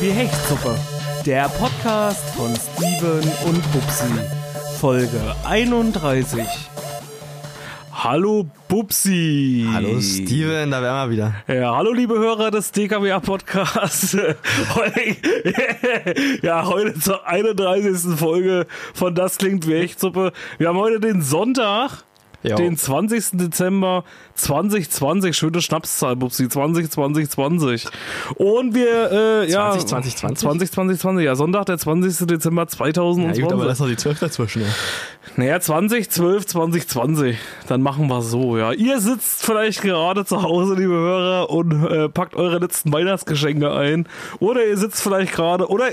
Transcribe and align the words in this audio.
Wie 0.00 0.12
Hechtsuppe. 0.12 0.76
Der 1.26 1.46
Podcast 1.50 2.24
von 2.30 2.54
Steven 2.56 3.20
und 3.44 3.70
Bubsi. 3.70 4.06
Folge 4.78 5.36
31. 5.44 6.42
Hallo 7.92 8.46
Bubsi. 8.66 9.68
Hallo 9.70 10.00
Steven, 10.00 10.70
da 10.70 10.80
wären 10.80 11.10
wir 11.10 11.12
wieder. 11.14 11.34
Ja, 11.54 11.76
hallo 11.76 11.92
liebe 11.92 12.18
Hörer 12.18 12.50
des 12.50 12.72
DKWA 12.72 13.20
Podcasts. 13.20 14.14
ja, 16.42 16.64
heute 16.64 16.98
zur 16.98 17.26
31. 17.26 18.18
Folge 18.18 18.66
von 18.94 19.14
Das 19.14 19.36
klingt 19.36 19.68
wie 19.68 19.74
Hechtsuppe. 19.74 20.32
Wir 20.56 20.68
haben 20.68 20.78
heute 20.78 21.00
den 21.00 21.20
Sonntag. 21.20 22.04
Jo. 22.42 22.56
Den 22.56 22.76
20. 22.76 23.32
Dezember 23.32 24.04
2020, 24.34 25.36
schöne 25.36 25.60
Schnapszahl, 25.60 26.16
Bubsi, 26.16 26.48
20, 26.48 26.90
20, 26.90 27.30
20. 27.30 27.86
Und 28.36 28.74
wir, 28.74 29.10
äh, 29.12 29.50
ja. 29.50 29.72
20, 29.72 29.86
20, 29.88 30.16
20? 30.16 30.38
20, 30.38 30.72
20, 30.72 31.00
20, 31.00 31.24
ja, 31.24 31.34
Sonntag, 31.34 31.66
der 31.66 31.76
20. 31.76 32.26
Dezember 32.26 32.66
2020. 32.66 33.38
Ja, 33.38 33.44
gut, 33.44 33.52
aber 33.52 33.64
da 33.66 33.72
ist 33.72 33.80
noch 33.80 33.88
die 33.88 33.96
12 33.96 34.20
dazwischen. 34.20 34.62
Ja. 34.62 34.68
Naja, 35.36 35.60
2012, 35.60 36.46
2020. 36.46 37.36
Dann 37.68 37.82
machen 37.82 38.06
wir 38.06 38.22
so, 38.22 38.56
ja. 38.56 38.72
Ihr 38.72 39.00
sitzt 39.00 39.44
vielleicht 39.44 39.82
gerade 39.82 40.24
zu 40.24 40.42
Hause, 40.42 40.74
liebe 40.74 40.94
Hörer, 40.94 41.50
und 41.50 41.84
äh, 41.84 42.08
packt 42.08 42.34
eure 42.34 42.58
letzten 42.58 42.92
Weihnachtsgeschenke 42.92 43.70
ein. 43.72 44.08
Oder 44.38 44.64
ihr 44.66 44.78
sitzt 44.78 45.02
vielleicht 45.02 45.32
gerade, 45.32 45.68
oder 45.68 45.88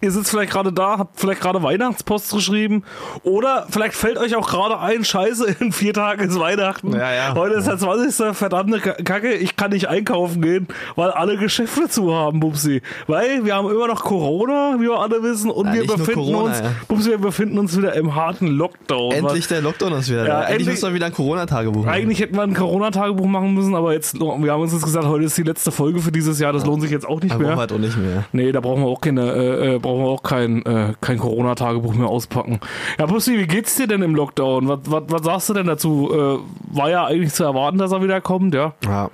ihr 0.00 0.10
sitzt 0.10 0.30
vielleicht 0.30 0.52
gerade 0.52 0.72
da, 0.72 0.98
habt 0.98 1.18
vielleicht 1.20 1.40
gerade 1.40 1.62
Weihnachtspost 1.62 2.32
geschrieben. 2.32 2.82
Oder 3.22 3.66
vielleicht 3.70 3.94
fällt 3.94 4.18
euch 4.18 4.34
auch 4.36 4.48
gerade 4.48 4.78
ein, 4.80 5.04
scheiße, 5.04 5.56
in 5.60 5.72
vier 5.72 5.92
Tagen 5.94 6.22
ist 6.28 6.38
Weihnachten. 6.38 6.92
Ja, 6.92 7.12
ja. 7.12 7.34
Heute 7.34 7.54
ist 7.54 7.66
der 7.66 7.78
20. 7.78 8.36
verdammte 8.36 8.80
Kacke, 8.80 9.32
ich 9.34 9.56
kann 9.56 9.70
nicht 9.72 9.88
einkaufen 9.88 10.42
gehen, 10.42 10.68
weil 10.96 11.10
alle 11.10 11.36
Geschäfte 11.36 11.88
zu 11.88 12.14
haben, 12.14 12.40
Bubsi. 12.40 12.82
Weil 13.06 13.44
wir 13.44 13.54
haben 13.54 13.70
immer 13.70 13.86
noch 13.86 14.02
Corona, 14.04 14.76
wie 14.78 14.82
wir 14.84 14.98
alle 14.98 15.22
wissen, 15.22 15.50
und 15.50 15.66
Ja, 15.68 15.74
wir 15.74 15.86
befinden 15.86 16.12
Corona, 16.14 16.44
uns. 16.44 16.62
Bubsi, 16.88 17.10
wir 17.10 17.18
befinden 17.18 17.58
uns 17.58 17.76
wieder 17.76 17.94
im 17.94 18.14
harten 18.14 18.46
Lockdown. 18.48 19.12
Endlich 19.12 19.46
der 19.48 19.60
Lockdown 19.62 19.92
ist 19.94 20.10
wieder 20.10 20.24
da. 20.24 20.38
Eigentlich 20.40 20.50
endlich- 20.50 20.68
müssen 20.68 20.88
wir 20.88 20.94
wieder 20.94 21.06
ein 21.06 21.12
Corona-Tagebuch 21.14 21.84
machen. 21.84 21.94
Eigentlich 21.94 22.20
hätten 22.20 22.36
wir 22.36 22.42
ein 22.42 22.54
Corona-Tagebuch 22.54 23.26
machen 23.26 23.54
müssen, 23.54 23.74
aber 23.74 23.92
jetzt, 23.92 24.18
wir 24.18 24.52
haben 24.52 24.62
uns 24.62 24.72
jetzt 24.72 24.84
gesagt, 24.84 25.06
heute 25.06 25.24
ist 25.24 25.36
die 25.38 25.42
letzte 25.42 25.70
Folge 25.70 26.00
für 26.00 26.12
dieses 26.12 26.38
Jahr, 26.40 26.52
das 26.52 26.64
lohnt 26.64 26.82
sich 26.82 26.90
jetzt 26.90 27.06
auch 27.06 27.20
nicht 27.20 27.32
Aber 27.34 27.44
mehr. 27.44 27.56
halt 27.56 27.72
auch 27.72 27.78
nicht 27.78 27.96
mehr. 27.96 28.24
Nee, 28.32 28.52
da 28.52 28.60
brauchen 28.60 28.82
wir 28.82 28.88
auch 28.88 29.00
keine, 29.00 29.30
äh, 29.32 29.74
äh, 29.74 29.78
brauchen 29.90 30.04
wir 30.04 30.10
auch 30.10 30.22
kein, 30.22 30.64
äh, 30.66 30.94
kein 31.00 31.18
Corona-Tagebuch 31.18 31.94
mehr 31.94 32.08
auspacken. 32.08 32.60
Ja, 32.98 33.06
Bussi, 33.06 33.38
wie 33.38 33.46
geht's 33.46 33.76
dir 33.76 33.88
denn 33.88 34.02
im 34.02 34.14
Lockdown? 34.14 34.68
Was, 34.68 34.78
was, 34.84 35.02
was 35.08 35.22
sagst 35.22 35.48
du 35.48 35.54
denn 35.54 35.66
dazu? 35.66 36.10
Äh, 36.12 36.76
war 36.76 36.90
ja 36.90 37.06
eigentlich 37.06 37.32
zu 37.32 37.44
erwarten, 37.44 37.78
dass 37.78 37.92
er 37.92 38.02
wieder 38.02 38.20
kommt, 38.20 38.54
ja? 38.54 38.74
Ja. 38.86 39.10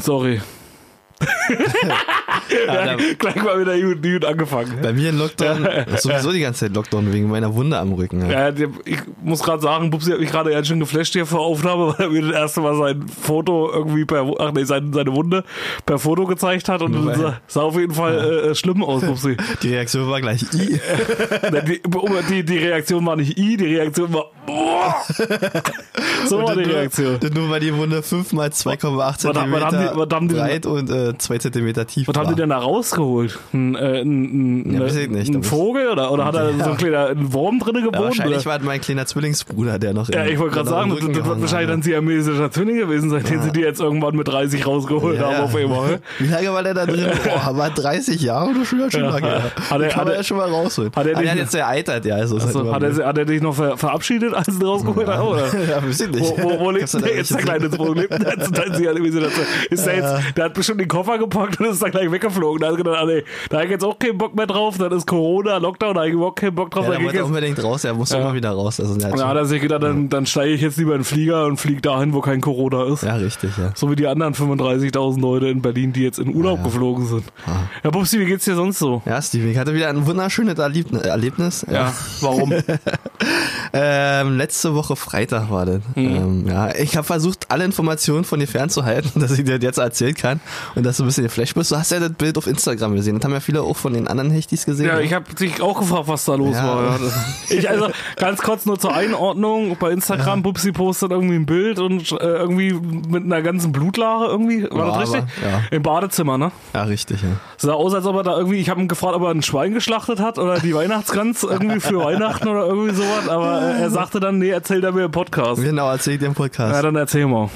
Sorry. 0.00 0.40
Ja, 2.66 2.96
Gleich 3.18 3.36
mal 3.42 3.60
wieder 3.60 3.78
gut, 3.80 4.02
gut 4.02 4.24
angefangen. 4.24 4.78
bei 4.82 4.92
mir 4.92 5.10
in 5.10 5.18
Lockdown, 5.18 5.66
sowieso 5.98 6.32
die 6.32 6.40
ganze 6.40 6.60
Zeit 6.66 6.74
Lockdown 6.74 7.12
wegen 7.12 7.28
meiner 7.28 7.54
Wunde 7.54 7.78
am 7.78 7.92
Rücken. 7.92 8.28
Ja. 8.30 8.48
Ja, 8.48 8.66
ich 8.84 8.98
muss 9.22 9.42
gerade 9.42 9.60
sagen, 9.62 9.90
Bubsi 9.90 10.12
hat 10.12 10.20
mich 10.20 10.30
gerade 10.30 10.50
ganz 10.50 10.66
schön 10.68 10.80
geflasht 10.80 11.12
hier 11.12 11.26
vor 11.26 11.40
Aufnahme, 11.40 11.88
weil 11.98 12.06
er 12.06 12.10
mir 12.10 12.22
das 12.22 12.32
erste 12.32 12.60
Mal 12.60 12.76
sein 12.76 13.06
Foto 13.08 13.70
irgendwie 13.72 14.04
per, 14.04 14.26
ach 14.38 14.52
nee, 14.52 14.64
seine, 14.64 14.92
seine 14.92 15.12
Wunde 15.14 15.44
per 15.84 15.98
Foto 15.98 16.26
gezeigt 16.26 16.68
hat 16.68 16.82
und 16.82 16.94
sah, 17.16 17.40
sah 17.46 17.62
auf 17.62 17.76
jeden 17.76 17.94
Fall 17.94 18.50
äh, 18.50 18.54
schlimm 18.54 18.82
aus, 18.82 19.02
Bubsi. 19.02 19.36
Die 19.62 19.68
Reaktion 19.74 20.08
war 20.10 20.20
gleich 20.20 20.42
I. 20.54 20.80
die, 21.66 21.80
die, 22.30 22.44
die 22.44 22.58
Reaktion 22.58 23.04
war 23.06 23.16
nicht 23.16 23.38
I, 23.38 23.56
die 23.56 23.76
Reaktion 23.76 24.12
war 24.12 24.26
boah. 24.46 24.94
So 26.26 26.42
war 26.42 26.54
die 26.56 26.62
nur, 26.66 26.74
Reaktion. 26.76 27.16
das 27.20 27.30
Nur 27.32 27.50
weil 27.50 27.60
die 27.60 27.74
Wunde 27.74 28.02
5 28.02 28.32
mal 28.32 28.48
2,8 28.48 28.96
was 28.96 29.18
cm 29.18 30.08
denn- 30.10 30.28
breit 30.28 30.66
und 30.66 30.90
äh, 30.90 31.07
2 31.16 31.38
cm 31.38 31.72
tief 31.86 32.08
Was 32.08 32.16
haben 32.16 32.26
war. 32.26 32.34
die 32.34 32.40
denn 32.40 32.50
da 32.50 32.58
rausgeholt? 32.58 33.38
Ein, 33.54 33.74
äh, 33.74 34.00
ein, 34.02 34.72
Ja, 34.74 34.84
ich 34.86 35.08
nicht. 35.08 35.34
ein 35.34 35.42
Da 35.42 35.48
Vogel 35.48 35.88
oder, 35.88 36.10
oder 36.12 36.24
hat 36.24 36.34
er 36.34 36.52
so 36.52 36.70
ein 36.70 36.76
kleiner 36.76 37.06
ein 37.08 37.32
Wurm 37.32 37.58
drin 37.58 37.76
ja, 37.76 37.80
geboren? 37.82 38.04
wahrscheinlich 38.04 38.36
oder? 38.38 38.46
war 38.46 38.58
mein 38.62 38.80
kleiner 38.80 39.06
Zwillingsbruder, 39.06 39.78
der 39.78 39.94
noch 39.94 40.08
Ja, 40.10 40.24
ich 40.26 40.38
wollte 40.38 40.54
gerade 40.56 40.68
sagen, 40.68 40.90
das, 40.90 40.98
das 41.00 41.08
wird 41.26 41.40
wahrscheinlich 41.40 41.70
dann 41.70 41.82
siamesischer 41.82 42.50
Zwilling 42.50 42.76
gewesen 42.78 43.10
sein, 43.10 43.22
den 43.24 43.42
sie 43.42 43.52
die 43.52 43.60
jetzt 43.60 43.80
irgendwann 43.80 44.16
mit 44.16 44.28
30 44.28 44.66
rausgeholt 44.66 45.16
Ja, 45.18 45.26
haben 45.26 45.32
ja. 45.32 45.42
auf 45.44 45.54
einmal. 45.54 46.00
Wie 46.18 46.26
lange 46.28 46.52
war 46.52 46.62
der 46.62 46.74
da 46.74 46.86
drin? 46.86 47.06
Oh, 47.28 47.38
aber 47.48 47.70
30 47.70 48.20
Jahre 48.22 48.50
oder 48.50 48.64
schon, 48.64 48.90
schon 48.90 49.02
Ja. 49.02 49.10
lange. 49.10 49.26
Ja. 49.28 49.42
Hat 49.70 49.80
er- 49.80 49.88
kann 49.88 50.00
hat 50.02 50.08
er- 50.08 50.16
ja 50.16 50.22
schon 50.22 50.36
mal 50.38 50.48
rausholen. 50.48 50.90
hat 50.94 51.06
er 51.06 51.14
der 51.14 51.30
hat 51.30 51.36
jetzt 51.38 51.52
geeitert, 51.52 52.04
ja. 52.04 52.14
Also 52.16 52.36
Also, 52.36 52.72
halt 52.72 52.82
hat, 52.82 52.98
er, 52.98 53.06
hat 53.06 53.18
er 53.18 53.24
dich 53.24 53.42
noch 53.42 53.54
ver 53.54 53.76
verabschiedet, 53.76 54.32
als 54.34 54.48
ihn 54.48 54.62
rausgeholt 54.62 55.06
haben? 55.08 55.28
Oder? 55.28 55.46
Ja, 55.68 55.78
ich 55.86 56.10
nicht. 56.10 56.20
Wo, 56.20 56.42
wo, 56.42 56.60
wo 56.60 56.70
lebt 56.70 56.92
da 56.94 56.98
denn 56.98 57.02
der 57.02 57.10
da 57.10 57.16
jetzt, 57.18 57.30
der 57.34 57.38
kleine 57.38 57.70
so- 57.70 57.76
Ist 59.70 59.86
der, 59.86 59.96
jetzt, 59.96 60.36
der 60.36 60.44
hat 60.46 60.54
bestimmt 60.54 60.80
den 60.80 60.88
Koffer 60.98 61.18
gepackt 61.18 61.60
und 61.60 61.66
ist 61.66 61.82
dann 61.82 61.90
gleich 61.92 62.10
weggeflogen. 62.10 62.60
Da 62.60 62.68
hat 62.68 62.76
gedacht, 62.76 62.96
ah, 63.00 63.04
nee, 63.06 63.22
da 63.50 63.56
habe 63.58 63.66
ich 63.66 63.70
jetzt 63.72 63.84
auch 63.84 63.98
keinen 63.98 64.18
Bock 64.18 64.34
mehr 64.34 64.46
drauf. 64.46 64.78
Dann 64.78 64.90
ist 64.92 65.06
Corona, 65.06 65.58
Lockdown, 65.58 65.94
da 65.94 66.00
habe 66.00 66.08
ich 66.08 66.14
überhaupt 66.14 66.40
keinen 66.40 66.54
Bock 66.54 66.70
drauf. 66.70 66.86
Ja, 66.86 66.96
ging 66.96 67.04
wollte 67.06 67.24
unbedingt 67.24 67.62
raus, 67.62 67.84
er 67.84 67.94
musste 67.94 68.16
Ja. 68.16 68.22
immer 68.22 68.34
wieder 68.34 68.50
raus. 68.50 68.80
Also, 68.80 68.94
hat 68.94 69.18
schon, 69.18 69.20
er 69.36 69.44
sich 69.44 69.62
gedacht, 69.62 69.82
dann, 69.82 70.08
dann 70.08 70.26
steige 70.26 70.52
ich 70.54 70.60
jetzt 70.60 70.76
lieber 70.76 70.92
in 70.94 70.98
den 71.00 71.04
Flieger 71.04 71.46
und 71.46 71.56
fliege 71.58 71.80
dahin, 71.80 72.12
wo 72.12 72.20
kein 72.20 72.40
Corona 72.40 72.84
ist. 72.92 73.02
ja, 73.04 73.14
richtig, 73.16 73.50
ja. 73.58 73.70
So 73.74 73.90
wie 73.90 73.96
die 73.96 74.06
anderen 74.06 74.34
35.000 74.34 75.20
Leute 75.20 75.46
in 75.48 75.62
Berlin, 75.62 75.92
die 75.92 76.02
jetzt 76.02 76.18
in 76.18 76.34
Urlaub 76.34 76.58
Ja. 76.58 76.64
geflogen 76.64 77.06
sind. 77.06 77.24
Ja, 77.84 77.90
Bubsi, 77.90 78.18
wie 78.18 78.24
geht's 78.24 78.44
dir 78.44 78.54
sonst 78.56 78.78
so? 78.78 79.02
Ja, 79.06 79.22
Steve, 79.22 79.48
ich 79.48 79.58
hatte 79.58 79.74
wieder 79.74 79.88
ein 79.88 80.06
wunderschönes 80.06 80.58
Erlebnis. 80.58 81.02
Erlebnis. 81.02 81.64
Ja, 81.70 81.92
warum? 82.20 82.52
Ähm, 83.72 84.36
letzte 84.36 84.74
Woche 84.74 84.96
Freitag 84.96 85.50
war 85.50 85.66
das. 85.66 85.80
Mhm. 85.94 86.04
Ähm, 86.16 86.46
ja, 86.48 86.74
ich 86.74 86.96
habe 86.96 87.06
versucht, 87.06 87.46
alle 87.50 87.64
Informationen 87.64 88.24
von 88.24 88.40
dir 88.40 88.46
fernzuhalten, 88.46 89.20
dass 89.20 89.32
ich 89.32 89.44
dir 89.44 89.58
das 89.58 89.62
jetzt 89.64 89.78
erzählen 89.78 90.14
kann 90.14 90.40
und 90.74 90.84
dass 90.88 90.96
du 90.96 91.04
ein 91.04 91.06
bisschen 91.06 91.24
geflasht 91.24 91.54
bist. 91.54 91.70
Du 91.70 91.76
hast 91.76 91.92
ja 91.92 92.00
das 92.00 92.12
Bild 92.12 92.38
auf 92.38 92.46
Instagram 92.46 92.94
gesehen. 92.94 93.16
Das 93.16 93.24
haben 93.24 93.32
ja 93.32 93.40
viele 93.40 93.62
auch 93.62 93.76
von 93.76 93.92
den 93.92 94.08
anderen 94.08 94.30
Hechtis 94.30 94.64
gesehen. 94.64 94.86
Ja, 94.86 94.96
ne? 94.96 95.02
ich 95.02 95.12
habe 95.12 95.32
dich 95.34 95.60
auch 95.60 95.78
gefragt, 95.78 96.04
was 96.08 96.24
da 96.24 96.34
los 96.34 96.56
Ja. 96.56 96.66
war. 96.66 96.82
Ja. 96.84 96.98
Ich, 97.50 97.68
also 97.68 97.88
ganz 98.16 98.40
kurz 98.42 98.66
nur 98.66 98.78
zur 98.78 98.94
Einordnung. 98.94 99.76
Bei 99.78 99.90
Instagram, 99.90 100.42
Bubsi 100.42 100.72
postet 100.72 101.10
irgendwie 101.10 101.34
ein 101.36 101.46
Bild 101.46 101.78
und 101.78 102.10
äh, 102.12 102.16
irgendwie 102.24 102.72
mit 102.72 103.24
einer 103.24 103.42
ganzen 103.42 103.72
Blutlache 103.72 104.26
irgendwie. 104.26 104.64
War 104.70 104.78
Ja, 104.88 105.00
das 105.00 105.12
richtig? 105.14 105.30
aber, 105.42 105.50
ja. 105.50 105.62
Im 105.70 105.82
Badezimmer, 105.82 106.38
ne? 106.38 106.52
ja, 106.74 106.82
richtig, 106.84 107.22
ja. 107.22 107.28
Sah 107.56 107.72
aus, 107.74 107.94
als 107.94 108.06
ob 108.06 108.16
er 108.16 108.22
da 108.22 108.36
irgendwie, 108.36 108.56
ich 108.58 108.70
habe 108.70 108.80
ihn 108.80 108.88
gefragt, 108.88 109.14
ob 109.14 109.22
er 109.22 109.30
ein 109.30 109.42
Schwein 109.42 109.74
geschlachtet 109.74 110.20
hat 110.20 110.38
oder 110.38 110.58
die 110.58 110.74
Weihnachtsgans 110.74 111.42
irgendwie 111.42 111.80
für 111.80 111.98
Weihnachten 112.04 112.48
oder 112.48 112.66
irgendwie 112.66 112.94
sowas. 112.94 113.28
Aber 113.28 113.60
äh, 113.62 113.80
er 113.82 113.90
sagte 113.90 114.20
dann, 114.20 114.38
nee, 114.38 114.50
erzähl 114.50 114.80
da 114.80 114.90
mir 114.92 115.04
im 115.04 115.10
Podcast. 115.10 115.60
Genau, 115.62 115.90
erzähl 115.90 116.16
dir 116.18 116.26
im 116.26 116.34
Podcast. 116.34 116.74
Ja, 116.74 116.82
dann 116.82 116.96
erzähl 116.96 117.26
mal. 117.26 117.50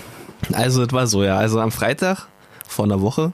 Also, 0.52 0.84
das 0.84 0.92
war 0.92 1.06
so, 1.06 1.22
ja. 1.22 1.36
Also 1.36 1.60
am 1.60 1.70
Freitag 1.70 2.26
vor 2.72 2.84
einer 2.84 3.00
Woche 3.00 3.32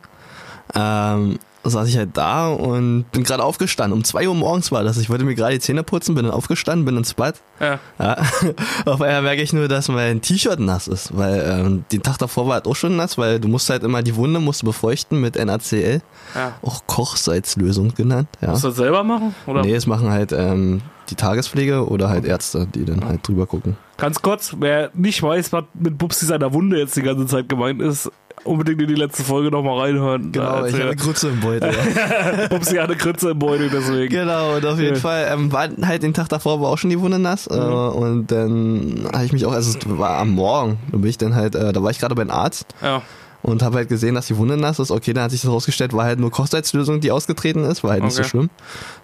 ähm, 0.75 1.39
saß 1.65 1.89
ich 1.89 1.97
halt 1.97 2.11
da 2.15 2.49
und 2.49 3.05
bin 3.13 3.25
gerade 3.25 3.43
aufgestanden. 3.43 3.99
Um 3.99 4.05
2 4.05 4.29
Uhr 4.29 4.35
morgens 4.35 4.73
war 4.73 4.85
das. 4.85 4.97
Ich 4.97 5.11
wollte 5.11 5.25
mir 5.25 5.35
gerade 5.35 5.55
die 5.55 5.61
Zähne 5.61 5.83
putzen, 5.83 6.15
bin 6.15 6.25
dann 6.25 6.35
aufgestanden, 6.35 6.85
bin 6.85 6.97
ins 6.97 7.15
Bad. 7.15 7.37
Ja. 7.61 7.79
Ja. 7.99 8.17
Auf 8.87 9.01
einmal 9.01 9.23
merke 9.23 9.43
ich 9.43 9.53
nur, 9.53 9.69
dass 9.69 9.89
mein 9.89 10.21
T-Shirt 10.21 10.61
nass 10.61 10.89
ist, 10.89 11.17
weil 11.17 11.45
ähm, 11.47 11.85
den 11.93 12.03
Tag 12.03 12.19
davor 12.19 12.49
war 12.49 12.61
es 12.61 12.67
auch 12.67 12.77
schon 12.77 12.97
nass, 12.97 13.19
weil 13.19 13.41
du 13.41 13.49
musst 13.49 13.69
halt 13.71 13.83
immer 13.83 14.03
die 14.03 14.17
Wunde 14.17 14.41
musst 14.41 14.63
du 14.63 14.67
befeuchten 14.67 15.21
mit 15.21 15.37
NaCl, 15.37 16.01
ja. 16.35 16.55
auch 16.63 16.83
Kochsalzlösung 16.87 17.95
genannt. 17.95 18.29
Ja. 18.41 18.51
Musst 18.51 18.65
du 18.65 18.69
das 18.69 18.77
selber 18.77 19.05
machen? 19.05 19.35
Oder? 19.47 19.63
Nee, 19.63 19.75
es 19.75 19.87
machen 19.87 20.11
halt 20.11 20.33
ähm, 20.33 20.81
die 21.11 21.17
Tagespflege 21.17 21.89
oder 21.89 22.09
halt 22.09 22.25
Ärzte, 22.25 22.67
die 22.67 22.85
dann 22.85 23.05
halt 23.05 23.27
drüber 23.27 23.47
gucken. 23.47 23.77
Ganz 23.97 24.23
kurz, 24.23 24.55
wer 24.61 24.91
nicht 24.95 25.23
weiß, 25.23 25.53
was 25.53 25.65
mit 25.75 25.99
Bubsi 25.99 26.27
seiner 26.27 26.53
Wunde 26.53 26.79
jetzt 26.79 26.97
die 26.97 27.03
ganze 27.03 27.27
Zeit 27.27 27.49
gemeint 27.49 27.83
ist, 27.83 28.11
unbedingt 28.49 28.81
in 28.83 28.89
die 28.89 28.95
letzte 28.95 29.23
Folge 29.23 29.51
nochmal 29.51 29.79
reinhören. 29.81 30.33
Genau, 30.33 30.45
ich 30.45 30.51
habe 30.57 30.67
erzählt 30.67 30.83
eine 30.83 30.97
Grütze 30.97 31.29
im 31.29 31.41
Beutel. 31.41 31.71
Ja. 31.73 32.01
er- 32.43 32.49
Bubsi 32.49 32.77
hat 32.77 32.85
eine 32.89 32.97
Krütze 32.97 33.31
im 33.31 33.39
Beutel, 33.39 33.71
deswegen. 33.73 34.13
Genau, 34.13 34.57
und 34.57 34.67
auf 34.67 34.79
jeden 34.79 34.95
Ja. 34.95 35.01
Fall 35.01 35.29
ähm, 35.33 35.53
war 35.53 35.69
halt 35.83 36.03
den 36.03 36.15
Tag 36.15 36.29
davor 36.29 36.61
war 36.61 36.69
auch 36.71 36.79
schon 36.79 36.91
die 36.91 37.01
Wunde 37.01 37.19
nass. 37.19 37.47
Äh, 37.47 37.55
und 37.55 38.27
dann 38.33 39.09
habe 39.13 39.25
ich 39.25 39.33
mich 39.33 39.47
auch, 39.47 39.53
also 39.53 39.77
es 39.79 39.99
war 39.99 40.19
am 40.19 40.31
Morgen, 40.31 40.79
da 40.91 40.99
bin 40.99 41.09
ich 41.11 41.19
dann 41.19 41.35
halt, 41.35 41.55
äh, 41.55 41.73
da 41.73 41.83
war 41.83 41.91
ich 41.91 41.99
gerade 41.99 42.15
beim 42.15 42.31
Arzt 42.31 42.67
Ja. 42.83 43.03
Und 43.43 43.63
habe 43.63 43.77
halt 43.77 43.89
gesehen, 43.89 44.15
dass 44.15 44.27
die 44.27 44.37
Wunde 44.37 44.57
nass 44.57 44.79
ist. 44.79 44.91
Okay, 44.91 45.13
dann 45.13 45.25
hat 45.25 45.31
sich 45.31 45.43
das 45.43 45.51
rausgestellt, 45.51 45.93
war 45.93 46.05
halt 46.05 46.19
nur 46.19 46.31
Kochsalzlösung, 46.31 47.01
die 47.01 47.11
ausgetreten 47.13 47.65
ist, 47.65 47.85
war 47.85 47.93
halt 47.93 48.03
nicht 48.05 48.15
so 48.15 48.21
Okay. 48.21 48.29
schlimm. 48.31 48.51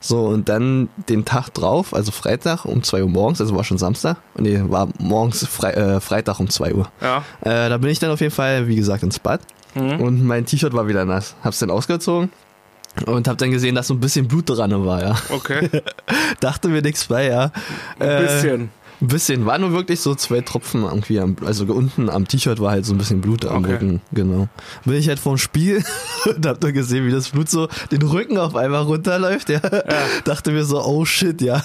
So, 0.01 0.25
und 0.27 0.49
dann 0.49 0.89
den 1.09 1.25
Tag 1.25 1.51
drauf, 1.55 1.95
also 1.95 2.11
Freitag 2.13 2.65
um 2.65 2.83
2 2.83 3.03
Uhr 3.05 3.09
morgens, 3.09 3.41
also 3.41 3.55
war 3.57 3.65
schon 3.65 3.79
Samstag, 3.79 4.17
nee, 4.37 4.61
war 4.67 4.89
morgens 4.99 5.47
Fre 5.47 5.75
äh, 5.77 6.01
Freitag 6.01 6.41
um 6.41 6.49
2 6.51 6.75
Uhr. 6.75 6.89
Ja. 7.01 7.19
Äh, 7.43 7.69
da 7.69 7.79
bin 7.79 7.91
ich 7.91 7.99
dann 8.01 8.11
auf 8.11 8.21
jeden 8.21 8.35
Fall, 8.35 8.67
wie 8.69 8.77
gesagt, 8.77 9.03
ins 9.03 9.19
Bad 9.19 9.41
Mhm. 9.77 10.01
und 10.01 10.25
mein 10.25 10.47
T-Shirt 10.47 10.73
war 10.73 10.87
wieder 10.87 11.05
nass. 11.05 11.35
Hab's 11.43 11.59
dann 11.59 11.69
ausgezogen 11.71 12.31
und 13.07 13.27
hab 13.27 13.39
dann 13.39 13.51
gesehen, 13.51 13.75
dass 13.75 13.89
so 13.89 13.95
ein 13.95 13.99
bisschen 14.01 14.29
Blut 14.29 14.49
dran 14.49 14.85
war, 14.87 15.03
ja. 15.03 15.17
Okay. 15.31 15.69
Dachte 16.41 16.69
mir 16.69 16.81
nichts 16.81 17.07
bei, 17.07 17.27
ja. 17.27 17.51
Ein 17.99 18.09
Äh, 18.09 18.21
bisschen. 18.23 18.71
Ein 19.00 19.08
bisschen, 19.08 19.44
war 19.46 19.58
nur 19.58 19.73
wirklich 19.73 20.00
so 20.00 20.14
zwei 20.14 20.41
Tropfen 20.41 20.85
irgendwie, 20.85 21.19
am, 21.19 21.37
also 21.44 21.64
unten 21.67 22.08
am 22.08 22.26
T-Shirt 22.29 22.61
war 22.61 22.70
halt 22.70 22.87
so 22.87 22.94
ein 22.94 22.99
bisschen 22.99 23.20
Blut 23.20 23.44
am 23.44 23.64
Okay. 23.64 23.73
Rücken, 23.73 24.00
genau. 24.12 24.49
Bin 24.85 24.94
ich 24.94 25.08
halt 25.08 25.19
vorm 25.19 25.38
Spiel 25.38 25.85
und 26.26 26.46
hab 26.46 26.62
nur 26.62 26.73
gesehen, 26.73 27.06
wie 27.06 27.11
das 27.11 27.31
Blut 27.31 27.49
so 27.49 27.69
den 27.91 28.02
Rücken 28.02 28.38
auf 28.38 28.55
einmal 28.55 28.82
runterläuft, 28.82 29.49
ja. 29.49 29.61
Dachte 30.25 30.52
mir 30.52 30.64
so, 30.64 30.82
oh 30.85 31.05
shit, 31.05 31.41
ja. 31.43 31.62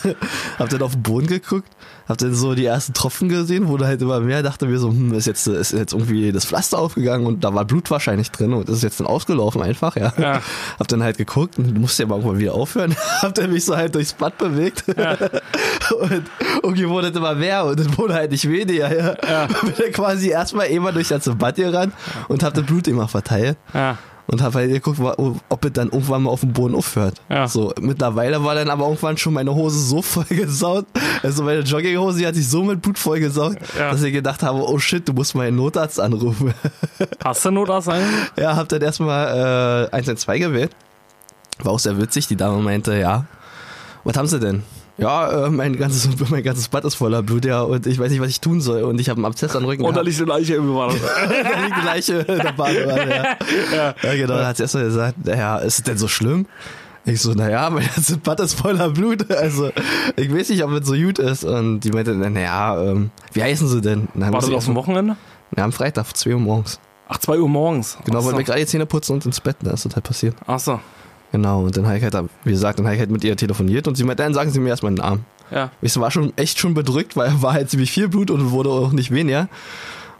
Hab 0.57 0.69
dann 0.69 0.81
auf 0.81 0.93
den 0.93 1.03
Boden 1.03 1.27
geguckt, 1.27 1.69
hab 2.09 2.17
dann 2.17 2.33
so 2.33 2.55
die 2.55 2.65
ersten 2.65 2.93
Tropfen 2.93 3.29
gesehen, 3.29 3.67
wurde 3.67 3.85
halt 3.85 4.01
immer 4.01 4.19
mehr, 4.19 4.41
dachte 4.41 4.65
mir 4.65 4.79
so, 4.79 4.89
hm, 4.89 5.13
ist 5.13 5.27
jetzt, 5.27 5.45
ist 5.45 5.73
jetzt 5.73 5.93
irgendwie 5.93 6.31
das 6.31 6.45
Pflaster 6.45 6.79
aufgegangen 6.79 7.27
und 7.27 7.43
da 7.43 7.53
war 7.53 7.65
Blut 7.65 7.91
wahrscheinlich 7.91 8.31
drin 8.31 8.51
und 8.53 8.67
ist 8.67 8.81
jetzt 8.81 8.99
dann 8.99 9.05
ausgelaufen 9.05 9.61
einfach, 9.61 9.95
ja. 9.95 10.11
Ja. 10.17 10.41
Hab 10.79 10.87
dann 10.87 11.03
halt 11.03 11.19
geguckt 11.19 11.59
und 11.59 11.75
du 11.75 11.79
musst 11.79 11.99
ja 11.99 12.07
mal 12.07 12.15
irgendwann 12.15 12.39
wieder 12.39 12.55
aufhören. 12.55 12.95
Hab 13.21 13.35
dann 13.35 13.51
mich 13.51 13.63
so 13.63 13.77
halt 13.77 13.93
durchs 13.93 14.13
Bad 14.13 14.39
bewegt. 14.39 14.85
Und 14.89 16.23
irgendwie 16.63 16.87
wurde 16.87 17.07
es 17.07 17.15
immer 17.15 17.33
mehr 17.33 17.65
und 17.65 17.79
es 17.79 17.97
wurde 17.97 18.13
halt 18.13 18.31
nicht 18.31 18.47
weniger. 18.47 18.93
Ja. 19.27 19.47
Bin 19.47 19.73
dann 19.75 19.91
quasi 19.91 20.29
erstmal 20.29 20.67
immer 20.67 20.91
durch 20.91 21.07
das 21.07 21.27
Bad 21.35 21.55
gerannt 21.55 21.93
und 22.27 22.43
hab 22.43 22.53
das 22.53 22.65
Blut 22.65 22.87
immer 22.87 23.07
verteilt. 23.07 23.57
Ja. 23.73 23.97
Und 24.31 24.43
hab 24.43 24.53
halt 24.53 24.71
geguckt, 24.71 24.99
ob 24.99 25.65
es 25.65 25.73
dann 25.73 25.89
irgendwann 25.89 26.21
mal 26.23 26.29
auf 26.29 26.41
dem 26.41 26.53
Boden 26.53 26.75
aufhört. 26.75 27.19
Ja. 27.29 27.47
So, 27.47 27.73
mittlerweile 27.81 28.43
war 28.43 28.53
dann 28.53 28.69
aber 28.69 28.85
irgendwann 28.85 29.17
schon 29.17 29.33
meine 29.33 29.55
Hose 29.55 29.79
so 29.79 30.01
vollgesaut. 30.03 30.85
Also 31.23 31.43
meine 31.43 31.61
Jogginghose, 31.61 32.19
die 32.19 32.27
hat 32.27 32.35
sich 32.35 32.47
so 32.47 32.63
mit 32.63 32.79
Blut 32.81 32.99
vollgesaugt, 32.99 33.57
Ja. 33.77 33.89
dass 33.89 34.03
ich 34.03 34.13
gedacht 34.13 34.43
habe, 34.43 34.59
oh 34.61 34.77
shit, 34.77 35.07
du 35.07 35.13
musst 35.13 35.33
mal 35.33 35.47
einen 35.47 35.57
Notarzt 35.57 35.99
anrufen. 35.99 36.53
Hast 37.23 37.43
du 37.43 37.49
Notarzt 37.51 37.89
eigentlich? 37.89 38.31
Ja, 38.37 38.55
hab 38.55 38.69
dann 38.69 38.81
erstmal 38.83 39.87
äh, 39.91 39.95
112 39.95 40.39
gewählt. 40.39 40.71
War 41.63 41.71
auch 41.73 41.79
sehr 41.79 41.99
witzig. 41.99 42.27
Die 42.27 42.35
Dame 42.35 42.61
meinte, 42.61 42.95
ja, 42.97 43.25
was 44.03 44.15
haben 44.15 44.27
sie 44.27 44.39
denn? 44.39 44.61
Ja, 44.99 45.45
äh, 45.45 45.49
mein 45.49 45.77
ganzes, 45.77 46.09
mein 46.29 46.43
ganzes 46.43 46.67
Bad 46.67 46.85
ist 46.85 46.95
voller 46.95 47.23
Blut, 47.23 47.45
ja, 47.45 47.61
und 47.61 47.87
ich 47.87 47.99
weiß 47.99 48.11
nicht, 48.11 48.21
was 48.21 48.29
ich 48.29 48.41
tun 48.41 48.61
soll. 48.61 48.83
Und 48.83 48.99
ich 48.99 49.09
habe 49.09 49.17
einen 49.17 49.25
Abszess 49.25 49.55
am 49.55 49.65
Rücken. 49.65 49.83
Und 49.83 49.95
da 49.95 50.01
liegt 50.01 50.17
eine 50.17 50.27
Leiche 50.27 50.55
im 50.55 50.69
Überwand. 50.69 50.99
da 51.03 51.61
liegt 51.61 51.77
die 51.77 51.85
Leiche 51.85 52.13
in 52.19 52.25
der 52.43 52.51
Badewanne, 52.53 53.37
ja. 53.73 53.95
ja. 54.03 54.15
genau, 54.15 54.37
da 54.37 54.47
hat 54.47 54.57
sie 54.57 54.63
erstmal 54.63 54.85
gesagt, 54.85 55.25
naja, 55.25 55.57
ist 55.59 55.79
es 55.79 55.83
denn 55.83 55.97
so 55.97 56.07
schlimm? 56.07 56.45
Ich 57.05 57.21
so, 57.21 57.33
naja, 57.33 57.69
mein 57.69 57.85
ganzes 57.85 58.17
Bad 58.17 58.39
ist 58.41 58.53
voller 58.53 58.89
Blut. 58.89 59.25
Also, 59.39 59.71
ich 60.15 60.33
weiß 60.33 60.49
nicht, 60.49 60.63
ob 60.63 60.71
es 60.71 60.85
so 60.85 60.93
gut 60.93 61.17
ist. 61.17 61.43
Und 61.45 61.79
die 61.81 61.91
meinte, 61.91 62.13
naja, 62.13 62.81
ähm, 62.83 63.09
wie 63.31 63.41
heißen 63.41 63.67
sie 63.67 63.81
denn? 63.81 64.09
Dann 64.13 64.33
War 64.33 64.41
das 64.41 64.51
auf 64.51 64.65
dem 64.65 64.75
Wochenende? 64.75 65.15
Ja, 65.55 65.63
am 65.63 65.71
Freitag, 65.71 66.15
2 66.15 66.33
Uhr 66.33 66.39
morgens. 66.39 66.79
Ach, 67.07 67.17
2 67.17 67.39
Uhr 67.39 67.49
morgens. 67.49 67.97
Genau, 68.05 68.19
Ach 68.19 68.25
weil 68.25 68.31
so. 68.31 68.37
wir 68.37 68.43
gerade 68.43 68.59
die 68.59 68.65
Zähne 68.67 68.85
putzen 68.85 69.13
und 69.13 69.25
ins 69.25 69.39
Bett, 69.39 69.57
da 69.61 69.71
ist 69.71 69.85
das 69.85 69.95
halt 69.95 70.03
passiert. 70.03 70.35
Ach 70.45 70.59
so. 70.59 70.79
Genau, 71.31 71.63
und 71.63 71.77
dann 71.77 71.85
habe 71.85 71.97
ich 71.97 72.03
halt, 72.03 72.15
wie 72.43 72.51
gesagt, 72.51 72.79
dann 72.79 72.85
habe 72.85 72.95
ich 72.95 72.99
halt 72.99 73.11
mit 73.11 73.23
ihr 73.23 73.35
telefoniert 73.35 73.87
und 73.87 73.95
sie 73.95 74.03
meinte, 74.03 74.23
dann 74.23 74.33
sagen 74.33 74.49
Sie 74.49 74.59
mir 74.59 74.69
erstmal 74.69 74.93
den 74.93 74.97
Namen. 74.97 75.25
Ja. 75.51 75.71
Ich 75.81 75.99
war 75.99 76.11
schon 76.11 76.33
echt 76.37 76.59
schon 76.59 76.73
bedrückt, 76.73 77.15
weil 77.15 77.31
war 77.41 77.53
halt 77.53 77.69
ziemlich 77.69 77.91
viel 77.91 78.07
Blut 78.07 78.31
und 78.31 78.51
wurde 78.51 78.69
auch 78.69 78.91
nicht 78.91 79.11
weniger. 79.11 79.47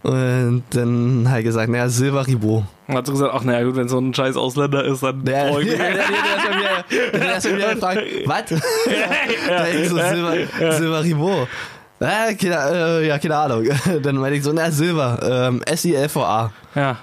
Und 0.02 0.64
dann 0.70 1.26
habe 1.28 1.40
ich 1.40 1.46
gesagt, 1.46 1.70
naja, 1.70 1.90
Silva 1.90 2.22
Ribot. 2.22 2.64
Und 2.88 2.96
hat 2.96 3.06
so 3.06 3.12
gesagt, 3.12 3.34
ach 3.36 3.44
naja, 3.44 3.66
gut, 3.66 3.76
wenn 3.76 3.90
so 3.90 4.00
ein 4.00 4.14
scheiß 4.14 4.38
Ausländer 4.38 4.86
ist, 4.86 5.04
dann 5.04 5.26
der, 5.26 5.52
der, 5.52 5.60
der, 5.60 5.78
der, 5.78 6.00
der, 7.12 7.20
der 7.20 7.38
ist 7.38 7.52
mir 7.52 7.74
gefragt, 7.74 8.02
was? 8.26 8.44
Da 9.48 9.68
ich 9.68 9.90
so, 9.90 9.98
Silva, 9.98 10.72
Silva 10.72 11.00
Ribot. 11.00 11.48
Ja, 12.00 12.34
keine, 12.34 13.02
äh, 13.02 13.08
ja, 13.08 13.20
keine 13.20 13.36
Ahnung. 13.36 13.66
Dann 14.02 14.16
meinte 14.16 14.38
ich 14.38 14.44
so, 14.44 14.54
na, 14.54 14.72
Silva, 14.72 15.20
ähm, 15.50 15.62
S-I-L-V-A. 15.66 16.52
Ja. 16.76 16.98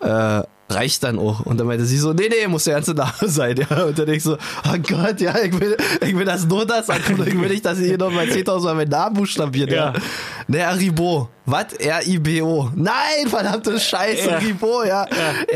äh, 0.00 0.42
reicht 0.74 1.02
dann 1.04 1.18
auch. 1.18 1.40
Und 1.40 1.58
dann 1.58 1.66
meinte 1.66 1.84
sie 1.84 1.98
so, 1.98 2.12
nee, 2.12 2.28
nee, 2.28 2.46
muss 2.48 2.64
der 2.64 2.74
ganze 2.74 2.94
Name 2.94 3.12
sein. 3.22 3.56
Ja. 3.68 3.84
Und 3.84 3.98
dann 3.98 4.08
ich 4.08 4.22
so, 4.22 4.34
oh 4.34 4.76
Gott, 4.88 5.20
ja, 5.20 5.38
ich 5.38 5.58
will, 5.58 5.76
ich 6.00 6.16
will 6.16 6.24
das 6.24 6.46
nur 6.46 6.66
das 6.66 6.88
antun. 6.90 7.26
Ich 7.26 7.38
will 7.40 7.48
nicht, 7.48 7.64
dass 7.64 7.78
ihr 7.78 7.86
hier 7.86 7.98
nochmal 7.98 8.26
10.000 8.26 8.64
Mal 8.64 8.74
meinen 8.74 8.90
Namen 8.90 9.16
buchstabiert. 9.16 9.70
Ja. 9.70 9.92
Ja. 9.92 9.92
Ne, 10.48 10.78
Ribot. 10.78 11.28
Was? 11.46 11.72
R-I-B-O. 11.78 12.70
Nein, 12.74 13.26
verdammte 13.28 13.78
Scheiße, 13.78 14.30
Ja. 14.30 14.38
Ribot, 14.38 14.86
ja. 14.86 15.06
E 15.48 15.54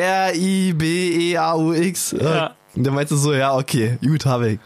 R-I-B-E-A-U-X. 0.96 2.16
Ja. 2.20 2.54
Und 2.74 2.84
dann 2.86 2.94
meinte 2.94 3.16
sie 3.16 3.22
so, 3.22 3.32
ja, 3.32 3.54
okay, 3.56 3.98
gut, 4.04 4.26
habe 4.26 4.50
ich. 4.50 4.58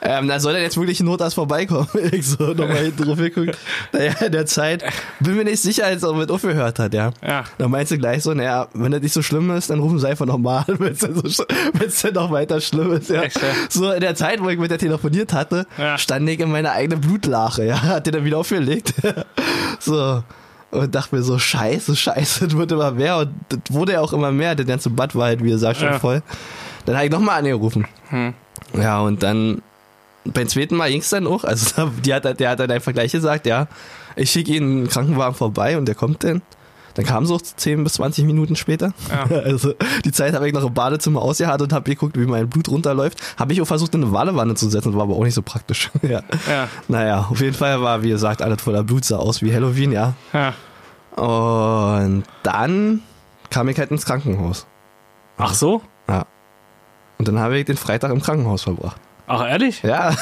Ähm, 0.00 0.28
da 0.28 0.38
soll 0.38 0.52
dann 0.52 0.62
jetzt 0.62 0.76
wirklich 0.76 1.00
ein 1.00 1.06
Notarzt 1.06 1.34
vorbeikommen. 1.34 1.88
Ich 2.12 2.26
so 2.28 2.44
nochmal 2.54 2.76
hinten 2.84 3.04
drauf 3.04 3.18
geguckt. 3.18 3.58
Naja, 3.92 4.12
in 4.24 4.32
der 4.32 4.46
Zeit 4.46 4.84
bin 5.20 5.36
mir 5.36 5.44
nicht 5.44 5.60
sicher, 5.60 5.86
als 5.86 6.02
er 6.02 6.12
mit 6.14 6.30
aufgehört 6.30 6.78
hat, 6.78 6.94
ja. 6.94 7.10
Ja. 7.26 7.44
Dann 7.58 7.70
meinst 7.70 7.90
du 7.92 7.98
gleich 7.98 8.22
so, 8.22 8.32
naja, 8.32 8.68
wenn 8.74 8.92
das 8.92 9.02
nicht 9.02 9.12
so 9.12 9.22
schlimm 9.22 9.50
ist, 9.50 9.70
dann 9.70 9.80
rufen 9.80 9.98
sie 9.98 10.08
einfach 10.08 10.26
nochmal 10.26 10.64
an, 10.68 10.76
wenn 10.80 10.92
es 10.92 11.00
dann, 11.00 11.14
so, 11.24 11.44
dann 11.44 12.14
noch 12.14 12.30
weiter 12.30 12.60
schlimm 12.60 12.92
ist. 12.92 13.10
Ja. 13.10 13.22
Echt, 13.22 13.36
ja? 13.42 13.48
So 13.68 13.90
in 13.90 14.00
der 14.00 14.14
Zeit, 14.14 14.40
wo 14.42 14.48
ich 14.48 14.58
mit 14.58 14.70
der 14.70 14.78
telefoniert 14.78 15.32
hatte, 15.32 15.66
Ja. 15.76 15.98
stand 15.98 16.28
ich 16.28 16.38
in 16.40 16.50
meiner 16.50 16.72
eigenen 16.72 17.00
Blutlache, 17.00 17.64
ja, 17.64 17.82
hat 17.82 18.06
der 18.06 18.12
dann 18.14 18.24
wieder 18.24 18.38
aufgelegt. 18.38 18.94
so. 19.80 20.22
Und 20.70 20.94
dachte 20.94 21.16
mir 21.16 21.22
so, 21.22 21.38
scheiße, 21.38 21.96
scheiße, 21.96 22.46
das 22.48 22.56
wird 22.56 22.70
immer 22.72 22.90
mehr. 22.90 23.16
Und 23.18 23.30
das 23.48 23.60
wurde 23.70 23.92
ja 23.94 24.00
auch 24.02 24.12
immer 24.12 24.30
mehr, 24.30 24.54
der 24.54 24.66
ganze 24.66 24.90
Bad 24.90 25.14
war 25.14 25.26
halt, 25.26 25.42
wie 25.42 25.48
gesagt, 25.50 25.78
schon 25.78 25.88
Ja. 25.88 25.98
voll. 25.98 26.22
Dann 26.84 26.94
habe 26.94 27.06
ich 27.06 27.10
nochmal 27.12 27.38
angerufen. 27.38 27.86
Hm. 28.10 28.34
Ja, 28.74 29.00
und 29.00 29.22
dann 29.22 29.62
beim 30.32 30.48
zweiten 30.48 30.76
Mal 30.76 30.90
ging's 30.90 31.10
dann 31.10 31.26
auch. 31.26 31.44
Also 31.44 31.90
die 32.04 32.14
hat, 32.14 32.40
der 32.40 32.50
hat 32.50 32.60
dann 32.60 32.70
einfach 32.70 32.92
gleich 32.92 33.12
gesagt, 33.12 33.46
ja, 33.46 33.68
ich 34.16 34.30
schicke 34.30 34.52
Ihnen 34.52 34.78
einen 34.78 34.88
Krankenwagen 34.88 35.34
vorbei 35.34 35.78
und 35.78 35.86
der 35.86 35.94
kommt 35.94 36.24
dann. 36.24 36.42
Dann 36.94 37.06
kam 37.06 37.22
es 37.22 37.30
auch 37.30 37.40
10 37.40 37.84
bis 37.84 37.92
20 37.94 38.24
Minuten 38.24 38.56
später. 38.56 38.92
Ja. 39.08 39.24
Also 39.44 39.74
die 40.04 40.10
Zeit 40.10 40.34
habe 40.34 40.48
ich 40.48 40.52
noch 40.52 40.64
im 40.64 40.74
Badezimmer 40.74 41.22
ausgeharrt 41.22 41.62
und 41.62 41.72
habe 41.72 41.88
geguckt, 41.88 42.18
wie 42.18 42.26
mein 42.26 42.48
Blut 42.48 42.68
runterläuft. 42.68 43.20
Habe 43.36 43.52
ich 43.52 43.62
auch 43.62 43.66
versucht, 43.66 43.94
in 43.94 44.02
eine 44.02 44.10
Badewanne 44.10 44.56
zu 44.56 44.68
setzen, 44.68 44.94
war 44.94 45.02
aber 45.02 45.14
auch 45.14 45.22
nicht 45.22 45.34
so 45.34 45.42
praktisch. 45.42 45.90
ja. 46.02 46.22
Ja. 46.48 46.68
Naja, 46.88 47.28
auf 47.30 47.40
jeden 47.40 47.54
Fall 47.54 47.80
war, 47.80 48.02
wie 48.02 48.08
gesagt, 48.08 48.42
alles 48.42 48.60
voller 48.60 48.82
Blut, 48.82 49.04
sah 49.04 49.18
aus 49.18 49.42
wie 49.42 49.54
Halloween, 49.54 49.92
ja. 49.92 50.14
Ja. 50.32 50.54
Und 51.22 52.24
dann 52.42 53.02
kam 53.50 53.68
ich 53.68 53.78
halt 53.78 53.92
ins 53.92 54.04
Krankenhaus. 54.04 54.66
Ach 55.36 55.54
so? 55.54 55.82
Ja. 56.08 56.26
Und 57.18 57.28
dann 57.28 57.38
habe 57.38 57.58
ich 57.58 57.64
den 57.64 57.76
Freitag 57.76 58.10
im 58.10 58.20
Krankenhaus 58.20 58.62
verbracht. 58.62 59.00
Ach, 59.28 59.46
ehrlich? 59.48 59.82
Ja, 59.82 60.14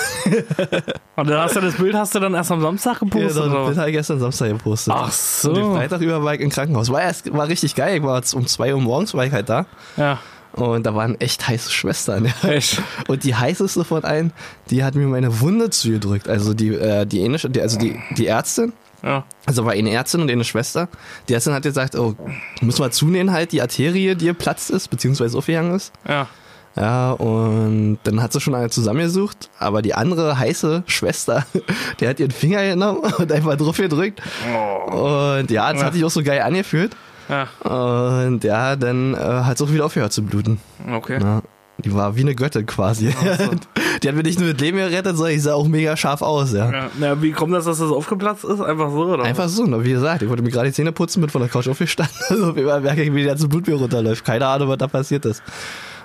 Und 1.17 1.31
dann 1.31 1.41
hast 1.41 1.57
du 1.57 1.61
das 1.61 1.75
Bild 1.77 1.95
hast 1.95 2.15
du 2.15 2.19
dann 2.21 2.35
erst 2.35 2.51
am 2.53 2.61
Samstag 2.61 2.99
gepostet? 2.99 3.43
Oder? 3.45 3.55
das 3.55 3.67
Bild 3.67 3.79
habe 3.79 3.91
ich 3.91 3.97
gestern 3.97 4.19
Samstag 4.21 4.49
gepostet. 4.49 4.95
Ach 4.97 5.11
so. 5.13 5.51
Und 5.51 5.57
den 5.57 5.73
Freitag 5.77 6.01
über 6.01 6.23
war 6.23 6.35
ich 6.35 6.41
im 6.41 6.51
Krankenhaus. 6.51 6.91
War, 6.91 7.03
erst, 7.03 7.33
war 7.33 7.49
richtig 7.49 7.75
geil. 7.75 7.97
Ich 7.99 8.03
war 8.03 8.23
um 8.35 8.47
2 8.47 8.75
Uhr 8.75 8.81
morgens 8.81 9.15
war 9.15 9.25
ich 9.25 9.33
halt 9.33 9.49
da. 9.49 9.67
Ja. 9.97 10.19
Und 10.53 10.85
da 10.87 10.95
waren 10.95 11.21
echt 11.21 11.47
heiße 11.47 11.71
Schwestern. 11.71 12.25
Ja. 12.43 12.49
Echt? 12.49 12.83
Und 13.09 13.25
die 13.25 13.35
heißeste 13.35 13.85
von 13.85 14.05
allen, 14.05 14.33
die 14.71 14.83
hat 14.85 14.95
mir 14.95 15.07
meine 15.07 15.41
Wunde 15.41 15.71
zugedrückt. 15.71 16.29
Also 16.29 16.55
die, 16.55 16.69
äh, 16.75 17.05
die, 17.07 17.21
ähnliche, 17.21 17.49
die 17.51 17.61
also 17.61 17.79
die, 17.79 18.01
die 18.17 18.27
Ärztin, 18.27 18.73
Ja. 19.03 19.25
also 19.45 19.65
war 19.67 19.73
eine 19.73 19.91
Ärztin 19.91 20.23
und 20.23 20.31
eine 20.31 20.45
Schwester. 20.45 20.89
Die 21.29 21.35
Ärztin 21.35 21.53
hat 21.53 21.63
gesagt, 21.63 21.95
oh, 21.95 22.15
muss 22.63 22.79
mal 22.79 22.91
zunähen 22.91 23.33
halt 23.33 23.53
die 23.53 23.61
Arterie, 23.63 24.15
die 24.15 24.27
geplatzt 24.27 24.71
ist, 24.71 24.89
beziehungsweise 24.89 25.37
aufgegangen 25.37 25.75
ist. 25.75 25.93
Ja. 26.09 26.27
Ja, 26.77 27.13
und 27.13 27.99
dann 28.05 28.23
hat 28.23 28.33
sie 28.35 28.41
schon 28.41 28.55
eine 28.55 28.69
zusammengesucht, 28.69 29.49
aber 29.59 29.81
die 29.81 29.95
andere 29.95 30.39
heiße 30.39 30.83
Schwester, 30.87 31.47
die 32.01 32.07
hat 32.07 32.21
ihren 32.21 32.31
Finger 32.31 32.63
genommen 32.67 33.01
und 33.19 33.33
einfach 33.33 33.57
drauf 33.57 33.79
gedrückt. 33.79 34.21
Und 34.87 35.51
ja, 35.51 35.73
das 35.73 35.81
Ja. 35.81 35.87
hat 35.87 35.95
sich 35.95 36.05
auch 36.05 36.11
so 36.11 36.23
geil 36.23 36.43
angefühlt. 36.43 36.95
Ja. 37.29 37.49
Und 38.27 38.45
ja, 38.45 38.77
dann 38.77 39.15
äh, 39.15 39.17
hat 39.19 39.57
es 39.57 39.63
auch 39.63 39.73
wieder 39.73 39.87
aufgehört 39.87 40.13
zu 40.13 40.23
bluten. 40.23 40.61
Okay. 40.93 41.19
Ja, 41.21 41.43
die 41.79 41.93
war 41.95 42.15
wie 42.15 42.21
eine 42.21 42.35
Göttin 42.35 42.67
quasi. 42.67 43.07
die 44.03 44.09
hat 44.09 44.15
mir 44.15 44.23
nicht 44.23 44.39
nur 44.39 44.53
das 44.53 44.61
Leben 44.61 44.77
gerettet, 44.79 45.17
sondern 45.17 45.35
ich 45.35 45.43
sah 45.43 45.55
auch 45.55 45.67
mega 45.67 45.97
scharf 45.97 46.23
aus, 46.23 46.53
ja. 46.53 46.71
Ja. 46.71 46.91
Na, 47.01 47.21
wie 47.23 47.33
kommt 47.33 47.53
das, 47.55 47.65
dass 47.65 47.79
das 47.79 47.91
aufgeplatzt 47.91 48.45
ist? 48.45 48.61
Einfach 48.61 48.91
so, 48.91 49.07
oder? 49.07 49.25
Einfach 49.25 49.49
so, 49.49 49.65
ne? 49.65 49.83
wie 49.83 49.91
gesagt, 49.93 50.23
ich 50.23 50.29
wollte 50.29 50.43
mir 50.43 50.51
gerade 50.51 50.69
die 50.69 50.75
Zähne 50.75 50.93
putzen, 50.93 51.21
bin 51.21 51.31
von 51.31 51.41
der 51.41 51.51
Couch 51.51 51.69
aufgestanden. 51.69 52.15
Also 52.29 52.51
auf 52.51 52.57
einmal 52.57 52.81
merke 52.83 53.03
ich, 53.03 53.13
wie 53.13 53.23
der 53.23 53.33
ganze 53.33 53.49
Blut 53.49 53.67
mir 53.67 53.75
runterläuft. 53.75 54.25
Keine 54.25 54.47
Ahnung, 54.47 54.69
was 54.69 54.79
da 54.79 54.87
passiert 54.87 55.25
ist. 55.25 55.43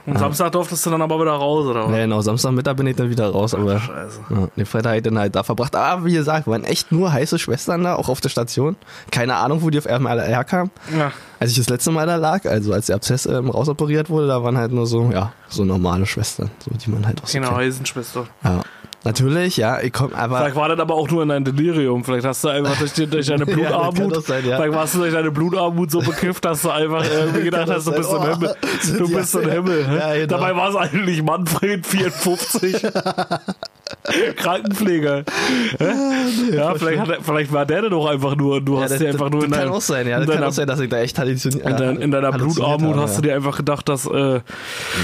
Und 0.05 0.17
Samstag 0.17 0.51
durftest 0.51 0.86
du 0.86 0.89
dann 0.89 1.01
aber 1.01 1.20
wieder 1.22 1.31
raus, 1.31 1.65
oder? 1.65 1.89
Ja, 1.89 1.98
genau, 1.98 2.22
Samstagmittag 2.22 2.75
bin 2.75 2.88
ich 2.88 2.96
dann 2.96 3.10
wieder 3.10 3.29
raus, 3.29 3.53
aber 3.53 3.79
Scheiße. 3.79 4.20
ja, 4.29 4.48
den 4.55 4.65
Freitag 4.65 5.03
dann 5.03 5.20
halt 5.20 5.36
da 5.36 5.43
verbracht. 5.43 5.75
Aber 5.75 6.05
wie 6.05 6.13
gesagt, 6.13 6.48
waren 6.48 6.63
echt 6.63 6.91
nur 6.91 7.12
heiße 7.13 7.38
Schwestern 7.39 7.84
da, 7.84 7.96
auch 7.96 8.10
auf 8.10 8.22
der 8.22 8.29
Station. 8.29 8.75
Keine 9.12 9.36
Ahnung, 9.36 9.62
wo 9.62 9.70
die 9.70 9.77
auf 9.77 9.88
einmal 9.88 10.22
herkamen. 10.22 10.72
Ja. 10.98 11.12
Als 11.39 11.51
ich 11.51 11.58
das 11.58 11.70
letzte 11.70 11.91
Mal 11.91 12.08
da 12.08 12.15
lag, 12.15 12.46
also 12.46 12.74
als 12.74 12.88
der 12.88 12.96
Abszess 12.96 13.25
ähm, 13.25 13.50
rausoperiert 13.50 14.10
wurde, 14.10 14.27
da 14.27 14.43
waren 14.43 14.58
halt 14.58 14.72
nur 14.72 14.88
so, 14.88 15.12
ja, 15.12 15.34
so 15.50 15.63
normale 15.63 16.05
Schwestern, 16.05 16.50
so 16.60 16.72
die 16.75 16.89
man 16.89 17.05
halt 17.05 17.22
auch 17.22 17.27
so 17.27 17.34
Keine 17.34 17.48
kennt. 17.48 17.58
Heisenschwester. 17.58 18.27
Ja. 18.43 18.62
Natürlich, 19.03 19.58
ja, 19.58 19.79
ich 19.81 19.91
komm, 19.91 20.13
aber 20.13 20.38
Vielleicht 20.38 20.55
war 20.55 20.70
das 20.70 20.79
aber 20.79 20.93
auch 20.93 21.10
nur 21.10 21.24
in 21.24 21.29
deinem 21.29 21.43
Delirium. 21.43 22.03
Vielleicht 22.03 22.25
hast 22.25 22.43
du 22.43 22.50
einfach 22.50 22.77
durch, 22.77 22.93
durch 22.93 23.25
deine 23.27 23.46
Ja, 23.48 23.53
Blutarmut, 23.55 24.15
doch 24.15 24.22
sein, 24.22 24.46
ja. 24.48 24.58
vielleicht 24.58 24.75
warst 24.75 24.93
du 24.93 25.00
durch 25.00 25.13
deine 25.13 25.31
Blutarmut 25.31 25.89
so 25.89 26.00
bekifft, 26.01 26.46
dass 26.46 26.62
du 26.62 26.70
einfach 26.70 27.03
irgendwie 27.03 27.43
gedacht 27.46 27.70
hast, 27.70 27.88
du 27.88 27.91
bist 27.93 28.13
im? 28.13 28.22
Himmel. 28.22 28.55
Oh, 28.62 28.98
Du 28.98 29.12
bist 29.12 29.36
im 29.36 29.50
Himmel. 29.50 29.86
Ja, 29.98 30.13
genau. 30.13 30.27
Dabei 30.27 30.55
war 30.55 30.70
es 30.70 30.75
eigentlich 30.75 31.24
Manfred 31.24 31.86
54. 31.86 32.75
Krankenpfleger. 34.38 35.24
Hä? 35.77 35.86
ja, 36.55 36.74
vielleicht, 36.75 37.00
hat 37.00 37.10
er, 37.10 37.22
vielleicht 37.24 37.51
war 37.53 37.65
der 37.65 37.84
denn 37.84 37.91
doch 37.91 38.08
einfach 38.08 38.36
nur, 38.36 38.62
du 38.62 38.75
Ja, 38.75 38.81
hast 38.84 38.91
das, 38.91 39.00
dir 39.00 39.10
einfach 39.10 39.29
nur 39.29 39.43
in, 39.43 39.51
kann 39.51 39.60
deinem, 39.62 39.72
auch 39.74 39.81
sein, 39.81 40.08
ja. 40.08 40.17
Das 40.17 40.27
kann 40.27 40.36
deiner, 40.38 40.48
auch 40.48 40.51
sein, 40.51 40.67
dass 40.67 40.79
ich 40.79 40.89
da 40.89 41.00
echt 41.00 41.17
halluziniert 41.20 41.65
in, 41.67 41.77
dein, 41.77 41.98
in 41.98 42.12
deiner 42.12 42.31
Blutarmut 42.31 42.96
hast 42.96 43.17
du 43.17 43.22
dir. 43.22 43.36
einfach 43.36 43.58
gedacht, 43.58 43.88
dass, 43.89 44.05
äh, 44.05 44.36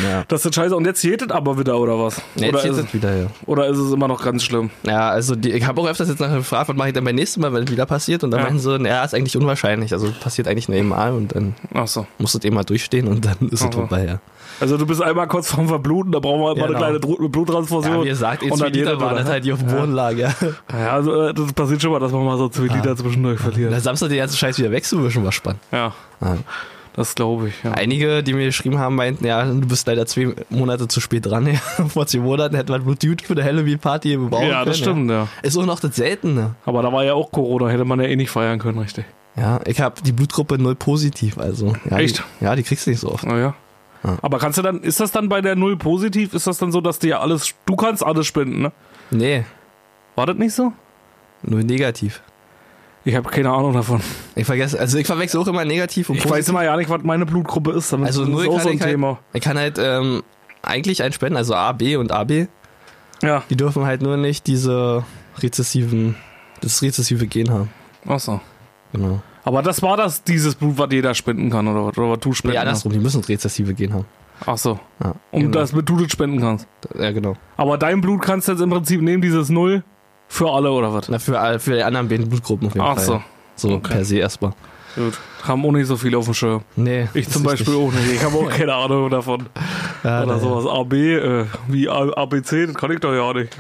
Ja. 0.06 0.24
das 0.28 0.46
ist 0.46 0.56
scheiße. 0.56 0.76
Und 0.76 0.86
jetzt 0.86 1.04
jedet 1.04 1.32
aber 1.32 1.58
wieder, 1.60 1.78
oder 1.80 2.00
was? 2.00 2.22
Nee, 2.36 2.50
oder, 2.50 2.64
jetzt 2.66 2.78
ist, 2.78 2.86
es 2.88 2.94
wieder, 2.94 3.16
ja. 3.16 3.28
oder 3.46 3.68
ist 3.68 3.78
es 3.78 3.92
immer 3.94 4.08
noch 4.08 4.24
ganz 4.24 4.44
schlimm? 4.44 4.70
Ja, 4.84 5.10
also 5.10 5.36
die, 5.36 5.52
ich 5.52 5.66
habe 5.66 5.80
auch 5.82 5.88
öfters 5.88 6.10
jetzt 6.10 6.20
nachher 6.20 6.38
gefragt, 6.38 6.70
was 6.70 6.76
mache 6.76 6.88
ich 6.90 6.94
dann 6.94 7.04
beim 7.04 7.16
nächsten 7.16 7.42
Mal, 7.42 7.54
wenn 7.54 7.64
es 7.64 7.72
wieder 7.72 7.86
passiert? 7.86 8.24
Und 8.24 8.32
dann 8.32 8.40
Ja. 8.40 8.46
meinten 8.46 8.60
sie, 8.60 8.80
naja, 8.80 9.04
ist 9.04 9.14
eigentlich 9.14 9.38
unwahrscheinlich. 9.38 9.94
Also 9.94 10.12
passiert 10.20 10.48
eigentlich 10.48 10.70
nur 10.70 10.78
einmal 10.78 11.14
und 11.14 11.36
dann 11.36 11.56
so. 11.86 12.08
musst 12.18 12.34
du 12.34 12.40
es 12.40 12.46
eben 12.46 12.56
mal 12.56 12.64
durchstehen 12.64 13.08
und 13.08 13.26
dann 13.26 13.50
ist 13.50 13.62
es 13.64 13.74
vorbei, 13.74 14.06
ja. 14.06 14.20
Also 14.60 14.78
du 14.78 14.86
bist 14.86 15.02
einmal 15.02 15.28
kurz 15.28 15.52
vorm 15.52 15.68
Verbluten, 15.68 16.12
da 16.12 16.20
brauchen 16.20 16.42
wir 16.42 16.54
Genau. 16.56 16.66
eine 16.68 16.76
kleine 16.78 16.98
Dru- 17.00 17.30
Bluttransfusion. 17.30 17.98
Ja, 17.98 18.04
wie 18.04 18.08
gesagt, 18.10 18.44
und 18.44 18.60
dann 18.60 18.74
waren 18.86 18.98
oder? 19.14 19.16
das 19.24 19.30
halt 19.30 19.46
die 19.46 19.52
auf 19.54 19.60
dem 19.60 19.68
Boden 19.68 19.94
lag, 19.94 20.14
ja. 20.14 20.34
Ja, 20.72 20.92
also 20.94 21.22
äh, 21.28 21.34
das 21.34 21.54
passiert 21.54 21.82
schon 21.82 21.92
mal, 21.92 22.00
dass 22.00 22.12
man 22.12 22.26
mal 22.26 22.38
so 22.38 22.50
zwei 22.50 22.64
Liter 22.74 22.96
zwischendurch 22.96 23.40
Na, 23.44 23.52
verliert. 23.52 23.82
Samstag 23.82 24.10
den 24.10 24.18
ganzen 24.18 24.38
Scheiß 24.38 24.58
wieder 24.60 24.72
wegzuwischen, 24.72 25.24
war 25.24 25.32
spannend. 25.32 25.62
Ja, 25.72 25.94
Ja. 26.22 26.38
das 26.96 27.14
glaube 27.14 27.50
ich. 27.50 27.54
Ja. 27.64 27.74
Einige, 27.74 28.24
die 28.24 28.34
mir 28.34 28.46
geschrieben 28.46 28.80
haben, 28.80 28.96
meinten, 28.96 29.26
ja, 29.26 29.46
du 29.46 29.68
bist 29.68 29.86
leider 29.88 30.06
zwei 30.08 30.34
Monate 30.50 30.88
zu 30.88 31.00
spät 31.02 31.26
dran. 31.28 31.46
Ja. 31.46 31.54
Vor 31.88 32.08
zwei 32.08 32.20
Monaten 32.20 32.56
hätten 32.56 32.70
wir 32.70 32.80
Blut 32.80 33.04
für 33.22 33.34
eine 33.34 33.44
Halloween-Party 33.44 34.14
im 34.14 34.30
Bau 34.30 34.42
Ja, 34.42 34.66
das 34.66 34.80
stimmt, 34.80 35.10
ja. 35.12 35.28
Ist 35.44 35.58
auch 35.58 35.66
noch 35.66 35.80
das 35.80 35.96
Seltene. 35.96 36.56
Aber 36.66 36.82
da 36.82 36.92
war 36.92 37.04
ja 37.04 37.14
auch 37.14 37.32
Corona, 37.32 37.68
hätte 37.70 37.86
man 37.86 38.00
ja 38.00 38.08
eh 38.08 38.16
nicht 38.16 38.32
feiern 38.32 38.58
können, 38.60 38.80
richtig. 38.80 39.06
Ja, 39.36 39.60
ich 39.68 39.80
habe 39.82 40.02
die 40.04 40.14
Blutgruppe 40.14 40.58
null 40.58 40.74
positiv, 40.74 41.38
also. 41.38 41.74
Ja, 41.92 42.00
Echt? 42.00 42.24
Die, 42.42 42.46
ja, 42.46 42.56
die 42.56 42.64
kriegst 42.64 42.88
du 42.88 42.90
nicht 42.90 43.00
so 43.02 43.12
oft. 43.12 43.24
Naja. 43.24 43.54
Ja. 44.08 44.18
Aber 44.22 44.40
kannst 44.40 44.58
du 44.58 44.62
dann, 44.62 44.82
ist 44.82 45.00
das 45.00 45.12
dann 45.12 45.30
bei 45.30 45.42
der 45.42 45.56
Null 45.56 45.78
positiv? 45.78 46.34
Ist 46.34 46.48
das 46.48 46.58
dann 46.58 46.72
so, 46.72 46.82
dass 46.82 47.00
dir 47.00 47.22
alles, 47.22 47.54
du 47.66 47.76
kannst 47.76 48.04
alles 48.04 48.26
spenden, 48.28 48.62
ne? 48.62 48.72
Nee, 49.12 49.46
War 50.16 50.26
das 50.26 50.38
nicht 50.38 50.54
so? 50.54 50.74
null 51.44 51.64
negativ. 51.64 52.22
Ich 53.06 53.16
habe 53.16 53.30
keine 53.30 53.52
Ahnung 53.52 53.74
davon. 53.74 54.02
Ich 54.36 54.46
vergesse, 54.46 54.78
also 54.80 54.98
ich 54.98 55.06
verwechsel 55.08 55.40
auch 55.40 55.48
immer 55.48 55.64
negativ 55.64 56.10
und 56.10 56.16
Ich 56.18 56.24
positiv. 56.24 56.40
weiß 56.40 56.50
immer 56.50 56.64
ja 56.64 56.76
nicht, 56.76 56.90
was 56.90 57.04
meine 57.04 57.26
Blutgruppe 57.26 57.72
ist. 57.72 57.94
Damit 57.94 58.08
Also 58.08 58.22
das 58.22 58.30
null 58.30 58.44
ist 58.44 58.50
auch 58.50 58.60
so 58.62 58.70
ein 58.70 58.76
ich 58.76 58.82
halt- 58.82 58.92
Thema. 58.92 59.20
Ich 59.34 59.42
kann 59.42 59.58
halt 59.58 59.78
ähm, 59.80 60.24
eigentlich 60.62 61.04
einen 61.04 61.14
spenden, 61.14 61.38
also 61.38 61.54
A, 61.56 61.72
B 61.72 61.96
und 61.96 62.12
AB. 62.12 62.48
Ja. 63.22 63.44
Die 63.50 63.56
dürfen 63.56 63.86
halt 63.86 64.02
nur 64.02 64.18
nicht 64.18 64.46
diese 64.48 65.06
rezessiven, 65.40 66.16
das 66.62 66.82
rezessive 66.82 67.28
Gen 67.28 67.50
haben. 67.52 67.70
Ach 68.08 68.20
so. 68.20 68.42
Genau. 68.92 69.22
Aber 69.48 69.62
das 69.62 69.82
war 69.82 69.96
das, 69.98 70.24
dieses 70.24 70.56
Blut, 70.56 70.78
was 70.78 70.90
jeder 70.92 71.14
spenden 71.16 71.50
kann, 71.50 71.68
oder 71.68 71.86
was? 71.86 71.98
Oder 71.98 72.10
was 72.12 72.20
du 72.20 72.34
spenden 72.34 72.56
kannst? 72.56 72.68
andersrum, 72.68 72.92
die 72.92 73.00
müssen 73.00 73.22
das 73.22 73.30
rezessive 73.30 73.74
Gen 73.74 73.94
haben. 73.94 74.06
Ach 74.46 74.58
so. 74.58 74.80
Ja, 75.04 75.16
Und 75.32 75.42
genau. 75.42 75.54
das 75.60 75.74
mit 75.74 75.88
du 75.90 75.98
das 75.98 76.12
spenden 76.12 76.40
kannst. 76.40 76.68
Ja, 77.00 77.12
genau. 77.12 77.36
Aber 77.56 77.78
dein 77.78 78.02
Blut 78.02 78.22
kannst 78.22 78.48
du 78.48 78.52
jetzt 78.52 78.62
im 78.62 78.70
Prinzip 78.70 79.02
nehmen, 79.02 79.22
dieses 79.22 79.50
Null, 79.50 79.84
für 80.28 80.52
alle, 80.52 80.70
oder 80.72 80.94
was? 80.94 81.08
Na, 81.10 81.18
für, 81.18 81.60
für 81.60 81.76
die 81.76 81.84
anderen 81.84 82.08
beiden 82.10 82.28
Blutgruppen 82.30 82.68
auf 82.68 82.76
jeden 82.76 82.86
Ach 82.86 82.96
Fall. 82.96 83.06
so. 83.06 83.22
So 83.56 83.76
Okay. 83.76 83.94
per 83.94 84.06
se 84.06 84.18
erstmal. 84.18 84.52
Gut. 84.96 85.18
Haben 85.48 85.66
auch 85.66 85.72
nicht 85.72 85.88
so 85.88 85.96
viel 85.96 86.14
auf 86.16 86.26
dem 86.26 86.34
Schirm. 86.34 86.62
Nee. 86.76 87.08
Ich 87.14 87.30
zum 87.30 87.44
Beispiel 87.44 87.74
richtig. 87.74 87.90
auch 87.90 87.92
nicht. 87.94 88.14
Ich 88.16 88.24
habe 88.24 88.36
auch 88.38 88.50
keine 88.50 88.74
Ahnung 88.74 89.10
davon. 89.10 89.48
Ja, 90.04 90.24
Oder 90.24 90.36
nee. 90.36 90.42
sowas. 90.42 90.66
AB, 90.66 90.94
äh, 90.94 91.46
wie 91.68 91.90
ABC, 91.90 92.66
das 92.68 92.76
kann 92.76 92.92
ich 92.92 93.00
doch 93.00 93.14
ja 93.14 93.34
nicht. 93.34 93.56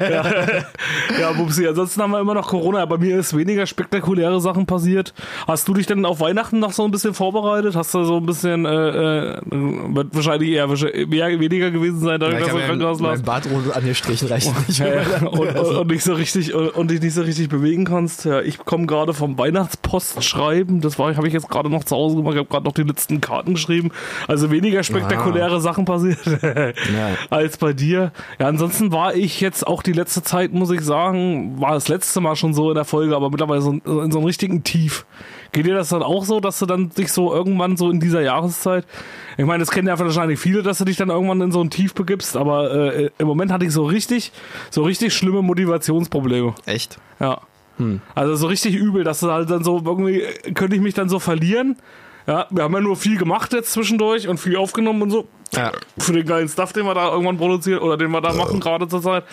ja, 0.00 0.24
ja, 1.20 1.32
Bubsi, 1.32 1.66
ansonsten 1.66 2.02
haben 2.02 2.10
wir 2.10 2.20
immer 2.20 2.34
noch 2.34 2.48
Corona. 2.48 2.84
Bei 2.84 2.98
mir 2.98 3.18
ist 3.18 3.36
weniger 3.36 3.66
spektakuläre 3.66 4.40
Sachen 4.40 4.66
passiert. 4.66 5.14
Hast 5.46 5.66
du 5.68 5.74
dich 5.74 5.86
denn 5.86 6.04
auf 6.04 6.20
Weihnachten 6.20 6.58
noch 6.58 6.72
so 6.72 6.84
ein 6.84 6.90
bisschen 6.90 7.14
vorbereitet? 7.14 7.74
Hast 7.74 7.94
du 7.94 8.04
so 8.04 8.18
ein 8.18 8.26
bisschen, 8.26 8.66
äh, 8.66 8.70
äh, 8.70 9.40
wird 9.50 10.14
wahrscheinlich 10.14 10.50
eher 10.50 10.66
mehr, 10.66 11.40
weniger 11.40 11.70
gewesen 11.70 12.00
sein, 12.00 12.20
dadurch, 12.20 12.40
Ja, 12.46 12.52
dass 12.52 12.66
du 12.66 12.72
im 12.72 12.78
mein 12.78 12.98
lagst? 13.00 13.24
Bartrot 13.24 13.74
angestrichen 13.74 14.28
reicht 14.28 14.68
nicht. 14.68 14.78
Ja, 14.78 14.86
ja. 14.86 15.02
Und, 15.26 15.56
und, 15.56 15.76
und 15.76 15.86
nicht 15.90 16.02
so 16.04 16.14
richtig 16.14 16.54
und, 16.54 16.68
und 16.70 16.90
dich 16.90 17.00
nicht 17.00 17.14
so 17.14 17.22
richtig 17.22 17.48
bewegen 17.48 17.84
kannst. 17.84 18.24
Ja, 18.24 18.40
ich 18.40 18.58
komme 18.58 18.86
gerade 18.86 19.12
vom 19.14 19.36
Weihnachtspost 19.38 20.22
schreiben. 20.22 20.65
Das 20.68 20.98
war, 20.98 21.14
habe 21.16 21.26
ich 21.26 21.34
jetzt 21.34 21.48
gerade 21.48 21.70
noch 21.70 21.84
zu 21.84 21.96
Hause 21.96 22.16
gemacht. 22.16 22.34
Ich 22.34 22.38
habe 22.38 22.48
gerade 22.48 22.64
noch 22.64 22.72
die 22.72 22.82
letzten 22.82 23.20
Karten 23.20 23.54
geschrieben. 23.54 23.90
Also 24.28 24.50
weniger 24.50 24.82
spektakuläre 24.82 25.60
Sachen 25.60 25.84
passiert 25.84 26.18
als 27.30 27.56
bei 27.56 27.72
dir. 27.72 28.12
Ja, 28.38 28.46
ansonsten 28.46 28.92
war 28.92 29.14
ich 29.14 29.40
jetzt 29.40 29.66
auch 29.66 29.82
die 29.82 29.92
letzte 29.92 30.22
Zeit, 30.22 30.52
muss 30.52 30.70
ich 30.70 30.80
sagen, 30.80 31.60
war 31.60 31.72
das 31.72 31.88
letzte 31.88 32.20
Mal 32.20 32.36
schon 32.36 32.54
so 32.54 32.70
in 32.70 32.74
der 32.74 32.84
Folge, 32.84 33.16
aber 33.16 33.30
mittlerweile 33.30 33.60
so 33.60 33.70
in, 33.70 33.80
in 33.84 34.12
so 34.12 34.18
einem 34.18 34.26
richtigen 34.26 34.64
Tief. 34.64 35.06
Geht 35.52 35.66
dir 35.66 35.74
das 35.74 35.88
dann 35.88 36.02
auch 36.02 36.24
so, 36.24 36.40
dass 36.40 36.58
du 36.58 36.66
dann 36.66 36.90
dich 36.90 37.12
so 37.12 37.32
irgendwann 37.32 37.76
so 37.76 37.90
in 37.90 38.00
dieser 38.00 38.20
Jahreszeit, 38.20 38.84
ich 39.38 39.44
meine, 39.44 39.60
das 39.60 39.70
kennen 39.70 39.88
ja 39.88 39.98
wahrscheinlich 39.98 40.38
viele, 40.38 40.62
dass 40.62 40.78
du 40.78 40.84
dich 40.84 40.96
dann 40.96 41.10
irgendwann 41.10 41.40
in 41.40 41.52
so 41.52 41.60
ein 41.60 41.70
Tief 41.70 41.94
begibst, 41.94 42.36
aber 42.36 42.94
äh, 42.94 43.10
im 43.18 43.26
Moment 43.26 43.52
hatte 43.52 43.64
ich 43.64 43.72
so 43.72 43.84
richtig, 43.84 44.32
so 44.70 44.82
richtig 44.82 45.14
schlimme 45.14 45.42
Motivationsprobleme. 45.42 46.54
Echt? 46.64 46.98
Ja. 47.20 47.40
Also 48.14 48.34
so 48.36 48.46
richtig 48.46 48.74
übel, 48.74 49.04
dass 49.04 49.20
du 49.20 49.30
halt 49.30 49.50
dann 49.50 49.64
so 49.64 49.82
irgendwie, 49.84 50.22
könnte 50.54 50.76
ich 50.76 50.82
mich 50.82 50.94
dann 50.94 51.08
so 51.08 51.18
verlieren. 51.18 51.76
Ja, 52.26 52.46
wir 52.50 52.64
haben 52.64 52.74
ja 52.74 52.80
nur 52.80 52.96
viel 52.96 53.18
gemacht 53.18 53.52
jetzt 53.52 53.72
zwischendurch 53.72 54.28
und 54.28 54.38
viel 54.38 54.56
aufgenommen 54.56 55.02
und 55.02 55.10
so. 55.10 55.28
Ja. 55.54 55.72
Für 55.98 56.12
den 56.12 56.26
geilen 56.26 56.48
Stuff, 56.48 56.72
den 56.72 56.84
wir 56.84 56.94
da 56.94 57.10
irgendwann 57.12 57.38
produzieren 57.38 57.78
oder 57.80 57.96
den 57.96 58.10
wir 58.10 58.20
da 58.20 58.32
machen 58.32 58.60
gerade 58.60 58.88
zur 58.88 59.00
Zeit. 59.00 59.24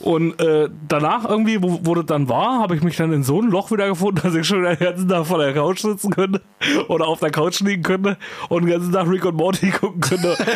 Und 0.00 0.40
äh, 0.40 0.68
danach 0.88 1.28
irgendwie, 1.28 1.62
wo, 1.62 1.80
wo 1.82 1.94
das 1.94 2.06
dann 2.06 2.28
war, 2.28 2.58
habe 2.60 2.74
ich 2.74 2.82
mich 2.82 2.96
dann 2.96 3.12
in 3.12 3.22
so 3.22 3.40
ein 3.42 3.48
Loch 3.50 3.70
wieder 3.70 3.86
gefunden, 3.88 4.20
dass 4.22 4.34
ich 4.34 4.46
schon 4.46 4.62
den 4.62 4.78
ganzen 4.78 5.08
Tag 5.08 5.26
vor 5.26 5.38
der 5.38 5.52
Couch 5.52 5.80
sitzen 5.80 6.10
könnte 6.10 6.40
oder 6.88 7.06
auf 7.06 7.20
der 7.20 7.30
Couch 7.30 7.60
liegen 7.60 7.82
könnte 7.82 8.16
und 8.48 8.62
den 8.64 8.70
ganzen 8.72 8.92
Tag 8.92 9.08
Rick 9.08 9.24
und 9.26 9.36
Morty 9.36 9.70
gucken 9.70 10.00
könnte. 10.00 10.36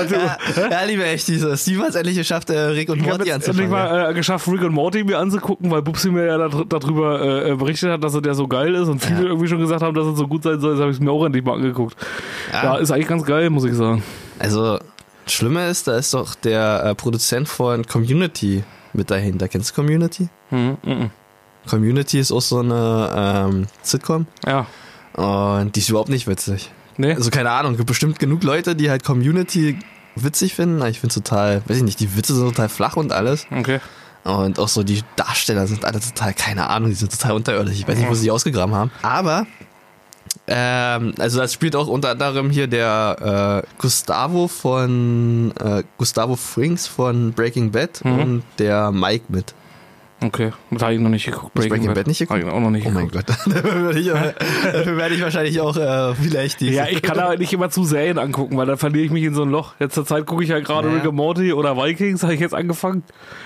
Ja, 0.00 0.70
ja, 0.70 0.84
liebe 0.86 1.04
echt, 1.04 1.28
diese 1.28 1.56
Steve 1.56 1.82
hat 1.82 1.90
es 1.90 1.94
endlich 1.96 2.16
geschafft, 2.16 2.50
äh, 2.50 2.58
Rick 2.58 2.88
und 2.90 2.96
ich 2.98 3.02
habe 3.04 3.18
Morty 3.18 3.30
jetzt 3.30 3.48
endlich 3.48 3.68
mal 3.68 4.10
äh, 4.10 4.14
geschafft, 4.14 4.48
Rick 4.48 4.62
und 4.62 4.72
Morty 4.72 5.04
mir 5.04 5.18
anzugucken, 5.18 5.70
weil 5.70 5.82
Bubsi 5.82 6.10
mir 6.10 6.26
ja 6.26 6.38
dar- 6.38 6.64
darüber 6.68 7.46
äh, 7.46 7.54
berichtet 7.56 7.90
hat, 7.90 8.04
dass 8.04 8.14
er 8.14 8.22
der 8.22 8.34
so 8.34 8.48
geil 8.48 8.74
ist 8.74 8.88
und 8.88 9.00
viele 9.02 9.20
Ja. 9.22 9.26
irgendwie 9.28 9.48
schon 9.48 9.58
gesagt 9.60 9.82
haben, 9.82 9.94
dass 9.94 10.06
er 10.06 10.14
so 10.16 10.26
gut 10.26 10.42
sein 10.42 10.60
soll. 10.60 10.72
Das 10.72 10.80
habe 10.80 10.90
ich 10.92 11.00
mir 11.00 11.10
auch 11.10 11.24
endlich 11.24 11.44
mal 11.44 11.54
angeguckt. 11.54 11.96
Ja. 12.52 12.62
Ja. 12.64 12.76
ist 12.76 12.90
eigentlich 12.90 13.08
ganz 13.08 13.24
geil, 13.24 13.50
muss 13.50 13.64
ich 13.64 13.74
sagen. 13.74 13.99
Also, 14.40 14.78
das 15.24 15.32
Schlimme 15.32 15.68
ist, 15.68 15.86
da 15.86 15.96
ist 15.96 16.12
doch 16.14 16.34
der 16.34 16.82
äh, 16.84 16.94
Produzent 16.94 17.48
von 17.48 17.86
Community 17.86 18.64
mit 18.92 19.10
dahinter. 19.10 19.46
Kennst 19.48 19.70
du 19.70 19.74
Community? 19.74 20.28
Mhm, 20.50 20.76
mhm. 20.82 21.10
Community 21.68 22.18
ist 22.18 22.32
auch 22.32 22.40
so 22.40 22.58
eine 22.60 23.12
ähm, 23.14 23.66
Sitcom 23.82 24.26
Ja. 24.46 24.66
und 25.12 25.76
die 25.76 25.80
ist 25.80 25.90
überhaupt 25.90 26.08
nicht 26.08 26.26
witzig. 26.26 26.72
Nee? 26.96 27.12
Also 27.14 27.30
keine 27.30 27.50
Ahnung, 27.50 27.76
gibt 27.76 27.86
bestimmt 27.86 28.18
genug 28.18 28.42
Leute, 28.42 28.74
die 28.74 28.90
halt 28.90 29.04
Community 29.04 29.78
witzig 30.16 30.54
finden. 30.54 30.84
Ich 30.86 31.00
finde 31.00 31.14
total, 31.14 31.62
weiß 31.66 31.76
ich 31.76 31.82
nicht, 31.82 32.00
die 32.00 32.16
Witze 32.16 32.34
sind 32.34 32.46
total 32.48 32.68
flach 32.68 32.96
und 32.96 33.12
alles. 33.12 33.46
okay. 33.56 33.78
Und 34.22 34.58
auch 34.58 34.68
so 34.68 34.82
die 34.82 35.02
Darsteller 35.16 35.66
sind 35.66 35.84
alle 35.86 35.98
total, 35.98 36.34
keine 36.34 36.68
Ahnung, 36.68 36.90
die 36.90 36.94
sind 36.94 37.10
total 37.10 37.36
unterirdisch. 37.36 37.74
Ich 37.78 37.88
weiß 37.88 37.96
nicht, 37.96 38.08
wo 38.10 38.12
sie 38.14 38.24
die 38.24 38.30
ausgegraben 38.30 38.74
haben. 38.74 38.90
Aber, 39.00 39.46
ähm, 40.50 41.14
also 41.18 41.38
das 41.38 41.52
spielt 41.52 41.76
auch 41.76 41.86
unter 41.86 42.10
anderem 42.10 42.50
hier 42.50 42.66
der 42.66 43.62
äh, 43.64 43.68
Gustavo 43.80 44.48
von, 44.48 45.52
äh, 45.58 45.84
Gustavo 45.96 46.34
Frings 46.36 46.86
von 46.88 47.32
Breaking 47.32 47.70
Bad 47.70 48.04
Mhm. 48.04 48.18
und 48.18 48.42
der 48.58 48.90
Mike 48.90 49.24
mit. 49.28 49.54
Okay. 50.22 50.52
Das 50.70 50.82
habe 50.82 50.94
ich 50.94 51.00
noch 51.00 51.08
nicht 51.08 51.24
geguckt. 51.24 51.56
Du 51.56 51.66
Breaking 51.66 51.94
Bad 51.94 52.06
nicht 52.06 52.18
geguckt? 52.18 52.40
Hab 52.40 52.46
ich 52.46 52.52
auch 52.54 52.60
noch 52.60 52.70
nicht 52.70 52.86
Oh 52.86 52.90
mein 52.90 53.08
geguckt. 53.08 53.26
Gott, 53.26 53.46
dafür 53.54 53.84
werde 53.84 54.00
ich, 54.00 54.06
dafür 54.06 54.96
werde 54.96 55.14
ich 55.14 55.22
wahrscheinlich 55.22 55.60
auch 55.60 55.76
äh, 55.76 56.14
vielleicht 56.14 56.60
die. 56.60 56.70
Ja, 56.70 56.86
ich 56.88 57.00
kann 57.00 57.18
aber 57.18 57.36
nicht 57.38 57.52
immer 57.52 57.70
zu 57.70 57.84
Serien 57.84 58.18
angucken, 58.18 58.56
weil 58.58 58.66
dann 58.66 58.76
verliere 58.76 59.04
ich 59.06 59.10
mich 59.10 59.24
in 59.24 59.34
so 59.34 59.42
ein 59.42 59.50
Loch. 59.50 59.74
Jetzt 59.78 59.94
zur 59.94 60.04
Zeit 60.04 60.26
gucke 60.26 60.42
ich 60.42 60.50
ja 60.50 60.60
gerade 60.60 60.88
Ja. 60.88 60.94
Rick 60.94 61.04
and 61.04 61.14
Morty 61.14 61.52
oder 61.54 61.76
Vikings, 61.76 62.22
habe 62.22 62.34
ich 62.34 62.40
jetzt 62.40 62.54
angefangen. 62.54 63.02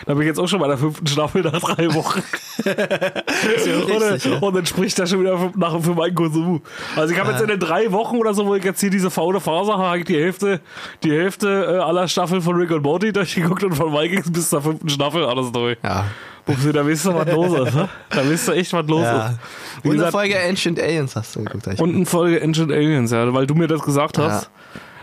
Da 0.06 0.14
bin 0.14 0.22
ich 0.22 0.28
jetzt 0.28 0.40
auch 0.40 0.48
schon 0.48 0.58
bei 0.58 0.66
der 0.66 0.78
fünften 0.78 1.06
Staffel 1.06 1.42
nach 1.42 1.60
drei 1.60 1.94
Wochen. 1.94 2.22
und, 2.64 4.02
richtig, 4.02 4.24
ja. 4.32 4.38
und 4.38 4.56
dann 4.56 4.66
spricht 4.66 4.98
er 4.98 5.06
schon 5.06 5.20
wieder 5.20 5.38
für, 5.38 5.52
nach, 5.56 5.80
für 5.80 5.94
meinen 5.94 6.14
Konsum. 6.14 6.62
Also 6.96 7.14
ich 7.14 7.20
habe 7.20 7.30
jetzt 7.32 7.42
in 7.42 7.48
den 7.48 7.60
drei 7.60 7.92
Wochen 7.92 8.16
oder 8.16 8.34
so, 8.34 8.46
wo 8.46 8.54
ich 8.56 8.64
jetzt 8.64 8.80
hier 8.80 8.90
diese 8.90 9.10
faule 9.10 9.40
Phase 9.40 9.72
habe, 9.72 9.84
habe 9.84 9.98
ich 9.98 10.04
die 10.06 10.16
Hälfte, 10.16 10.60
die 11.04 11.12
Hälfte 11.12 11.48
äh, 11.48 11.78
aller 11.78 12.08
Staffeln 12.08 12.42
von 12.42 12.56
Rick 12.56 12.72
and 12.72 12.82
Morty 12.82 13.12
durchgeguckt 13.12 13.62
und 13.62 13.74
von 13.74 13.92
Vikings 13.92 14.32
bis 14.32 14.50
zur 14.50 14.62
fünften 14.62 14.88
Staffel 14.88 15.24
alles 15.24 15.52
durch. 15.52 15.78
Ja. 15.84 16.06
Bubsi, 16.46 16.72
da 16.72 16.86
weißt 16.86 17.06
du, 17.06 17.14
was 17.14 17.26
los 17.32 17.68
ist. 17.68 17.74
Ne? 17.74 17.88
Da 18.10 18.30
weißt 18.30 18.48
du 18.48 18.52
echt, 18.52 18.72
was 18.72 18.86
los 18.86 19.02
ja. 19.02 19.26
ist. 19.28 19.38
Wie 19.82 19.88
Und 19.88 19.92
eine 19.92 19.94
gesagt, 19.96 20.12
Folge 20.12 20.40
Ancient 20.40 20.80
Aliens 20.80 21.16
hast 21.16 21.36
du 21.36 21.44
geguckt. 21.44 21.80
und 21.80 21.94
eine 21.94 22.06
Folge 22.06 22.42
Ancient 22.42 22.70
Aliens, 22.72 23.10
ja, 23.10 23.32
weil 23.32 23.46
du 23.46 23.54
mir 23.54 23.66
das 23.66 23.82
gesagt 23.82 24.18
hast. 24.18 24.50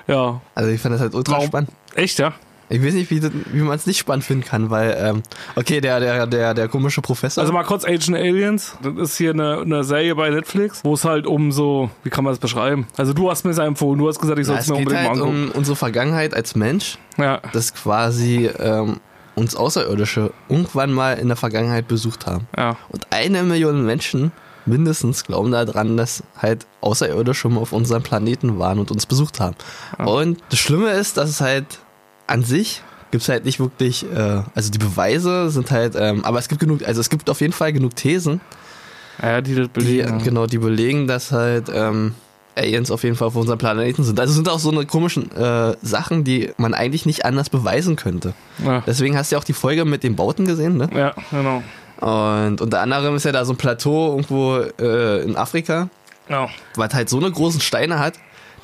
Ja. 0.08 0.42
Also 0.56 0.70
ich 0.70 0.82
fand 0.82 0.94
das 0.96 1.02
halt 1.02 1.14
ultra 1.16 1.34
Warum- 1.34 1.48
spannend. 1.48 1.70
Echt, 1.96 2.20
ja? 2.20 2.34
Ich 2.70 2.82
weiß 2.82 2.94
nicht, 2.94 3.10
wie, 3.12 3.20
das- 3.20 3.32
wie 3.52 3.60
man 3.62 3.76
es 3.76 3.86
nicht 3.86 3.98
spannend 4.00 4.24
finden 4.24 4.46
kann, 4.46 4.70
weil, 4.70 4.96
ähm, 4.98 5.24
okay, 5.58 5.82
der, 5.82 6.00
der, 6.00 6.26
der, 6.26 6.54
der 6.54 6.68
komische 6.70 7.02
Professor. 7.02 7.42
Also 7.42 7.52
mal 7.52 7.64
kurz 7.64 7.84
Ancient 7.84 8.16
Aliens. 8.18 8.78
Das 8.82 8.94
ist 9.10 9.18
hier 9.18 9.32
eine, 9.32 9.60
eine 9.60 9.84
Serie 9.84 10.16
bei 10.16 10.30
Netflix, 10.30 10.80
wo 10.86 10.94
es 10.94 11.04
halt 11.04 11.28
um 11.28 11.52
so, 11.52 11.90
wie 12.04 12.10
kann 12.10 12.24
man 12.24 12.32
das 12.32 12.40
beschreiben? 12.40 12.88
Also 12.96 13.12
du 13.14 13.30
hast 13.30 13.44
mir 13.44 13.52
es 13.52 13.58
empfohlen, 13.58 14.00
du 14.00 14.08
hast 14.08 14.20
gesagt, 14.22 14.40
ich 14.40 14.46
soll 14.48 14.56
es 14.56 14.64
es 14.64 14.70
mir 14.70 14.78
geht 14.78 14.88
unbedingt 14.88 15.04
mal 15.04 15.16
halt 15.16 15.22
angucken. 15.22 15.52
um 15.52 15.58
unsere 15.58 15.76
Vergangenheit 15.76 16.34
als 16.34 16.56
Mensch, 16.56 16.98
Ja, 17.18 17.42
dass 17.52 17.74
quasi 17.74 18.46
ähm, 18.58 19.02
uns 19.36 19.56
Außerirdische 19.56 20.32
irgendwann 20.50 20.92
mal 20.92 21.18
in 21.18 21.28
der 21.28 21.38
Vergangenheit 21.38 21.88
besucht 21.88 22.26
haben. 22.28 22.48
ja. 22.58 22.78
Und 22.90 23.08
eine 23.12 23.44
Million 23.44 23.86
Menschen 23.86 24.32
mindestens 24.66 25.24
glauben 25.24 25.52
daran, 25.52 25.98
dass 25.98 26.24
halt 26.38 26.68
Außerirdische 26.82 27.50
mal 27.50 27.62
auf 27.62 27.74
unserem 27.74 28.04
Planeten 28.04 28.60
waren 28.60 28.78
und 28.80 28.92
uns 28.92 29.06
besucht 29.06 29.40
haben. 29.40 29.56
Und 29.98 30.38
das 30.50 30.60
Schlimme 30.60 30.92
ist, 30.92 31.18
dass 31.18 31.30
es 31.30 31.42
halt 31.42 31.66
an 32.28 32.44
sich 32.44 32.84
gibt's 33.10 33.28
halt 33.28 33.44
nicht 33.44 33.60
wirklich, 33.60 34.06
äh, 34.10 34.42
also 34.56 34.72
die 34.72 34.78
Beweise 34.78 35.50
sind 35.50 35.70
halt, 35.72 35.96
ähm, 35.98 36.24
aber 36.24 36.40
es 36.40 36.48
gibt 36.48 36.62
genug, 36.62 36.84
also 36.88 37.02
es 37.02 37.10
gibt 37.10 37.30
auf 37.30 37.42
jeden 37.42 37.52
Fall 37.52 37.74
genug 37.74 37.94
Thesen, 37.98 38.40
Ja, 39.22 39.42
die 39.42 39.54
das 39.54 39.66
die, 39.68 39.72
belegen. 39.74 40.24
genau, 40.24 40.46
die 40.46 40.60
belegen, 40.60 41.08
dass 41.08 41.34
halt 41.34 41.66
ähm, 41.74 42.16
Aliens 42.56 42.92
auf 42.92 43.04
jeden 43.04 43.16
Fall 43.16 43.28
auf 43.30 43.36
unserem 43.36 43.58
Planeten 43.60 44.04
sind. 44.04 44.20
Also 44.20 44.34
sind 44.34 44.50
auch 44.50 44.60
so 44.60 44.72
eine 44.72 44.86
komischen 44.86 45.32
äh, 45.36 45.76
Sachen, 45.82 46.24
die 46.24 46.50
man 46.58 46.74
eigentlich 46.74 47.06
nicht 47.06 47.26
anders 47.26 47.50
beweisen 47.50 47.96
könnte. 47.96 48.34
Ja. 48.66 48.84
Deswegen 48.86 49.18
hast 49.18 49.32
du 49.32 49.36
ja 49.36 49.40
auch 49.40 49.46
die 49.46 49.54
Folge 49.54 49.86
mit 49.86 50.04
den 50.04 50.16
Bauten 50.16 50.46
gesehen, 50.46 50.78
ne? 50.78 50.90
ja, 50.94 51.14
genau. 51.32 51.64
Und 52.00 52.62
unter 52.62 52.82
anderem 52.82 53.16
ist 53.16 53.26
ja 53.26 53.32
da 53.32 53.46
so 53.46 53.54
ein 53.54 53.58
Plateau 53.58 54.10
irgendwo 54.12 54.58
äh, 54.80 55.24
in 55.24 55.36
Afrika, 55.36 55.90
Ja. 56.30 56.50
was 56.76 56.94
halt 56.94 57.10
so 57.10 57.18
eine 57.20 57.32
großen 57.32 57.62
Steine 57.62 58.00
hat, 58.00 58.16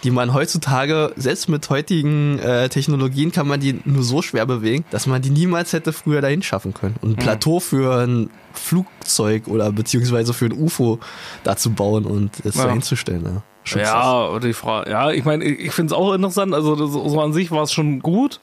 die 0.04 0.12
man 0.12 0.34
heutzutage, 0.34 1.12
selbst 1.18 1.48
mit 1.50 1.70
heutigen 1.70 2.40
äh, 2.40 2.70
Technologien, 2.70 3.32
kann 3.32 3.48
man 3.48 3.60
die 3.60 3.80
nur 3.86 4.04
so 4.04 4.22
schwer 4.22 4.46
bewegen, 4.46 4.86
dass 4.92 5.08
man 5.08 5.22
die 5.22 5.30
niemals 5.32 5.74
hätte 5.74 5.92
früher 5.94 6.22
dahin 6.22 6.42
schaffen 6.44 6.74
können. 6.74 6.96
Und 7.02 7.12
ein 7.12 7.16
Plateau 7.16 7.60
für 7.60 7.96
ein 8.04 8.30
Flugzeug 8.54 9.48
oder 9.48 9.72
beziehungsweise 9.72 10.34
für 10.34 10.46
ein 10.46 10.54
UFO 10.54 11.00
da 11.44 11.56
zu 11.58 11.72
bauen 11.72 12.06
und 12.06 12.32
es 12.46 12.56
Ja. 12.56 12.66
dahin 12.66 12.82
zu 12.82 12.96
stellen. 12.96 13.24
Ja, 13.26 13.42
Krass. 13.68 13.82
Ja, 13.82 14.40
die 14.40 14.54
Frage, 14.54 14.90
ja, 14.90 15.12
ich 15.12 15.26
meine, 15.26 15.44
ich, 15.44 15.60
ich 15.60 15.72
finde 15.72 15.94
es 15.94 15.98
auch 16.00 16.14
interessant, 16.14 16.54
also 16.54 16.76
das, 16.76 16.92
so 16.92 17.22
an 17.22 17.34
sich 17.34 17.52
war 17.52 17.64
es 17.64 17.74
schon 17.74 18.00
gut. 18.00 18.40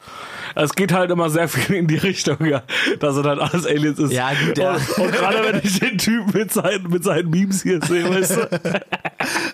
Es 0.55 0.75
geht 0.75 0.93
halt 0.93 1.11
immer 1.11 1.31
sehr 1.31 1.49
viel 1.49 1.75
in 1.77 1.87
die 1.87 1.97
Richtung, 1.97 2.45
ja, 2.45 2.63
dass 3.01 3.17
es 3.17 3.25
halt 3.25 3.41
alles 3.41 3.67
Aliens 3.67 3.99
ist. 3.99 4.13
Ja, 4.13 4.31
gut, 4.47 4.59
ja. 4.59 4.75
Und, 4.75 4.99
und 4.99 5.13
gerade 5.13 5.39
wenn 5.45 5.61
ich 5.63 5.81
den 5.81 5.99
Typen 5.99 6.31
mit 6.33 6.53
seinen, 6.53 6.89
mit 6.91 7.03
seinen 7.03 7.31
Memes 7.31 7.63
hier 7.63 7.81
sehe, 7.83 8.09
weißt 8.09 8.37
du. 8.37 8.61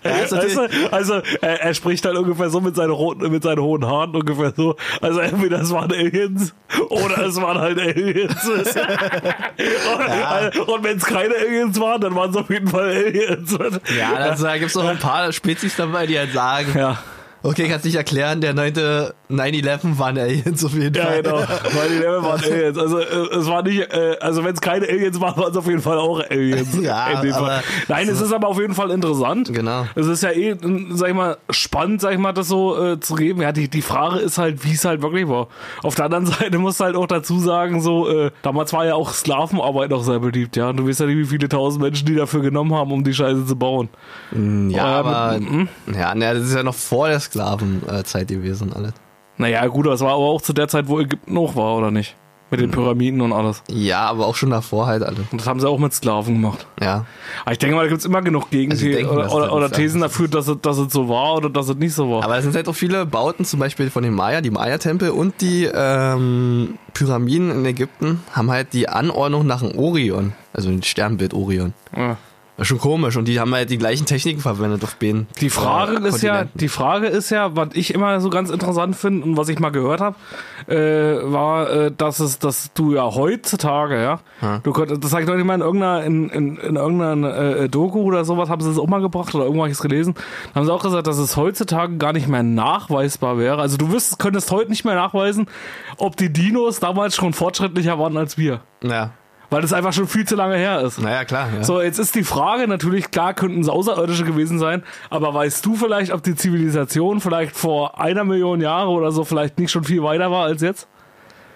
ist 0.31 0.55
natürlich- 0.55 0.87
du 0.89 0.93
also 0.93 1.21
er, 1.41 1.61
er 1.61 1.73
spricht 1.73 2.05
halt 2.05 2.17
ungefähr 2.17 2.49
so 2.49 2.61
mit 2.61 2.75
seinen, 2.75 2.91
roten, 2.91 3.31
mit 3.31 3.43
seinen 3.43 3.61
hohen 3.61 3.85
Haaren, 3.85 4.15
ungefähr 4.15 4.53
so. 4.55 4.75
Also 5.01 5.19
entweder 5.19 5.61
es 5.61 5.71
waren 5.71 5.91
Aliens 5.91 6.53
oder 6.89 7.25
es 7.25 7.35
waren 7.41 7.57
halt 7.59 7.79
Aliens. 7.79 8.35
und 10.55 10.69
und 10.69 10.83
wenn 10.83 10.97
es 10.97 11.05
keine 11.05 11.35
Aliens 11.35 11.79
waren, 11.79 12.01
dann 12.01 12.15
waren 12.15 12.29
es 12.31 12.35
auf 12.37 12.49
jeden 12.49 12.67
Fall 12.67 12.89
Aliens. 12.89 13.57
Ja, 13.97 14.13
also, 14.13 14.45
da 14.45 14.57
gibt's 14.57 14.75
noch 14.75 14.85
ein 14.87 14.99
paar 14.99 15.31
Spezies 15.31 15.75
dabei, 15.75 16.05
die 16.07 16.17
halt 16.17 16.33
sagen, 16.33 16.73
Ja. 16.77 16.97
Okay, 17.43 17.67
kannst 17.69 17.85
nicht 17.85 17.95
erklären, 17.95 18.41
der 18.41 18.53
9. 18.53 18.73
9-11 19.31 19.97
waren 19.97 20.17
Aliens 20.17 20.65
auf 20.65 20.73
jeden 20.73 20.93
Ja, 20.95 21.05
Fall. 21.05 21.21
genau. 21.23 21.37
Weil 21.37 21.89
die 21.89 21.95
Level 21.99 22.21
waren 22.23 22.41
Aliens. 22.43 22.77
Also, 22.77 22.99
äh, 22.99 23.37
es 23.37 23.47
war 23.47 23.63
nicht, 23.63 23.79
äh, 23.93 24.17
also 24.19 24.43
wenn 24.43 24.53
es 24.53 24.59
keine 24.61 24.87
Aliens 24.87 25.19
waren, 25.21 25.37
waren 25.37 25.51
es 25.51 25.57
auf 25.57 25.67
jeden 25.67 25.81
Fall 25.81 25.97
auch 25.97 26.19
Aliens. 26.29 26.69
Ja, 26.81 27.07
aber- 27.33 27.63
Nein, 27.87 28.09
es 28.09 28.19
ist 28.19 28.33
aber 28.33 28.47
auf 28.49 28.59
jeden 28.59 28.73
Fall 28.73 28.91
interessant. 28.91 29.53
Genau. 29.53 29.85
Es 29.95 30.07
ist 30.07 30.21
ja 30.23 30.31
eh, 30.31 30.55
sag 30.91 31.09
ich 31.09 31.15
mal, 31.15 31.37
spannend, 31.49 32.01
sag 32.01 32.11
ich 32.13 32.19
mal, 32.19 32.33
das 32.33 32.47
so 32.49 32.77
äh, 32.81 32.99
zu 32.99 33.15
geben. 33.15 33.41
Ja, 33.41 33.51
die, 33.53 33.69
die 33.69 33.81
Frage 33.81 34.19
ist 34.19 34.37
halt, 34.37 34.65
wie 34.65 34.73
es 34.73 34.83
halt 34.83 35.01
wirklich 35.01 35.27
war. 35.29 35.47
Auf 35.83 35.95
der 35.95 36.05
anderen 36.05 36.25
Seite 36.27 36.57
musst 36.57 36.79
du 36.79 36.83
halt 36.83 36.95
auch 36.95 37.07
dazu 37.07 37.39
sagen, 37.39 37.81
so, 37.81 38.09
äh, 38.09 38.31
damals 38.41 38.73
war 38.73 38.85
ja 38.85 38.95
auch 38.95 39.11
Sklavenarbeit 39.13 39.89
noch 39.91 40.03
sehr 40.03 40.19
beliebt, 40.19 40.57
ja. 40.57 40.69
Und 40.69 40.77
du 40.77 40.87
weißt 40.87 40.99
ja 40.99 41.05
nicht, 41.05 41.17
wie 41.17 41.25
viele 41.25 41.47
tausend 41.47 41.81
Menschen 41.83 42.05
die 42.05 42.15
dafür 42.15 42.41
genommen 42.41 42.73
haben, 42.75 42.91
um 42.91 43.03
die 43.03 43.13
Scheiße 43.13 43.45
zu 43.45 43.55
bauen. 43.55 43.87
Ja, 44.69 44.85
aber, 44.85 45.37
hm? 45.37 45.67
ja, 45.95 46.13
na, 46.15 46.33
das 46.33 46.43
ist 46.43 46.55
ja 46.55 46.63
noch 46.63 46.75
vor 46.75 47.07
der 47.07 47.19
Sklavenzeit 47.31 48.27
gewesen, 48.27 48.73
alles. 48.73 48.93
Naja, 49.37 49.65
gut, 49.67 49.87
das 49.87 50.01
war 50.01 50.11
aber 50.11 50.25
auch 50.25 50.41
zu 50.41 50.53
der 50.53 50.67
Zeit, 50.67 50.87
wo 50.87 50.99
Ägypten 50.99 51.33
noch 51.33 51.55
war, 51.55 51.77
oder 51.77 51.89
nicht? 51.89 52.15
Mit 52.51 52.59
den 52.59 52.69
Pyramiden 52.69 53.21
und 53.21 53.31
alles. 53.31 53.63
Ja, 53.69 54.01
aber 54.01 54.27
auch 54.27 54.35
schon 54.35 54.49
davor 54.49 54.85
halt 54.85 55.03
alle. 55.03 55.19
Und 55.31 55.39
das 55.39 55.47
haben 55.47 55.61
sie 55.61 55.69
auch 55.69 55.79
mit 55.79 55.93
Sklaven 55.93 56.33
gemacht. 56.33 56.67
Ja. 56.81 57.05
Aber 57.45 57.53
ich 57.53 57.59
denke 57.59 57.77
mal, 57.77 57.83
da 57.83 57.87
gibt 57.87 58.01
es 58.01 58.05
immer 58.05 58.21
genug 58.21 58.43
Also 58.43 58.57
Gegenthesen 58.57 58.91
denke, 58.91 59.09
oder, 59.09 59.33
oder, 59.33 59.53
oder 59.53 59.71
Thesen 59.71 60.01
dafür, 60.01 60.27
dass 60.27 60.49
es, 60.49 60.57
dass 60.61 60.77
es 60.77 60.91
so 60.91 61.07
war 61.07 61.37
oder 61.37 61.49
dass 61.49 61.69
es 61.69 61.77
nicht 61.77 61.93
so 61.93 62.11
war. 62.11 62.25
Aber 62.25 62.37
es 62.37 62.43
sind 62.43 62.53
halt 62.53 62.67
auch 62.67 62.75
viele 62.75 63.05
Bauten, 63.05 63.45
zum 63.45 63.61
Beispiel 63.61 63.89
von 63.89 64.03
den 64.03 64.13
Maya, 64.13 64.41
die 64.41 64.51
Maya-Tempel 64.51 65.11
und 65.11 65.39
die 65.39 65.63
ähm, 65.73 66.77
Pyramiden 66.93 67.51
in 67.51 67.65
Ägypten 67.65 68.21
haben 68.33 68.51
halt 68.51 68.73
die 68.73 68.89
Anordnung 68.89 69.47
nach 69.47 69.61
dem 69.61 69.79
Orion, 69.79 70.33
also 70.51 70.69
dem 70.69 70.83
Sternbild 70.83 71.33
Orion. 71.33 71.73
ja. 71.95 72.17
Das 72.57 72.65
ist 72.65 72.67
schon 72.67 72.79
komisch. 72.79 73.17
Und 73.17 73.27
die 73.27 73.39
haben 73.39 73.53
halt 73.53 73.69
die 73.69 73.77
gleichen 73.77 74.05
Techniken 74.05 74.39
verwendet 74.39 74.83
auf 74.83 74.95
den 74.95 75.27
Die 75.39 75.49
Frage 75.49 76.03
äh, 76.03 76.07
ist 76.07 76.21
ja, 76.21 76.45
die 76.53 76.67
Frage 76.67 77.07
ist 77.07 77.29
ja, 77.29 77.55
was 77.55 77.69
ich 77.73 77.93
immer 77.93 78.19
so 78.19 78.29
ganz 78.29 78.49
interessant 78.49 78.95
finde 78.95 79.25
und 79.25 79.37
was 79.37 79.49
ich 79.49 79.59
mal 79.59 79.71
gehört 79.71 80.01
habe, 80.01 80.15
äh, 80.67 81.31
war, 81.31 81.69
äh, 81.69 81.91
dass 81.95 82.19
es, 82.19 82.39
dass 82.39 82.73
du 82.73 82.93
ja 82.93 83.15
heutzutage, 83.15 84.01
ja, 84.01 84.59
du 84.63 84.73
könntest, 84.73 85.03
das 85.03 85.11
habe 85.11 85.23
ich 85.23 85.27
noch 85.27 85.35
nicht 85.35 85.45
mal 85.45 85.55
in 85.55 85.61
irgendeiner, 85.61 86.03
in, 86.03 86.29
in, 86.29 86.57
in 86.57 86.75
irgendeiner 86.75 87.37
äh, 87.37 87.69
Doku 87.69 88.01
oder 88.01 88.25
sowas, 88.25 88.49
haben 88.49 88.61
sie 88.61 88.69
es 88.69 88.77
auch 88.77 88.87
mal 88.87 89.01
gebracht 89.01 89.33
oder 89.33 89.45
irgendwo 89.45 89.63
habe 89.63 89.71
ich 89.71 89.77
es 89.77 89.81
gelesen, 89.81 90.13
da 90.53 90.59
haben 90.59 90.65
sie 90.65 90.73
auch 90.73 90.83
gesagt, 90.83 91.07
dass 91.07 91.17
es 91.17 91.37
heutzutage 91.37 91.97
gar 91.97 92.13
nicht 92.13 92.27
mehr 92.27 92.43
nachweisbar 92.43 93.37
wäre. 93.37 93.61
Also 93.61 93.77
du 93.77 93.91
wüsstest, 93.91 94.19
könntest 94.19 94.51
heute 94.51 94.69
nicht 94.69 94.85
mehr 94.85 94.95
nachweisen, 94.95 95.47
ob 95.97 96.15
die 96.17 96.31
Dinos 96.31 96.79
damals 96.79 97.15
schon 97.15 97.33
fortschrittlicher 97.33 97.97
waren 97.97 98.17
als 98.17 98.37
wir. 98.37 98.61
Ja, 98.83 99.11
Weil 99.51 99.61
das 99.61 99.73
einfach 99.73 99.91
schon 99.91 100.07
viel 100.07 100.25
zu 100.25 100.35
lange 100.35 100.55
her 100.55 100.81
ist. 100.81 100.99
naja, 100.99 101.25
klar. 101.25 101.49
Ja. 101.55 101.63
So, 101.63 101.81
jetzt 101.81 101.99
ist 101.99 102.15
die 102.15 102.23
Frage 102.23 102.67
natürlich, 102.67 103.11
klar 103.11 103.33
könnten 103.33 103.59
es 103.59 103.67
Außerirdische 103.67 104.23
gewesen 104.23 104.57
sein, 104.59 104.81
aber 105.09 105.33
weißt 105.33 105.63
du 105.65 105.75
vielleicht, 105.75 106.13
ob 106.13 106.23
die 106.23 106.35
Zivilisation 106.35 107.19
vielleicht 107.19 107.55
vor 107.55 107.99
einer 107.99 108.23
Million 108.23 108.61
Jahre 108.61 108.89
oder 108.89 109.11
so 109.11 109.25
vielleicht 109.25 109.59
nicht 109.59 109.69
schon 109.69 109.83
viel 109.83 110.01
weiter 110.03 110.31
war 110.31 110.45
als 110.45 110.61
jetzt? 110.61 110.87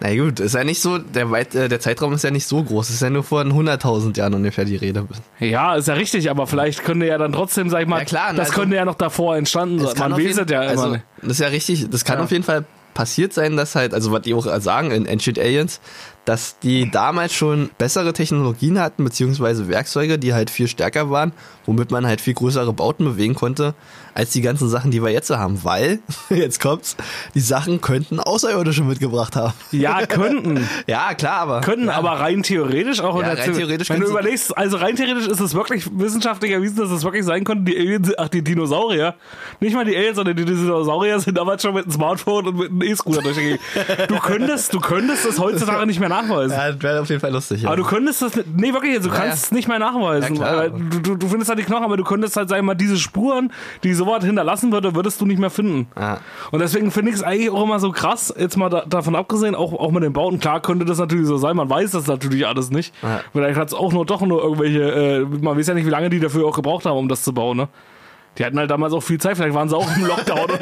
Na 0.02 0.14
gut, 0.14 0.42
ist 0.42 0.56
ja 0.56 0.66
nicht 0.66 0.82
so, 0.82 0.98
der, 0.98 1.32
Weit, 1.32 1.56
äh, 1.56 1.70
der 1.70 1.80
Zeitraum 1.80 2.12
ist 2.12 2.24
ja 2.26 2.32
nicht 2.32 2.46
so 2.46 2.62
groß, 2.62 2.90
ist 2.90 3.02
ja 3.02 3.10
nur 3.10 3.24
vor 3.24 3.42
100.000 3.42 4.18
Jahren 4.18 4.34
ungefähr 4.34 4.66
die 4.66 4.76
Rede. 4.76 5.08
Ja, 5.40 5.76
ist 5.76 5.88
ja 5.88 5.94
richtig, 5.94 6.30
aber 6.30 6.48
vielleicht 6.48 6.84
könnte 6.84 7.06
ja 7.06 7.18
dann 7.18 7.32
trotzdem, 7.32 7.70
sag 7.70 7.84
ich 7.84 7.88
mal, 7.88 8.00
Ja, 8.00 8.06
klar, 8.06 8.34
das 8.34 8.50
also- 8.50 8.60
könnte 8.60 8.76
ja 8.76 8.84
noch 8.84 8.96
davor 8.96 9.38
entstanden 9.38 9.80
sein. 9.80 9.98
Man 9.98 10.20
es 10.22 10.36
ja 10.36 10.44
immer 10.64 10.70
also, 10.70 10.90
nicht. 10.90 11.06
Das 11.22 11.32
ist 11.32 11.40
ja 11.40 11.48
richtig, 11.48 11.90
das 11.90 12.04
kann 12.04 12.18
Ja. 12.18 12.26
auf 12.26 12.32
jeden 12.32 12.44
Fall 12.44 12.66
passiert 12.94 13.34
sein, 13.34 13.56
dass 13.58 13.76
halt, 13.76 13.94
also 13.94 14.12
was 14.12 14.22
die 14.22 14.34
auch 14.34 14.46
sagen 14.60 14.92
in 14.92 15.08
Ancient 15.08 15.40
Aliens, 15.40 15.80
dass 16.26 16.60
die 16.60 16.90
damals 16.90 17.34
schon 17.34 17.70
bessere 17.78 18.12
Technologien 18.12 18.80
hatten, 18.80 19.04
beziehungsweise 19.04 19.68
Werkzeuge, 19.68 20.18
die 20.18 20.34
halt 20.34 20.50
viel 20.50 20.68
stärker 20.68 21.10
waren, 21.12 21.34
womit 21.66 21.92
man 21.92 22.06
halt 22.06 22.20
viel 22.20 22.34
größere 22.34 22.74
Bauten 22.74 23.06
bewegen 23.06 23.36
konnte, 23.36 23.76
als 24.16 24.32
die 24.32 24.42
ganzen 24.42 24.68
Sachen, 24.70 24.92
die 24.92 25.04
wir 25.04 25.12
jetzt 25.12 25.30
haben. 25.30 25.64
Weil, 25.64 26.00
jetzt 26.30 26.60
kommt's, 26.60 26.96
die 27.36 27.42
Sachen 27.42 27.82
könnten 27.82 28.20
Außerirdische 28.20 28.84
mitgebracht 28.84 29.36
haben. 29.36 29.54
Ja, 29.72 30.06
könnten. 30.08 30.68
Ja, 30.88 31.14
klar, 31.14 31.42
aber. 31.42 31.62
Könnten, 31.62 31.88
ja. 31.88 31.94
aber 31.94 32.12
rein 32.12 32.42
theoretisch 32.42 33.02
auch. 33.02 33.16
in 33.20 33.26
Ja, 33.26 33.34
rein 33.34 33.54
theoretisch 33.54 33.90
Wenn 33.90 34.00
du 34.00 34.08
überlegst, 34.08 34.58
also 34.58 34.78
rein 34.78 34.96
theoretisch 34.96 35.28
ist 35.28 35.40
es 35.40 35.54
wirklich 35.54 35.88
wissenschaftlich 35.94 36.52
erwiesen, 36.52 36.78
dass 36.78 36.90
es 36.90 37.04
wirklich 37.04 37.24
sein 37.24 37.44
könnte, 37.44 37.72
die 37.72 37.78
Aliens, 37.78 38.12
ach, 38.18 38.30
die 38.30 38.44
Dinosaurier, 38.44 39.16
nicht 39.60 39.76
mal 39.76 39.86
die 39.86 39.96
Aliens, 39.96 40.16
sondern 40.16 40.36
die 40.36 40.46
Dinosaurier 40.46 41.20
sind 41.20 41.38
damals 41.38 41.62
schon 41.62 41.74
mit 41.76 41.84
einem 41.84 41.94
Smartphone 41.94 42.48
und 42.48 42.58
mit 42.58 42.72
einem 42.72 42.82
E-Scooter 42.82 43.22
durch 43.22 43.36
die 43.36 43.44
Gegend. 43.44 43.62
Du 44.08 44.20
könntest, 44.20 44.74
du 44.74 44.80
könntest 44.80 45.26
das 45.26 45.40
heutzutage 45.40 45.86
nicht 45.86 46.00
mehr 46.00 46.10
nachweisen. 46.22 46.52
Ja, 46.58 46.72
das 46.72 46.82
wäre 46.82 47.02
auf 47.02 47.10
jeden 47.10 47.22
Fall 47.22 47.32
lustig. 47.32 47.62
Ja. 47.62 47.70
Aber 47.70 47.78
du 47.78 47.84
könntest 47.84 48.22
das, 48.22 48.36
nicht- 48.36 48.48
nee, 48.56 48.74
wirklich, 48.74 49.00
du 49.00 49.10
kannst 49.10 49.22
ja. 49.28 49.34
es 49.34 49.52
nicht 49.52 49.68
mehr 49.68 49.80
nachweisen. 49.80 50.36
Ja, 50.36 50.68
du, 50.70 51.00
du, 51.00 51.16
du 51.16 51.28
findest 51.28 51.50
halt 51.50 51.60
die 51.60 51.64
Knochen, 51.64 51.84
aber 51.84 51.98
du 51.98 52.04
könntest 52.04 52.36
halt, 52.38 52.50
sag 52.50 52.58
ich 52.58 52.64
mal, 52.64 52.76
diese 52.76 52.98
Spuren, 52.98 53.52
die 53.84 53.94
sowas 53.94 54.24
hinterlassen 54.24 54.72
würde, 54.72 54.96
würdest 54.96 55.20
du 55.22 55.26
nicht 55.26 55.40
mehr 55.40 55.50
finden. 55.50 55.88
Ja. 56.00 56.20
Und 56.52 56.60
deswegen 56.60 56.92
finde 56.92 57.12
ich 57.12 57.18
es 57.18 57.24
eigentlich 57.24 57.50
auch 57.50 57.64
immer 57.64 57.80
so 57.80 57.92
krass, 57.92 58.34
jetzt 58.38 58.58
mal 58.58 58.70
da, 58.70 58.86
davon 58.86 59.16
abgesehen, 59.16 59.56
auch, 59.56 59.74
auch 59.74 59.92
mit 59.92 60.04
den 60.04 60.14
Bauten, 60.14 60.40
klar 60.40 60.62
könnte 60.62 60.86
das 60.86 60.98
natürlich 60.98 61.28
so 61.28 61.38
sein, 61.38 61.56
man 61.56 61.70
weiß 61.70 61.92
das 61.92 62.08
natürlich 62.08 62.48
alles 62.48 62.72
nicht. 62.72 62.94
Vielleicht 63.32 63.58
hat 63.60 63.68
es 63.70 63.74
auch 63.74 63.92
nur 63.94 64.06
doch 64.06 64.22
nur 64.22 64.44
irgendwelche, 64.44 64.82
äh, 64.82 65.20
man 65.26 65.58
weiß 65.58 65.68
ja 65.68 65.74
nicht, 65.74 65.86
wie 65.86 65.90
lange 65.90 66.10
die 66.10 66.20
dafür 66.20 66.46
auch 66.46 66.56
gebraucht 66.56 66.86
haben, 66.86 66.98
um 66.98 67.08
das 67.10 67.24
zu 67.24 67.34
bauen, 67.34 67.58
ne? 67.58 67.68
Die 68.38 68.46
hatten 68.46 68.58
halt 68.60 68.70
damals 68.70 68.94
auch 68.94 69.02
viel 69.04 69.20
Zeit, 69.20 69.38
vielleicht 69.38 69.54
waren 69.56 69.70
sie 69.70 69.76
auch 69.78 69.88
im 69.96 70.06
Lockdown. 70.06 70.50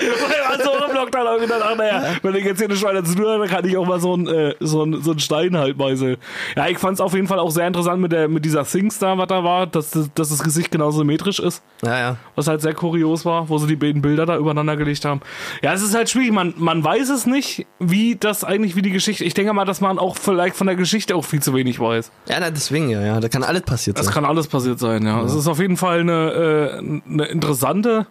Auch 0.00 0.88
im 0.88 0.94
Lockdown 0.94 1.26
und 1.34 1.40
gedacht, 1.40 1.60
ach 1.64 1.76
naja, 1.76 2.02
wenn 2.22 2.34
ich 2.36 2.44
jetzt 2.44 2.58
hier 2.58 2.68
eine 2.68 2.76
Schweine 2.76 3.02
zu 3.02 3.14
tun 3.14 3.26
habe, 3.26 3.40
dann 3.40 3.48
kann 3.48 3.64
ich 3.66 3.76
auch 3.76 3.86
mal 3.86 4.00
so 4.00 4.14
einen 4.14 4.26
äh, 4.28 4.54
so 4.60 4.82
einen- 4.82 5.02
so 5.02 5.10
einen 5.10 5.20
Stein 5.20 5.56
halt 5.56 5.76
meißeln. 5.76 6.16
Ja, 6.56 6.68
ich 6.68 6.78
fand 6.78 6.94
es 6.94 7.00
auf 7.00 7.14
jeden 7.14 7.26
Fall 7.26 7.38
auch 7.38 7.50
sehr 7.50 7.66
interessant 7.66 8.00
mit, 8.00 8.12
der, 8.12 8.28
mit 8.28 8.44
dieser 8.44 8.64
Things 8.64 8.98
da, 8.98 9.18
was 9.18 9.26
da 9.28 9.42
war, 9.44 9.66
dass, 9.66 9.90
das- 9.90 10.10
dass 10.14 10.28
das 10.30 10.42
Gesicht 10.42 10.70
genauso 10.70 10.98
symmetrisch 10.98 11.38
ist 11.40 11.62
ja, 11.84 11.98
ja. 11.98 12.16
was 12.36 12.46
halt 12.48 12.60
sehr 12.60 12.74
kurios 12.74 13.24
war, 13.24 13.48
wo 13.48 13.58
sie 13.58 13.66
die 13.66 13.76
beiden 13.76 14.00
Bilder 14.02 14.24
da 14.26 14.36
übereinander 14.36 14.76
gelegt 14.76 15.04
haben. 15.04 15.20
Ja, 15.62 15.72
es 15.72 15.82
ist 15.82 15.94
halt 15.94 16.08
schwierig, 16.08 16.32
man, 16.32 16.54
man 16.56 16.82
weiß 16.82 17.08
es 17.10 17.26
nicht, 17.26 17.66
wie 17.78 18.16
das 18.16 18.44
eigentlich, 18.44 18.76
wie 18.76 18.82
die 18.82 18.90
Geschichte, 18.90 19.24
ich 19.24 19.34
denke 19.34 19.52
mal, 19.52 19.64
dass 19.64 19.80
man 19.80 19.98
auch 19.98 20.16
vielleicht 20.16 20.56
von 20.56 20.66
der 20.66 20.76
Geschichte 20.76 21.16
auch 21.16 21.24
viel 21.24 21.42
zu 21.42 21.54
wenig 21.54 21.80
weiß. 21.80 22.10
Ja, 22.28 22.36
na, 22.40 22.50
deswegen, 22.50 22.88
ja, 22.90 23.02
ja. 23.02 23.20
Da 23.20 23.28
kann 23.28 23.42
alles 23.44 23.62
passiert 23.62 23.98
Das 23.98 24.06
sein. 24.06 24.14
kann 24.14 24.24
alles 24.24 24.46
passiert 24.46 24.78
sein, 24.78 25.04
ja. 25.04 25.22
Es 25.22 25.34
ist 25.34 25.46
auf 25.48 25.58
jeden 25.58 25.76
Fall 25.76 26.00
eine, 26.00 26.27
äh, 26.28 26.78
eine 26.78 27.24
interessante, 27.26 28.06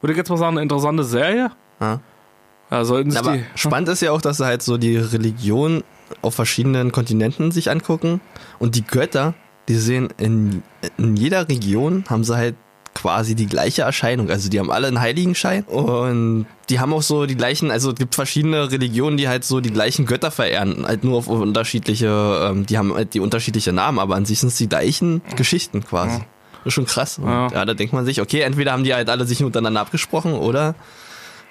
würde 0.00 0.12
ich 0.12 0.18
jetzt 0.18 0.28
mal 0.28 0.36
sagen, 0.36 0.56
eine 0.56 0.62
interessante 0.62 1.04
Serie. 1.04 1.50
Ja. 1.80 2.00
Sollten 2.84 3.12
sich 3.12 3.20
Aber 3.20 3.36
die, 3.36 3.44
spannend 3.54 3.88
ist 3.88 4.02
ja 4.02 4.10
auch, 4.10 4.20
dass 4.20 4.38
sie 4.38 4.44
halt 4.44 4.60
so 4.62 4.76
die 4.76 4.96
Religion 4.96 5.84
auf 6.22 6.34
verschiedenen 6.34 6.90
Kontinenten 6.90 7.52
sich 7.52 7.70
angucken 7.70 8.20
und 8.58 8.74
die 8.74 8.84
Götter, 8.84 9.34
die 9.68 9.76
sehen 9.76 10.08
in, 10.16 10.62
in 10.98 11.16
jeder 11.16 11.48
Region 11.48 12.04
haben 12.08 12.24
sie 12.24 12.36
halt 12.36 12.56
quasi 12.94 13.34
die 13.34 13.46
gleiche 13.46 13.82
Erscheinung. 13.82 14.30
Also 14.30 14.48
die 14.48 14.58
haben 14.58 14.70
alle 14.70 14.86
einen 14.88 15.00
Heiligenschein 15.00 15.64
und 15.64 16.46
die 16.70 16.80
haben 16.80 16.92
auch 16.94 17.02
so 17.02 17.26
die 17.26 17.36
gleichen, 17.36 17.70
also 17.70 17.90
es 17.90 17.96
gibt 17.96 18.14
verschiedene 18.14 18.70
Religionen, 18.72 19.16
die 19.16 19.28
halt 19.28 19.44
so 19.44 19.60
die 19.60 19.70
gleichen 19.70 20.06
Götter 20.06 20.30
verehren, 20.30 20.84
halt 20.86 21.04
nur 21.04 21.18
auf 21.18 21.28
unterschiedliche, 21.28 22.48
ähm, 22.50 22.66
die 22.66 22.78
haben 22.78 22.94
halt 22.94 23.14
die 23.14 23.20
unterschiedliche 23.20 23.72
Namen, 23.72 23.98
aber 23.98 24.16
an 24.16 24.24
sich 24.24 24.40
sind 24.40 24.48
es 24.48 24.56
die 24.56 24.68
gleichen 24.68 25.20
Geschichten 25.36 25.84
quasi. 25.84 26.22
Das 26.66 26.72
ist 26.72 26.74
schon 26.74 26.86
krass. 26.86 27.20
Ja. 27.24 27.46
ja, 27.52 27.64
da 27.64 27.74
denkt 27.74 27.92
man 27.92 28.04
sich, 28.04 28.20
okay, 28.20 28.40
entweder 28.40 28.72
haben 28.72 28.82
die 28.82 28.92
halt 28.92 29.08
alle 29.08 29.24
sich 29.24 29.40
untereinander 29.44 29.80
abgesprochen 29.80 30.34
oder 30.34 30.74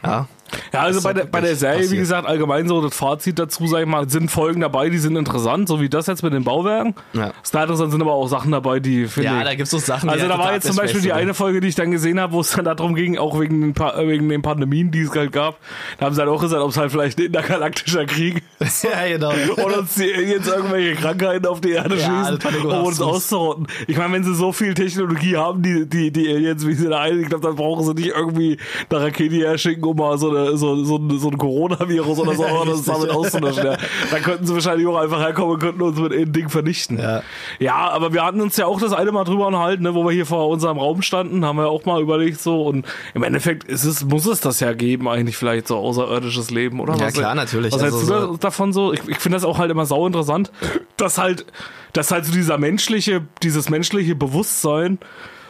ja. 0.03 0.27
Ja, 0.71 0.81
also 0.81 0.99
ist 0.99 1.03
bei 1.03 1.13
der, 1.13 1.25
bei 1.25 1.41
der 1.41 1.55
Serie, 1.55 1.79
wie 1.79 1.83
passiert. 1.83 1.99
gesagt, 2.01 2.27
allgemein 2.27 2.67
so 2.67 2.81
das 2.81 2.95
Fazit 2.95 3.39
dazu, 3.39 3.65
sag 3.67 3.81
ich 3.81 3.87
mal, 3.87 4.07
sind 4.09 4.29
Folgen 4.29 4.61
dabei, 4.61 4.89
die 4.89 4.97
sind 4.99 5.15
interessant, 5.15 5.67
so 5.67 5.81
wie 5.81 5.89
das 5.89 6.05
jetzt 6.07 6.21
mit 6.23 6.33
den 6.33 6.43
Bauwerken. 6.43 6.93
Ja. 7.13 7.31
Interessant 7.43 7.91
sind 7.91 8.01
aber 8.01 8.13
auch 8.13 8.27
Sachen 8.27 8.51
dabei, 8.51 8.79
die 8.79 9.07
finde 9.07 9.29
Ja, 9.29 9.39
ich. 9.39 9.43
da 9.45 9.55
gibt's 9.55 9.71
so 9.71 9.77
Sachen, 9.79 10.09
Also 10.09 10.27
da 10.27 10.37
war 10.37 10.53
jetzt 10.53 10.67
zum 10.67 10.75
Beispiel 10.75 11.01
die 11.01 11.13
eine 11.13 11.33
Folge, 11.33 11.61
die 11.61 11.67
ich 11.67 11.75
dann 11.75 11.89
gesehen 11.91 12.19
habe, 12.19 12.33
wo 12.33 12.41
es 12.41 12.51
dann 12.51 12.65
darum 12.65 12.93
ging, 12.95 13.17
auch 13.17 13.39
wegen 13.39 13.61
den, 13.61 13.73
pa 13.73 13.93
wegen 14.05 14.29
den 14.29 14.41
Pandemien, 14.43 14.91
die 14.91 15.01
es 15.01 15.11
halt 15.15 15.31
gab. 15.31 15.57
Da 15.97 16.05
haben 16.05 16.13
sie 16.15 16.21
halt 16.21 16.29
auch 16.29 16.41
gesagt, 16.41 16.61
ob 16.61 16.69
es 16.69 16.77
halt 16.77 16.91
vielleicht 16.91 17.17
ein 17.19 17.25
intergalaktischer 17.25 18.05
Krieg 18.05 18.43
sind. 18.59 18.91
ja, 18.93 19.07
genau. 19.07 19.31
oder 19.65 19.79
uns 19.79 19.95
die 19.95 20.13
Aliens 20.13 20.47
irgendwelche 20.47 20.95
Krankheiten 20.95 21.47
auf 21.47 21.61
die 21.61 21.71
Erde 21.71 21.95
Ja, 21.97 22.25
schießen, 22.37 22.65
um 22.65 22.83
uns 22.85 23.01
auszurotten. 23.01 23.67
Ich 23.87 23.97
meine, 23.97 24.13
wenn 24.13 24.23
sie 24.23 24.35
so 24.35 24.51
viel 24.51 24.73
Technologie 24.75 25.37
haben, 25.37 25.61
die, 25.63 25.87
die, 25.87 26.11
die 26.11 26.29
Aliens, 26.29 26.65
wie 26.67 26.73
sie 26.73 26.87
da 26.87 26.99
ein, 27.01 27.19
ich 27.21 27.29
glaube, 27.29 27.45
dann 27.47 27.55
brauchen 27.55 27.83
sie 27.85 27.93
nicht 27.93 28.09
irgendwie 28.15 28.57
eine 28.89 29.01
Rakete 29.01 29.35
herschicken, 29.37 29.83
um 29.83 29.95
mal 29.97 30.17
so, 30.17 30.34
eine, 30.35 30.57
so, 30.57 30.83
so, 30.83 30.97
ein- 30.97 31.19
so 31.19 31.29
ein 31.29 31.37
Coronavirus 31.37 32.19
oder 32.19 32.35
so 32.35 32.43
oder 32.61 32.71
das 32.71 32.83
damit 32.83 33.09
auszulöschen. 33.09 33.65
Ja. 33.65 33.77
Dann 34.11 34.21
könnten 34.21 34.45
sie 34.45 34.53
wahrscheinlich 34.53 34.87
auch 34.87 34.97
einfach 34.97 35.19
herkommen 35.19 35.53
und 35.55 35.59
könnten 35.59 35.81
uns 35.81 35.99
mit 35.99 36.11
einem 36.13 36.31
Ding 36.31 36.49
vernichten. 36.49 36.99
Ja. 36.99 37.21
Ja, 37.59 37.75
aber 37.89 38.13
wir 38.13 38.23
hatten 38.25 38.41
uns 38.41 38.57
ja 38.57 38.65
auch 38.65 38.79
das 38.79 38.93
eine 38.93 39.11
Mal 39.11 39.23
drüber 39.23 39.47
unterhalten, 39.47 39.83
ne, 39.83 39.93
wo 39.95 40.03
wir 40.03 40.11
hier 40.11 40.25
vor 40.25 40.49
unserem 40.49 40.77
Raum 40.77 41.01
standen, 41.01 41.45
haben 41.45 41.57
wir 41.57 41.69
auch 41.69 41.85
mal 41.85 42.01
überlegt 42.01 42.41
so 42.41 42.63
und 42.63 42.85
im 43.13 43.23
Endeffekt 43.23 43.63
ist 43.63 43.83
es, 43.85 44.03
muss 44.05 44.25
es 44.25 44.39
das 44.41 44.59
ja 44.59 44.73
geben, 44.73 45.07
eigentlich 45.07 45.37
vielleicht 45.37 45.67
so 45.67 45.77
außerirdisches 45.77 46.51
Leben, 46.51 46.79
oder? 46.79 46.95
Ja, 46.95 47.07
Was- 47.07 47.13
klar, 47.13 47.35
natürlich. 47.35 47.73
Was 47.73 47.81
Also 47.81 47.95
hältst 47.97 48.09
du 48.09 48.13
so- 48.27 48.31
da 48.33 48.37
davon 48.37 48.73
so? 48.73 48.93
Ich, 48.93 49.01
ich 49.07 49.17
finde 49.19 49.37
das 49.37 49.45
auch 49.45 49.57
halt 49.57 49.71
immer 49.71 49.85
sau 49.85 50.05
interessant, 50.07 50.51
dass 50.97 51.17
halt, 51.17 51.45
dass 51.93 52.11
halt 52.11 52.25
so 52.25 52.31
dieser 52.33 52.57
menschliche, 52.57 53.25
dieses 53.43 53.69
menschliche 53.69 54.15
Bewusstsein 54.15 54.99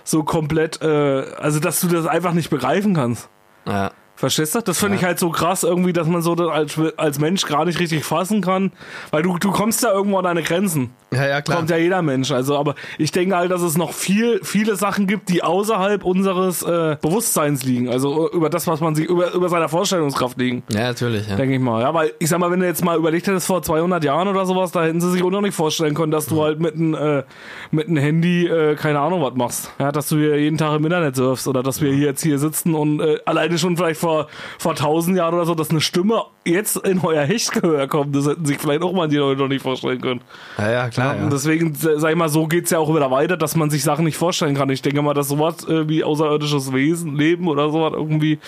so 0.03 0.23
komplett, 0.23 0.81
äh, 0.81 1.23
also 1.37 1.59
dass 1.59 1.79
du 1.81 1.87
das 1.87 2.05
einfach 2.05 2.33
nicht 2.33 2.49
begreifen 2.49 2.93
kannst. 2.93 3.29
Ja. 3.67 3.91
Verstehst 4.15 4.55
du? 4.55 4.61
Das 4.61 4.79
finde 4.79 4.97
ich 4.97 5.03
halt 5.03 5.19
so 5.19 5.29
krass 5.29 5.63
irgendwie, 5.63 5.91
dass 5.91 6.07
man 6.07 6.21
so 6.21 6.35
das 6.35 6.49
als, 6.49 6.79
als 6.97 7.19
Mensch 7.19 7.45
gar 7.45 7.65
nicht 7.65 7.79
richtig 7.79 8.05
fassen 8.05 8.41
kann, 8.41 8.71
weil 9.11 9.23
du, 9.23 9.37
du 9.37 9.51
kommst 9.51 9.83
ja 9.83 9.91
irgendwo 9.91 10.17
an 10.17 10.23
deine 10.23 10.41
Grenzen. 10.41 10.91
Ja, 11.11 11.27
ja, 11.27 11.41
klar. 11.41 11.57
Kommt 11.57 11.69
ja 11.69 11.77
jeder 11.77 12.01
Mensch. 12.01 12.31
Also, 12.31 12.57
aber 12.57 12.75
ich 12.97 13.11
denke 13.11 13.35
halt, 13.35 13.51
dass 13.51 13.61
es 13.61 13.77
noch 13.77 13.93
viel, 13.93 14.39
viele 14.43 14.75
Sachen 14.75 15.07
gibt, 15.07 15.29
die 15.29 15.43
außerhalb 15.43 16.03
unseres 16.03 16.63
äh, 16.63 16.97
Bewusstseins 17.01 17.63
liegen. 17.63 17.89
Also 17.89 18.31
über 18.31 18.49
das, 18.49 18.67
was 18.67 18.79
man 18.81 18.95
sich, 18.95 19.05
über, 19.05 19.33
über 19.33 19.49
seiner 19.49 19.69
Vorstellungskraft 19.69 20.37
liegen. 20.37 20.63
ja, 20.69 20.83
natürlich. 20.83 21.27
Ja. 21.27 21.35
Denke 21.35 21.55
ich 21.55 21.61
mal. 21.61 21.81
Ja, 21.81 21.93
weil 21.93 22.13
ich 22.19 22.29
sag 22.29 22.39
mal, 22.39 22.51
wenn 22.51 22.59
du 22.59 22.65
jetzt 22.65 22.83
mal 22.83 22.97
überlegt 22.97 23.27
hättest 23.27 23.47
vor 23.47 23.61
200 23.61 24.03
Jahren 24.03 24.27
oder 24.27 24.45
sowas, 24.45 24.71
da 24.71 24.83
hätten 24.83 24.99
sie 24.99 25.11
sich 25.11 25.23
auch 25.23 25.29
noch 25.29 25.41
nicht 25.41 25.55
vorstellen 25.55 25.93
können, 25.93 26.11
dass 26.11 26.25
du 26.25 26.41
halt 26.41 26.59
mit 26.59 26.75
einem 26.75 26.93
äh, 26.93 27.23
mit 27.71 27.87
einem 27.87 27.97
Handy 27.97 28.47
äh, 28.47 28.75
keine 28.75 28.99
Ahnung 28.99 29.21
was 29.21 29.35
machst. 29.35 29.71
Ja, 29.79 29.91
dass 29.91 30.09
du 30.09 30.17
hier 30.17 30.39
jeden 30.39 30.57
Tag 30.57 30.77
im 30.77 30.83
Internet 30.85 31.15
surfst 31.15 31.47
oder 31.47 31.63
dass 31.63 31.81
wir 31.81 31.93
hier 31.93 32.05
jetzt 32.07 32.23
hier 32.23 32.39
sitzen 32.39 32.75
und 32.75 32.99
äh, 32.99 33.19
alleine 33.25 33.57
schon 33.57 33.77
vielleicht 33.77 33.99
vor 34.05 34.27
vor 34.57 34.71
1000 34.71 35.17
Jahren 35.17 35.33
oder 35.33 35.45
so, 35.45 35.55
dass 35.55 35.69
eine 35.69 35.81
Stimme 35.81 36.23
jetzt 36.45 36.77
in 36.77 36.99
euer 36.99 37.23
Hechtgehör 37.23 37.87
kommt, 37.87 38.15
das 38.15 38.27
hätten 38.27 38.45
sich 38.45 38.57
vielleicht 38.59 38.83
auch 38.83 38.93
mal 38.93 39.07
die 39.07 39.17
Leute 39.17 39.41
noch 39.41 39.47
nicht 39.47 39.63
vorstellen 39.63 40.01
können. 40.01 40.21
ja, 40.57 40.71
ja, 40.71 40.89
klar. 40.89 41.15
Ja. 41.15 41.23
Und 41.23 41.33
deswegen, 41.33 41.73
sag 41.73 42.09
ich 42.09 42.15
mal, 42.15 42.29
so 42.29 42.47
geht's 42.47 42.71
ja 42.71 42.79
auch 42.79 42.93
wieder 42.93 43.09
weiter, 43.11 43.37
dass 43.37 43.55
man 43.55 43.69
sich 43.69 43.83
Sachen 43.83 44.05
nicht 44.05 44.17
vorstellen 44.17 44.55
kann. 44.55 44.69
Ich 44.69 44.81
denke 44.81 45.01
mal, 45.01 45.13
dass 45.13 45.27
sowas 45.27 45.67
äh, 45.67 45.89
wie 45.89 46.03
außerirdisches 46.03 46.73
Wesen, 46.73 47.15
Leben 47.15 47.47
oder 47.47 47.69
sowas 47.69 47.93
irgendwie, 47.95 48.39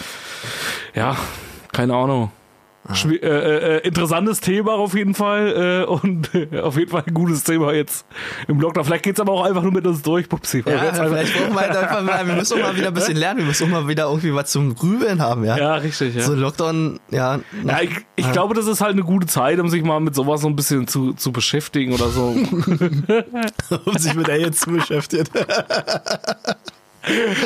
ja, 0.94 1.18
keine 1.74 1.96
Ahnung. 1.96 2.32
Äh, 2.90 3.16
äh, 3.16 3.78
äh, 3.78 3.88
interessantes 3.88 4.40
Thema 4.40 4.74
auf 4.74 4.94
jeden 4.96 5.14
Fall 5.14 5.84
äh, 5.84 5.86
und 5.86 6.30
auf 6.62 6.78
jeden 6.78 6.90
Fall 6.90 7.04
ein 7.06 7.14
gutes 7.14 7.44
Thema 7.44 7.74
jetzt 7.74 8.06
im 8.48 8.60
Lockdown. 8.62 8.86
Vielleicht 8.86 9.04
geht's 9.04 9.20
aber 9.20 9.34
auch 9.34 9.44
einfach 9.46 9.62
nur 9.62 9.74
mit 9.74 9.86
uns 9.86 10.02
durch, 10.02 10.30
Pupsi. 10.30 10.64
Ja, 10.66 10.86
jetzt 10.86 11.00
einfach- 11.00 11.08
vielleicht 11.08 11.38
brauchen 11.38 11.54
wir 11.54 11.62
halt 11.62 11.76
einfach 11.78 12.02
mal, 12.02 12.28
wir 12.28 12.34
müssen 12.36 12.54
auch 12.60 12.64
mal 12.68 12.76
wieder 12.76 12.88
ein 12.88 12.94
bisschen 12.94 13.18
lernen, 13.18 13.40
wir 13.40 13.46
müssen 13.46 13.66
auch 13.66 13.82
mal 13.82 13.88
wieder 13.88 14.06
irgendwie 14.06 14.34
was 14.34 14.52
zum 14.52 14.74
Grübeln 14.76 15.22
haben, 15.22 15.44
ja. 15.44 15.58
ja, 15.58 15.76
richtig, 15.76 16.16
ja. 16.16 16.22
So 16.22 16.34
Lockdown, 16.34 17.00
ja. 17.12 17.40
Ja, 17.66 17.82
ich, 17.82 17.92
ich 18.16 18.32
glaube, 18.32 18.54
das 18.54 18.68
ist 18.68 18.80
halt 18.82 18.94
eine 18.94 19.04
gute 19.04 19.28
Zeit, 19.28 19.60
um 19.60 19.68
sich 19.70 19.84
mal 19.84 20.00
mit 20.00 20.16
sowas 20.16 20.42
so 20.42 20.48
ein 20.48 20.56
bisschen 20.56 20.88
zu, 20.88 21.14
zu 21.14 21.32
beschäftigen 21.32 21.94
oder 21.94 22.08
so. 22.10 22.28
um 23.86 23.98
sich 23.98 24.14
mit 24.16 24.30
Aliens 24.30 24.60
zu 24.60 24.72
beschäftigen. 24.72 25.26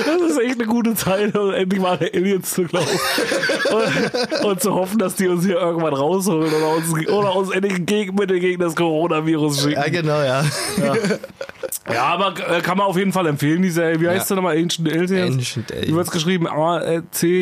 Das 0.06 0.32
ist 0.32 0.39
echt 0.39 0.56
eine 0.60 0.65
gute 0.65 0.95
Zeit, 0.95 1.36
um 1.38 1.54
endlich 1.54 1.80
mal 1.82 1.91
an 1.97 2.08
Aliens 2.13 2.52
zu 2.52 2.63
glauben. 2.63 2.88
Und, 3.71 4.45
und 4.45 4.62
zu 4.62 4.74
hoffen, 4.74 4.97
dass 5.00 5.15
die 5.15 5.28
uns 5.28 5.45
hier 5.45 5.58
irgendwann 5.58 5.93
rausholen 5.93 6.52
oder 6.54 6.69
uns, 6.76 7.08
oder 7.10 7.36
uns 7.36 7.52
endlich 7.52 7.76
ein 7.76 7.86
Gegenmittel 7.86 8.39
gegen 8.39 8.62
das 8.62 8.76
Coronavirus 8.76 9.65
Ja, 9.65 9.84
schicken. 9.84 9.91
genau, 10.02 10.21
ja. 10.21 10.43
Ja, 10.84 10.93
aber 11.99 12.34
äh, 12.49 12.62
kann 12.62 12.77
man 12.77 12.88
auf 12.88 12.97
jeden 12.97 13.12
Fall 13.13 13.27
empfehlen, 13.27 13.62
diese, 13.62 13.99
wie 13.99 14.07
heißt 14.07 14.19
Ja. 14.19 14.25
sie 14.25 14.36
nochmal? 14.36 14.57
Ancient 14.57 14.88
Aliens? 14.89 15.12
Ancient 15.36 15.69
Wie 15.69 15.73
Aliens. 15.75 15.95
wird's 15.95 16.12
geschrieben? 16.12 16.47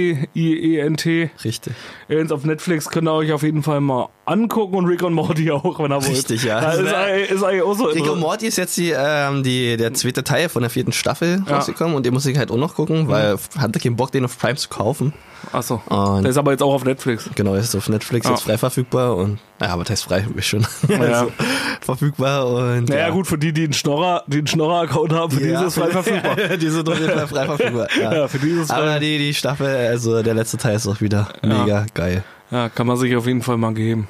A-C-I-E-N-T. 0.04 1.30
Richtig. 1.44 1.74
Aliens 2.10 2.32
auf 2.32 2.44
Netflix 2.46 2.90
könnt 2.90 3.08
ihr 3.08 3.14
euch 3.14 3.32
auf 3.32 3.44
jeden 3.44 3.64
Fall 3.64 3.82
mal 3.82 4.10
angucken 4.26 4.76
und 4.76 4.86
Rick 4.86 5.04
und 5.04 5.14
Morty 5.14 5.52
auch, 5.52 5.80
wenn 5.80 5.92
ihr 5.92 5.96
wollt. 5.96 6.08
Richtig, 6.10 6.44
ja. 6.44 6.62
Das 6.62 6.78
ist, 6.78 7.32
ist 7.32 7.44
eigentlich 7.44 7.64
auch 7.64 7.76
so. 7.76 7.86
Rick 7.86 8.10
und 8.10 8.20
Morty 8.20 8.48
ist 8.48 8.58
jetzt 8.58 8.78
die, 8.78 8.94
ähm, 8.96 9.44
die, 9.44 9.78
der 9.78 9.94
zweite 9.94 10.24
Teil 10.24 10.50
von 10.50 10.62
der 10.62 10.70
vierten 10.70 10.92
Staffel 10.92 11.44
Ja. 11.48 11.56
rausgekommen 11.58 11.96
und 11.96 12.06
den 12.06 12.14
muss 12.14 12.26
ich 12.26 12.38
halt 12.38 12.52
auch 12.52 12.58
noch 12.58 12.76
gucken, 12.76 13.08
weil 13.10 13.38
hatte 13.58 13.80
keinen 13.80 13.96
Bock, 13.96 14.12
den 14.12 14.26
auf 14.26 14.38
Prime 14.38 14.56
zu 14.56 14.70
kaufen. 14.70 15.14
Achso. 15.54 15.82
Der 15.90 16.30
ist 16.30 16.38
aber 16.38 16.52
jetzt 16.52 16.62
auch 16.62 16.74
auf 16.74 16.84
Netflix. 16.84 17.30
Genau, 17.34 17.56
ist 17.56 17.74
auf 17.76 17.88
Netflix 17.90 18.26
Ja. 18.26 18.32
jetzt 18.34 18.44
frei 18.44 18.58
verfügbar 18.58 19.16
und, 19.16 19.40
naja, 19.60 19.74
aber 19.74 19.84
das 19.84 19.92
heißt 19.92 20.04
frei, 20.04 20.28
ist 20.36 20.46
schon 20.48 20.68
Ja. 20.88 21.00
also, 21.00 21.32
verfügbar 21.82 22.48
und. 22.48 22.90
Naja, 22.90 23.08
ja. 23.08 23.10
gut, 23.10 23.26
für 23.26 23.38
die, 23.38 23.54
die 23.54 23.64
einen 23.64 23.74
Schnorrer, 23.74 24.19
einen 24.30 24.48
Schnorrer-Account 24.48 25.14
haben, 25.14 25.32
für 25.32 25.40
die 25.40 25.50
ist 25.50 25.62
es 25.62 25.76
frei 25.76 25.90
verfügbar. 25.90 26.36
die 26.58 26.70
sind 26.70 26.88
auf 26.88 27.00
jeden 27.00 27.12
Fall 27.12 27.28
frei 27.28 27.46
verfügbar. 27.46 27.88
Ja. 28.00 28.14
Ja, 28.14 28.28
für 28.28 28.40
die 28.40 28.50
ist 28.52 28.60
es 28.62 28.68
frei. 28.68 28.78
Aber 28.78 29.00
die, 29.00 29.18
die 29.18 29.34
Staffel, 29.34 29.68
also 29.68 30.22
der 30.24 30.34
letzte 30.34 30.58
Teil 30.58 30.76
ist 30.76 30.88
auch 30.88 31.02
wieder 31.02 31.30
mega 31.42 31.86
geil. 31.94 32.24
Ja, 32.52 32.70
kann 32.70 32.88
man 32.88 32.98
sich 32.98 33.16
auf 33.16 33.28
jeden 33.28 33.44
Fall 33.44 33.58
mal 33.58 33.74
geben. 33.74 34.08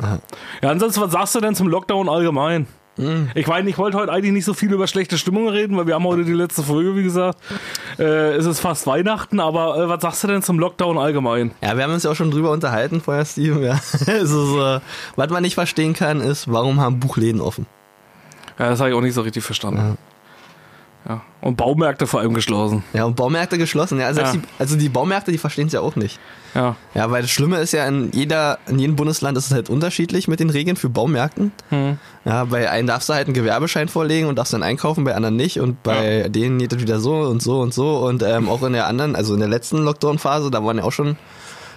Ja, 0.61 0.69
ansonsten, 0.69 1.01
was 1.01 1.11
sagst 1.11 1.35
du 1.35 1.41
denn 1.41 1.55
zum 1.55 1.67
Lockdown 1.67 2.07
allgemein? 2.07 2.67
Hm. 2.99 3.29
Ich 3.33 3.47
meine, 3.47 3.69
ich 3.69 3.77
wollte 3.77 3.97
heute 3.97 4.11
eigentlich 4.11 4.33
nicht 4.33 4.45
so 4.45 4.53
viel 4.53 4.71
über 4.73 4.85
schlechte 4.85 5.17
Stimmung 5.17 5.47
reden, 5.47 5.77
weil 5.77 5.87
wir 5.87 5.95
haben 5.95 6.03
heute 6.03 6.25
die 6.25 6.33
letzte 6.33 6.63
Folge, 6.63 6.97
wie 6.97 7.03
gesagt. 7.03 7.39
Äh, 7.97 8.35
es 8.35 8.45
ist 8.45 8.59
fast 8.59 8.87
Weihnachten, 8.87 9.39
aber 9.39 9.77
äh, 9.77 9.87
was 9.87 10.01
sagst 10.01 10.23
du 10.23 10.27
denn 10.27 10.43
zum 10.43 10.59
Lockdown 10.59 10.97
allgemein? 10.97 11.51
Ja, 11.61 11.77
wir 11.77 11.83
haben 11.85 11.93
uns 11.93 12.03
ja 12.03 12.11
auch 12.11 12.15
schon 12.15 12.29
drüber 12.29 12.51
unterhalten 12.51 12.99
vorher, 12.99 13.25
Steven. 13.25 13.63
Ja. 13.63 13.79
Also, 14.07 14.45
so, 14.45 14.81
was 15.15 15.29
man 15.29 15.43
nicht 15.43 15.53
verstehen 15.53 15.93
kann, 15.93 16.19
ist, 16.19 16.51
warum 16.51 16.81
haben 16.81 16.99
Buchläden 16.99 17.41
offen? 17.41 17.67
Ja, 18.59 18.69
das 18.69 18.79
habe 18.79 18.89
ich 18.89 18.95
auch 18.95 19.01
nicht 19.01 19.13
so 19.13 19.21
richtig 19.21 19.43
verstanden. 19.43 19.97
Ja. 21.07 21.21
Und 21.41 21.55
Baumärkte 21.55 22.05
vor 22.05 22.19
allem 22.19 22.33
geschlossen. 22.33 22.83
Ja, 22.93 23.05
und 23.05 23.15
Baumärkte 23.15 23.57
geschlossen. 23.57 23.99
Ja, 23.99 24.07
also, 24.07 24.21
Ja. 24.21 24.33
Die, 24.33 24.41
also 24.59 24.75
die 24.75 24.89
Baumärkte, 24.89 25.31
die 25.31 25.37
verstehen 25.37 25.67
es 25.67 25.73
ja 25.73 25.79
auch 25.79 25.95
nicht. 25.95 26.19
Ja. 26.53 26.75
Ja, 26.93 27.09
weil 27.09 27.21
das 27.21 27.31
Schlimme 27.31 27.57
ist 27.57 27.71
ja, 27.71 27.87
in, 27.87 28.11
jeder, 28.11 28.59
in 28.67 28.77
jedem 28.79 28.95
Bundesland 28.95 29.37
ist 29.37 29.45
es 29.45 29.51
halt 29.53 29.69
unterschiedlich 29.69 30.27
mit 30.27 30.41
den 30.41 30.49
Regeln 30.49 30.75
für 30.75 30.89
Baumärkten. 30.89 31.53
Hm. 31.69 31.97
Ja, 32.25 32.43
bei 32.43 32.69
einem 32.69 32.87
darfst 32.87 33.07
du 33.07 33.13
halt 33.13 33.27
einen 33.27 33.33
Gewerbeschein 33.33 33.87
vorlegen 33.87 34.27
und 34.27 34.35
darfst 34.35 34.53
dann 34.53 34.61
einkaufen, 34.61 35.05
bei 35.05 35.15
anderen 35.15 35.37
nicht. 35.37 35.59
Und 35.61 35.81
bei 35.83 36.27
denen 36.29 36.59
geht 36.59 36.73
das 36.73 36.81
wieder 36.81 36.99
so 36.99 37.15
und 37.21 37.41
so 37.41 37.61
und 37.61 37.73
so. 37.73 37.99
Und 37.99 38.21
ähm, 38.21 38.49
auch 38.49 38.61
in 38.63 38.73
der 38.73 38.87
anderen, 38.87 39.15
also 39.15 39.33
in 39.33 39.39
der 39.39 39.49
letzten 39.49 39.77
Lockdown-Phase, 39.77 40.51
da 40.51 40.63
waren 40.65 40.77
ja 40.77 40.83
auch 40.83 40.91
schon 40.91 41.15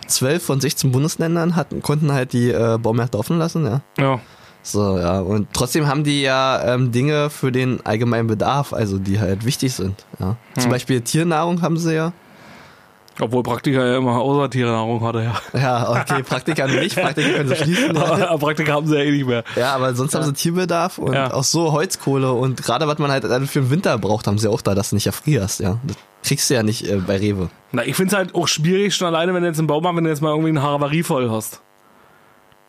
zwölf 0.09 0.45
von 0.45 0.61
16 0.61 0.91
Bundesländern, 0.91 1.55
hatten, 1.55 1.81
konnten 1.81 2.13
halt 2.13 2.33
die 2.33 2.51
äh, 2.51 2.77
Baumärkte 2.77 3.19
offen 3.19 3.39
lassen, 3.39 3.65
ja. 3.65 3.81
Ja. 3.99 4.21
So, 4.63 4.99
ja. 4.99 5.21
Und 5.21 5.49
trotzdem 5.53 5.87
haben 5.89 6.05
die 6.05 6.23
ja 6.23 6.75
ähm, 6.75 6.93
Dinge 6.93 7.31
für 7.31 7.51
den 7.53 7.85
allgemeinen 7.85 8.29
Bedarf, 8.29 8.73
also 8.73 8.99
die 8.99 9.19
halt 9.21 9.45
wichtig 9.45 9.75
sind. 9.75 10.05
Ja. 10.19 10.37
Zum 10.59 10.71
Beispiel 10.71 11.01
Tiernahrung 11.01 11.63
haben 11.63 11.77
sie 11.77 11.95
ja. 11.95 12.13
Obwohl 13.21 13.43
Praktiker 13.43 13.85
ja 13.87 13.99
immer 13.99 14.19
außer 14.21 14.49
Tiernahrung 14.49 15.03
hatte, 15.05 15.23
ja. 15.53 15.61
Ja, 15.61 15.91
okay, 15.91 16.23
Praktika 16.27 16.67
nicht, 16.67 16.97
Praktika 16.97 17.29
können 17.29 17.49
sie 17.51 17.57
schließen. 17.57 17.95
Aber 17.97 18.39
Praktiker 18.39 18.73
haben 18.73 18.87
sie 18.87 18.95
ja 18.97 19.03
eh 19.03 19.11
nicht 19.11 19.27
mehr. 19.27 19.45
Ja, 19.55 19.75
aber 19.75 19.95
sonst 19.95 20.15
haben 20.15 20.25
sie 20.25 20.33
Tierbedarf 20.33 20.97
und 20.97 21.13
Ja. 21.13 21.33
auch 21.35 21.45
so 21.45 21.73
Holzkohle 21.73 22.33
und 22.33 22.63
gerade 22.63 22.87
was 22.89 22.99
man 22.99 23.11
halt 23.11 23.25
für 23.49 23.61
den 23.61 23.71
Winter 23.71 23.99
braucht, 23.99 24.27
haben 24.27 24.39
sie 24.39 24.49
auch 24.49 24.63
da, 24.63 24.75
dass 24.75 24.91
du 24.91 24.97
nicht 24.97 25.07
erfrierst, 25.07 25.61
ja. 25.61 25.79
Das 25.85 25.97
kriegst 26.25 26.49
du 26.49 26.55
ja 26.55 26.63
nicht 26.63 26.89
äh, 26.89 26.97
bei 27.07 27.19
Rewe. 27.19 27.51
Na, 27.73 27.85
ich 27.85 27.97
finde 27.97 28.13
es 28.13 28.17
halt 28.17 28.35
auch 28.35 28.49
schwierig, 28.49 28.95
schon 28.95 29.09
alleine, 29.09 29.35
wenn 29.35 29.43
du 29.43 29.49
jetzt 29.49 29.59
im 29.59 29.67
Baumarkt, 29.67 29.97
wenn 29.99 30.05
du 30.05 30.11
jetzt 30.11 30.23
mal 30.23 30.31
irgendwie 30.31 30.49
eine 30.51 30.63
Havarie 30.63 31.03
voll 31.03 31.31
hast. 31.31 31.61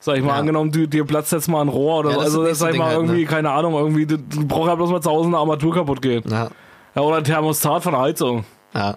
Sag 0.05 0.17
ich 0.17 0.21
mal, 0.23 0.31
Ja. 0.31 0.35
angenommen, 0.39 0.69
du, 0.69 0.85
dir 0.85 1.05
platzt 1.05 1.31
jetzt 1.31 1.47
mal 1.47 1.61
ein 1.61 1.69
Rohr 1.69 1.99
oder 1.99 2.09
Ja, 2.09 2.15
so. 2.15 2.19
das 2.19 2.27
ist 2.27 2.35
Also, 2.35 2.45
das 2.49 2.59
sag 2.59 2.71
ich 2.73 2.77
mal, 2.77 2.87
halt, 2.87 2.95
irgendwie, 2.97 3.21
ne? 3.21 3.25
keine 3.25 3.51
Ahnung, 3.51 3.73
irgendwie, 3.73 4.05
du, 4.05 4.17
du 4.17 4.45
brauchst 4.45 4.67
ja 4.67 4.75
bloß 4.75 4.89
mal 4.91 4.99
zu 5.01 5.09
Hause 5.09 5.27
eine 5.29 5.37
Armatur 5.37 5.73
kaputt 5.73 6.01
gehen. 6.01 6.23
Ja, 6.29 6.49
Ja, 6.93 7.01
oder 7.01 7.17
ein 7.17 7.23
Thermostat 7.23 7.83
von 7.83 7.97
Heizung. 7.97 8.43
ja. 8.75 8.95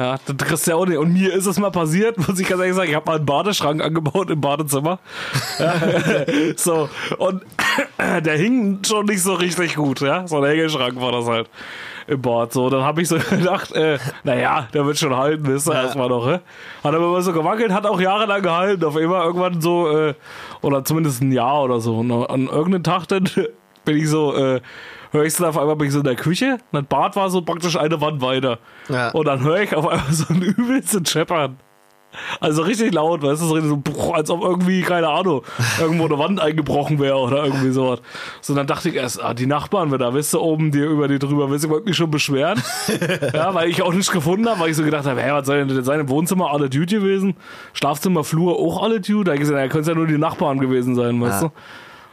Ja, 0.00 0.16
das 0.26 0.36
kriegst 0.46 0.64
du 0.64 0.70
ja 0.70 0.76
auch 0.76 0.86
nicht. 0.86 0.96
Und 0.96 1.12
mir 1.12 1.32
ist 1.34 1.46
es 1.46 1.58
mal 1.58 1.72
passiert, 1.72 2.16
muss 2.28 2.38
ich 2.38 2.46
ganz 2.48 2.60
ehrlich 2.60 2.76
sagen, 2.76 2.88
ich 2.88 2.94
habe 2.94 3.06
mal 3.10 3.16
einen 3.16 3.26
Badeschrank 3.26 3.82
angebaut 3.82 4.30
im 4.30 4.40
Badezimmer. 4.40 5.00
Ja, 5.58 5.74
so, 6.56 6.88
und 7.18 7.42
der 8.24 8.36
hing 8.36 8.78
schon 8.86 9.06
nicht 9.06 9.22
so 9.24 9.34
richtig 9.34 9.74
gut, 9.74 10.00
ja. 10.00 10.24
So 10.28 10.36
ein 10.36 10.44
Hängeschrank 10.44 11.00
war 11.00 11.10
das 11.10 11.26
halt 11.26 11.50
im 12.08 12.20
Bad. 12.22 12.52
So, 12.52 12.68
dann 12.70 12.82
habe 12.82 13.02
ich 13.02 13.08
so 13.08 13.16
gedacht, 13.30 13.72
äh, 13.72 13.98
naja, 14.24 14.66
der 14.74 14.84
wird 14.86 14.98
schon 14.98 15.14
halten, 15.16 15.46
wisst 15.46 15.68
ihr, 15.68 15.74
Ja. 15.74 15.82
erstmal 15.82 16.08
noch, 16.08 16.26
äh? 16.26 16.40
Hat 16.82 16.94
aber 16.94 16.96
immer 16.96 17.22
so 17.22 17.32
gewackelt, 17.32 17.72
hat 17.72 17.86
auch 17.86 18.00
jahrelang 18.00 18.42
gehalten. 18.42 18.84
Auf 18.84 18.96
immer 18.96 19.24
irgendwann 19.24 19.60
so, 19.60 19.88
äh, 19.96 20.14
oder 20.62 20.84
zumindest 20.84 21.22
ein 21.22 21.32
Jahr 21.32 21.62
oder 21.62 21.80
so. 21.80 21.96
Und 21.98 22.10
an 22.10 22.46
irgendeinem 22.48 22.82
Tag 22.82 23.06
dann 23.08 23.24
bin 23.84 23.96
ich 23.96 24.08
so, 24.08 24.34
äh, 24.34 24.60
höre 25.12 25.24
ich 25.24 25.34
so 25.34 25.46
auf 25.46 25.56
einmal 25.56 25.76
bin 25.76 25.86
ich 25.86 25.92
so 25.92 25.98
in 26.00 26.04
der 26.04 26.16
Küche. 26.16 26.58
Das 26.72 26.84
Bad 26.84 27.16
war 27.16 27.30
so 27.30 27.42
praktisch 27.42 27.76
eine 27.76 28.00
Wand 28.00 28.20
weiter. 28.20 28.58
Ja. 28.88 29.10
Und 29.10 29.26
dann 29.26 29.40
höre 29.42 29.62
ich 29.62 29.74
auf 29.74 29.86
einmal 29.86 30.12
so 30.12 30.24
ein 30.32 30.42
übelsten 30.56 31.06
Scheppern. 31.06 31.58
Also 32.40 32.62
richtig 32.62 32.92
laut, 32.94 33.22
weißt 33.22 33.42
du, 33.42 33.46
so, 33.46 34.12
als 34.12 34.30
ob 34.30 34.42
irgendwie, 34.42 34.82
keine 34.82 35.08
Ahnung, 35.08 35.42
irgendwo 35.80 36.06
eine 36.06 36.18
Wand 36.18 36.40
eingebrochen 36.40 36.98
wäre 36.98 37.16
oder 37.16 37.44
irgendwie 37.44 37.70
sowas. 37.70 38.00
So, 38.40 38.54
dann 38.54 38.66
dachte 38.66 38.88
ich 38.88 38.94
erst, 38.94 39.22
ah, 39.22 39.34
die 39.34 39.46
Nachbarn, 39.46 39.90
wenn 39.90 39.98
da, 39.98 40.12
weißt 40.14 40.34
du, 40.34 40.40
oben 40.40 40.70
dir 40.70 40.86
über 40.86 41.08
die 41.08 41.18
drüber, 41.18 41.50
willst 41.50 41.64
du 41.64 41.70
wollte 41.70 41.88
mich 41.88 41.96
schon 41.96 42.10
beschweren. 42.10 42.62
ja, 43.32 43.54
weil 43.54 43.68
ich 43.70 43.82
auch 43.82 43.92
nicht 43.92 44.10
gefunden 44.12 44.48
habe, 44.48 44.60
weil 44.60 44.70
ich 44.70 44.76
so 44.76 44.82
gedacht 44.84 45.06
habe, 45.06 45.20
hä, 45.22 45.30
was 45.32 45.46
soll 45.46 45.64
denn 45.66 45.84
sein 45.84 46.00
im 46.00 46.08
Wohnzimmer 46.08 46.50
alle 46.50 46.68
Dude 46.70 46.86
gewesen? 46.86 47.34
Schlafzimmer, 47.72 48.24
Flur 48.24 48.56
auch 48.58 48.82
alle 48.82 49.00
Dude? 49.00 49.24
Da 49.24 49.30
hab 49.32 49.34
ich 49.36 49.40
gesagt, 49.40 49.58
ja, 49.58 49.68
können 49.68 49.82
es 49.82 49.88
ja 49.88 49.94
nur 49.94 50.06
die 50.06 50.18
Nachbarn 50.18 50.58
gewesen 50.58 50.94
sein, 50.94 51.20
weißt 51.20 51.42
Ja. 51.42 51.48
du? 51.48 51.54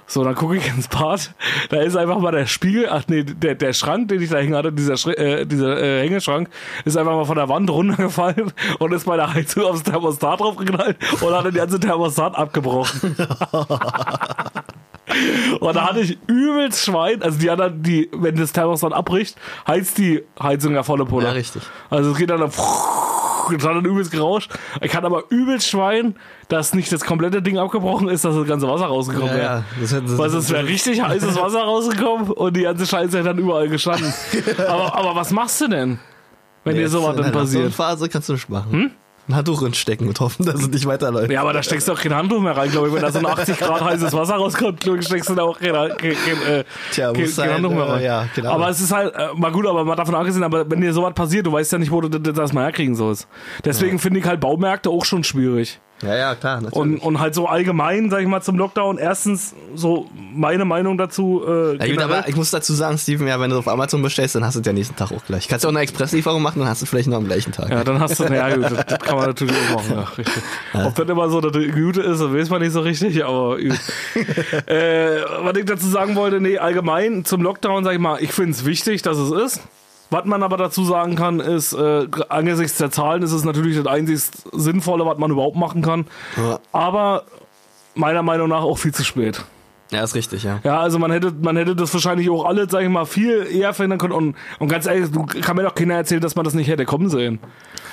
So, 0.08 0.24
dann 0.24 0.36
gucke 0.36 0.56
ich 0.58 0.68
ins 0.68 0.88
Bad. 0.88 1.32
Da 1.70 1.78
ist 1.82 1.96
einfach 1.98 2.20
mal 2.20 2.32
der 2.32 2.46
Spiegel, 2.46 2.88
ach 2.92 3.04
nee, 3.08 3.24
der, 3.24 3.56
der 3.56 3.74
Schrank, 3.74 4.08
den 4.10 4.22
ich 4.22 4.30
da 4.30 4.38
hängen 4.38 4.56
hatte, 4.56 4.72
dieser, 4.72 4.94
Schri- 4.94 5.16
äh, 5.18 5.46
dieser 5.46 5.82
äh, 5.82 6.04
Hängeschrank, 6.04 6.48
ist 6.86 6.96
einfach 6.96 7.14
mal 7.14 7.26
von 7.26 7.36
der 7.38 7.50
Wand 7.50 7.70
runtergefallen 7.72 8.54
und 8.80 8.92
ist 8.94 9.06
bei 9.06 9.16
der 9.16 9.34
Heizung 9.34 9.64
aufs 9.64 9.82
Thermostat 9.84 10.40
draufgeknallt 10.40 10.98
und 11.22 11.34
hat 11.34 11.46
den 11.46 11.56
ganzen 11.56 11.82
Thermostat 11.82 12.36
abgebrochen. 12.36 13.16
und 15.60 15.76
da 15.76 15.88
hatte 15.90 16.02
ich 16.02 16.18
übelst 16.28 16.86
Schwein, 16.86 17.22
also 17.24 17.40
die 17.40 17.50
anderen, 17.50 17.82
die, 17.82 18.10
wenn 18.14 18.36
das 18.36 18.52
Thermostat 18.54 18.94
abbricht, 18.94 19.36
heizt 19.68 19.98
die 19.98 20.24
Heizung 20.42 20.76
ja 20.76 20.84
volle 20.84 21.06
Pulle. 21.06 21.26
Ja, 21.28 21.32
richtig. 21.32 21.64
Also 21.90 22.12
es 22.12 22.18
geht 22.18 22.30
dann, 22.30 22.42
dann 22.42 22.52
es 23.52 23.64
hat 23.66 23.76
dann 23.76 23.86
übelst 23.86 24.12
gerauscht. 24.12 24.52
Ich 24.82 24.96
hatte 24.96 25.06
aber 25.08 25.24
übelst 25.30 25.68
Schwein, 25.70 26.16
dass 26.50 26.74
nicht 26.74 26.92
das 26.92 27.04
komplette 27.06 27.42
Ding 27.42 27.58
abgebrochen 27.58 28.08
ist, 28.10 28.26
dass 28.26 28.36
das 28.36 28.48
ganze 28.48 28.68
Wasser 28.68 28.86
rausgekommen 28.86 29.30
Ja, 29.30 29.36
wäre. 29.36 29.44
ja. 29.46 29.64
Das, 29.82 29.90
das, 29.92 30.18
Weil 30.18 30.30
es 30.34 30.50
wäre 30.50 30.68
richtig 30.68 31.02
heißes 31.02 31.36
Wasser 31.40 31.62
rausgekommen 31.64 32.32
und 32.32 32.56
die 32.56 32.64
ganze 32.64 32.86
Scheiße 32.86 33.18
hätte 33.18 33.30
dann 33.30 33.38
überall 33.40 33.68
gestanden. 33.70 34.14
aber, 34.68 34.96
aber 34.96 35.16
was 35.16 35.32
machst 35.32 35.62
du 35.62 35.68
denn, 35.68 36.00
wenn 36.64 36.76
dir 36.76 36.82
Jetzt 36.84 36.92
sowas 36.92 37.16
in 37.16 37.24
dann 37.24 37.32
der 37.32 37.40
passiert? 37.40 37.74
Phase 37.74 38.10
kannst 38.10 38.30
du 38.30 38.34
nicht 38.34 38.50
machen. 38.50 38.92
Ein 39.28 39.36
Handtuch 39.36 39.64
reinstecken 39.64 40.08
und 40.08 40.20
hoffen, 40.20 40.46
dass 40.46 40.62
es 40.62 40.68
nicht 40.70 40.86
weiterläuft. 40.86 41.32
Ja, 41.32 41.42
aber 41.42 41.54
da 41.54 41.64
steckst 41.64 41.88
du 41.88 41.94
auch 41.94 42.00
kein 42.00 42.14
Handtuch 42.14 42.40
mehr 42.40 42.56
rein, 42.56 42.70
glaube 42.70 42.90
ich. 42.90 42.94
Wenn 42.94 43.02
da 43.02 43.12
so 43.12 43.20
ein 43.20 43.26
80 43.26 43.58
Grad 43.58 43.82
heißes 43.82 44.14
Wasser 44.14 44.36
rauskommt, 44.36 44.84
steckst 44.84 45.30
du 45.30 45.36
da 45.36 45.44
auch 45.44 45.58
kein, 45.60 45.74
kein, 45.74 45.98
kein, 45.98 46.42
äh, 46.48 46.64
Tja, 46.92 47.12
kein, 47.12 47.24
kein 47.24 47.28
sein, 47.32 47.54
Handtuch 47.56 47.72
mehr 47.72 47.86
äh, 47.86 47.92
rein. 47.92 48.04
ja, 48.04 48.28
genau. 48.36 48.52
Aber 48.52 48.70
es 48.70 48.80
ist 48.80 48.92
halt, 48.92 49.16
äh, 49.16 49.30
mal 49.36 49.52
gut, 49.52 49.66
aber 49.66 49.84
mal 49.84 49.96
davon 49.96 50.14
abgesehen, 50.14 50.44
aber 50.44 50.70
wenn 50.70 50.80
dir 50.82 50.94
sowas 50.94 51.14
passiert, 51.16 51.48
du 51.48 51.52
weißt 51.52 51.72
ja 51.72 51.78
nicht, 51.80 51.92
wo 51.92 52.02
du 52.02 52.10
das 52.10 52.34
das 52.34 52.54
mal 52.54 52.66
herkriegen 52.66 52.96
sollst. 52.96 53.28
Deswegen 53.64 53.98
finde 53.98 54.20
ich 54.20 54.26
halt 54.26 54.40
Baumärkte 54.40 54.90
auch 54.92 55.06
schon 55.06 55.24
schwierig. 55.24 55.80
Ja, 56.06 56.16
ja, 56.16 56.36
klar. 56.36 56.62
Natürlich. 56.62 56.74
Und, 56.76 56.98
und 57.00 57.20
halt 57.20 57.36
so 57.36 57.48
allgemein, 57.48 58.10
sag 58.10 58.22
ich 58.22 58.28
mal, 58.28 58.42
zum 58.42 58.58
Lockdown, 58.58 58.98
erstens 58.98 59.56
so 59.74 60.08
meine 60.34 60.66
Meinung 60.66 60.98
dazu. 60.98 61.44
Äh, 61.48 61.78
ja, 61.78 61.94
gut, 61.94 62.04
aber 62.04 62.28
ich 62.28 62.36
muss 62.36 62.52
dazu 62.52 62.74
sagen, 62.74 62.98
Steven, 62.98 63.28
ja, 63.28 63.40
wenn 63.40 63.50
du 63.50 63.58
auf 63.58 63.68
Amazon 63.68 64.02
bestellst, 64.02 64.36
dann 64.36 64.46
hast 64.46 64.56
du 64.56 64.60
es 64.60 64.66
ja 64.66 64.74
nächsten 64.74 64.96
Tag 64.96 65.12
auch 65.12 65.26
gleich. 65.26 65.48
Kannst 65.48 65.64
ja 65.64 65.70
auch 65.70 65.74
eine 65.74 65.82
Expresslieferung 65.82 66.42
machen, 66.42 66.60
dann 66.60 66.70
hast 66.70 66.82
du 66.82 66.86
vielleicht 66.86 67.08
noch 67.08 67.18
am 67.18 67.26
gleichen 67.26 67.52
Tag. 67.52 67.70
Ja, 67.70 67.84
dann 67.84 68.00
hast 68.00 68.20
du, 68.20 68.24
ja 68.26 68.54
gut, 68.56 68.64
das, 68.66 68.86
das 68.86 69.00
kann 69.00 69.18
man 69.18 69.28
natürlich 69.28 69.56
auch 69.70 69.76
machen, 69.76 69.98
ja, 69.98 70.02
richtig. 70.18 70.44
Ob 70.74 70.96
das 70.96 71.10
immer 71.10 71.30
so 71.30 71.42
das 71.42 71.52
Gute 71.52 72.02
ist, 72.02 72.22
das 72.22 72.34
weiß 72.34 72.50
man 72.50 72.62
nicht 72.62 72.72
so 72.72 72.82
richtig, 72.82 73.26
aber 73.26 73.58
äh, 73.60 75.22
was 75.42 75.58
ich 75.58 75.66
dazu 75.66 75.88
sagen 75.88 76.16
wollte, 76.16 76.40
nee, 76.42 76.58
allgemein 76.58 77.26
zum 77.26 77.42
Lockdown, 77.42 77.84
sag 77.84 77.94
ich 77.94 78.00
mal, 78.00 78.22
ich 78.22 78.32
finde 78.32 78.52
es 78.52 78.66
wichtig, 78.66 79.02
dass 79.02 79.18
es 79.18 79.32
ist. 79.32 79.62
Was 80.16 80.24
man 80.24 80.44
aber 80.44 80.56
dazu 80.56 80.86
sagen 80.86 81.18
kann, 81.18 81.42
ist, 81.42 81.74
äh, 81.74 82.08
angesichts 82.30 82.78
der 82.78 82.90
Zahlen 82.90 83.22
ist 83.22 83.34
es 83.34 83.44
natürlich 83.44 83.76
das 83.76 83.86
einzig 83.86 84.22
Sinnvolle, 84.54 85.06
was 85.06 85.18
man 85.18 85.30
überhaupt 85.30 85.58
machen 85.58 85.82
kann. 85.82 86.06
Ja. 86.38 86.60
Aber 86.72 87.24
meiner 87.96 88.24
Meinung 88.24 88.48
nach 88.48 88.62
auch 88.62 88.78
viel 88.78 88.94
zu 88.94 89.04
spät. 89.04 89.44
Ja, 89.92 90.06
ist 90.06 90.16
richtig, 90.16 90.44
ja. 90.44 90.62
Ja, 90.64 90.80
also 90.80 91.00
man 91.00 91.12
hätte, 91.12 91.34
man 91.42 91.58
hätte 91.58 91.76
das 91.76 91.94
wahrscheinlich 91.94 92.30
auch 92.30 92.46
alle, 92.46 92.70
sag 92.70 92.84
ich 92.84 92.88
mal, 92.88 93.06
viel 93.06 93.46
eher 93.52 93.74
verhindern 93.74 94.00
können. 94.00 94.14
Und, 94.14 94.36
und 94.60 94.70
ganz 94.70 94.86
ehrlich, 94.86 95.12
du 95.12 95.26
kann 95.26 95.58
mir 95.58 95.64
doch 95.64 95.76
keiner 95.76 95.96
erzählen, 95.96 96.22
dass 96.22 96.38
man 96.38 96.46
das 96.46 96.54
nicht 96.54 96.70
hätte 96.70 96.86
kommen 96.86 97.10
sehen. 97.10 97.40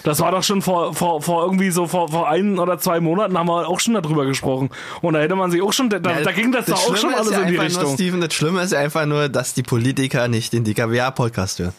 Das 0.05 0.21
war 0.21 0.31
doch 0.31 0.45
schon 0.45 0.63
vor, 0.63 0.95
vor, 0.95 1.23
vor 1.23 1.43
irgendwie 1.43 1.73
so 1.73 1.89
vor, 1.89 2.09
vor 2.09 2.29
ein 2.29 2.61
oder 2.61 2.79
zwei 2.79 3.01
Monaten 3.01 3.37
haben 3.37 3.49
wir 3.49 3.69
auch 3.69 3.81
schon 3.81 3.95
darüber 3.95 4.27
gesprochen. 4.27 4.71
Und 5.01 5.15
da 5.15 5.21
hätte 5.21 5.35
man 5.35 5.51
sich 5.51 5.61
auch 5.61 5.73
schon, 5.73 5.91
da, 5.91 5.99
da 5.99 6.31
ging 6.31 6.53
das, 6.53 6.67
doch 6.67 6.75
auch 6.77 6.97
Schlimme 6.97 7.01
schon 7.01 7.15
alles 7.15 7.33
ja 7.33 7.41
in 7.41 7.49
die 7.49 7.59
einfach 7.59 7.81
Nur, 7.81 7.83
Richtung. 7.83 7.95
Steven, 7.97 8.21
das 8.21 8.33
Schlimme 8.33 8.63
ist 8.63 8.71
ja 8.71 8.79
einfach 8.79 9.07
nur, 9.07 9.29
dass 9.29 9.55
die 9.55 9.65
Politiker 9.65 10.29
nicht 10.29 10.53
den 10.53 10.63
DKWA-Podcast 10.63 11.59
hören. 11.59 11.73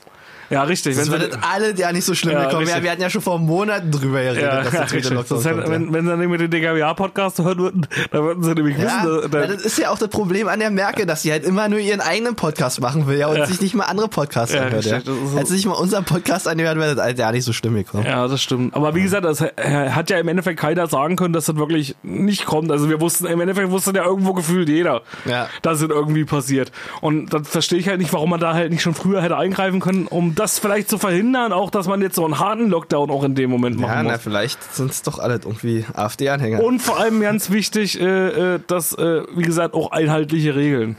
Ja, 0.53 0.63
richtig. 0.63 0.95
Das 0.95 1.11
Wenn 1.11 1.21
sie, 1.21 1.37
alle 1.41 1.75
ja 1.75 1.91
nicht 1.91 2.05
so 2.05 2.13
schlimm 2.13 2.33
Ja, 2.33 2.45
gekommen. 2.45 2.67
Ja, 2.67 2.81
wir 2.83 2.91
hatten 2.91 3.01
ja 3.01 3.09
schon 3.09 3.21
vor 3.21 3.39
Monaten 3.39 3.91
drüber 3.91 4.21
geredet, 4.21 4.43
ja, 4.43 4.63
dass 4.63 4.73
ja, 4.73 4.81
das 4.81 4.93
mit 4.93 5.05
richtig. 5.05 5.07
dem 5.09 5.15
Lockdown 5.17 5.37
Das 5.43 5.45
ja. 5.45 5.69
wenn, 5.69 5.93
wenn 5.93 6.05
sie 6.05 6.17
nicht 6.17 6.29
mit 6.29 6.41
dem 6.41 6.49
DKWA-Podcast 6.51 7.39
hören 7.39 7.57
würden, 7.57 7.87
dann 8.11 8.23
würden 8.23 8.43
sie 8.43 8.53
nämlich 8.53 8.77
Ja, 8.77 8.83
wissen, 9.03 9.31
da, 9.31 9.41
ja, 9.41 9.47
das 9.47 9.63
ist 9.63 9.77
ja 9.77 9.89
auch 9.89 9.97
das 9.97 10.09
Problem 10.09 10.47
an 10.47 10.59
der 10.59 10.69
Merkel, 10.71 11.05
dass 11.05 11.21
sie 11.23 11.31
halt 11.31 11.43
immer 11.43 11.67
nur 11.69 11.79
ihren 11.79 12.01
eigenen 12.01 12.35
Podcast 12.35 12.81
machen 12.81 13.07
will 13.07 13.17
ja, 13.17 13.27
und 13.27 13.37
Ja. 13.37 13.45
sich 13.45 13.59
nicht 13.61 13.73
mal 13.75 13.85
andere 13.85 14.07
Podcasts 14.07 14.53
Ja, 14.53 14.63
anhört. 14.63 14.85
Ja. 14.85 14.97
das 14.99 15.05
so- 15.05 15.37
Hätte 15.37 15.47
sie 15.47 15.55
sich 15.55 15.65
mal 15.65 15.73
unseren 15.73 16.03
Podcast 16.05 16.47
anhört, 16.47 16.77
wäre 16.77 16.95
das 16.95 17.03
halt 17.03 17.17
ja 17.19 17.31
nicht 17.31 17.45
so 17.45 17.53
schlimm 17.53 17.75
gekommen. 17.75 18.05
Ja, 18.05 18.27
das 18.27 18.41
stimmt. 18.41 18.75
Aber 18.75 18.95
wie 18.95 19.01
gesagt, 19.03 19.25
das 19.25 19.41
hat 19.41 20.09
ja 20.09 20.17
im 20.17 20.27
Endeffekt 20.27 20.59
keiner 20.59 20.87
sagen 20.87 21.15
können, 21.15 21.33
dass 21.33 21.45
das 21.45 21.55
wirklich 21.55 21.95
nicht 22.03 22.45
kommt. 22.45 22.71
Also 22.71 22.89
wir 22.89 23.01
wussten, 23.01 23.25
im 23.25 23.39
Endeffekt 23.41 23.69
wusste 23.71 23.91
ja 23.95 24.03
irgendwo 24.05 24.33
gefühlt 24.33 24.69
jeder, 24.69 25.01
Ja. 25.25 25.47
dass 25.61 25.81
es 25.81 25.89
irgendwie 25.89 26.25
passiert. 26.25 26.71
Und 27.01 27.33
dann 27.33 27.45
verstehe 27.45 27.79
ich 27.79 27.87
halt 27.87 27.99
nicht, 27.99 28.11
warum 28.13 28.29
man 28.29 28.39
da 28.39 28.53
halt 28.53 28.71
nicht 28.71 28.81
schon 28.81 28.93
früher 28.93 29.21
hätte 29.21 29.37
eingreifen 29.37 29.79
können, 29.79 30.07
um 30.07 30.35
das 30.35 30.42
vielleicht 30.59 30.89
zu 30.89 30.97
verhindern, 30.97 31.51
auch 31.53 31.69
dass 31.71 31.87
man 31.87 32.01
jetzt 32.01 32.15
so 32.15 32.25
einen 32.25 32.39
harten 32.39 32.69
Lockdown 32.69 33.09
auch 33.11 33.23
in 33.23 33.35
dem 33.35 33.49
Moment 33.49 33.79
machen 33.79 33.91
Ja, 33.93 34.03
na, 34.03 34.11
muss. 34.13 34.21
vielleicht 34.21 34.61
sind 34.73 34.91
es 34.91 35.01
doch 35.01 35.19
alle 35.19 35.35
irgendwie 35.35 35.85
AfD-Anhänger. 35.93 36.61
Und 36.63 36.79
vor 36.81 36.99
allem 36.99 37.21
ganz 37.21 37.49
wichtig, 37.49 37.99
äh, 37.99 38.55
äh, 38.55 38.59
dass, 38.67 38.93
äh, 38.93 39.23
wie 39.35 39.43
gesagt, 39.43 39.73
auch 39.73 39.91
einheitliche 39.91 40.55
Regeln. 40.55 40.95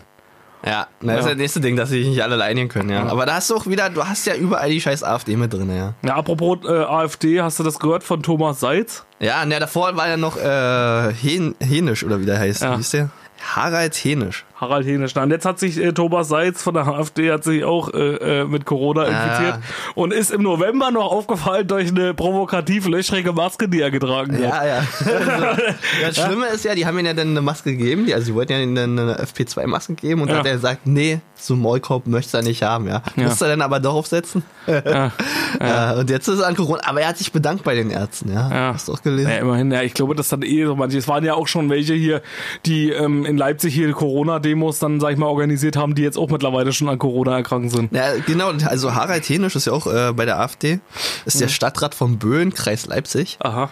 Ja, 0.67 0.87
na, 1.03 1.13
das 1.13 1.21
ist 1.21 1.27
Ja. 1.27 1.31
das 1.33 1.39
nächste 1.39 1.61
Ding, 1.61 1.77
dass 1.77 1.91
sie 1.91 1.99
sich 1.99 2.09
nicht 2.09 2.23
alle 2.23 2.43
einigen 2.43 2.69
können, 2.71 2.89
ja. 2.89 3.05
Aber 3.05 3.27
da 3.27 3.35
hast 3.35 3.51
du 3.51 3.55
auch 3.57 3.67
wieder, 3.67 3.91
du 3.91 4.03
hast 4.07 4.27
ja 4.27 4.35
überall 4.35 4.71
die 4.71 4.81
scheiß 4.81 5.05
AfD 5.05 5.37
mit 5.37 5.53
drin, 5.53 5.71
ja. 5.77 5.93
Ja, 6.03 6.17
apropos 6.17 6.59
äh, 6.67 6.73
AfD, 6.73 7.43
hast 7.43 7.59
du 7.59 7.63
das 7.63 7.79
gehört 7.79 8.03
von 8.03 8.23
Thomas 8.23 8.61
Seitz? 8.61 9.05
Ja, 9.21 9.45
na, 9.45 9.59
davor 9.59 9.95
war 9.97 10.09
ja 10.09 10.17
noch 10.17 10.39
äh, 10.39 11.13
Hen 11.13 11.55
Henisch, 11.61 12.03
oder 12.03 12.19
wie 12.21 12.25
der 12.25 12.39
heißt. 12.39 12.63
Ja. 12.63 12.77
Wie 12.77 12.81
ist 12.81 12.95
der? 12.95 13.11
Harald 13.55 13.95
Henisch. 13.95 14.47
Harald 14.57 14.87
Henesch. 14.87 15.17
Und 15.17 15.31
jetzt 15.31 15.45
hat 15.47 15.59
sich 15.59 15.79
äh, 15.83 15.93
Thomas 15.93 16.29
Seitz 16.29 16.63
von 16.63 16.75
der 16.75 16.87
AfD 16.87 17.33
hat 17.33 17.43
sich 17.45 17.65
auch 17.65 17.93
äh, 17.93 18.43
äh, 18.43 18.45
mit 18.45 18.65
Corona 18.65 19.05
infiziert 19.05 19.59
und 19.97 20.13
ist 20.13 20.31
im 20.31 20.43
November 20.43 20.91
noch 20.93 21.11
aufgefallen 21.11 21.67
durch 21.67 21.89
eine 21.91 22.15
provokativ 22.15 22.87
löchrige 22.87 23.33
Maske, 23.33 23.69
die 23.69 23.81
er 23.81 23.91
getragen 23.91 24.35
hat. 24.35 24.41
Ja, 24.41 24.65
ja. 24.67 25.57
Das 26.07 26.17
Schlimme 26.17 26.47
ist 26.49 26.65
ja, 26.65 26.75
die 26.75 26.87
haben 26.87 26.99
ihm 26.99 27.07
ja 27.07 27.15
dann 27.15 27.29
eine 27.31 27.43
Maske 27.43 27.77
gegeben, 27.77 28.07
die, 28.07 28.15
also 28.15 28.27
sie 28.27 28.35
wollten 28.35 28.53
ja 28.53 28.61
ihm 28.61 28.75
dann 28.75 28.99
eine 28.99 29.17
FP2-Maske 29.23 29.95
geben 29.95 30.23
und 30.23 30.29
Ja. 30.29 30.35
dann 30.35 30.41
hat 30.41 30.47
er 30.47 30.55
gesagt, 30.55 30.87
nee, 30.87 31.19
so 31.37 31.55
einen 31.55 31.63
Maulkorb 31.63 32.07
möchte 32.07 32.37
er 32.37 32.43
nicht 32.43 32.63
haben, 32.63 32.87
ja. 32.87 33.03
Ja. 33.17 33.25
Musste 33.25 33.47
er 33.47 33.51
dann 33.51 33.63
aber 33.63 33.81
doch 33.81 33.95
aufsetzen. 33.95 34.43
Ja. 34.67 35.11
Ja. 35.61 35.93
und 35.93 36.11
jetzt 36.11 36.27
ist 36.27 36.41
er 36.41 36.49
an 36.49 36.57
Corona, 36.57 36.81
aber 36.85 37.01
er 37.03 37.09
hat 37.09 37.17
sich 37.19 37.31
bedankt 37.31 37.63
bei 37.63 37.77
den 37.77 37.91
Ärzten, 37.91 38.33
ja. 38.33 38.51
Ja. 38.51 38.75
Hast 38.75 38.89
du 38.89 38.93
auch 38.93 39.03
gelesen? 39.03 39.31
Ja, 39.31 39.37
immerhin, 39.37 39.71
ja, 39.71 39.83
ich 39.83 39.95
glaube, 39.95 40.17
das 40.17 40.29
dann 40.29 40.43
eh 40.43 40.65
so 40.65 40.75
manche. 40.75 40.99
Es 40.99 41.07
waren 41.07 41.25
ja 41.25 41.35
auch 41.35 41.47
schon 41.47 41.71
welche 41.71 41.95
hier, 41.95 42.23
die 42.67 42.91
ähm, 42.91 43.25
in 43.25 43.37
Leipzig 43.37 43.73
hier 43.73 43.87
Corona-Demos 44.45 44.79
dann, 44.79 45.01
sag 45.01 45.13
ich 45.13 45.19
mal, 45.19 45.27
organisiert 45.27 45.77
haben, 45.77 45.95
die 45.95 46.03
jetzt 46.03 46.19
auch 46.19 46.29
mittlerweile 46.29 46.73
schon 46.73 46.89
an 46.89 46.99
Corona 46.99 47.37
erkrankt 47.37 47.71
sind. 47.73 47.93
Ja, 47.93 48.15
genau, 48.27 48.51
also 48.67 48.95
Harald 48.95 49.29
Henisch 49.29 49.57
ist 49.57 49.67
ja 49.67 49.73
auch 49.73 49.87
äh, 49.87 50.13
bei 50.13 50.25
der 50.25 50.39
AfD, 50.41 50.81
ist 51.25 51.37
Mhm. 51.37 51.41
der 51.41 51.49
Stadtrat 51.49 51.95
von 51.95 52.19
Böen, 52.19 52.53
Kreis 52.55 52.87
Leipzig. 52.87 53.39
Aha. 53.41 53.71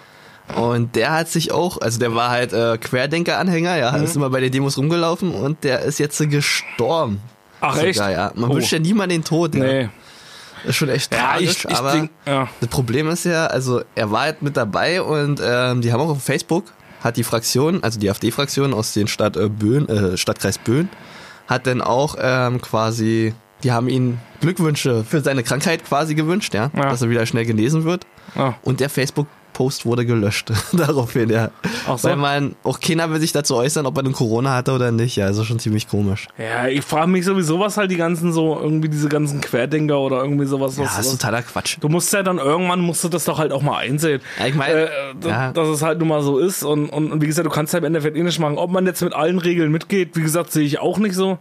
Und 0.56 0.96
der 0.96 1.12
hat 1.12 1.28
sich 1.28 1.52
auch, 1.52 1.80
also 1.80 1.98
der 1.98 2.14
war 2.14 2.30
halt 2.30 2.52
äh, 2.52 2.76
Querdenker-Anhänger, 2.78 3.76
ja, 3.76 3.92
Mhm. 3.92 4.04
ist 4.04 4.16
immer 4.16 4.30
bei 4.30 4.40
den 4.40 4.50
Demos 4.52 4.76
rumgelaufen 4.76 5.32
und 5.32 5.62
der 5.64 5.80
ist 5.80 5.98
jetzt 5.98 6.18
gestorben. 6.30 7.20
Ach, 7.61 7.74
Sogar, 7.74 7.88
echt? 7.88 7.98
Ja. 8.00 8.32
Man 8.35 8.50
Oh. 8.50 8.54
wünscht 8.54 8.72
ja 8.72 8.78
niemand 8.78 9.12
den 9.12 9.22
Tod. 9.24 9.54
Ja. 9.54 9.62
Nee. 9.62 9.88
Ist 10.64 10.76
schon 10.76 10.88
echt 10.90 11.12
Ja, 11.12 11.32
tragisch, 11.32 11.50
ich, 11.50 11.64
ich 11.70 11.76
aber 11.76 11.92
denk, 11.92 12.11
ja. 12.24 12.48
das 12.61 12.68
Problem 12.68 13.08
ist 13.08 13.24
ja, 13.24 13.46
also 13.46 13.82
er 13.96 14.12
war 14.12 14.20
halt 14.22 14.42
mit 14.42 14.56
dabei 14.56 15.02
und 15.02 15.40
ähm, 15.44 15.80
die 15.80 15.92
haben 15.92 16.00
auch 16.00 16.11
auf 16.11 16.22
Facebook, 16.22 16.66
hat 17.02 17.16
die 17.16 17.24
Fraktion, 17.24 17.82
also 17.82 17.98
die 17.98 18.10
AfD-Fraktion 18.10 18.72
aus 18.74 18.92
den 18.94 19.08
Stadt 19.08 19.36
äh, 19.36 19.48
Böen, 19.48 19.88
äh, 19.88 20.16
Stadtkreis 20.16 20.58
Böen, 20.58 20.88
hat 21.48 21.66
dann 21.66 21.80
auch 21.82 22.16
ähm, 22.20 22.60
quasi, 22.60 23.34
die 23.64 23.72
haben 23.72 23.88
ihm 23.88 24.18
Glückwünsche 24.40 25.04
für 25.04 25.20
seine 25.20 25.42
Krankheit 25.42 25.84
quasi 25.84 26.14
gewünscht, 26.14 26.54
ja, 26.54 26.70
Ja. 26.74 26.90
dass 26.90 27.02
er 27.02 27.10
wieder 27.10 27.26
schnell 27.26 27.44
genesen 27.44 27.84
wird. 27.84 28.06
Ah. 28.34 28.54
Und 28.62 28.80
der 28.80 28.88
Facebook-Post 29.52 29.86
wurde 29.86 30.04
gelöscht. 30.04 30.52
Daraufhin, 30.72 31.30
ja. 31.30 31.50
Ach 31.86 31.98
so. 31.98 32.08
Weil 32.08 32.16
man, 32.16 32.54
auch 32.64 32.80
keiner 32.80 33.10
will 33.10 33.20
sich 33.20 33.32
dazu 33.32 33.56
äußern, 33.56 33.86
ob 33.86 33.96
er 33.96 34.04
einen 34.04 34.12
Corona 34.12 34.54
hatte 34.54 34.72
oder 34.72 34.90
nicht. 34.90 35.16
Ja, 35.16 35.26
also 35.26 35.44
schon 35.44 35.58
ziemlich 35.58 35.88
komisch. 35.88 36.28
Ja, 36.38 36.68
ich 36.68 36.82
frage 36.82 37.08
mich 37.08 37.24
sowieso, 37.24 37.60
was 37.60 37.76
halt 37.76 37.90
die 37.90 37.96
ganzen 37.96 38.32
so, 38.32 38.58
irgendwie 38.58 38.88
diese 38.88 39.08
ganzen 39.08 39.40
Querdenker 39.40 40.00
oder 40.00 40.22
irgendwie 40.22 40.46
sowas. 40.46 40.76
Ja, 40.76 40.84
was, 40.84 40.96
das 40.96 41.06
ist 41.06 41.20
totaler 41.20 41.42
Quatsch. 41.42 41.76
du 41.80 41.88
musst 41.88 42.12
ja 42.12 42.22
dann 42.22 42.38
irgendwann, 42.38 42.80
musst 42.80 43.04
du 43.04 43.08
das 43.08 43.24
doch 43.24 43.38
halt 43.38 43.52
auch 43.52 43.62
mal 43.62 43.78
einsehen. 43.78 44.20
Ja, 44.38 44.46
ich 44.46 44.54
meine, 44.54 44.72
äh, 44.72 44.88
ja. 45.24 45.52
dass 45.52 45.68
es 45.68 45.82
halt 45.82 45.98
nun 45.98 46.08
mal 46.08 46.22
so 46.22 46.38
ist. 46.38 46.62
Und, 46.62 46.88
und, 46.88 47.12
und 47.12 47.22
wie 47.22 47.26
gesagt, 47.26 47.46
du 47.46 47.50
kannst 47.50 47.72
ja 47.72 47.78
im 47.78 47.84
Endeffekt 47.84 48.16
eh 48.16 48.22
nicht 48.22 48.38
machen. 48.38 48.58
Ob 48.58 48.70
man 48.70 48.86
jetzt 48.86 49.02
mit 49.02 49.12
allen 49.12 49.38
Regeln 49.38 49.70
mitgeht, 49.70 50.16
wie 50.16 50.22
gesagt, 50.22 50.52
sehe 50.52 50.64
ich 50.64 50.78
auch 50.78 50.98
nicht 50.98 51.14
so. 51.14 51.38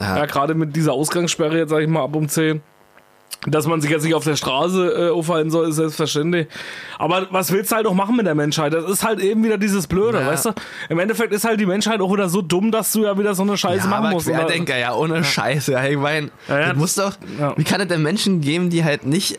Ja. 0.00 0.16
Ja, 0.16 0.26
gerade 0.26 0.54
mit 0.54 0.74
dieser 0.74 0.92
Ausgangssperre 0.92 1.56
jetzt, 1.56 1.70
sag 1.70 1.80
ich 1.80 1.88
mal, 1.88 2.02
ab 2.02 2.16
um 2.16 2.28
10. 2.28 2.60
Dass 3.46 3.66
man 3.66 3.80
sich 3.80 3.90
jetzt 3.90 4.04
nicht 4.04 4.14
auf 4.14 4.24
der 4.24 4.36
Straße 4.36 5.08
äh, 5.08 5.10
aufhalten 5.10 5.50
soll, 5.50 5.68
ist 5.68 5.76
selbstverständlich. 5.76 6.46
Aber 6.98 7.26
was 7.30 7.52
willst 7.52 7.72
du 7.72 7.76
halt 7.76 7.86
auch 7.86 7.94
machen 7.94 8.16
mit 8.16 8.26
der 8.26 8.34
Menschheit? 8.34 8.72
Das 8.72 8.88
ist 8.90 9.04
halt 9.04 9.20
eben 9.20 9.44
wieder 9.44 9.58
dieses 9.58 9.86
Blöde, 9.86 10.20
Ja. 10.20 10.26
weißt 10.28 10.46
du? 10.46 10.50
Im 10.88 10.98
Endeffekt 10.98 11.32
ist 11.32 11.44
halt 11.44 11.60
die 11.60 11.66
Menschheit 11.66 12.00
auch 12.00 12.12
wieder 12.12 12.28
so 12.28 12.40
dumm, 12.42 12.70
dass 12.70 12.92
du 12.92 13.04
ja 13.04 13.18
wieder 13.18 13.34
so 13.34 13.42
eine 13.42 13.56
Scheiße 13.56 13.84
Ja, 13.84 13.90
machen 13.90 14.04
aber 14.06 14.14
musst. 14.14 14.26
Querdenker, 14.28 14.78
ja, 14.78 14.94
ohne 14.94 15.22
Scheiße. 15.24 15.72
Ja, 15.72 15.84
ich 15.84 15.98
meine, 15.98 16.30
Ja, 16.48 16.60
ja, 16.60 16.74
muss 16.74 16.94
doch, 16.94 17.12
wie 17.56 17.64
kann 17.64 17.80
es 17.80 17.88
denn 17.88 18.02
Menschen 18.02 18.40
geben, 18.40 18.70
die 18.70 18.82
halt 18.84 19.04
nicht 19.06 19.38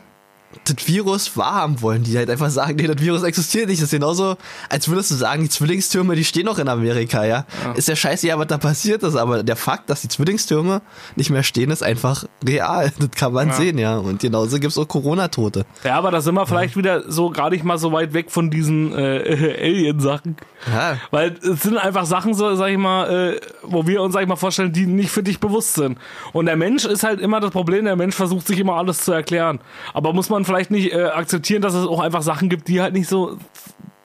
das 0.63 0.87
Virus 0.87 1.35
wahrhaben 1.37 1.81
wollen, 1.81 2.03
die 2.03 2.17
halt 2.17 2.29
einfach 2.29 2.49
sagen, 2.49 2.75
nee, 2.77 2.87
das 2.87 2.99
Virus 3.01 3.23
existiert 3.23 3.67
nicht. 3.67 3.81
Das 3.81 3.87
ist 3.87 3.91
genauso, 3.91 4.37
als 4.69 4.87
würdest 4.87 5.11
du 5.11 5.15
sagen, 5.15 5.43
die 5.43 5.49
Zwillingstürme, 5.49 6.15
die 6.15 6.23
stehen 6.23 6.45
noch 6.45 6.57
in 6.59 6.67
Amerika, 6.69 7.23
ja. 7.25 7.45
Ja. 7.63 7.71
Ist 7.73 7.87
ja 7.87 7.95
scheiße, 7.95 8.27
ja, 8.27 8.39
was 8.39 8.47
da 8.47 8.57
passiert 8.57 9.03
ist, 9.03 9.15
aber 9.15 9.43
der 9.43 9.55
Fakt, 9.55 9.89
dass 9.89 10.01
die 10.01 10.07
Zwillingstürme 10.07 10.81
nicht 11.15 11.29
mehr 11.29 11.43
stehen, 11.43 11.71
ist 11.71 11.83
einfach 11.83 12.23
real. 12.47 12.91
Das 12.99 13.11
kann 13.11 13.33
man 13.33 13.49
Ja. 13.49 13.53
sehen, 13.55 13.77
ja. 13.77 13.97
Und 13.97 14.21
genauso 14.21 14.59
gibt's 14.59 14.77
auch 14.77 14.87
Corona-Tote. 14.87 15.65
Ja, 15.83 15.97
aber 15.97 16.11
da 16.11 16.21
sind 16.21 16.35
wir 16.35 16.45
vielleicht 16.47 16.77
wieder 16.77 17.09
so 17.11 17.29
gar 17.29 17.49
nicht 17.49 17.63
mal 17.63 17.77
so 17.77 17.91
weit 17.91 18.13
weg 18.13 18.31
von 18.31 18.49
diesen 18.49 18.93
äh, 18.93 19.57
Alien-Sachen. 19.61 20.37
Ja. 20.71 20.97
Weil 21.11 21.35
es 21.43 21.63
sind 21.63 21.77
einfach 21.77 22.05
Sachen, 22.05 22.33
so, 22.33 22.55
sag 22.55 22.69
ich 22.69 22.77
mal, 22.77 23.33
äh, 23.35 23.39
wo 23.63 23.85
wir 23.87 24.01
uns, 24.01 24.13
sag 24.13 24.21
ich 24.23 24.27
mal, 24.27 24.35
vorstellen, 24.35 24.71
die 24.73 24.85
nicht 24.87 25.09
für 25.11 25.21
dich 25.23 25.39
bewusst 25.39 25.75
sind. 25.75 25.97
Und 26.33 26.45
der 26.47 26.55
Mensch 26.55 26.85
ist 26.85 27.03
halt 27.03 27.19
immer 27.19 27.39
das 27.39 27.51
Problem, 27.51 27.85
der 27.85 27.95
Mensch 27.95 28.15
versucht 28.15 28.47
sich 28.47 28.59
immer 28.59 28.73
alles 28.75 29.01
zu 29.05 29.11
erklären. 29.11 29.59
Aber 29.93 30.13
muss 30.13 30.29
man 30.29 30.44
vielleicht 30.45 30.71
nicht 30.71 30.93
äh, 30.93 31.03
akzeptieren, 31.03 31.61
dass 31.61 31.73
es 31.73 31.85
auch 31.87 31.99
einfach 31.99 32.21
Sachen 32.21 32.49
gibt, 32.49 32.67
die 32.67 32.81
halt 32.81 32.93
nicht 32.93 33.09
so, 33.09 33.37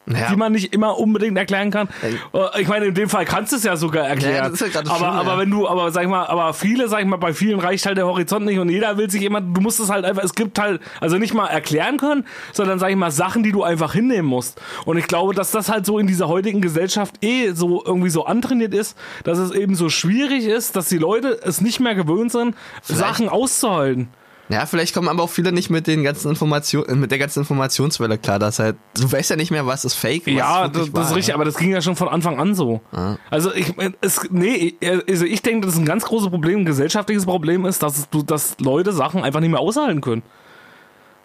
Naja, 0.06 0.28
die 0.30 0.36
man 0.36 0.50
nicht 0.50 0.74
immer 0.74 0.98
unbedingt 0.98 1.38
erklären 1.38 1.70
kann. 1.70 1.88
Äh, 2.02 2.62
Ich 2.62 2.66
meine, 2.66 2.86
in 2.86 2.94
dem 2.94 3.08
Fall 3.08 3.24
kannst 3.24 3.52
du 3.52 3.56
es 3.56 3.62
ja 3.62 3.76
sogar 3.76 4.08
erklären. 4.08 4.34
Ja, 4.34 4.48
das 4.48 4.60
ist 4.60 4.74
ja 4.74 4.80
aber, 4.80 4.96
schlimm, 4.96 5.08
aber 5.08 5.32
ja. 5.32 5.38
wenn 5.38 5.50
du, 5.50 5.68
aber 5.68 5.92
sag 5.92 6.02
ich 6.02 6.08
mal, 6.08 6.26
aber 6.26 6.52
viele, 6.52 6.88
sag 6.88 7.00
ich 7.00 7.06
mal, 7.06 7.16
bei 7.18 7.32
vielen 7.32 7.60
reicht 7.60 7.86
halt 7.86 7.96
der 7.96 8.06
Horizont 8.06 8.44
nicht 8.44 8.58
und 8.58 8.70
jeder 8.70 8.96
will 8.96 9.08
sich 9.08 9.22
immer, 9.22 9.40
du 9.40 9.60
musst 9.60 9.78
es 9.78 9.88
halt 9.88 10.04
einfach, 10.04 10.24
es 10.24 10.34
gibt 10.34 10.58
halt, 10.58 10.80
also 11.00 11.16
nicht 11.16 11.32
mal 11.32 11.46
erklären 11.46 11.96
können, 11.96 12.26
sondern 12.52 12.80
sag 12.80 12.90
ich 12.90 12.96
mal, 12.96 13.12
Sachen, 13.12 13.44
die 13.44 13.52
du 13.52 13.62
einfach 13.62 13.92
hinnehmen 13.92 14.28
musst. 14.28 14.60
Und 14.84 14.96
ich 14.96 15.06
glaube, 15.06 15.32
dass 15.32 15.52
das 15.52 15.68
halt 15.68 15.86
so 15.86 16.00
in 16.00 16.08
dieser 16.08 16.26
heutigen 16.26 16.60
Gesellschaft 16.60 17.14
eh 17.24 17.52
so 17.52 17.80
irgendwie 17.84 18.10
so 18.10 18.24
antrainiert 18.24 18.74
ist, 18.74 18.98
dass 19.22 19.38
es 19.38 19.52
eben 19.52 19.76
so 19.76 19.90
schwierig 19.90 20.44
ist, 20.46 20.74
dass 20.74 20.88
die 20.88 20.98
Leute 20.98 21.38
es 21.44 21.60
nicht 21.60 21.78
mehr 21.78 21.94
gewöhnt 21.94 22.32
sind, 22.32 22.56
Sachen 22.82 23.28
auszuhalten. 23.28 24.08
Ja, 24.50 24.66
vielleicht 24.66 24.94
kommen 24.94 25.08
aber 25.08 25.22
auch 25.22 25.30
viele 25.30 25.52
nicht 25.52 25.70
mit 25.70 25.86
den 25.86 26.02
ganzen 26.02 26.28
Informationen, 26.28 26.98
mit 26.98 27.12
der 27.12 27.18
ganzen 27.18 27.38
Informationswelle 27.40 28.18
klar, 28.18 28.40
dass 28.40 28.58
halt, 28.58 28.76
du 28.94 29.10
weißt 29.10 29.30
ja 29.30 29.36
nicht 29.36 29.52
mehr, 29.52 29.64
was 29.64 29.84
ist 29.84 29.94
fake, 29.94 30.26
was 30.26 30.34
Ja, 30.34 30.64
ist 30.64 30.74
das, 30.74 30.92
das 30.92 31.10
ist 31.10 31.16
richtig, 31.16 31.28
ja. 31.28 31.34
aber 31.36 31.44
das 31.44 31.56
ging 31.56 31.70
ja 31.70 31.80
schon 31.80 31.94
von 31.94 32.08
Anfang 32.08 32.40
an 32.40 32.56
so. 32.56 32.80
Also 33.30 33.54
ich, 33.54 33.72
es, 34.00 34.28
nee, 34.30 34.74
also 35.08 35.24
ich 35.24 35.42
denke, 35.42 35.66
das 35.66 35.74
ist 35.74 35.80
ein 35.80 35.86
ganz 35.86 36.04
großes 36.04 36.30
Problem, 36.30 36.60
ein 36.60 36.64
gesellschaftliches 36.64 37.26
Problem 37.26 37.64
ist, 37.64 37.82
dass 37.84 38.10
du, 38.10 38.22
dass 38.22 38.56
Leute 38.58 38.92
Sachen 38.92 39.22
einfach 39.22 39.38
nicht 39.38 39.50
mehr 39.50 39.60
aushalten 39.60 40.00
können. 40.00 40.22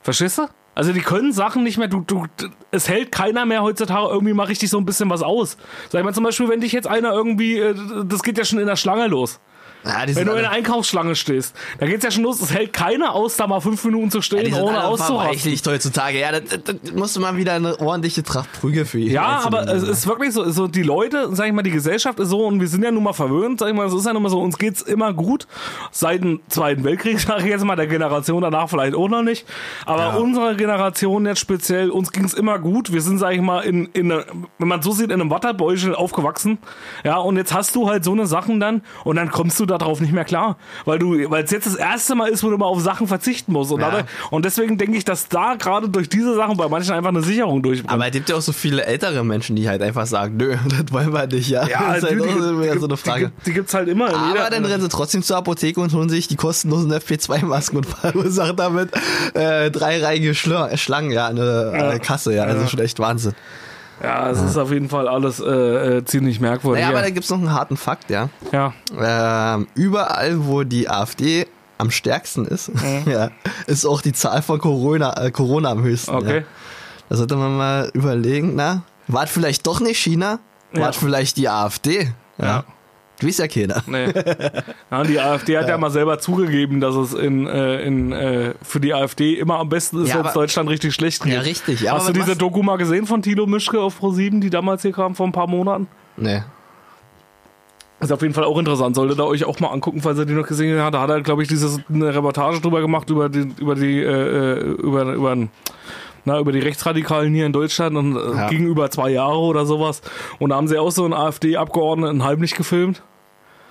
Verstehst 0.03 0.37
du? 0.37 0.43
Also 0.75 0.93
die 0.93 1.01
können 1.01 1.31
Sachen 1.31 1.63
nicht 1.63 1.79
mehr, 1.79 1.87
du, 1.87 2.03
du, 2.05 2.25
es 2.69 2.89
hält 2.89 3.11
keiner 3.11 3.45
mehr 3.45 3.63
heutzutage 3.63 4.07
irgendwie 4.07 4.33
mal 4.33 4.43
richtig 4.43 4.69
so 4.69 4.77
ein 4.77 4.85
bisschen 4.85 5.09
was 5.09 5.23
aus. 5.23 5.57
Sag 5.89 5.99
ich 5.99 6.05
mal 6.05 6.13
zum 6.13 6.25
Beispiel, 6.25 6.49
wenn 6.49 6.59
dich 6.61 6.73
jetzt 6.73 6.85
einer 6.85 7.11
irgendwie, 7.13 7.57
äh, 7.57 7.73
das 8.05 8.21
geht 8.21 8.37
ja 8.37 8.45
schon 8.45 8.59
in 8.59 8.67
der 8.67 8.75
Schlange 8.75 9.07
los. 9.07 9.39
Ja, 9.85 10.03
Wenn 10.15 10.25
du 10.25 10.33
in 10.33 10.41
der 10.41 10.51
Einkaufsschlange 10.51 11.15
stehst, 11.15 11.55
da 11.79 11.85
geht's 11.85 12.03
ja 12.03 12.11
schon 12.11 12.23
los, 12.23 12.41
es 12.41 12.53
hält 12.53 12.73
keiner 12.73 13.13
aus, 13.13 13.35
da 13.35 13.47
mal 13.47 13.59
fünf 13.61 13.83
Minuten 13.85 14.09
zu 14.11 14.17
Ja, 14.17 14.21
stehen, 14.23 14.45
sind 14.53 14.63
ohne 14.63 14.77
alle 14.79 14.87
auszurasten. 14.87 15.17
verweichlicht 15.19 15.67
heutzutage. 15.67 16.19
Ja, 16.19 16.31
das, 16.31 16.43
das, 16.63 16.75
das 16.81 16.91
musst 16.93 17.15
du 17.15 17.19
mal 17.19 17.37
wieder 17.37 17.53
eine 17.53 17.79
ordentliche 17.79 18.23
Tracht 18.23 18.51
Prügel 18.59 18.85
für. 18.85 18.99
Ja, 18.99 19.41
aber 19.45 19.67
es 19.67 19.83
ist 19.83 20.07
wirklich 20.07 20.33
so, 20.33 20.49
so 20.49 20.67
die 20.67 20.81
Leute, 20.83 21.29
sag 21.35 21.47
ich 21.47 21.53
mal, 21.53 21.61
die 21.61 21.71
Gesellschaft 21.71 22.19
ist 22.19 22.29
so 22.29 22.45
und 22.45 22.59
wir 22.59 22.67
sind 22.67 22.83
ja 22.83 22.91
nun 22.91 23.03
mal 23.03 23.13
verwöhnt, 23.13 23.59
sag 23.59 23.69
ich 23.69 23.75
mal, 23.75 23.85
es 23.87 23.93
ist 23.93 24.05
ja 24.05 24.13
nun 24.13 24.23
mal 24.23 24.29
so, 24.29 24.39
uns 24.41 24.57
geht's 24.57 24.81
immer 24.81 25.13
gut. 25.13 25.47
Seit 25.91 26.21
dem 26.23 26.39
Zweiten 26.49 26.83
Weltkrieg, 26.83 27.19
sag 27.21 27.39
ich 27.41 27.45
jetzt 27.45 27.63
mal, 27.63 27.75
der 27.75 27.87
Generation 27.87 28.41
danach 28.41 28.69
vielleicht 28.69 28.95
auch 28.95 29.09
noch 29.09 29.21
nicht. 29.23 29.45
Aber 29.85 30.01
Ja. 30.03 30.15
unsere 30.15 30.55
Generation 30.55 31.25
jetzt 31.25 31.39
speziell, 31.39 31.89
uns 31.91 32.11
ging's 32.11 32.33
immer 32.33 32.59
gut. 32.59 32.91
Wir 32.91 33.01
sind, 33.01 33.17
sag 33.19 33.33
ich 33.33 33.41
mal, 33.41 33.61
in, 33.61 33.85
in 33.93 34.11
eine, 34.11 34.25
wenn 34.57 34.67
man 34.67 34.81
so 34.81 34.91
sieht, 34.91 35.11
in 35.11 35.21
einem 35.21 35.29
Watterbäuchel 35.29 35.93
aufgewachsen. 35.95 36.57
Ja, 37.03 37.17
und 37.17 37.37
jetzt 37.37 37.53
hast 37.53 37.75
du 37.75 37.89
halt 37.89 38.03
so 38.03 38.11
eine 38.13 38.25
Sachen 38.25 38.59
dann 38.59 38.81
und 39.03 39.15
dann 39.17 39.29
kommst 39.29 39.59
du 39.59 39.65
darauf 39.77 39.99
nicht 40.01 40.13
mehr 40.13 40.25
klar. 40.25 40.57
Weil 40.85 40.99
du, 40.99 41.29
weil 41.29 41.43
es 41.43 41.51
jetzt 41.51 41.65
das 41.67 41.75
erste 41.75 42.15
Mal 42.15 42.29
ist, 42.29 42.43
wo 42.43 42.49
du 42.49 42.57
mal 42.57 42.65
auf 42.65 42.81
Sachen 42.81 43.07
verzichten 43.07 43.53
musst. 43.53 43.71
Und, 43.71 43.81
Ja. 43.81 43.89
dadurch, 43.91 44.05
und 44.31 44.45
deswegen 44.45 44.77
denke 44.77 44.97
ich, 44.97 45.05
dass 45.05 45.27
da 45.27 45.55
gerade 45.55 45.89
durch 45.89 46.09
diese 46.09 46.35
Sachen 46.35 46.57
bei 46.57 46.67
manchen 46.67 46.93
einfach 46.93 47.09
eine 47.09 47.21
Sicherung 47.21 47.61
durchkommt. 47.63 47.91
Aber 47.91 48.05
es 48.05 48.11
gibt 48.11 48.29
ja 48.29 48.35
auch 48.35 48.41
so 48.41 48.51
viele 48.51 48.85
ältere 48.85 49.23
Menschen, 49.23 49.55
die 49.55 49.67
halt 49.69 49.81
einfach 49.81 50.05
sagen, 50.05 50.37
nö, 50.37 50.55
das 50.69 50.91
wollen 50.91 51.13
wir 51.13 51.27
nicht, 51.27 51.49
ja. 51.49 51.61
das 51.61 51.97
ist 51.97 52.03
halt 52.09 52.21
auch 52.21 52.61
wieder 52.61 52.79
so 52.79 52.87
eine 52.87 52.97
Frage. 52.97 53.31
Die, 53.41 53.49
die 53.49 53.53
gibt's 53.53 53.73
halt 53.73 53.87
immer. 53.89 54.09
Aber 54.13 54.27
jeder- 54.27 54.49
dann 54.49 54.65
rennen 54.65 54.81
sie 54.81 54.89
trotzdem 54.89 55.23
zur 55.23 55.37
Apotheke 55.37 55.79
und 55.79 55.93
holen 55.93 56.09
sich 56.09 56.27
die 56.27 56.35
kostenlosen 56.35 56.91
FP2-Masken 56.93 57.77
und 57.77 57.85
verursachen 57.85 58.55
damit 58.55 58.89
äh, 59.33 59.71
dreireihige 59.71 60.35
Schla 60.35 60.75
Schlangen 60.77 61.11
ja, 61.11 61.27
an 61.27 61.35
der, 61.35 61.71
an 61.73 61.89
der 61.89 61.99
Kasse. 61.99 62.33
Ja, 62.33 62.45
ist 62.45 62.71
schon 62.71 62.79
echt 62.79 62.99
Wahnsinn. 62.99 63.33
Ja, 64.03 64.29
es 64.29 64.41
ist 64.41 64.57
auf 64.57 64.71
jeden 64.71 64.89
Fall 64.89 65.07
alles 65.07 65.39
äh, 65.39 65.97
äh, 65.97 66.05
ziemlich 66.05 66.39
merkwürdig. 66.39 66.81
Naja, 66.83 66.89
aber 66.93 67.01
da 67.01 67.07
ja. 67.07 67.13
gibt's 67.13 67.29
noch 67.29 67.37
einen 67.37 67.53
harten 67.53 67.77
Fakt, 67.77 68.09
ja. 68.09 68.29
ja. 68.51 68.73
Ähm, 68.97 69.67
überall, 69.75 70.45
wo 70.45 70.63
die 70.63 70.89
AfD 70.89 71.47
am 71.77 71.91
stärksten 71.91 72.45
ist, 72.45 72.71
ja, 73.05 73.29
ist 73.67 73.85
auch 73.85 74.01
die 74.01 74.13
Zahl 74.13 74.41
von 74.41 74.59
Corona, 74.59 75.13
äh, 75.25 75.31
Corona 75.31 75.69
am 75.71 75.83
höchsten. 75.83 76.13
Okay. 76.15 76.37
Ja. 76.39 76.43
Da 77.09 77.15
sollte 77.15 77.35
man 77.35 77.55
mal 77.55 77.89
überlegen, 77.93 78.55
na, 78.55 78.83
war 79.07 79.23
es 79.23 79.29
vielleicht 79.29 79.65
doch 79.67 79.79
nicht 79.79 79.99
China? 79.99 80.39
War 80.73 80.81
Ja. 80.83 80.89
es 80.89 80.97
vielleicht 80.97 81.37
die 81.37 81.47
AfD? 81.47 82.11
Ja. 82.37 82.63
Du 83.19 83.27
weißt 83.27 83.39
ja 83.39 83.47
keiner. 83.47 83.83
Nee. 83.87 84.07
Ja, 84.91 85.03
die 85.03 85.19
AfD 85.19 85.57
hat 85.57 85.67
ja. 85.67 85.77
mal 85.77 85.89
selber 85.89 86.19
zugegeben, 86.19 86.79
dass 86.79 86.95
es 86.95 87.13
in, 87.13 87.47
äh, 87.47 87.81
in, 87.81 88.11
äh, 88.11 88.53
für 88.61 88.79
die 88.79 88.93
AfD 88.93 89.33
immer 89.33 89.59
am 89.59 89.69
besten 89.69 90.03
ist, 90.03 90.09
Ja, 90.09 90.19
wenn 90.19 90.25
es 90.25 90.33
Deutschland 90.33 90.69
richtig 90.69 90.93
schlecht 90.93 91.23
geht. 91.23 91.33
Ja, 91.33 91.39
richtig. 91.41 91.81
Ja, 91.81 91.93
Hast 91.93 92.09
du 92.09 92.13
diese 92.13 92.35
Doku 92.35 92.61
mal 92.61 92.77
gesehen 92.77 93.05
von 93.05 93.21
Thilo 93.21 93.45
Mischke 93.45 93.79
auf 93.81 94.01
Pro7, 94.01 94.41
die 94.41 94.49
damals 94.49 94.81
hier 94.81 94.91
kam 94.91 95.15
vor 95.15 95.27
ein 95.27 95.31
paar 95.31 95.47
Monaten? 95.47 95.87
Nee. 96.17 96.41
Ist 97.99 98.11
auf 98.11 98.21
jeden 98.21 98.33
Fall 98.33 98.43
auch 98.43 98.57
interessant. 98.57 98.95
Solltet 98.95 99.19
ihr 99.19 99.25
euch 99.25 99.45
auch 99.45 99.59
mal 99.59 99.69
angucken, 99.69 100.01
falls 100.01 100.19
ihr 100.19 100.25
die 100.25 100.33
noch 100.33 100.47
gesehen 100.47 100.79
habt. 100.79 100.93
Da 100.93 101.01
hat 101.01 101.09
er, 101.09 101.21
glaube 101.21 101.41
ich, 101.41 101.47
dieses, 101.47 101.79
eine 101.89 102.13
Reportage 102.13 102.59
drüber 102.59 102.81
gemacht 102.81 103.09
über 103.09 103.29
die, 103.29 103.49
über 103.57 103.75
die, 103.75 104.01
äh, 104.01 104.57
äh, 104.57 104.59
über, 104.59 105.13
über, 105.13 105.37
na, 106.25 106.39
über 106.39 106.51
die 106.51 106.59
Rechtsradikalen 106.59 107.33
hier 107.33 107.45
in 107.45 107.53
Deutschland 107.53 107.95
und 107.95 108.15
äh, 108.17 108.35
Ja. 108.35 108.47
ging 108.49 108.65
über 108.67 108.89
zwei 108.91 109.09
Jahre 109.11 109.39
oder 109.39 109.65
sowas. 109.65 110.01
Und 110.39 110.49
da 110.49 110.55
haben 110.57 110.67
sie 110.67 110.77
auch 110.77 110.91
so 110.91 111.03
einen 111.05 111.13
AfD-Abgeordneten 111.13 112.23
heimlich 112.23 112.55
gefilmt. 112.55 113.01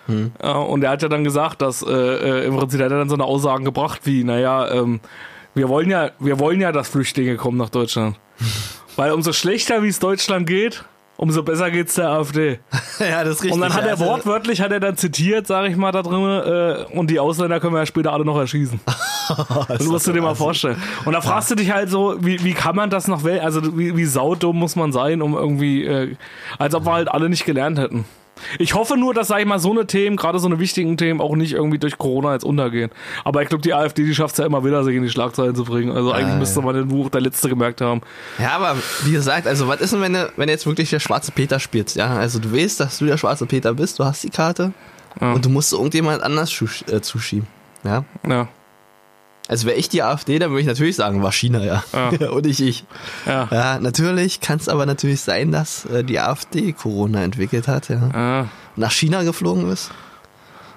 Hm. 0.07 0.33
Ja, 0.43 0.53
und 0.59 0.85
er 0.85 0.90
hat 0.90 1.03
ja 1.03 1.09
dann 1.09 1.25
gesagt, 1.25 1.62
dass 1.62 1.83
äh, 1.83 1.90
äh, 1.90 2.47
im 2.47 2.57
Prinzip 2.57 2.81
hat 2.81 2.90
er 2.93 2.99
dann 2.99 3.09
so 3.09 3.14
eine 3.14 3.25
Aussagen 3.25 3.64
gebracht 3.64 4.01
wie, 4.05 4.23
naja, 4.25 4.71
ähm, 4.71 5.01
wir 5.55 5.69
wollen 5.69 5.88
ja, 5.88 6.11
wir 6.19 6.38
wollen 6.38 6.61
ja, 6.61 6.73
dass 6.73 6.88
Flüchtlinge 6.88 7.37
kommen 7.37 7.57
nach 7.59 7.71
Deutschland. 7.71 8.17
Weil 8.97 9.12
umso 9.12 9.33
schlechter 9.33 9.83
wie 9.83 9.88
es 9.88 9.99
Deutschland 9.99 10.47
geht, 10.47 10.85
umso 11.16 11.42
besser 11.42 11.70
geht's 11.70 11.94
der 11.94 12.11
AfD. 12.11 12.59
ja, 12.98 13.24
das 13.24 13.37
ist 13.37 13.42
richtig. 13.44 13.53
Und 13.53 13.61
dann 13.61 13.74
hat 13.74 13.85
er 13.85 13.92
also- 13.92 14.07
wortwörtlich, 14.07 14.61
hat 14.61 14.72
er 14.72 14.81
dann 14.81 14.96
zitiert, 14.96 15.46
sage 15.46 15.68
ich 15.68 15.77
mal, 15.77 15.92
da 15.92 16.03
drin, 16.03 16.22
äh, 16.22 16.96
und 16.96 17.11
die 17.11 17.18
Ausländer 17.18 17.61
können 17.61 17.74
wir 17.74 17.81
ja 17.81 17.87
später 17.87 18.12
alle 18.12 18.24
noch 18.24 18.38
erschießen. 18.38 18.81
Das 19.68 19.85
musst 19.85 20.07
du 20.07 20.12
dir 20.12 20.20
mal 20.20 20.35
vorstellen. 20.35 20.77
Und 21.07 21.14
da 21.14 21.22
fragst 21.22 21.50
du 21.50 21.55
dich 21.55 21.72
halt 21.72 21.88
so, 21.88 22.16
wie, 22.20 22.44
wie 22.44 22.53
kann 22.53 22.77
man 22.77 22.90
das 22.90 23.09
noch, 23.09 23.24
also 23.24 23.79
wie, 23.79 23.96
wie 23.96 24.05
saudumm 24.05 24.59
muss 24.59 24.77
man 24.77 24.92
sein, 24.92 25.22
um 25.22 25.33
irgendwie, 25.33 25.83
äh, 25.83 26.14
als 26.59 26.74
ob 26.74 26.85
wir 26.85 26.92
halt 26.92 27.09
alle 27.09 27.31
nicht 27.31 27.46
gelernt 27.46 27.79
hätten. 27.79 28.05
Ich 28.59 28.75
hoffe 28.75 28.97
nur, 28.97 29.14
dass, 29.14 29.29
sag 29.29 29.40
ich 29.40 29.47
mal, 29.47 29.59
so 29.59 29.70
eine 29.70 29.87
Themen, 29.87 30.16
gerade 30.16 30.38
so 30.38 30.47
eine 30.47 30.59
wichtigen 30.59 30.97
Themen, 30.97 31.20
auch 31.20 31.37
nicht 31.37 31.53
irgendwie 31.53 31.79
durch 31.79 31.97
Corona 31.99 32.33
jetzt 32.33 32.44
untergehen. 32.44 32.90
Aber 33.25 33.42
ich 33.42 33.49
glaube, 33.49 33.62
die 33.62 33.73
AfD, 33.75 34.05
die 34.05 34.14
schafft 34.14 34.33
es 34.35 34.38
ja 34.38 34.47
immer 34.47 34.64
wieder, 34.64 34.83
sich 34.85 34.97
in 34.97 35.03
die 35.03 35.09
Schlagzeilen 35.11 35.55
zu 35.55 35.64
bringen. 35.64 35.92
Also 35.92 36.12
eigentlich 36.12 36.29
ja. 36.35 36.38
müsste 36.38 36.61
man 36.62 36.75
den 36.75 36.88
Buch 36.88 37.11
der 37.11 37.20
Letzte 37.20 37.49
gemerkt 37.49 37.81
haben. 37.81 38.01
Ja, 38.38 38.57
aber 38.57 38.77
wie 39.05 39.12
gesagt, 39.12 39.47
also 39.47 39.68
was 39.68 39.81
ist 39.81 39.92
denn, 39.92 40.01
wenn 40.01 40.12
du, 40.14 40.31
wenn 40.37 40.47
du 40.49 40.53
jetzt 40.53 40.66
wirklich 40.66 40.90
der 40.90 41.01
schwarze 41.01 41.33
Peter 41.33 41.61
spielst? 41.61 41.97
Ja, 41.97 42.16
also 42.16 42.38
du 42.38 42.53
weißt, 42.53 42.81
dass 42.81 42.99
du 42.99 43.07
der 43.07 43.16
schwarze 43.18 43.47
Peter 43.47 43.73
bist, 43.75 43.99
du 43.99 44.05
hast 44.05 44.23
die 44.25 44.31
Karte 44.31 44.73
Ja. 45.20 45.33
und 45.33 45.44
du 45.44 45.49
musst 45.49 45.73
irgendjemand 45.73 46.23
anders 46.23 46.51
schusch- 46.51 46.87
äh, 46.92 47.01
zuschieben. 47.01 47.47
Ja. 47.85 48.05
Ja, 48.29 48.49
Also 49.46 49.66
wäre 49.66 49.76
ich 49.76 49.90
die 49.90 50.02
AfD, 50.02 50.38
dann 50.38 50.50
würde 50.50 50.62
ich 50.62 50.66
natürlich 50.66 50.96
sagen, 50.96 51.22
war 51.22 51.33
China, 51.33 51.62
ja. 51.62 51.85
Ja. 51.92 52.28
und 52.30 52.46
nicht 52.46 52.61
ich. 52.61 52.85
ja. 53.26 53.48
Ja, 53.50 53.78
natürlich 53.78 54.40
kann 54.40 54.59
es 54.59 54.68
aber 54.68 54.87
natürlich 54.87 55.20
sein, 55.20 55.52
dass 55.52 55.85
äh, 55.87 56.02
die 56.02 56.18
AfD 56.18 56.72
Corona 56.72 57.22
entwickelt 57.22 57.68
hat, 57.68 57.88
ja. 57.90 58.11
ja. 58.12 58.48
Nach 58.76 58.90
China 58.90 59.22
geflogen 59.22 59.70
ist, 59.70 59.90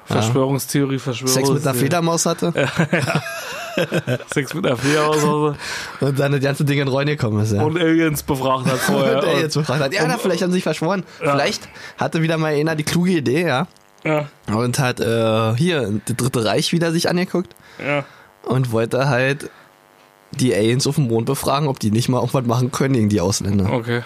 Verschwörungstheorie, 0.06 1.00
Verschwörungstheorie. 1.00 1.48
Sex 1.48 1.60
mit 1.60 1.68
einer 1.68 1.78
Fledermaus 1.78 2.26
hatte 2.26 2.54
Sex 4.34 4.54
mit 4.54 4.66
einer 4.66 4.78
Fledermaus 4.78 5.56
und 6.00 6.20
dann 6.20 6.32
das 6.32 6.42
ganze 6.42 6.66
Ding 6.66 6.80
in 6.80 6.88
Reuen 6.88 7.08
gekommen 7.08 7.42
ist, 7.42 7.54
ja. 7.54 7.62
und 7.62 7.78
Aliens 7.78 8.24
befragt 8.24 8.66
hat 8.68 8.80
vorher. 8.80 9.24
und 9.36 9.42
jetzt 9.42 9.56
gefragt 9.56 9.82
hat, 9.82 9.94
ja, 9.94 10.06
na, 10.08 10.18
vielleicht 10.18 10.42
haben 10.42 10.52
sie 10.52 10.58
sich 10.58 10.64
verschworen. 10.64 11.04
Vielleicht 11.20 11.68
hatte 11.98 12.22
wieder 12.22 12.38
mal 12.38 12.54
einer 12.54 12.76
die 12.76 12.84
kluge 12.84 13.12
Idee, 13.12 13.46
ja. 13.46 13.68
ja, 14.04 14.28
Und 14.48 14.80
hat 14.80 15.00
äh, 15.00 15.56
hier 15.56 16.00
das 16.06 16.16
Dritte 16.16 16.46
Reich 16.46 16.72
wieder 16.72 16.92
sich 16.92 17.10
angeguckt 17.10 17.56
ja. 17.86 18.06
Und 18.48 18.72
wollte 18.72 19.10
halt 19.10 19.50
die 20.32 20.54
Aliens 20.54 20.86
auf 20.88 20.96
dem 20.96 21.08
Mond 21.08 21.26
befragen, 21.26 21.68
ob 21.68 21.80
die 21.80 21.90
nicht 21.90 22.10
mal 22.10 22.18
irgendwas 22.18 22.46
machen 22.46 22.72
können 22.72 22.94
gegen 22.94 23.10
die 23.10 23.22
Ausländer. 23.22 23.72
Okay. 23.72 24.02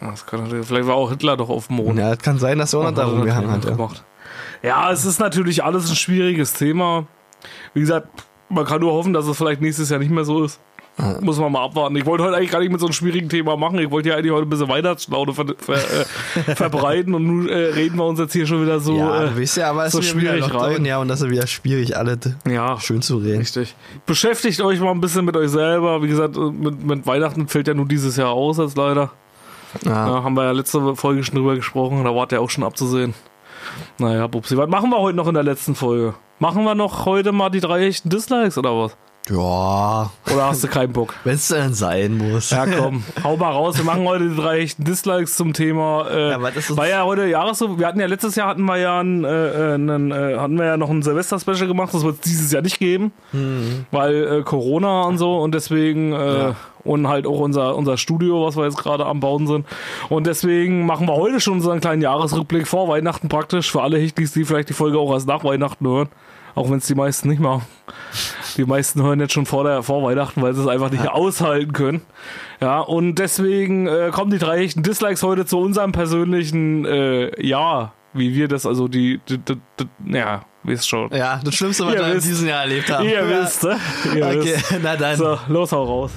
Das 0.00 0.24
kann 0.26 0.44
natürlich, 0.44 0.66
vielleicht 0.66 0.86
war 0.86 0.94
auch 0.94 1.10
Hitler 1.10 1.36
doch 1.36 1.48
auf 1.48 1.66
dem 1.66 1.76
Mond. 1.76 1.98
Ja, 1.98 2.12
es 2.12 2.18
kann 2.18 2.38
sein, 2.38 2.58
dass 2.58 2.72
er 2.72 2.80
auch 2.80 2.82
noch 2.84 2.90
Hat 2.90 2.98
da 2.98 3.02
er 3.02 3.08
rumgehangen 3.08 3.50
hat. 3.50 3.64
Ja. 3.64 3.88
Ja, 4.62 4.92
es 4.92 5.04
ist 5.04 5.18
natürlich 5.18 5.64
alles 5.64 5.90
ein 5.90 5.96
schwieriges 5.96 6.52
Thema. 6.52 7.06
Wie 7.74 7.80
gesagt, 7.80 8.08
man 8.48 8.64
kann 8.64 8.80
nur 8.80 8.92
hoffen, 8.92 9.12
dass 9.12 9.26
es 9.26 9.36
vielleicht 9.36 9.60
nächstes 9.60 9.90
Jahr 9.90 9.98
nicht 9.98 10.10
mehr 10.10 10.24
so 10.24 10.44
ist. 10.44 10.60
Muss 11.20 11.38
man 11.38 11.52
mal 11.52 11.62
abwarten. 11.62 11.94
Ich 11.96 12.06
wollte 12.06 12.24
heute 12.24 12.36
eigentlich 12.36 12.50
gar 12.50 12.60
nicht 12.60 12.72
mit 12.72 12.80
so 12.80 12.86
einem 12.86 12.94
schwierigen 12.94 13.28
Thema 13.28 13.54
machen. 13.56 13.78
Ich 13.78 13.90
wollte 13.90 14.08
ja 14.08 14.16
eigentlich 14.16 14.32
heute 14.32 14.46
ein 14.46 14.48
bisschen 14.48 14.68
Weihnachtslaune 14.68 15.34
ver 15.34 15.44
ver 15.58 15.74
äh, 15.74 16.54
verbreiten 16.56 17.14
und 17.14 17.26
nun 17.26 17.48
äh, 17.50 17.54
reden 17.54 17.96
wir 17.98 18.04
uns 18.06 18.18
jetzt 18.18 18.32
hier 18.32 18.46
schon 18.46 18.62
wieder 18.62 18.80
so, 18.80 18.96
ja, 18.96 19.24
äh, 19.24 19.28
du 19.28 19.40
weißt 19.40 19.58
ja, 19.58 19.70
aber 19.70 19.84
es 19.84 19.92
so 19.92 19.98
ist 19.98 20.08
schwierig 20.08 20.54
rein. 20.54 20.86
ja, 20.86 20.98
und 20.98 21.08
das 21.08 21.20
ist 21.20 21.28
wieder 21.30 21.46
schwierig, 21.46 21.96
alle 21.98 22.18
Ja, 22.48 22.80
schön 22.80 23.02
zu 23.02 23.18
reden. 23.18 23.38
richtig. 23.38 23.74
Beschäftigt 24.06 24.60
euch 24.62 24.80
mal 24.80 24.90
ein 24.92 25.02
bisschen 25.02 25.26
mit 25.26 25.36
euch 25.36 25.50
selber. 25.50 26.02
Wie 26.02 26.08
gesagt, 26.08 26.34
mit, 26.36 26.82
mit 26.82 27.06
Weihnachten 27.06 27.46
fällt 27.48 27.68
ja 27.68 27.74
nur 27.74 27.86
dieses 27.86 28.16
Jahr 28.16 28.30
aus 28.30 28.56
jetzt 28.56 28.78
leider. 28.78 29.10
Ja. 29.84 29.90
Ja, 30.08 30.22
haben 30.24 30.34
wir 30.34 30.44
ja 30.44 30.52
letzte 30.52 30.96
Folge 30.96 31.22
schon 31.24 31.34
drüber 31.34 31.56
gesprochen. 31.56 32.04
Da 32.04 32.14
war 32.14 32.26
der 32.26 32.40
auch 32.40 32.48
schon 32.48 32.64
abzusehen. 32.64 33.12
Naja, 33.98 34.26
Bubsi, 34.28 34.56
was 34.56 34.68
machen 34.70 34.88
wir 34.88 34.98
heute 34.98 35.16
noch 35.16 35.28
in 35.28 35.34
der 35.34 35.42
letzten 35.42 35.74
Folge? 35.74 36.14
Machen 36.38 36.64
wir 36.64 36.74
noch 36.74 37.04
heute 37.04 37.32
mal 37.32 37.50
die 37.50 37.60
drei 37.60 37.86
echten 37.86 38.08
Dislikes 38.08 38.56
oder 38.56 38.70
was? 38.78 38.96
Ja, 39.28 40.10
Oder 40.32 40.46
hast 40.48 40.62
du 40.62 40.68
keinen 40.68 40.92
Bock? 40.92 41.14
wenn 41.24 41.34
es 41.34 41.48
denn 41.48 41.74
sein 41.74 42.16
muss. 42.16 42.50
Ja, 42.50 42.64
komm, 42.64 43.02
hau 43.24 43.36
mal 43.36 43.50
raus. 43.50 43.76
Wir 43.76 43.84
machen 43.84 44.04
heute 44.06 44.28
die 44.28 44.36
drei 44.36 44.60
echten 44.60 44.84
Dislikes 44.84 45.34
zum 45.36 45.52
Thema. 45.52 46.06
Äh, 46.08 46.30
Ja, 46.30 46.42
was 46.42 46.54
ist 46.56 46.70
das? 46.70 46.76
war 46.76 46.86
ja 46.88 47.02
heute 47.04 47.26
Jahres 47.26 47.58
so. 47.58 47.76
Wir 47.76 47.88
hatten 47.88 47.98
ja 47.98 48.06
letztes 48.06 48.36
Jahr 48.36 48.46
hatten 48.48 48.62
wir 48.64 48.76
ja 48.76 49.00
ein, 49.00 49.24
äh, 49.24 49.28
einen, 49.74 50.12
äh, 50.12 50.36
hatten 50.38 50.56
wir 50.56 50.66
ja 50.66 50.76
noch 50.76 50.90
ein 50.90 51.02
Silvester-Special 51.02 51.66
gemacht. 51.66 51.92
Das 51.92 52.04
wird 52.04 52.14
es 52.16 52.20
dieses 52.20 52.52
Jahr 52.52 52.62
nicht 52.62 52.78
geben, 52.78 53.10
weil 53.90 54.38
äh, 54.38 54.42
Corona 54.42 55.02
und 55.02 55.18
so 55.18 55.38
und 55.38 55.54
deswegen 55.54 56.12
äh, 56.12 56.16
Mhm. 56.16 56.36
Ja. 56.38 56.54
und 56.84 57.08
halt 57.08 57.26
auch 57.26 57.40
unser 57.40 57.74
unser 57.76 57.96
Studio, 57.98 58.46
was 58.46 58.56
wir 58.56 58.64
jetzt 58.64 58.78
gerade 58.78 59.06
am 59.06 59.18
bauen 59.20 59.46
sind. 59.48 59.66
Und 60.08 60.26
deswegen 60.28 60.86
machen 60.86 61.08
wir 61.08 61.14
heute 61.16 61.40
schon 61.40 61.54
unseren 61.54 61.80
kleinen 61.80 62.00
Jahresrückblick 62.02 62.68
vor 62.68 62.86
Weihnachten 62.88 63.28
praktisch 63.28 63.70
für 63.72 63.82
alle 63.82 63.98
Hichtis, 63.98 64.32
die 64.32 64.44
vielleicht 64.44 64.68
die 64.68 64.72
Folge 64.74 64.98
auch 64.98 65.12
erst 65.12 65.26
nach 65.26 65.42
Weihnachten 65.42 65.86
hören. 65.86 66.08
Auch 66.56 66.70
wenn 66.70 66.78
es 66.78 66.86
die 66.86 66.94
meisten 66.94 67.28
nicht 67.28 67.38
machen. 67.38 67.62
Die 68.56 68.64
meisten 68.64 69.02
hören 69.02 69.20
jetzt 69.20 69.34
schon 69.34 69.44
vor, 69.44 69.62
der, 69.62 69.82
vor 69.82 70.02
Weihnachten, 70.02 70.40
weil 70.40 70.54
sie 70.54 70.62
es 70.62 70.66
einfach 70.66 70.90
nicht 70.90 71.06
aushalten 71.08 71.72
können. 71.72 72.00
Ja, 72.62 72.80
und 72.80 73.16
deswegen 73.16 73.86
äh, 73.86 74.10
kommen 74.10 74.30
die 74.30 74.38
drei 74.38 74.60
echten 74.64 74.82
Dislikes 74.82 75.22
heute 75.22 75.44
zu 75.44 75.60
unserem 75.60 75.92
persönlichen 75.92 76.86
äh, 76.86 77.30
Ja, 77.46 77.92
wie 78.14 78.34
wir 78.34 78.48
das, 78.48 78.64
also 78.64 78.88
die, 78.88 79.20
die, 79.28 79.36
die, 79.36 79.58
die 79.78 80.14
ja, 80.16 80.46
wisst 80.62 80.88
schon. 80.88 81.12
Ja, 81.12 81.38
das 81.44 81.54
Schlimmste, 81.54 81.84
was 81.86 81.94
Ihr 81.94 82.00
wir 82.00 82.14
in 82.14 82.20
diesem 82.20 82.48
Jahr 82.48 82.62
erlebt 82.62 82.90
haben. 82.90 83.04
Ihr 83.04 83.22
ja. 83.22 83.42
wisst, 83.42 83.62
ne? 83.62 83.78
Ihr 84.16 84.26
Okay, 84.26 84.54
wisst. 84.56 84.80
na 84.82 84.96
dann. 84.96 85.16
So, 85.16 85.38
los, 85.48 85.72
hau 85.72 85.84
raus. 85.84 86.12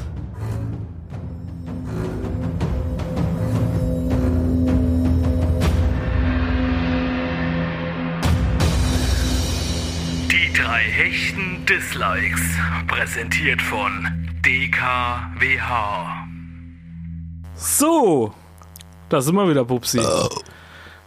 Drei 10.80 10.86
hechten 10.86 11.65
Dislikes. 11.65 12.39
Präsentiert 12.88 13.61
von 13.61 14.07
DKWH. 14.45 16.25
So, 17.53 18.34
da 19.09 19.19
sind 19.19 19.36
wir 19.36 19.49
wieder, 19.49 19.65
Pupsi. 19.65 19.99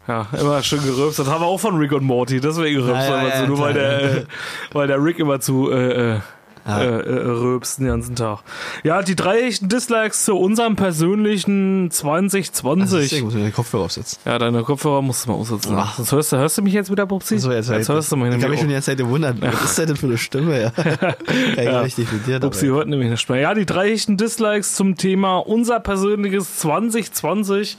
Ja, 0.06 0.26
immer 0.38 0.62
schön 0.62 0.82
gerülpst. 0.82 1.20
Das 1.20 1.26
haben 1.26 1.40
wir 1.40 1.46
auch 1.46 1.58
von 1.58 1.78
Rick 1.78 1.92
und 1.92 2.04
Morty, 2.04 2.38
deswegen 2.38 2.82
rülpst 2.82 3.08
Ja, 3.08 3.16
er 3.16 3.28
ja, 3.28 3.34
zu, 3.34 3.40
ja, 3.40 3.46
nur 3.46 3.58
weil 3.60 3.72
der, 3.72 4.02
äh, 4.02 4.24
weil 4.72 4.88
der 4.88 5.02
Rick 5.02 5.18
immer 5.18 5.40
zu 5.40 5.70
äh, 5.70 6.16
äh, 6.16 6.20
Ja. 6.66 6.80
äh, 6.80 6.86
äh, 7.00 7.14
rülpst 7.28 7.78
den 7.80 7.86
ganzen 7.86 8.14
Tag. 8.16 8.40
Ja, 8.84 9.02
die 9.02 9.16
drei 9.16 9.40
echten 9.42 9.68
Dislikes 9.68 10.24
zu 10.24 10.36
unserem 10.36 10.76
persönlichen 10.76 11.90
Also 11.90 12.12
Deswegen 12.12 12.42
2020. 12.42 13.22
muss 13.24 13.34
ich 13.34 13.42
den 13.42 13.52
Kopfhörer 13.52 13.84
aufsetzen. 13.84 14.18
Ja, 14.24 14.38
deine 14.38 14.62
Kopfhörer 14.62 15.02
musst 15.02 15.26
du 15.26 15.30
mal 15.30 15.36
aussetzen. 15.38 15.74
Ach. 15.76 15.94
Sonst 15.96 16.12
hörst 16.12 16.32
du, 16.32 16.36
hörst 16.36 16.58
du 16.58 16.62
mich 16.62 16.72
jetzt 16.72 16.90
wieder, 16.90 17.06
Pupsi? 17.06 17.38
So, 17.38 17.50
jetzt, 17.52 17.68
jetzt 17.70 17.88
hörst 17.88 18.12
du 18.12 18.16
mich 18.16 18.28
ich 18.34 18.42
habe 18.42 18.50
mich 18.50 18.60
schon 18.60 18.68
die 18.68 18.74
ganze 18.74 18.90
Zeit 18.92 18.98
gewundert, 18.98 19.36
was 19.40 19.54
ist 19.64 19.78
das 19.78 19.86
denn 19.86 19.96
für 19.96 20.06
eine 20.06 20.18
Stimme? 20.18 20.60
Ja. 20.60 20.72
Ich 21.56 21.64
Ja. 21.64 21.80
richtig 21.80 22.10
mit 22.12 22.26
dir 22.26 22.38
dabei. 22.40 22.56
hört 22.66 22.88
nämlich 22.88 23.10
nicht 23.10 23.28
mehr. 23.28 23.40
Ja, 23.40 23.54
die 23.54 23.66
drei 23.66 23.90
echten 23.92 24.16
Dislikes 24.16 24.74
zum 24.74 24.96
Thema 24.96 25.38
unser 25.38 25.80
persönliches 25.80 26.56
2020 26.58 27.76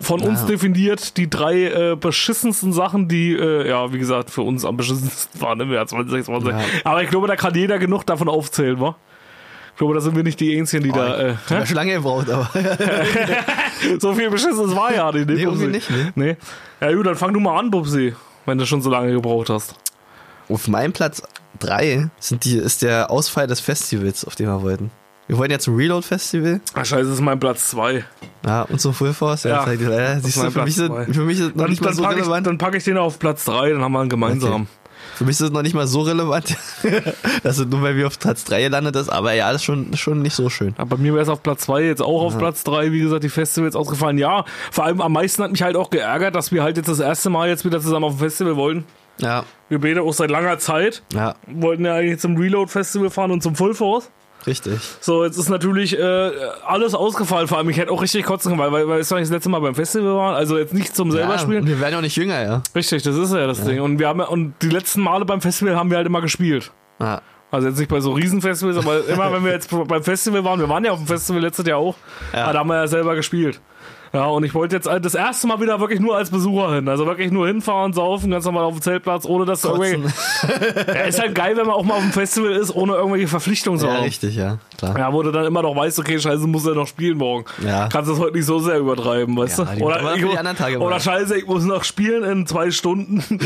von 0.00 0.20
uns 0.20 0.40
Ja. 0.42 0.46
definiert. 0.46 1.16
Die 1.16 1.28
drei 1.28 1.64
äh, 1.64 1.96
beschissensten 1.96 2.72
Sachen, 2.72 3.08
die, 3.08 3.32
äh, 3.32 3.68
ja, 3.68 3.92
wie 3.92 3.98
gesagt, 3.98 4.30
für 4.30 4.42
uns 4.42 4.64
am 4.64 4.76
beschissensten 4.76 5.40
waren 5.40 5.60
im 5.60 5.72
Jahr 5.72 5.86
2020. 5.86 6.50
Ja. 6.50 6.60
Aber 6.84 7.02
ich 7.02 7.10
glaube, 7.10 7.26
da 7.26 7.36
kann 7.36 7.54
jeder 7.54 7.78
genug 7.78 8.06
davon 8.06 8.19
aufzählen, 8.28 8.80
wa? 8.80 8.96
Ich 9.72 9.76
glaube, 9.78 9.94
da 9.94 10.00
sind 10.00 10.14
wir 10.14 10.22
nicht 10.22 10.38
die 10.40 10.58
Einzigen, 10.58 10.84
die 10.84 10.92
da. 10.92 11.16
Äh, 11.18 11.34
Ich 11.46 11.52
habe 11.52 11.66
schon 11.66 11.76
lange 11.76 11.94
gebraucht, 11.94 12.28
aber 12.30 12.50
so 13.98 14.14
viel 14.14 14.30
Beschissenes 14.30 14.74
war 14.76 14.92
ja 14.94 15.10
nicht. 15.12 15.26
ne, 15.26 15.34
Nee, 15.34 15.42
irgendwie 15.42 15.66
nicht, 15.68 15.88
Nee. 16.16 16.36
Ja, 16.80 16.92
gut, 16.92 17.06
dann 17.06 17.16
fang 17.16 17.32
du 17.32 17.40
mal 17.40 17.58
an, 17.58 17.70
Bubsi, 17.70 18.14
wenn 18.46 18.58
du 18.58 18.66
schon 18.66 18.82
so 18.82 18.90
lange 18.90 19.12
gebraucht 19.12 19.48
hast. 19.50 19.74
auf 20.48 20.68
meinem 20.68 20.92
Platz 20.92 21.22
3 21.60 22.10
sind 22.18 22.44
die, 22.44 22.56
ist 22.56 22.82
der 22.82 23.10
Ausfall 23.10 23.46
des 23.46 23.60
Festivals, 23.60 24.24
auf 24.24 24.34
den 24.36 24.46
wir 24.48 24.62
wollten. 24.62 24.90
Wir 25.26 25.38
wollten 25.38 25.52
ja 25.52 25.58
zum 25.60 25.76
Reload-Festival 25.76 26.60
Ach, 26.74 26.84
scheiße, 26.84 27.04
das 27.04 27.14
ist 27.14 27.20
mein 27.20 27.38
Platz 27.38 27.68
zwei. 27.70 28.04
ja, 28.44 28.62
und 28.62 28.80
zum 28.80 28.92
Full 28.92 29.12
Force. 29.14 29.44
Ja, 29.44 29.50
Ja, 29.50 29.56
das 29.58 29.66
halt, 29.66 29.80
äh, 29.80 29.86
das 29.86 30.22
siehst 30.24 30.36
du, 30.42 30.50
für, 30.50 30.62
mich 30.64 30.74
sind, 30.74 31.14
für 31.14 31.20
mich 31.22 31.38
ist 31.38 31.46
das 31.46 31.54
noch 31.54 31.62
Dann, 31.62 31.70
nicht 31.70 31.82
mal 31.84 31.92
so 31.94 32.02
packe 32.02 32.14
ich, 32.16 32.20
relevant. 32.22 32.46
dann 32.48 32.58
pack 32.58 32.74
ich 32.74 32.84
den 32.84 32.98
auf 32.98 33.18
Platz 33.18 33.44
drei, 33.44 33.70
dann 33.70 33.80
haben 33.82 33.92
wir 33.92 34.00
einen 34.00 34.10
gemeinsamen. 34.10 34.66
Für 35.14 35.24
mich 35.24 35.32
ist 35.32 35.40
es 35.40 35.50
noch 35.50 35.62
nicht 35.62 35.74
mal 35.74 35.86
so 35.86 36.00
relevant, 36.02 36.56
dass 37.42 37.58
es 37.58 37.66
nur 37.66 37.82
weil 37.82 37.96
wir 37.96 38.06
auf 38.06 38.18
Platz 38.18 38.44
3 38.44 38.62
gelandet 38.62 38.96
ist, 38.96 39.08
aber 39.08 39.32
ja, 39.32 39.52
das 39.52 39.60
ist 39.62 39.64
schon, 39.66 39.96
schon 39.96 40.22
nicht 40.22 40.34
so 40.34 40.48
schön. 40.48 40.74
Ja, 40.78 40.84
bei 40.84 40.96
mir 40.96 41.12
wäre 41.12 41.22
es 41.22 41.28
auf 41.28 41.42
Platz 41.42 41.62
2, 41.62 41.82
jetzt 41.82 42.02
auch 42.02 42.22
auf 42.22 42.38
Platz 42.38 42.64
3, 42.64 42.92
wie 42.92 43.00
gesagt, 43.00 43.24
die 43.24 43.28
Festivals 43.28 43.76
ausgefallen. 43.76 44.18
Ja, 44.18 44.44
vor 44.70 44.84
allem 44.84 45.00
am 45.00 45.12
meisten 45.12 45.42
hat 45.42 45.50
mich 45.50 45.62
halt 45.62 45.76
auch 45.76 45.90
geärgert, 45.90 46.34
dass 46.34 46.52
wir 46.52 46.62
halt 46.62 46.76
jetzt 46.76 46.88
das 46.88 47.00
erste 47.00 47.30
Mal 47.30 47.48
jetzt 47.48 47.64
wieder 47.64 47.80
zusammen 47.80 48.04
auf 48.04 48.14
dem 48.16 48.20
Festival 48.20 48.56
wollten. 48.56 48.84
Ja, 49.18 49.44
Wir 49.68 49.78
beide 49.80 50.02
auch 50.02 50.14
seit 50.14 50.30
langer 50.30 50.58
Zeit. 50.58 51.02
ja, 51.12 51.34
Wollten 51.46 51.84
ja 51.84 51.94
eigentlich 51.94 52.20
zum 52.20 52.36
Reload-Festival 52.38 53.10
fahren 53.10 53.30
und 53.30 53.42
zum 53.42 53.54
Full 53.54 53.74
Force. 53.74 54.10
Richtig. 54.50 54.80
So, 55.00 55.24
jetzt 55.24 55.38
ist 55.38 55.48
natürlich 55.48 55.98
äh, 55.98 56.30
alles 56.66 56.94
ausgefallen. 56.94 57.48
Vor 57.48 57.58
allem, 57.58 57.70
ich 57.70 57.78
hätte 57.78 57.90
auch 57.90 58.02
richtig 58.02 58.24
kotzen 58.24 58.56
können, 58.56 58.72
weil, 58.72 58.86
weil, 58.88 59.00
es 59.00 59.08
das 59.08 59.30
letzte 59.30 59.48
Mal 59.48 59.60
beim 59.60 59.74
Festival 59.74 60.14
war. 60.14 60.36
Also 60.36 60.58
jetzt 60.58 60.74
nicht 60.74 60.94
zum 60.94 61.10
selber 61.10 61.34
ja, 61.34 61.38
spielen. 61.38 61.66
Wir 61.66 61.80
werden 61.80 61.92
ja 61.92 61.98
auch 61.98 62.02
nicht 62.02 62.16
jünger, 62.16 62.42
ja. 62.42 62.62
Richtig, 62.74 63.02
das 63.02 63.16
ist 63.16 63.32
ja 63.32 63.46
das 63.46 63.64
Ding. 63.64 63.80
Und 63.80 63.98
wir 63.98 64.08
haben 64.08 64.20
ja, 64.20 64.26
und 64.26 64.54
die 64.62 64.68
letzten 64.68 65.00
Male 65.00 65.24
beim 65.24 65.40
Festival 65.40 65.76
haben 65.76 65.90
wir 65.90 65.96
halt 65.96 66.06
immer 66.06 66.20
gespielt. 66.20 66.70
ja. 67.00 67.22
Also 67.52 67.66
jetzt 67.66 67.78
nicht 67.80 67.88
bei 67.88 67.98
so 68.00 68.12
Riesenfestivals, 68.12 68.76
aber 68.76 69.08
immer 69.08 69.32
wenn 69.32 69.44
wir 69.44 69.50
jetzt 69.50 69.68
beim 69.88 70.04
Festival 70.04 70.44
waren, 70.44 70.60
wir 70.60 70.68
waren 70.68 70.84
ja 70.84 70.92
auf 70.92 70.98
dem 70.98 71.08
Festival 71.08 71.42
letztes 71.42 71.66
Jahr 71.66 71.78
auch, 71.78 71.96
Ja. 72.32 72.52
da 72.52 72.60
haben 72.60 72.68
wir 72.68 72.76
ja 72.76 72.86
selber 72.86 73.16
gespielt. 73.16 73.60
Ja, 74.12 74.24
und 74.26 74.42
ich 74.44 74.54
wollte 74.54 74.74
jetzt 74.74 74.86
das 74.86 75.14
erste 75.14 75.46
Mal 75.46 75.60
wieder 75.60 75.78
wirklich 75.78 76.00
nur 76.00 76.16
als 76.16 76.30
Besucher 76.30 76.74
hin. 76.74 76.88
Also 76.88 77.06
wirklich 77.06 77.30
nur 77.30 77.46
hinfahren, 77.46 77.92
saufen, 77.92 78.30
ganz 78.32 78.44
normal 78.44 78.64
auf 78.64 78.74
dem 78.74 78.82
Zeltplatz, 78.82 79.24
ohne 79.24 79.44
dass 79.44 79.60
du 79.62 79.68
irgendwie. 79.68 80.10
Ja, 80.88 81.02
ist 81.02 81.20
halt 81.20 81.34
geil, 81.34 81.56
wenn 81.56 81.66
man 81.66 81.76
auch 81.76 81.84
mal 81.84 81.94
auf 81.94 82.02
dem 82.02 82.10
Festival 82.12 82.50
ist, 82.52 82.74
ohne 82.74 82.94
irgendwelche 82.94 83.28
Verpflichtungen 83.28 83.78
zu 83.78 83.86
Ja, 83.86 83.94
haben. 83.94 84.02
richtig, 84.04 84.34
ja, 84.34 84.58
klar. 84.78 84.98
Ja, 84.98 85.12
wo 85.12 85.22
du 85.22 85.30
dann 85.30 85.44
immer 85.44 85.62
noch 85.62 85.76
weißt, 85.76 85.98
okay, 86.00 86.18
scheiße, 86.18 86.46
muss 86.48 86.66
er 86.66 86.74
noch 86.74 86.88
spielen 86.88 87.18
morgen. 87.18 87.44
Ja. 87.64 87.88
Kannst 87.88 88.10
das 88.10 88.18
heute 88.18 88.36
nicht 88.36 88.46
so 88.46 88.58
sehr 88.58 88.78
übertreiben, 88.78 89.36
weißt 89.36 89.58
Ja, 89.60 89.64
du? 89.76 90.30
anderen 90.36 90.56
Tage 90.56 90.78
oder 90.78 90.90
mal. 90.90 91.00
scheiße, 91.00 91.36
ich 91.38 91.46
muss 91.46 91.62
noch 91.64 91.84
spielen 91.84 92.24
in 92.24 92.46
zwei 92.46 92.70
Stunden. 92.70 93.22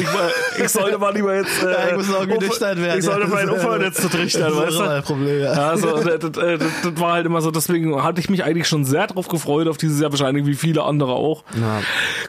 Ich, 0.56 0.62
ich 0.64 0.68
sollte 0.70 0.98
mal 0.98 1.14
lieber 1.14 1.34
jetzt. 1.34 1.62
Äh, 1.62 1.70
Ja, 1.72 1.88
ich 1.90 1.96
muss 1.96 2.08
noch 2.08 2.26
nüchtern 2.26 2.80
werden. 2.80 2.98
Ich 2.98 3.04
sollte 3.04 3.22
ja. 3.22 3.26
vielleicht 3.28 3.48
aufhören, 3.48 3.82
jetzt 3.82 4.00
zu 4.00 4.08
trichtern, 4.08 4.52
Das 4.54 4.78
weißt 4.78 4.78
du? 4.80 5.02
Problem, 5.02 5.40
ja. 5.40 5.52
Ja, 5.54 5.76
so, 5.76 5.96
das, 5.96 6.04
das, 6.20 6.32
das, 6.32 6.58
das 6.82 7.00
war 7.00 7.12
halt 7.14 7.26
immer 7.26 7.40
so, 7.40 7.50
deswegen 7.50 8.02
hatte 8.02 8.20
ich 8.20 8.28
mich 8.30 8.44
eigentlich 8.44 8.68
schon 8.68 8.84
sehr 8.84 9.06
drauf 9.06 9.28
gefreut, 9.28 9.66
auf 9.68 9.76
dieses 9.76 10.00
Jahr 10.00 10.10
wahrscheinlich 10.10 10.46
wie 10.46 10.53
viele 10.54 10.84
andere 10.84 11.12
auch. 11.12 11.44
Ja. 11.60 11.80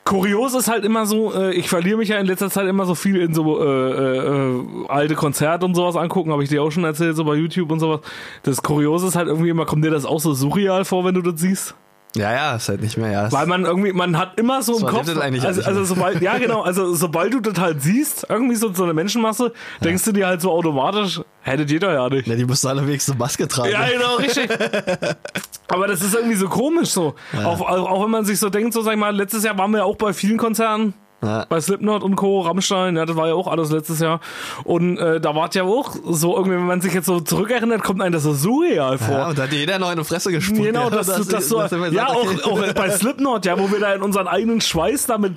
Kurios 0.04 0.54
ist 0.54 0.70
halt 0.70 0.86
immer 0.86 1.06
so, 1.06 1.34
äh, 1.34 1.54
ich 1.54 1.70
verliere 1.70 1.98
mich 1.98 2.10
ja 2.10 2.18
in 2.18 2.26
letzter 2.26 2.50
Zeit 2.50 2.68
immer 2.68 2.86
so 2.86 2.96
viel 2.96 3.18
in 3.18 3.34
so 3.34 3.62
äh, 3.62 3.66
äh, 3.66 4.18
äh, 4.18 4.88
alte 4.88 5.16
Konzerte 5.16 5.66
und 5.66 5.76
sowas 5.76 5.96
angucken, 5.96 6.32
habe 6.32 6.44
ich 6.44 6.50
dir 6.50 6.64
auch 6.64 6.72
schon 6.72 6.84
erzählt, 6.84 7.16
so 7.16 7.24
bei 7.24 7.36
YouTube 7.36 7.72
und 7.72 7.80
sowas. 7.80 8.02
Das 8.44 8.62
Kuriose 8.62 9.08
ist 9.08 9.16
halt 9.16 9.28
irgendwie 9.28 9.50
immer, 9.50 9.66
kommt 9.66 9.84
dir 9.84 9.92
das 9.92 10.06
auch 10.06 10.20
so 10.20 10.34
surreal 10.34 10.86
vor, 10.86 11.06
wenn 11.06 11.16
du 11.16 11.22
das 11.22 11.40
siehst? 11.40 11.76
Ja, 12.16 12.34
ja, 12.34 12.56
ist 12.56 12.70
halt 12.70 12.82
nicht 12.82 12.98
mehr, 12.98 13.12
ja. 13.12 13.32
Weil 13.32 13.46
man 13.46 13.66
irgendwie, 13.66 13.94
man 13.94 14.18
hat 14.18 14.40
immer 14.40 14.62
so 14.62 14.74
im 14.74 14.80
So 14.80 14.86
Kopf, 14.88 15.08
eigentlich 15.18 15.44
also, 15.44 15.62
also 15.62 15.84
sobald, 15.84 16.22
ja 16.22 16.38
genau, 16.38 16.62
also 16.62 16.94
sobald 16.96 17.34
du 17.34 17.40
das 17.40 17.60
halt 17.60 17.82
siehst, 17.82 18.26
irgendwie 18.30 18.56
so, 18.56 18.74
so 18.74 18.84
eine 18.84 18.94
Menschenmasse, 18.94 19.54
denkst 19.84 20.04
du 20.06 20.12
dir 20.12 20.28
halt 20.28 20.42
so 20.42 20.52
automatisch, 20.52 21.22
hättet 21.42 21.70
jeder 21.70 21.94
ja 21.94 22.10
nicht. 22.10 22.28
Ja, 22.28 22.36
die 22.36 22.46
müssen 22.46 22.68
alle 22.68 22.86
wenigstens 22.88 23.14
eine 23.14 23.20
Maske 23.20 23.48
tragen. 23.48 23.72
Ja, 23.72 23.88
genau, 23.88 24.16
richtig. 24.16 24.50
Aber 25.68 25.88
das 25.88 26.02
ist 26.02 26.16
irgendwie 26.16 26.36
so 26.36 26.48
komisch 26.48 26.90
so. 26.90 27.16
Auch, 27.44 27.62
auch, 27.62 27.90
auch 27.92 28.04
wenn 28.04 28.12
man 28.12 28.26
sich 28.26 28.40
so 28.40 28.50
denkt, 28.50 28.74
so 28.74 28.82
sag 28.82 28.94
ich 28.94 29.00
mal, 29.00 29.16
letztes 29.16 29.44
Jahr 29.44 29.58
waren 29.58 29.72
wir 29.72 29.80
ja 29.80 29.84
auch 29.84 29.98
bei 29.98 30.14
vielen 30.14 30.38
Konzerten. 30.38 30.94
Ja. 31.24 31.46
Bei 31.50 31.60
Slipknot 31.60 32.04
und 32.04 32.16
Co., 32.16 32.42
Rammstein, 32.42 32.96
ja, 32.98 33.06
das 33.06 33.16
war 33.16 33.28
ja 33.28 33.34
auch 33.34 33.48
alles 33.48 33.72
letztes 33.72 34.00
Jahr. 34.00 34.20
Und 34.64 34.98
äh, 34.98 35.20
da 35.20 35.34
war 35.36 35.50
es 35.50 35.56
ja 35.56 35.64
auch 35.64 35.96
so, 36.10 36.36
irgendwie, 36.36 36.56
wenn 36.58 36.68
man 36.68 36.82
sich 36.82 36.94
jetzt 36.94 37.06
so 37.08 37.20
zurückerinnert, 37.20 37.82
kommt 37.84 38.02
einem 38.02 38.12
das 38.14 38.24
so 38.24 38.34
surreal 38.34 38.98
vor. 38.98 39.16
Ja, 39.18 39.28
und 39.30 39.38
da 39.40 39.44
hat 39.44 39.52
jeder 39.54 39.80
noch 39.80 39.92
in 39.92 39.98
die 39.98 40.04
Fresse 40.04 40.32
gespuckt. 40.32 40.62
Genau, 40.62 40.84
ja, 40.84 40.90
das, 40.92 41.08
das, 41.08 41.28
das 41.28 41.50
so, 41.50 41.62
ja, 41.92 42.08
auch, 42.10 42.44
auch 42.44 42.74
bei 42.74 42.90
Slipknot, 42.92 43.46
ja, 43.46 43.58
wo 43.58 43.72
wir 43.72 43.80
da 43.80 43.94
in 43.94 44.02
unseren 44.04 44.28
eigenen 44.28 44.62
Schweiß 44.62 45.08
damit, 45.08 45.34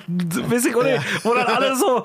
weiß 0.51 0.67
ich, 0.67 0.77
oder, 0.77 0.97
Ja. 0.97 1.01
wo 1.23 1.33
dann 1.33 1.47
alle 1.47 1.75
so 1.77 2.03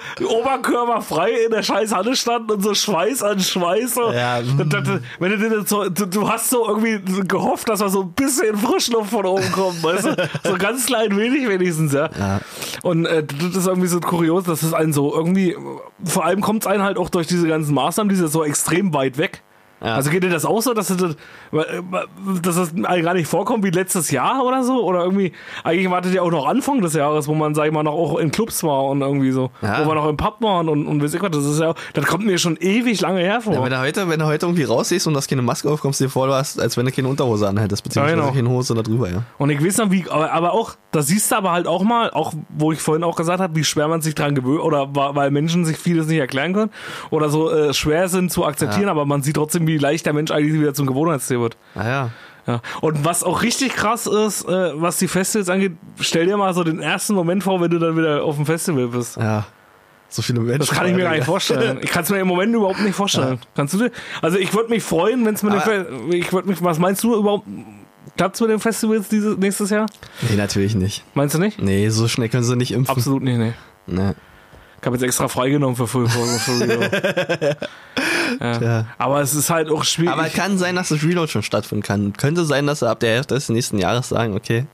oberkörperfrei 0.53 1.31
in 1.45 1.51
der 1.51 1.63
scheiß 1.63 1.93
Halle 1.93 2.15
standen 2.15 2.51
und 2.51 2.63
so 2.63 2.73
Schweiß 2.73 3.23
an 3.23 3.39
Schweiß. 3.39 3.95
So. 3.95 4.11
Ja, 4.11 4.41
Das- 4.41 4.83
das- 4.83 4.99
wenn 5.19 5.39
du, 5.39 5.49
das 5.59 5.69
so, 5.69 5.89
du, 5.89 6.05
du 6.05 6.29
hast 6.29 6.49
so 6.49 6.67
irgendwie 6.67 6.99
gehofft, 7.27 7.67
dass 7.69 7.79
mal 7.79 7.89
so 7.89 8.01
ein 8.03 8.11
bisschen 8.13 8.55
Frischluft 8.57 9.09
von 9.09 9.25
oben 9.25 9.51
kommt, 9.51 9.83
weißt 9.83 10.05
du? 10.05 10.13
So 10.43 10.53
ganz 10.57 10.85
klein 10.85 11.15
wenig 11.17 11.47
wenigstens, 11.47 11.93
ja. 11.93 12.09
Ja. 12.17 12.39
Und 12.83 13.05
äh, 13.05 13.23
das 13.23 13.55
ist 13.55 13.65
irgendwie 13.65 13.87
so 13.87 14.01
kurios, 14.01 14.43
dass 14.43 14.61
es 14.61 14.73
einen 14.73 14.91
so 14.91 15.15
irgendwie, 15.15 15.55
vor 16.03 16.25
allem 16.25 16.41
kommt 16.41 16.63
es 16.63 16.67
einen 16.67 16.83
halt 16.83 16.97
auch 16.97 17.09
durch 17.09 17.27
diese 17.27 17.47
ganzen 17.47 17.73
Maßnahmen, 17.73 18.09
die 18.09 18.15
sind 18.17 18.27
so 18.29 18.43
extrem 18.43 18.93
weit 18.93 19.17
weg. 19.17 19.41
Ja. 19.83 19.95
Also 19.95 20.09
geht 20.09 20.23
dir 20.23 20.29
das 20.29 20.45
auch 20.45 20.61
so, 20.61 20.73
dass 20.73 20.87
das, 20.87 21.17
dass 22.41 22.55
das 22.55 22.73
gar 22.73 23.13
nicht 23.13 23.27
vorkommt 23.27 23.63
wie 23.65 23.69
letztes 23.69 24.11
Jahr 24.11 24.45
oder 24.45 24.63
so? 24.63 24.83
Oder 24.83 25.03
irgendwie, 25.03 25.33
eigentlich 25.63 25.89
wartet 25.91 26.13
ja 26.13 26.21
auch 26.21 26.31
noch 26.31 26.47
Anfang 26.47 26.81
des 26.81 26.93
Jahres, 26.93 27.27
wo 27.27 27.33
man, 27.33 27.53
sag 27.53 27.65
ich 27.65 27.73
mal, 27.73 27.83
noch 27.83 27.93
auch 27.93 28.17
in 28.17 28.31
Clubs 28.31 28.63
war 28.63 28.85
und 28.85 29.01
irgendwie 29.01 29.31
so. 29.31 29.51
Ja. 29.61 29.83
Wo 29.83 29.89
wir 29.89 29.95
noch 29.95 30.07
im 30.07 30.15
Pub 30.15 30.37
waren 30.39 30.69
und, 30.69 30.87
und 30.87 31.03
weiß 31.03 31.13
ich 31.13 31.21
was, 31.21 31.31
das 31.31 31.45
ist 31.45 31.59
ja, 31.59 31.73
das 31.93 32.05
kommt 32.05 32.25
mir 32.25 32.37
schon 32.37 32.55
ewig 32.57 33.01
lange 33.01 33.19
her 33.19 33.41
vor. 33.41 33.53
Ja, 33.53 33.63
wenn 33.63 33.71
du 33.71 33.79
heute, 33.79 34.07
wenn 34.07 34.19
du 34.19 34.25
heute 34.25 34.45
irgendwie 34.45 34.63
rausgehst 34.63 35.05
und 35.07 35.17
hast 35.17 35.27
keine 35.27 35.41
Maske 35.41 35.69
auf, 35.69 35.81
kommst 35.81 35.99
du 35.99 36.05
dir 36.05 36.09
vor, 36.09 36.27
du 36.27 36.33
hast, 36.33 36.61
als 36.61 36.77
wenn 36.77 36.85
du 36.85 36.91
keine 36.93 37.09
Unterhose 37.09 37.47
anhältst, 37.47 37.83
beziehungsweise 37.83 38.15
Ja, 38.15 38.21
genau. 38.21 38.33
keine 38.33 38.49
Hose 38.49 38.73
da 38.75 38.83
drüber, 38.83 39.09
ja. 39.09 39.23
Und 39.37 39.49
ich 39.49 39.63
weiß 39.63 39.77
noch, 39.79 39.91
wie, 39.91 40.05
aber, 40.09 40.31
aber 40.31 40.53
auch, 40.53 40.75
da 40.91 41.01
siehst 41.01 41.29
du 41.31 41.35
aber 41.35 41.51
halt 41.51 41.67
auch 41.67 41.83
mal, 41.83 42.09
auch 42.11 42.33
wo 42.49 42.71
ich 42.71 42.79
vorhin 42.79 43.03
auch 43.03 43.17
gesagt 43.17 43.41
habe, 43.41 43.55
wie 43.57 43.63
schwer 43.65 43.89
man 43.89 44.01
sich 44.01 44.15
dran 44.15 44.33
gewöhnt, 44.33 44.61
oder 44.61 44.87
weil 44.93 45.29
Menschen 45.31 45.65
sich 45.65 45.77
vieles 45.77 46.07
nicht 46.07 46.19
erklären 46.19 46.53
können, 46.53 46.71
oder 47.09 47.29
so 47.29 47.51
äh, 47.51 47.73
schwer 47.73 48.07
sind 48.07 48.31
zu 48.31 48.45
akzeptieren, 48.45 48.87
aber 48.87 49.05
man 49.05 49.21
sieht 49.23 49.35
trotzdem, 49.35 49.67
wie 49.67 49.72
leicht 49.77 50.05
der 50.05 50.13
Mensch 50.13 50.31
eigentlich 50.31 50.59
wieder 50.59 50.73
zum 50.73 50.87
Gewohnheitstier 50.87 51.39
wird. 51.39 51.57
Ah 51.75 51.87
ja. 51.87 52.09
Ja. 52.45 52.61
Und 52.81 53.05
was 53.05 53.23
auch 53.23 53.41
richtig 53.41 53.73
krass 53.73 54.05
ist, 54.05 54.43
äh, 54.49 54.71
was 54.81 54.97
die 54.97 55.07
Festivals 55.07 55.47
angeht, 55.49 55.73
stell 56.01 56.25
dir 56.25 56.35
mal 56.35 56.53
so 56.53 56.63
den 56.65 56.79
ersten 56.81 57.13
Moment 57.15 57.41
vor, 57.43 57.61
wenn 57.61 57.71
du 57.71 57.79
dann 57.79 57.95
wieder 57.97 58.23
auf 58.23 58.35
dem 58.35 58.45
Festival 58.45 58.87
bist. 58.87 59.15
Ja. 59.15 59.45
So 60.09 60.21
viele 60.21 60.41
Menschen. 60.41 60.59
Das 60.59 60.71
kann 60.71 60.85
ich 60.87 60.93
mir 60.93 61.03
gar 61.03 61.13
nicht 61.15 61.23
vorstellen. 61.23 61.79
Ich 61.81 61.89
kann 61.89 62.03
es 62.03 62.09
mir 62.09 62.19
im 62.19 62.27
Moment 62.27 62.53
überhaupt 62.53 62.81
nicht 62.81 62.93
vorstellen. 62.95 63.39
Kannst 63.55 63.73
du 63.73 63.77
dir? 63.79 63.91
Also 64.21 64.37
ich 64.37 64.53
würde 64.53 64.69
mich 64.69 64.83
freuen, 64.83 65.25
wenn 65.25 65.33
es 65.35 65.41
mit 65.41 65.53
dem 65.53 65.59
Aber- 65.59 65.71
Fe 65.71 65.87
ich 66.11 66.31
würde 66.33 66.49
mich, 66.49 66.61
was 66.61 66.77
meinst 66.79 67.03
du 67.03 67.15
überhaupt? 67.15 67.47
Klappt's 68.17 68.39
mit 68.41 68.49
den 68.51 68.59
Festivals 68.59 69.07
dieses 69.07 69.37
nächstes 69.37 69.69
Jahr? 69.71 69.87
Nee, 70.29 70.35
natürlich 70.35 70.75
nicht. 70.75 71.03
Meinst 71.15 71.33
du 71.33 71.39
nicht? 71.39 71.59
Nee, 71.61 71.89
so 71.89 72.07
schnell 72.07 72.29
können 72.29 72.43
sie 72.43 72.55
nicht 72.55 72.73
impfen. 72.73 72.95
Absolut 72.95 73.23
nicht, 73.23 73.37
nee. 73.37 73.53
Nee. 73.87 74.11
Ich 74.83 74.85
habe 74.85 74.97
jetzt 74.97 75.03
extra 75.03 75.29
freigenommen 75.29 75.77
für 75.77 75.87
Full 75.87 76.07
Real. 76.07 77.57
ja. 78.61 78.85
Aber 78.97 79.21
es 79.21 79.33
ist 79.33 79.49
halt 79.49 79.69
auch 79.69 79.85
schwierig. 79.85 80.11
Aber 80.11 80.27
kann 80.27 80.57
sein, 80.57 80.75
dass 80.75 80.89
das 80.89 81.01
Reload 81.03 81.31
schon 81.31 81.41
stattfinden 81.41 81.83
kann. 81.83 82.11
Könnte 82.17 82.43
sein, 82.43 82.67
dass 82.67 82.79
sie 82.79 82.89
ab 82.89 82.99
der 82.99 83.11
Hälfte 83.11 83.35
des 83.35 83.47
nächsten 83.47 83.77
Jahres 83.77 84.09
sagen, 84.09 84.35
okay, 84.35 84.65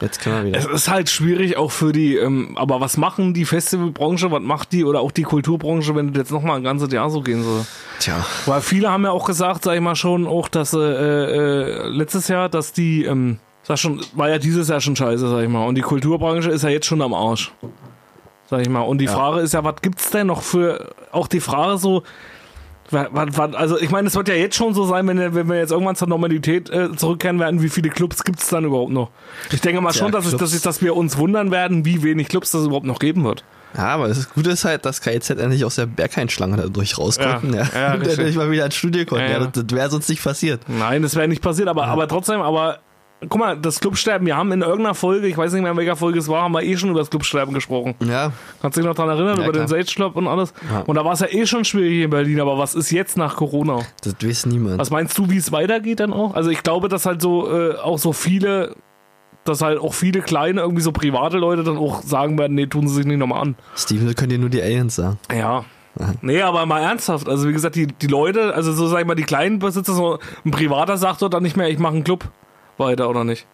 jetzt 0.00 0.20
können 0.20 0.46
wir 0.46 0.58
es 0.58 0.64
wieder. 0.64 0.74
ist 0.74 0.90
halt 0.90 1.08
schwierig 1.08 1.56
auch 1.56 1.70
für 1.70 1.92
die, 1.92 2.16
ähm, 2.16 2.58
aber 2.58 2.80
was 2.80 2.96
machen 2.96 3.32
die 3.32 3.44
Festivalbranche, 3.44 4.32
was 4.32 4.42
macht 4.42 4.72
die 4.72 4.84
oder 4.84 4.98
auch 5.02 5.12
die 5.12 5.22
Kulturbranche, 5.22 5.94
wenn 5.94 6.08
das 6.08 6.22
jetzt 6.22 6.32
nochmal 6.32 6.56
ein 6.56 6.64
ganzes 6.64 6.92
Jahr 6.92 7.08
so 7.08 7.20
gehen 7.20 7.44
soll? 7.44 7.64
Tja. 8.00 8.26
Weil 8.46 8.60
viele 8.60 8.90
haben 8.90 9.04
ja 9.04 9.12
auch 9.12 9.24
gesagt, 9.24 9.62
sag 9.62 9.76
ich 9.76 9.80
mal 9.80 9.94
schon, 9.94 10.26
auch, 10.26 10.48
dass 10.48 10.72
äh, 10.72 10.78
äh, 10.78 11.88
letztes 11.90 12.26
Jahr, 12.26 12.48
dass 12.48 12.72
die, 12.72 13.04
ähm, 13.04 13.38
sag 13.62 13.78
schon, 13.78 14.04
war 14.14 14.28
ja 14.28 14.38
dieses 14.38 14.66
Jahr 14.66 14.80
schon 14.80 14.96
scheiße, 14.96 15.28
sag 15.28 15.44
ich 15.44 15.48
mal. 15.48 15.64
Und 15.64 15.76
die 15.76 15.82
Kulturbranche 15.82 16.50
ist 16.50 16.64
ja 16.64 16.70
jetzt 16.70 16.86
schon 16.86 17.00
am 17.02 17.14
Arsch. 17.14 17.52
Sag 18.52 18.60
ich 18.60 18.68
mal. 18.68 18.82
Und 18.82 18.98
die 18.98 19.06
Ja. 19.06 19.12
Frage 19.12 19.40
ist 19.40 19.54
ja, 19.54 19.64
was 19.64 19.76
gibt's 19.80 20.10
denn 20.10 20.26
noch 20.26 20.42
für, 20.42 20.90
auch 21.10 21.26
die 21.26 21.40
Frage 21.40 21.78
so, 21.78 22.02
also 22.92 23.78
ich 23.78 23.88
meine, 23.90 24.08
es 24.08 24.14
wird 24.14 24.28
ja 24.28 24.34
jetzt 24.34 24.56
schon 24.56 24.74
so 24.74 24.84
sein, 24.84 25.08
wenn, 25.08 25.34
wenn 25.34 25.48
wir 25.48 25.56
jetzt 25.56 25.72
irgendwann 25.72 25.96
zur 25.96 26.08
Normalität 26.08 26.68
äh, 26.68 26.94
zurückkehren 26.94 27.40
werden, 27.40 27.62
wie 27.62 27.70
viele 27.70 27.88
Clubs 27.88 28.22
gibt's 28.24 28.50
dann 28.50 28.66
überhaupt 28.66 28.92
noch? 28.92 29.08
Ich 29.50 29.62
denke 29.62 29.80
mal 29.80 29.92
Tja, 29.92 30.02
schon, 30.02 30.12
dass, 30.12 30.24
es, 30.26 30.32
Clubs. 30.32 30.42
dass, 30.42 30.54
ich, 30.54 30.60
dass 30.60 30.82
wir 30.82 30.94
uns 30.94 31.16
wundern 31.16 31.50
werden, 31.50 31.86
wie 31.86 32.02
wenig 32.02 32.28
Clubs 32.28 32.52
es 32.52 32.66
überhaupt 32.66 32.84
noch 32.84 32.98
geben 32.98 33.24
wird. 33.24 33.42
Ja, 33.74 33.84
aber 33.94 34.08
das 34.08 34.28
Gute 34.34 34.50
ist 34.50 34.66
halt, 34.66 34.84
dass 34.84 35.00
KIZ 35.00 35.30
endlich 35.30 35.64
aus 35.64 35.76
der 35.76 35.86
Berghain-Schlange 35.86 36.58
dadurch 36.58 36.98
raus 36.98 37.16
Ja. 37.18 37.38
konnten. 37.38 37.54
Ja, 37.54 37.62
Ja, 37.74 37.94
Und 37.94 38.00
richtig. 38.00 38.18
endlich 38.18 38.36
mal 38.36 38.50
wieder 38.50 38.66
ins 38.66 38.74
Studio 38.74 39.06
konnten. 39.06 39.24
Ja, 39.24 39.30
Ja, 39.30 39.38
ja. 39.40 39.46
das, 39.50 39.64
das 39.64 39.74
wäre 39.78 39.88
sonst 39.88 40.10
nicht 40.10 40.22
passiert. 40.22 40.60
Nein, 40.68 41.00
das 41.00 41.16
wäre 41.16 41.26
nicht 41.26 41.40
passiert, 41.40 41.68
aber, 41.68 41.86
aber 41.86 42.06
trotzdem, 42.06 42.42
aber 42.42 42.80
guck 43.28 43.38
mal, 43.40 43.56
das 43.56 43.80
Clubsterben, 43.80 44.26
wir 44.26 44.36
haben 44.36 44.52
in 44.52 44.60
irgendeiner 44.62 44.94
Folge, 44.94 45.26
ich 45.26 45.36
weiß 45.36 45.52
nicht 45.52 45.62
mehr 45.62 45.72
in 45.72 45.76
welcher 45.76 45.96
Folge 45.96 46.18
es 46.18 46.28
war, 46.28 46.42
haben 46.42 46.52
wir 46.52 46.62
eh 46.62 46.76
schon 46.76 46.90
über 46.90 46.98
das 47.00 47.10
Clubsterben 47.10 47.54
gesprochen. 47.54 47.94
Ja, 48.04 48.32
Kannst 48.60 48.76
du 48.76 48.80
dich 48.80 48.88
noch 48.88 48.94
dran 48.94 49.08
erinnern, 49.08 49.38
Ja, 49.38 49.44
über 49.44 49.52
den 49.52 49.66
klar. 49.66 49.68
Sage 49.68 49.84
Club 49.84 50.16
und 50.16 50.26
alles? 50.28 50.52
Ja. 50.70 50.80
Und 50.80 50.94
da 50.96 51.04
war 51.04 51.12
es 51.12 51.20
ja 51.20 51.28
eh 51.30 51.46
schon 51.46 51.64
schwierig 51.64 51.92
hier 51.92 52.04
in 52.06 52.10
Berlin, 52.10 52.40
aber 52.40 52.58
was 52.58 52.74
ist 52.74 52.90
jetzt 52.90 53.16
nach 53.16 53.36
Corona? 53.36 53.80
das 54.02 54.14
weiß 54.22 54.46
niemand. 54.46 54.78
Was 54.78 54.90
meinst 54.90 55.16
du, 55.18 55.28
wie 55.30 55.36
es 55.36 55.52
weitergeht 55.52 56.00
dann 56.00 56.12
auch? 56.12 56.34
Also 56.34 56.50
ich 56.50 56.62
glaube, 56.62 56.88
dass 56.88 57.06
halt 57.06 57.22
so 57.22 57.50
äh, 57.50 57.76
auch 57.76 57.98
so 57.98 58.12
viele, 58.12 58.74
dass 59.44 59.60
halt 59.62 59.78
auch 59.78 59.94
viele 59.94 60.20
kleine, 60.20 60.60
irgendwie 60.60 60.82
so 60.82 60.92
private 60.92 61.38
Leute 61.38 61.64
dann 61.64 61.76
auch 61.76 62.02
sagen 62.02 62.38
werden, 62.38 62.54
nee, 62.54 62.66
tun 62.66 62.88
sie 62.88 62.94
sich 62.94 63.06
nicht 63.06 63.18
nochmal 63.18 63.42
an. 63.42 63.56
Steven, 63.76 64.06
das 64.06 64.16
können 64.16 64.30
dir 64.30 64.38
nur 64.38 64.50
die 64.50 64.62
Aliens 64.62 64.96
sagen. 64.96 65.18
Ja. 65.32 65.64
Nee, 66.22 66.40
aber 66.40 66.64
mal 66.64 66.80
ernsthaft. 66.80 67.28
Also 67.28 67.46
wie 67.48 67.52
gesagt, 67.52 67.74
die, 67.76 67.86
die 67.86 68.06
Leute, 68.06 68.54
also 68.54 68.72
so 68.72 68.86
sag 68.86 69.00
ich 69.00 69.06
mal, 69.06 69.14
die 69.14 69.24
kleinen 69.24 69.58
Besitzer, 69.58 69.92
so 69.92 70.18
ein 70.44 70.50
Privater 70.50 70.96
sagt 70.96 71.20
dort 71.20 71.34
dann 71.34 71.42
nicht 71.42 71.56
mehr, 71.56 71.68
ich 71.68 71.78
mache 71.78 71.92
einen 71.94 72.04
Club 72.04 72.24
weiter 72.78 73.08
oder 73.08 73.24
nicht. 73.24 73.46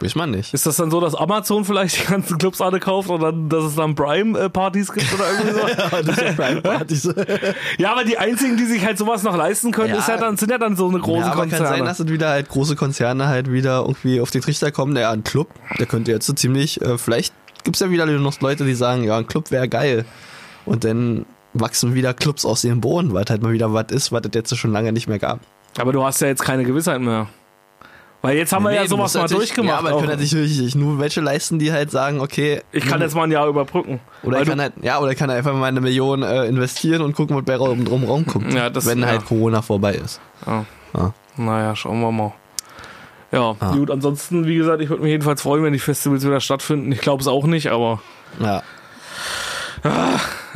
Weiß 0.00 0.16
man 0.16 0.32
nicht. 0.32 0.52
Ist 0.52 0.66
das 0.66 0.76
dann 0.76 0.90
so, 0.90 1.00
dass 1.00 1.14
Amazon 1.14 1.64
vielleicht 1.64 2.00
die 2.02 2.10
ganzen 2.10 2.36
Clubs 2.36 2.60
alle 2.60 2.80
kauft 2.80 3.08
und 3.08 3.20
dann, 3.20 3.48
dass 3.48 3.62
es 3.64 3.76
dann 3.76 3.94
Prime-Partys 3.94 4.92
gibt 4.92 5.06
oder 5.14 5.24
irgendwie 5.30 5.52
so? 5.52 7.04
das 7.12 7.14
ja, 7.78 7.92
aber 7.92 8.02
die 8.02 8.18
einzigen, 8.18 8.56
die 8.56 8.64
sich 8.64 8.84
halt 8.84 8.98
sowas 8.98 9.22
noch 9.22 9.36
leisten 9.36 9.70
können, 9.70 9.90
Ja. 9.90 9.98
ist 10.00 10.08
ja 10.08 10.16
dann, 10.16 10.36
sind 10.36 10.50
ja 10.50 10.58
dann 10.58 10.74
so 10.74 10.88
eine 10.88 10.98
große 10.98 11.20
Ja, 11.20 11.26
aber 11.32 11.42
Konzerne. 11.42 11.64
kann 11.64 11.76
sein, 11.76 11.84
dass 11.84 12.00
es 12.00 12.08
wieder 12.08 12.30
halt 12.30 12.48
große 12.48 12.74
Konzerne 12.74 13.28
halt 13.28 13.52
wieder 13.52 13.80
irgendwie 13.86 14.20
auf 14.20 14.30
den 14.32 14.42
Trichter 14.42 14.72
kommen. 14.72 14.92
Naja, 14.92 15.10
ein 15.12 15.22
Club, 15.22 15.48
der 15.78 15.86
könnte 15.86 16.10
jetzt 16.10 16.26
so 16.26 16.32
ziemlich, 16.32 16.80
äh, 16.82 16.98
vielleicht 16.98 17.32
gibt's 17.62 17.78
ja 17.78 17.90
wieder 17.90 18.06
noch 18.06 18.40
Leute, 18.40 18.64
die 18.64 18.74
sagen, 18.74 19.04
ja, 19.04 19.16
ein 19.18 19.28
Club 19.28 19.52
wäre 19.52 19.68
geil. 19.68 20.04
Und 20.64 20.82
dann 20.82 21.26
wachsen 21.54 21.94
wieder 21.94 22.12
Clubs 22.12 22.44
aus 22.44 22.62
dem 22.62 22.80
Boden, 22.80 23.12
weil 23.12 23.22
es 23.24 23.30
halt 23.30 23.42
mal 23.42 23.52
wieder 23.52 23.72
was 23.72 23.86
ist, 23.92 24.10
was 24.10 24.22
es 24.24 24.30
jetzt 24.34 24.56
schon 24.56 24.72
lange 24.72 24.90
nicht 24.92 25.06
mehr 25.06 25.18
gab. 25.20 25.38
aber 25.78 25.92
du 25.92 26.02
hast 26.02 26.20
ja 26.22 26.26
jetzt 26.26 26.42
keine 26.42 26.64
Gewissheit 26.64 27.00
mehr. 27.00 27.28
Weil 28.22 28.36
jetzt 28.36 28.52
haben 28.52 28.62
wir 28.64 28.72
ja 28.72 28.82
du 28.84 28.88
sowas 28.88 29.14
mal 29.14 29.26
durchgemacht. 29.26 29.82
Ja, 29.82 29.88
aber 29.90 29.98
können 29.98 30.12
natürlich 30.18 30.74
nur 30.76 30.98
welche 31.00 31.20
leisten, 31.20 31.58
die 31.58 31.72
halt 31.72 31.90
sagen, 31.90 32.20
okay, 32.20 32.62
ich 32.70 32.86
kann 32.86 33.00
jetzt 33.00 33.16
mal 33.16 33.24
ein 33.24 33.32
Jahr 33.32 33.48
überbrücken. 33.48 33.98
oder 34.22 34.40
ich 34.40 34.48
kann 34.48 34.60
halt, 34.60 34.74
ja, 34.80 35.00
oder 35.00 35.10
ich 35.10 35.18
kann 35.18 35.28
einfach 35.28 35.52
mal 35.54 35.66
eine 35.66 35.80
Million 35.80 36.22
äh, 36.22 36.46
investieren 36.46 37.02
und 37.02 37.14
gucken, 37.16 37.36
was 37.36 37.44
bei 37.44 37.56
drum 37.56 38.04
rumkommt, 38.04 38.52
Ja, 38.54 38.70
das- 38.70 38.86
wenn 38.86 39.00
ja. 39.00 39.06
halt 39.08 39.24
Corona 39.26 39.60
vorbei 39.60 39.94
ist. 39.94 40.20
ja. 40.46 40.64
Ja. 40.94 41.12
Naja, 41.36 41.74
schauen 41.74 42.00
wir 42.00 42.12
mal. 42.12 42.32
Ja, 43.32 43.56
Ah. 43.58 43.72
gut, 43.74 43.90
ansonsten, 43.90 44.46
wie 44.46 44.56
gesagt, 44.56 44.82
ich 44.82 44.90
würde 44.90 45.02
mich 45.02 45.10
jedenfalls 45.10 45.40
freuen, 45.42 45.64
wenn 45.64 45.72
die 45.72 45.78
Festivals 45.78 46.24
wieder 46.24 46.38
stattfinden. 46.40 46.92
Ich 46.92 47.00
glaube 47.00 47.22
es 47.22 47.26
auch 47.28 47.46
nicht, 47.46 47.68
aber 47.72 48.00
Ja. 48.38 48.62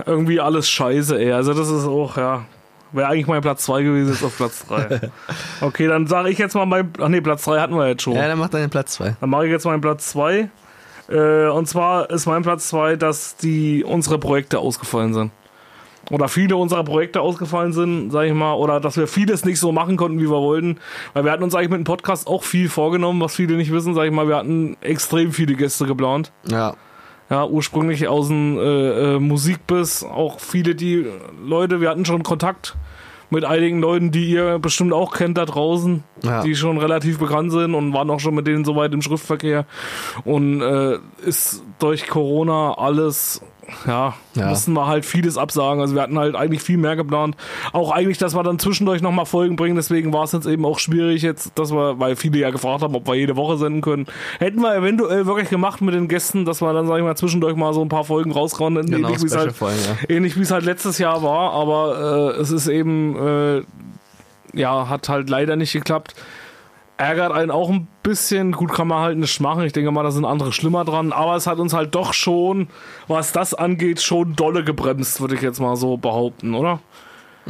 irgendwie 0.05 0.41
alles 0.41 0.69
scheiße, 0.69 1.19
ey. 1.19 1.33
Also 1.33 1.53
das 1.55 1.69
ist 1.69 1.87
auch, 1.87 2.17
ja. 2.17 2.45
Wäre 2.97 3.09
eigentlich 3.09 3.27
mein 3.27 3.43
Platz 3.43 3.65
2 3.65 3.83
gewesen, 3.83 4.13
jetzt 4.13 4.25
auf 4.25 4.37
Platz 4.37 4.67
3. 4.67 5.11
okay, 5.61 5.87
dann 5.87 6.07
sage 6.07 6.31
ich 6.31 6.39
jetzt 6.39 6.55
mal 6.55 6.65
mein. 6.65 6.91
Ach 6.99 7.09
nee, 7.09 7.21
Platz 7.21 7.45
3 7.45 7.61
hatten 7.61 7.75
wir 7.75 7.89
jetzt 7.89 8.03
schon. 8.03 8.15
ja, 8.15 8.27
dann 8.27 8.39
macht 8.39 8.55
dann 8.55 8.63
den 8.63 8.71
Platz 8.71 8.93
zwei. 8.93 9.17
Dann 9.21 9.31
mache 9.31 9.45
ich 9.45 9.53
jetzt 9.53 9.67
meinen 9.67 9.83
Platz 9.83 10.09
2. 10.11 10.49
Äh, 11.09 11.49
und 11.49 11.69
zwar 11.69 12.11
ist 12.11 12.27
mein 12.27 12.43
Platz 12.43 12.69
2, 12.69 12.97
dass 12.97 13.37
die 13.37 13.85
unsere 13.85 14.19
Projekte 14.19 14.59
ausgefallen 14.59 15.15
sind. 15.15 15.31
Oder 16.11 16.29
viele 16.29 16.57
unserer 16.57 16.85
Projekte 16.85 17.21
ausgefallen 17.21 17.73
sind, 17.73 18.11
sag 18.11 18.25
ich 18.25 18.33
mal, 18.33 18.55
oder 18.55 18.81
dass 18.81 18.97
wir 18.97 19.09
vieles 19.09 19.45
nicht 19.45 19.59
so 19.59 19.73
machen 19.73 19.97
konnten, 19.97 20.19
wie 20.19 20.31
wir 20.31 20.41
wollten. 20.41 20.79
Weil 21.13 21.25
wir 21.25 21.33
hatten 21.33 21.43
uns 21.43 21.55
eigentlich 21.55 21.71
mit 21.71 21.81
dem 21.81 21.85
Podcast 21.85 22.29
auch 22.29 22.45
viel 22.45 22.69
vorgenommen, 22.69 23.21
was 23.21 23.35
viele 23.35 23.57
nicht 23.57 23.73
wissen, 23.73 23.95
sag 23.95 24.05
ich 24.05 24.13
mal, 24.13 24.29
wir 24.29 24.37
hatten 24.37 24.77
extrem 24.81 25.33
viele 25.33 25.55
Gäste 25.55 25.85
geplant. 25.85 26.33
Ja. 26.49 26.77
Ja, 27.29 27.45
ursprünglich 27.47 28.07
aus 28.07 28.29
dem 28.29 28.57
äh, 28.59 29.15
äh, 29.17 29.19
Musikbiss, 29.19 30.05
auch 30.05 30.39
viele 30.39 30.75
die 30.77 31.07
Leute, 31.45 31.81
wir 31.81 31.91
hatten 31.91 32.05
schon 32.05 32.23
Kontakt 32.23 32.77
mit 33.31 33.45
einigen 33.45 33.81
Leuten, 33.81 34.13
die 34.13 34.31
ihr 34.31 34.61
bestimmt 34.61 34.93
auch 34.93 35.13
kennt 35.13 35.37
da 35.37 35.45
draußen, 35.45 36.05
Ja. 36.23 36.43
die 36.45 36.55
schon 36.55 36.79
relativ 36.79 37.19
bekannt 37.19 37.51
sind 37.51 37.75
und 37.75 37.93
waren 37.93 38.09
auch 38.11 38.21
schon 38.21 38.37
mit 38.37 38.47
denen 38.47 38.65
soweit 38.65 38.93
im 38.95 39.03
Schriftverkehr. 39.03 39.67
Und 40.25 40.61
äh, 40.63 40.99
ist 41.25 41.65
durch 41.81 42.07
Corona 42.07 42.75
alles, 42.75 43.43
ja, 43.87 44.15
Ja. 44.35 44.49
mussten 44.49 44.73
wir 44.73 44.87
halt 44.87 45.05
vieles 45.05 45.37
absagen. 45.39 45.81
Also 45.81 45.95
wir 45.95 46.03
hatten 46.03 46.19
halt 46.19 46.35
eigentlich 46.35 46.63
viel 46.63 46.77
mehr 46.77 46.97
geplant. 46.97 47.37
Auch 47.73 47.91
eigentlich, 47.91 48.19
dass 48.19 48.35
wir 48.35 48.43
dann 48.43 48.59
zwischendurch 48.59 49.03
nochmal 49.03 49.27
Folgen 49.27 49.57
bringen. 49.57 49.77
Deswegen 49.77 50.13
war 50.13 50.25
es 50.25 50.33
jetzt 50.33 50.47
eben 50.47 50.65
auch 50.65 50.79
schwierig 50.79 51.23
jetzt, 51.23 51.59
dass 51.59 51.73
wir, 51.73 51.99
weil 51.99 52.17
viele 52.17 52.39
ja 52.39 52.51
gefragt 52.51 52.83
haben, 52.83 52.95
ob 52.95 53.07
wir 53.07 53.15
jede 53.15 53.37
Woche 53.37 53.57
senden 53.57 53.81
können. 53.81 54.07
Hätten 54.39 54.61
wir 54.61 54.75
eventuell 54.75 55.27
wirklich 55.27 55.49
gemacht 55.49 55.81
mit 55.81 55.95
den 55.95 56.09
Gästen, 56.09 56.45
dass 56.45 56.61
wir 56.63 56.73
dann, 56.73 56.87
sag 56.87 56.99
ich 56.99 57.05
mal, 57.05 57.17
zwischendurch 57.17 57.57
mal 57.57 57.73
so 57.73 57.83
ein 57.83 57.89
paar 57.89 58.05
Folgen 58.05 58.33
rausrauen. 58.33 58.75
Genau, 58.75 59.09
ähnlich 59.09 59.23
wie 59.23 59.27
es 59.27 59.37
halt, 59.37 59.55
ja. 59.61 60.51
halt 60.55 60.65
letztes 60.65 60.99
Jahr 60.99 61.23
war. 61.23 61.53
Aber 61.53 62.35
äh, 62.37 62.41
es 62.41 62.51
ist 62.51 62.69
eben, 62.69 63.17
äh, 63.17 63.63
ja, 64.53 64.89
hat 64.89 65.09
halt 65.09 65.29
leider 65.29 65.57
nicht 65.57 65.73
geklappt. 65.73 66.15
Ärgert 66.99 67.33
einen 67.33 67.51
auch 67.51 67.69
ein 67.69 67.89
bisschen. 68.03 68.53
Gut, 68.53 68.73
kann 68.73 68.89
man 68.89 69.01
halt 69.03 69.19
nicht 69.19 69.39
machen. 69.41 69.63
Ich 69.65 69.73
denke 69.75 69.91
mal, 69.91 70.03
da 70.03 70.11
sind 70.11 70.25
andere 70.25 70.53
schlimmer 70.53 70.85
dran. 70.85 71.13
Aber 71.13 71.37
es 71.37 71.47
hat 71.47 71.59
uns 71.59 71.75
halt 71.75 71.95
doch 71.95 72.15
schon, 72.15 72.69
was 73.07 73.33
das 73.33 73.53
angeht, 73.53 74.01
schon 74.01 74.35
dolle 74.35 74.65
gebremst, 74.65 75.21
würde 75.21 75.35
ich 75.35 75.43
jetzt 75.43 75.61
mal 75.61 75.77
so 75.77 75.97
behaupten, 75.99 76.55
oder? 76.55 76.81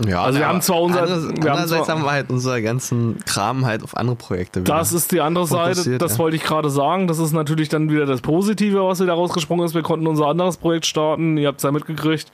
Ja, 0.07 0.22
Also 0.24 0.38
wir 0.40 0.47
haben 0.49 0.61
zwar 0.61 0.82
unser- 0.82 1.03
Andererseits, 1.05 1.28
wir 1.36 1.42
haben 1.42 1.49
andererseits 1.59 1.86
zwar- 1.86 1.97
haben 1.97 2.05
wir 2.05 2.11
halt 2.11 2.28
unser 2.28 2.61
ganzen 2.61 3.16
Kram 3.24 3.64
halt 3.64 3.82
auf 3.82 3.97
andere 3.97 4.16
Projekte. 4.16 4.61
Das 4.61 4.92
ist 4.92 5.11
die 5.12 5.22
andere 5.22 5.47
Seite, 5.47 5.97
das 5.97 6.12
ja. 6.12 6.18
wollte 6.18 6.36
ich 6.36 6.42
gerade 6.42 6.68
sagen. 6.68 7.07
Das 7.07 7.18
ist 7.18 7.32
natürlich 7.32 7.70
dann 7.70 7.88
wieder 7.88 8.05
das 8.05 8.20
Positive, 8.20 8.84
was 8.84 9.01
wieder 9.01 9.14
rausgesprungen 9.14 9.64
ist. 9.64 9.74
Wir 9.74 9.82
konnten 9.82 10.07
unser 10.07 10.26
anderes 10.26 10.59
Projekt 10.59 10.84
starten. 10.86 11.38
Ihr 11.38 11.49
habt 11.49 11.59
es 11.61 11.62
ja 11.62 11.70
mitgekriegt. 11.72 12.30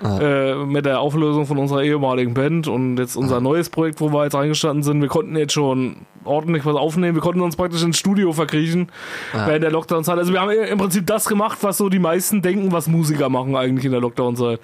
Äh, 0.00 0.54
mit 0.64 0.86
der 0.86 1.00
Auflösung 1.00 1.46
von 1.46 1.58
unserer 1.58 1.82
ehemaligen 1.82 2.32
Band 2.32 2.68
und 2.68 2.98
jetzt 2.98 3.16
unser 3.16 3.40
neues 3.40 3.68
Projekt, 3.68 4.00
wo 4.00 4.12
wir 4.12 4.24
jetzt 4.24 4.36
eingestanden 4.36 4.84
sind. 4.84 5.00
Wir 5.00 5.08
konnten 5.08 5.36
jetzt 5.36 5.52
schon 5.52 5.96
ordentlich 6.24 6.64
was 6.64 6.76
aufnehmen. 6.76 7.16
Wir 7.16 7.22
konnten 7.22 7.40
uns 7.40 7.56
praktisch 7.56 7.82
ins 7.82 7.98
Studio 7.98 8.32
verkriechen 8.32 8.92
während 9.32 9.64
der 9.64 9.72
Lockdown-Zeit. 9.72 10.16
Also 10.16 10.32
wir 10.32 10.40
haben 10.40 10.52
im 10.52 10.78
Prinzip 10.78 11.04
das 11.06 11.26
gemacht, 11.26 11.58
was 11.62 11.78
so 11.78 11.88
die 11.88 11.98
meisten 11.98 12.42
denken, 12.42 12.70
was 12.70 12.86
Musiker 12.86 13.28
machen 13.28 13.56
eigentlich 13.56 13.86
in 13.86 13.90
der 13.90 14.00
Lockdown-Zeit. 14.00 14.60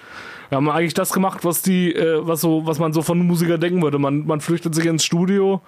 Wir 0.49 0.55
haben 0.55 0.69
eigentlich 0.69 0.93
das 0.93 1.11
gemacht, 1.11 1.43
was 1.43 1.61
die, 1.61 1.93
äh, 1.93 2.19
was 2.21 2.39
so, 2.39 2.65
was 2.65 2.79
man 2.79 2.93
so 2.93 3.01
von 3.01 3.19
Musikern 3.19 3.59
denken 3.59 3.81
würde. 3.81 3.99
Man, 3.99 4.25
man 4.25 4.39
flüchtet 4.39 4.73
sich 4.73 4.85
ins 4.85 5.03
Studio 5.03 5.61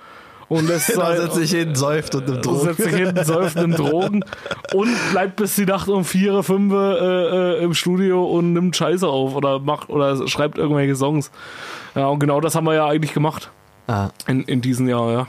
und 0.50 0.68
lässt 0.68 0.90
Da 0.96 1.08
sein- 1.08 1.18
setzt 1.22 1.36
sich 1.36 1.52
hin, 1.52 1.76
säuft 1.76 2.16
und 2.16 2.28
nimmt 2.28 2.46
Drogen. 2.46 2.60
setzt 2.60 2.84
sich 2.84 2.96
hin, 2.96 3.14
säuft, 3.24 3.56
nimmt 3.58 3.78
Drogen 3.80 4.24
und 4.74 4.90
bleibt 5.12 5.36
bis 5.38 5.56
die 5.56 5.66
Nacht 5.66 5.88
um 5.90 6.04
vier, 6.06 6.44
fünf 6.44 6.74
äh, 6.74 6.78
äh, 7.58 7.64
im 7.64 7.74
Studio 7.74 8.24
und 8.26 8.54
nimmt 8.54 8.76
Scheiße 8.76 9.08
auf 9.08 9.36
oder 9.36 9.60
macht 9.60 9.90
oder 9.90 10.28
schreibt 10.28 10.58
irgendwelche 10.58 10.96
Songs. 10.96 11.32
Ja, 11.96 12.08
und 12.08 12.20
genau 12.20 12.40
das 12.42 12.56
haben 12.56 12.66
wir 12.66 12.74
ja 12.76 12.86
eigentlich 12.88 13.14
gemacht 13.14 13.52
Ah, 13.88 14.10
in, 14.28 14.44
in 14.44 14.60
diesem 14.62 14.88
Jahr, 14.90 15.12
ja. 15.12 15.28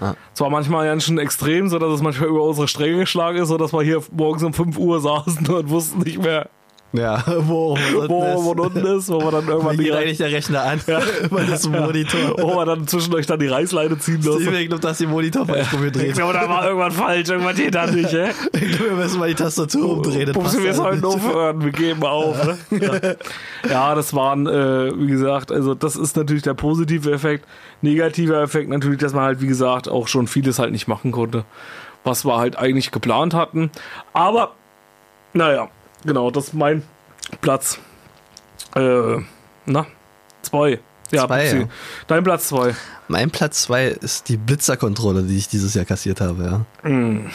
Ah. 0.00 0.14
Zwar 0.34 0.50
manchmal 0.50 0.86
ganz 0.86 1.04
schön 1.04 1.18
extrem, 1.18 1.68
so 1.68 1.78
dass 1.78 1.92
es 1.92 2.02
manchmal 2.02 2.28
über 2.28 2.42
unsere 2.42 2.68
Stränge 2.68 2.98
geschlagen 2.98 3.38
ist, 3.38 3.48
so 3.48 3.56
dass 3.56 3.72
wir 3.72 3.82
hier 3.82 4.02
morgens 4.12 4.42
um 4.42 4.52
5 4.52 4.76
Uhr 4.76 5.00
saßen 5.00 5.46
und 5.46 5.70
wussten 5.70 6.00
nicht 6.00 6.20
mehr, 6.22 6.48
ja, 6.96 7.22
wo, 7.40 7.76
wo, 8.06 8.08
wo 8.08 8.62
unten 8.62 8.86
ist, 8.86 9.08
wo 9.08 9.18
wir 9.20 9.30
dann 9.32 9.46
irgendwann 9.48 9.76
die 9.76 9.84
geht 9.84 9.92
Re- 9.92 9.98
eigentlich 9.98 10.18
der 10.18 10.30
Rechner 10.32 10.62
an? 10.62 10.80
Über 11.24 11.40
das 11.50 11.68
Monitor. 11.68 12.36
wo 12.38 12.54
wir 12.56 12.64
dann 12.64 12.86
zwischendurch 12.86 13.26
dann 13.26 13.40
die 13.40 13.48
Reißleine 13.48 13.98
ziehen. 13.98 14.22
Steven, 14.22 14.54
ich 14.54 14.68
glaube, 14.68 14.80
dass 14.80 14.98
die 14.98 15.06
Monitor 15.06 15.44
falsch 15.44 15.66
Ich 15.66 15.72
rumgedreht. 15.72 16.14
glaube, 16.14 16.32
da 16.34 16.48
war 16.48 16.64
irgendwas 16.66 16.94
falsch, 16.94 17.28
irgendwas 17.28 17.56
geht 17.56 17.74
da 17.74 17.86
nicht, 17.86 18.12
hä? 18.12 18.28
Ich 18.54 18.68
glaube, 18.78 18.90
wir 18.90 18.96
müssen 19.04 19.18
mal 19.18 19.28
die 19.28 19.34
Tastatur 19.34 19.90
umdrehen. 19.96 20.26
das 20.26 20.34
Pupsi, 20.34 20.56
passt 20.64 20.78
wir 20.82 20.92
nicht. 20.92 21.04
aufhören, 21.04 21.64
wir 21.64 21.72
geben 21.72 22.02
auf. 22.04 22.36
Ne? 22.46 22.58
Ja. 22.80 23.70
ja, 23.70 23.94
das 23.94 24.14
waren, 24.14 24.46
äh, 24.46 24.92
wie 24.96 25.08
gesagt, 25.08 25.50
also 25.50 25.74
das 25.74 25.96
ist 25.96 26.16
natürlich 26.16 26.42
der 26.44 26.54
positive 26.54 27.10
Effekt. 27.12 27.44
Negativer 27.82 28.40
Effekt 28.40 28.70
natürlich, 28.70 29.00
dass 29.00 29.12
man 29.12 29.24
halt, 29.24 29.40
wie 29.40 29.46
gesagt, 29.48 29.88
auch 29.88 30.06
schon 30.08 30.26
vieles 30.28 30.58
halt 30.60 30.70
nicht 30.70 30.86
machen 30.88 31.10
konnte, 31.12 31.44
was 32.04 32.24
wir 32.24 32.36
halt 32.38 32.56
eigentlich 32.56 32.92
geplant 32.92 33.34
hatten. 33.34 33.70
Aber, 34.12 34.52
naja, 35.32 35.68
genau, 36.04 36.30
das 36.30 36.48
ist 36.48 36.54
mein 36.54 36.82
Platz. 37.40 37.78
Äh, 38.74 39.16
na, 39.66 39.86
zwei. 40.42 40.80
Ja, 41.10 41.26
Zwei, 41.26 41.46
ja. 41.46 41.68
Dein 42.06 42.24
Platz 42.24 42.48
zwei. 42.48 42.74
Mein 43.08 43.30
Platz 43.30 43.62
zwei 43.62 43.88
ist 43.88 44.28
die 44.28 44.36
Blitzerkontrolle, 44.36 45.22
die 45.22 45.36
ich 45.36 45.48
dieses 45.48 45.74
Jahr 45.74 45.84
kassiert 45.84 46.20
habe, 46.20 46.64
ja. 46.84 46.88
Mm. 46.90 47.26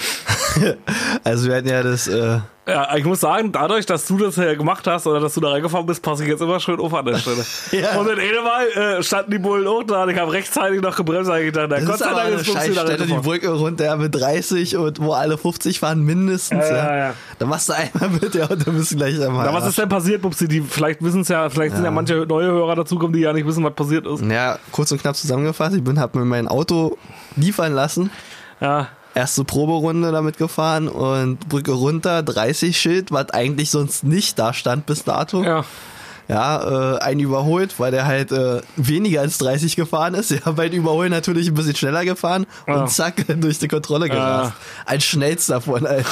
also 1.24 1.48
wir 1.48 1.58
hatten 1.58 1.68
ja 1.70 1.84
das, 1.84 2.08
äh, 2.08 2.40
Ja, 2.68 2.96
ich 2.96 3.06
muss 3.06 3.20
sagen, 3.20 3.52
dadurch, 3.52 3.86
dass 3.86 4.06
du 4.08 4.18
das 4.18 4.36
ja 4.36 4.54
gemacht 4.56 4.86
hast 4.88 5.06
oder 5.08 5.20
dass 5.20 5.34
du 5.36 5.42
da 5.42 5.50
reingefahren 5.50 5.86
bist, 5.86 6.02
passe 6.04 6.24
ich 6.24 6.30
jetzt 6.30 6.42
immer 6.42 6.60
schön 6.60 6.80
auf 6.80 6.94
an 6.94 7.06
der 7.06 7.16
Stelle. 7.20 7.44
Ja. 7.72 8.00
Und 8.00 8.10
in 8.10 8.20
jedem 8.20 8.44
Mal 8.44 8.68
äh, 9.00 9.04
standen 9.04 9.32
die 9.32 9.40
Bullen 9.40 9.68
auch 9.68 9.84
da 9.84 10.04
und 10.04 10.10
ich 10.10 10.18
habe 10.18 10.32
rechtzeitig 10.32 10.82
noch 10.82 10.96
gebremst, 10.96 11.30
habe 11.30 11.42
ich 11.42 11.46
gedacht, 11.48 11.68
na, 11.70 11.78
das 11.78 11.86
Gott 11.86 12.00
sei 12.00 12.14
Dank 12.14 12.30
ist 12.36 12.48
da 12.48 12.54
Scheißstelle, 12.54 13.06
die. 13.06 13.14
Brücke 13.14 13.50
runter 13.52 13.96
mit 13.98 14.14
30 14.16 14.78
und 14.78 15.00
wo 15.02 15.14
alle 15.14 15.38
50 15.38 15.80
fahren 15.80 16.04
mindestens, 16.04 16.68
Ja, 16.68 16.76
ja. 16.76 16.86
ja, 16.86 16.98
ja. 16.98 17.14
Dann 17.38 17.50
machst 17.50 17.70
du 17.70 17.74
einmal 17.74 18.10
mit, 18.22 18.36
ja, 18.36 18.46
und 18.48 18.68
dann 18.68 18.76
bist 18.76 18.92
du 18.92 18.98
gleich 18.98 19.22
einmal. 19.22 19.46
Na, 19.46 19.54
was 19.54 19.68
ist 19.68 19.78
denn 19.78 19.90
passiert, 19.90 20.22
Pupsi? 20.22 20.48
Die 20.48 20.62
vielleicht 20.62 21.02
wissen 21.02 21.22
es 21.22 21.28
ja, 21.28 21.50
vielleicht 21.50 21.76
sind 21.76 21.86
ja 21.86 21.92
manche 21.92 22.26
neue 22.28 22.48
Hörer 22.48 22.76
dazugekommen, 22.76 23.14
die 23.14 23.22
ja 23.22 23.34
nicht 23.34 23.46
wissen, 23.48 23.64
was 23.64 23.74
passiert 23.74 24.06
ist. 24.06 24.22
Ja, 24.24 24.58
kurz 24.72 24.92
und 24.92 25.02
knapp 25.02 25.16
zusammengefasst, 25.16 25.59
ich 25.74 25.84
bin, 25.84 26.00
hab 26.00 26.16
mir 26.16 26.26
mein 26.26 26.48
Auto 26.48 26.98
liefern 27.36 27.74
lassen, 27.74 28.10
Ja, 28.62 28.88
erste 29.16 29.44
Proberunde 29.44 30.12
damit 30.12 30.38
gefahren 30.38 30.88
und 30.88 31.48
Brücke 31.50 31.72
runter, 31.72 32.24
30 32.24 32.80
Schild, 32.80 33.12
was 33.12 33.30
eigentlich 33.32 33.70
sonst 33.72 34.04
nicht 34.04 34.38
da 34.40 34.54
stand 34.54 34.86
bis 34.86 35.04
dato. 35.04 35.44
ja. 35.44 35.66
Ja, 36.32 36.98
äh, 36.98 37.00
einen 37.00 37.22
überholt, 37.22 37.80
weil 37.80 37.90
der 37.90 38.06
halt 38.06 38.32
äh, 38.32 38.62
weniger 38.76 39.22
als 39.22 39.40
30 39.40 39.76
gefahren 39.76 40.14
ist. 40.14 40.30
Ja, 40.46 40.52
beim 40.52 40.72
Überholen 40.72 41.10
natürlich 41.10 41.48
ein 41.48 41.56
bisschen 41.56 41.76
schneller 41.76 42.06
gefahren 42.06 42.46
Ja. 42.68 42.76
und 42.84 42.92
zack, 42.92 43.26
durch 43.42 43.58
die 43.58 43.68
Kontrolle 43.68 44.10
gerast. 44.10 44.54
Als 44.86 45.06
schnellster 45.06 45.60
von 45.60 45.88
allen. 45.88 46.06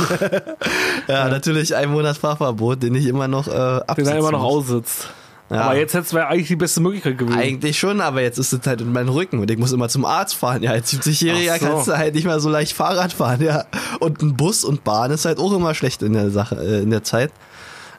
ja, 1.08 1.28
natürlich 1.30 1.76
ein 1.76 1.92
Monat 1.92 2.18
Fahrverbot, 2.18 2.82
den 2.82 2.96
ich 2.96 3.06
immer 3.06 3.28
noch 3.28 3.48
äh, 3.48 3.52
Den 3.52 3.80
absitzen 3.88 4.14
er 4.14 4.18
immer 4.18 4.32
noch 4.32 4.42
aussitzt. 4.42 5.08
Ja. 5.50 5.62
Aber 5.62 5.78
jetzt 5.78 5.94
hätte 5.94 6.06
es 6.06 6.14
eigentlich 6.14 6.48
die 6.50 6.58
beste 6.58 6.82
Möglichkeit 6.82 7.18
gewesen. 7.18 7.40
Eigentlich 7.40 7.80
schon, 7.80 8.02
aber 8.02 8.22
jetzt 8.22 8.38
ist 8.38 8.52
es 8.52 8.68
halt 8.68 8.82
in 8.82 8.92
meinem 8.92 9.10
Rücken 9.10 9.40
und 9.40 9.50
ich 9.50 9.58
muss 9.58 9.72
immer 9.72 9.88
zum 9.88 10.04
Arzt 10.04 10.36
fahren. 10.36 10.62
Ja, 10.62 10.72
als 10.72 10.92
70-Jähriger 10.94 11.54
Ach 11.56 11.60
so. 11.60 11.66
kannst 11.68 11.88
du 11.88 11.98
halt 11.98 12.16
nicht 12.16 12.26
mehr 12.26 12.40
so 12.42 12.50
leicht 12.50 12.74
Fahrrad 12.74 13.14
fahren, 13.14 13.42
ja. 13.42 13.64
Und 14.00 14.22
ein 14.22 14.36
Bus 14.36 14.66
und 14.66 14.84
Bahn 14.84 15.12
ist 15.12 15.24
halt 15.24 15.40
auch 15.40 15.54
immer 15.54 15.74
schlecht 15.74 16.04
in 16.04 16.14
der 16.14 16.32
Sache, 16.32 16.56
äh, 16.56 16.82
in 16.82 16.90
der 16.90 17.04
Zeit. 17.04 17.32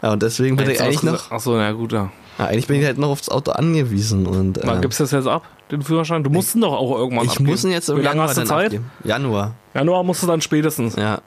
Ja, 0.02 0.12
und 0.12 0.22
deswegen 0.22 0.56
bin 0.56 0.68
ich 0.68 0.80
eigentlich 0.80 1.02
noch, 1.02 1.30
Achso, 1.30 1.56
na 1.56 1.72
gut, 1.72 1.92
ja. 1.92 2.10
ja, 2.38 2.46
eigentlich 2.46 2.66
bin 2.66 2.78
ich 2.80 2.84
halt 2.86 2.98
noch 2.98 3.08
aufs 3.08 3.30
Auto 3.30 3.50
angewiesen 3.52 4.26
und 4.26 4.60
Wann 4.62 4.78
äh, 4.78 4.80
gibst 4.82 5.00
du 5.00 5.04
das 5.04 5.10
jetzt 5.12 5.26
ab, 5.26 5.42
den 5.72 5.82
Führerschein? 5.82 6.22
Du 6.22 6.30
musst 6.30 6.54
ihn 6.54 6.60
doch 6.60 6.72
auch 6.74 6.96
irgendwann 6.98 7.24
ich 7.24 7.32
abgeben. 7.32 7.50
muss 7.50 7.64
ihn 7.64 7.70
jetzt 7.72 7.88
im 7.88 7.96
Wie 7.96 8.02
lange 8.02 8.16
Januar 8.18 8.28
hast 8.28 8.38
du 8.38 8.44
Zeit? 8.44 8.66
abgeben. 8.66 8.90
Januar, 9.04 9.54
Januar 9.74 10.04
musst 10.04 10.22
du 10.22 10.26
dann 10.26 10.40
spätestens. 10.42 10.96
ja, 10.96 11.20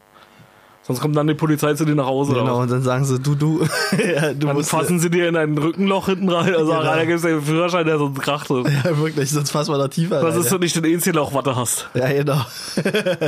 Sonst 0.91 1.01
kommt 1.01 1.15
dann 1.15 1.27
die 1.27 1.33
Polizei 1.33 1.73
zu 1.73 1.85
dir 1.85 1.95
nach 1.95 2.05
Hause. 2.05 2.33
genau. 2.33 2.57
was? 2.57 2.63
Und 2.63 2.71
dann 2.71 2.81
sagen 2.81 3.05
sie, 3.05 3.19
du, 3.19 3.35
du, 3.35 3.61
ja, 4.13 4.33
du 4.33 4.47
Dann 4.47 4.63
fassen 4.63 4.99
sie 4.99 5.09
dir 5.09 5.29
in 5.29 5.35
ein 5.37 5.57
Rückenloch 5.57 6.07
hinten 6.07 6.29
rein 6.29 6.53
und 6.53 6.67
sagen, 6.67 6.81
Genau. 6.81 6.95
da 6.95 7.05
gibt's 7.05 7.21
den 7.21 7.41
Führerschein, 7.41 7.85
der 7.85 7.97
sonst 7.97 8.19
kracht 8.21 8.49
ist. 8.49 8.69
ja, 8.85 8.97
wirklich, 8.97 9.29
sonst 9.31 9.51
fassen 9.51 9.73
wir 9.73 9.77
da 9.77 9.87
tiefer 9.87 10.21
Das 10.21 10.33
rein, 10.35 10.41
ist 10.41 10.49
so 10.49 10.57
nicht 10.57 10.75
den 10.75 10.85
was 11.33 11.43
du 11.43 11.55
hast. 11.55 11.89
ja. 11.93 12.07
ja, 12.09 12.23
genau. 12.23 12.41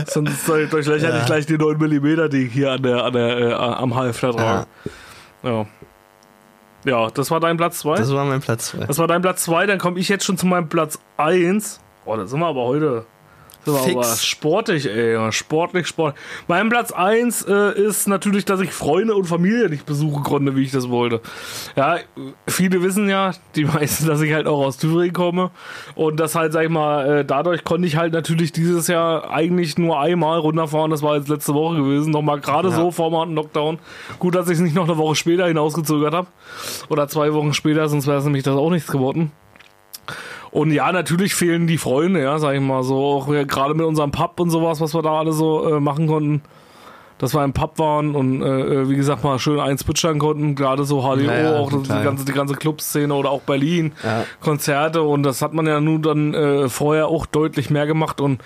Sonst 0.07 0.47
durchlöchert 0.47 1.01
Ja. 1.01 1.13
nicht 1.15 1.25
gleich 1.25 1.45
die 1.45 1.57
9 1.57 1.77
mm, 1.77 2.29
die 2.29 2.45
ich 2.47 2.53
hier 2.53 2.71
an 2.71 2.83
der, 2.83 3.03
an 3.05 3.13
der, 3.13 3.37
äh, 3.37 3.53
am 3.53 3.95
Halfter 3.95 4.31
trage. 4.31 4.67
Ja. 5.43 5.65
ja. 6.85 7.09
das 7.13 7.31
war 7.31 7.39
dein 7.39 7.57
Platz 7.57 7.79
2. 7.79 7.95
Das 7.95 8.13
war 8.13 8.25
mein 8.25 8.41
Platz 8.41 8.67
zwei. 8.67 8.85
Das 8.85 8.97
war 8.97 9.07
dein 9.07 9.21
Platz 9.21 9.43
2, 9.43 9.65
dann 9.67 9.79
komme 9.79 9.99
ich 9.99 10.09
jetzt 10.09 10.25
schon 10.25 10.37
zu 10.37 10.45
meinem 10.45 10.67
Platz 10.69 10.99
1. 11.17 11.79
Oh, 12.05 12.15
da 12.17 12.27
sind 12.27 12.39
wir 12.39 12.47
aber 12.47 12.63
heute. 12.63 13.05
Fix. 13.65 14.25
sportlich, 14.25 14.87
ey. 14.89 15.31
Sportlich, 15.31 15.87
sportlich. 15.87 16.21
Mein 16.47 16.69
Platz 16.69 16.91
1 16.91 17.43
äh, 17.47 17.79
ist 17.81 18.07
natürlich, 18.07 18.45
dass 18.45 18.59
ich 18.59 18.71
Freunde 18.71 19.15
und 19.15 19.25
Familie 19.25 19.69
nicht 19.69 19.85
besuchen 19.85 20.23
konnte, 20.23 20.55
wie 20.55 20.63
ich 20.63 20.71
das 20.71 20.89
wollte. 20.89 21.21
Ja, 21.75 21.97
viele 22.47 22.81
wissen 22.83 23.07
ja, 23.09 23.31
die 23.55 23.65
meisten, 23.65 24.07
dass 24.07 24.21
ich 24.21 24.33
halt 24.33 24.47
auch 24.47 24.65
aus 24.65 24.77
Thüringen 24.77 25.13
komme. 25.13 25.51
Und 25.95 26.19
das 26.19 26.35
halt, 26.35 26.53
sag 26.53 26.63
ich 26.63 26.69
mal, 26.69 27.19
äh, 27.19 27.25
dadurch 27.25 27.63
konnte 27.63 27.87
ich 27.87 27.95
halt 27.95 28.13
natürlich 28.13 28.51
dieses 28.51 28.87
Jahr 28.87 29.29
eigentlich 29.31 29.77
nur 29.77 29.99
einmal 29.99 30.39
runterfahren. 30.39 30.91
Das 30.91 31.01
war 31.01 31.15
jetzt 31.15 31.29
letzte 31.29 31.53
Woche 31.53 31.77
gewesen. 31.77 32.11
Nochmal 32.11 32.39
gerade 32.41 32.69
Ja. 32.69 32.75
so 32.75 32.91
vor 32.91 33.09
dem 33.25 33.33
Lockdown. 33.35 33.79
Gut, 34.19 34.35
dass 34.35 34.47
ich 34.47 34.53
es 34.55 34.59
nicht 34.59 34.75
noch 34.75 34.85
eine 34.87 34.97
Woche 34.97 35.15
später 35.15 35.47
hinausgezögert 35.47 36.13
habe. 36.13 36.27
Oder 36.89 37.07
zwei 37.07 37.33
Wochen 37.33 37.53
später, 37.53 37.87
sonst 37.87 38.07
wäre 38.07 38.17
es 38.17 38.23
nämlich 38.25 38.43
das 38.43 38.55
auch 38.55 38.69
nichts 38.69 38.91
geworden. 38.91 39.31
Und 40.53 40.71
ja, 40.71 40.91
natürlich 40.91 41.33
fehlen 41.33 41.65
die 41.67 41.77
Freunde, 41.79 42.21
ja, 42.21 42.37
sag 42.37 42.53
ich 42.55 42.61
mal 42.61 42.83
so. 42.83 42.95
Auch 43.03 43.27
wir- 43.29 43.45
gerade 43.45 43.73
mit 43.73 43.85
unserem 43.85 44.11
Pub 44.11 44.39
und 44.39 44.51
sowas, 44.51 44.79
was 44.81 44.93
wir 44.93 45.01
da 45.01 45.17
alle 45.19 45.33
so 45.33 45.67
äh, 45.75 45.79
machen 45.79 46.05
konnten. 46.07 46.41
Dass 47.19 47.33
wir 47.33 47.43
im 47.43 47.53
Pub 47.53 47.79
waren 47.79 48.15
und 48.15 48.41
äh, 48.41 48.89
wie 48.89 48.95
gesagt 48.95 49.23
mal 49.23 49.39
schön 49.39 49.59
eins 49.59 49.83
pitchern 49.83 50.19
konnten. 50.19 50.55
Gerade 50.55 50.83
so 50.83 51.01
HDO, 51.03 51.21
Ja, 51.23 51.37
ja, 51.39 51.55
auch 51.57 51.71
die 51.71 51.87
ganze, 51.87 52.25
die 52.25 52.33
ganze 52.33 52.55
Clubszene 52.55 53.13
oder 53.13 53.29
auch 53.31 53.41
Berlin. 53.41 53.93
Ja. 54.03 54.25
Konzerte 54.41 55.03
und 55.03 55.23
das 55.23 55.41
hat 55.41 55.53
man 55.53 55.65
ja 55.65 55.79
nun 55.79 56.01
dann 56.01 56.33
äh, 56.33 56.69
vorher 56.69 57.07
auch 57.07 57.25
deutlich 57.25 57.69
mehr 57.69 57.85
gemacht 57.87 58.19
und 58.19 58.41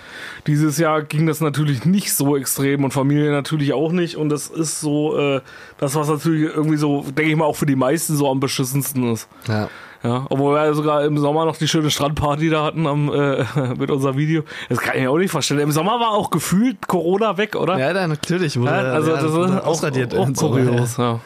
dieses 0.46 0.78
Jahr 0.78 1.02
ging 1.02 1.26
das 1.26 1.40
natürlich 1.40 1.86
nicht 1.86 2.14
so 2.14 2.36
extrem 2.36 2.84
und 2.84 2.92
Familie 2.92 3.32
natürlich 3.32 3.72
auch 3.72 3.90
nicht 3.90 4.16
und 4.16 4.28
das 4.28 4.46
ist 4.48 4.80
so 4.80 5.16
äh, 5.18 5.40
das, 5.78 5.94
was 5.96 6.08
natürlich 6.08 6.44
irgendwie 6.54 6.76
so, 6.76 7.00
denke 7.02 7.30
ich 7.32 7.36
mal, 7.36 7.46
auch 7.46 7.56
für 7.56 7.66
die 7.66 7.74
meisten 7.76 8.16
so 8.16 8.30
am 8.30 8.38
beschissensten 8.38 9.12
ist. 9.12 9.28
Ja. 9.48 9.68
Ja, 10.02 10.26
obwohl 10.30 10.54
wir 10.54 10.74
sogar 10.74 11.04
im 11.04 11.18
Sommer 11.18 11.44
noch 11.44 11.56
die 11.56 11.66
schöne 11.66 11.90
Strandparty 11.90 12.50
da 12.50 12.64
hatten 12.64 12.86
am, 12.86 13.12
äh, 13.12 13.44
mit 13.78 13.90
unserem 13.90 14.16
Video. 14.16 14.44
Das 14.68 14.78
kann 14.78 14.94
ich 14.96 15.02
mir 15.02 15.10
auch 15.10 15.18
nicht 15.18 15.30
vorstellen. 15.30 15.60
Im 15.60 15.72
Sommer 15.72 15.98
war 15.98 16.12
auch 16.12 16.30
gefühlt 16.30 16.86
Corona 16.86 17.36
weg, 17.36 17.56
oder? 17.56 17.78
Ja, 17.78 17.92
dann 17.92 18.10
natürlich. 18.10 18.58
Wurde, 18.58 18.70
Ja, 18.70 18.76
also 18.76 19.10
ja, 19.10 19.16
das 19.16 19.24
ist 19.24 19.60
auch, 19.60 19.66
ausradiert 19.66 20.14
auch 20.14 20.32
kurios. 20.32 20.96
Ja. 20.98 21.20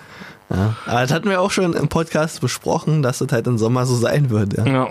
Ja. 0.51 0.77
Aber 0.87 1.01
das 1.01 1.13
hatten 1.13 1.29
wir 1.29 1.41
auch 1.41 1.51
schon 1.51 1.73
im 1.75 1.89
Podcast 1.89 2.41
besprochen, 2.41 3.03
dass 3.03 3.19
das 3.19 3.33
halt 3.33 3.47
im 3.47 3.59
Sommer 3.59 3.87
so 3.87 3.95
sein 3.95 4.31
wird. 4.31 4.57
Ja. 4.57 4.67
Ja. 4.67 4.89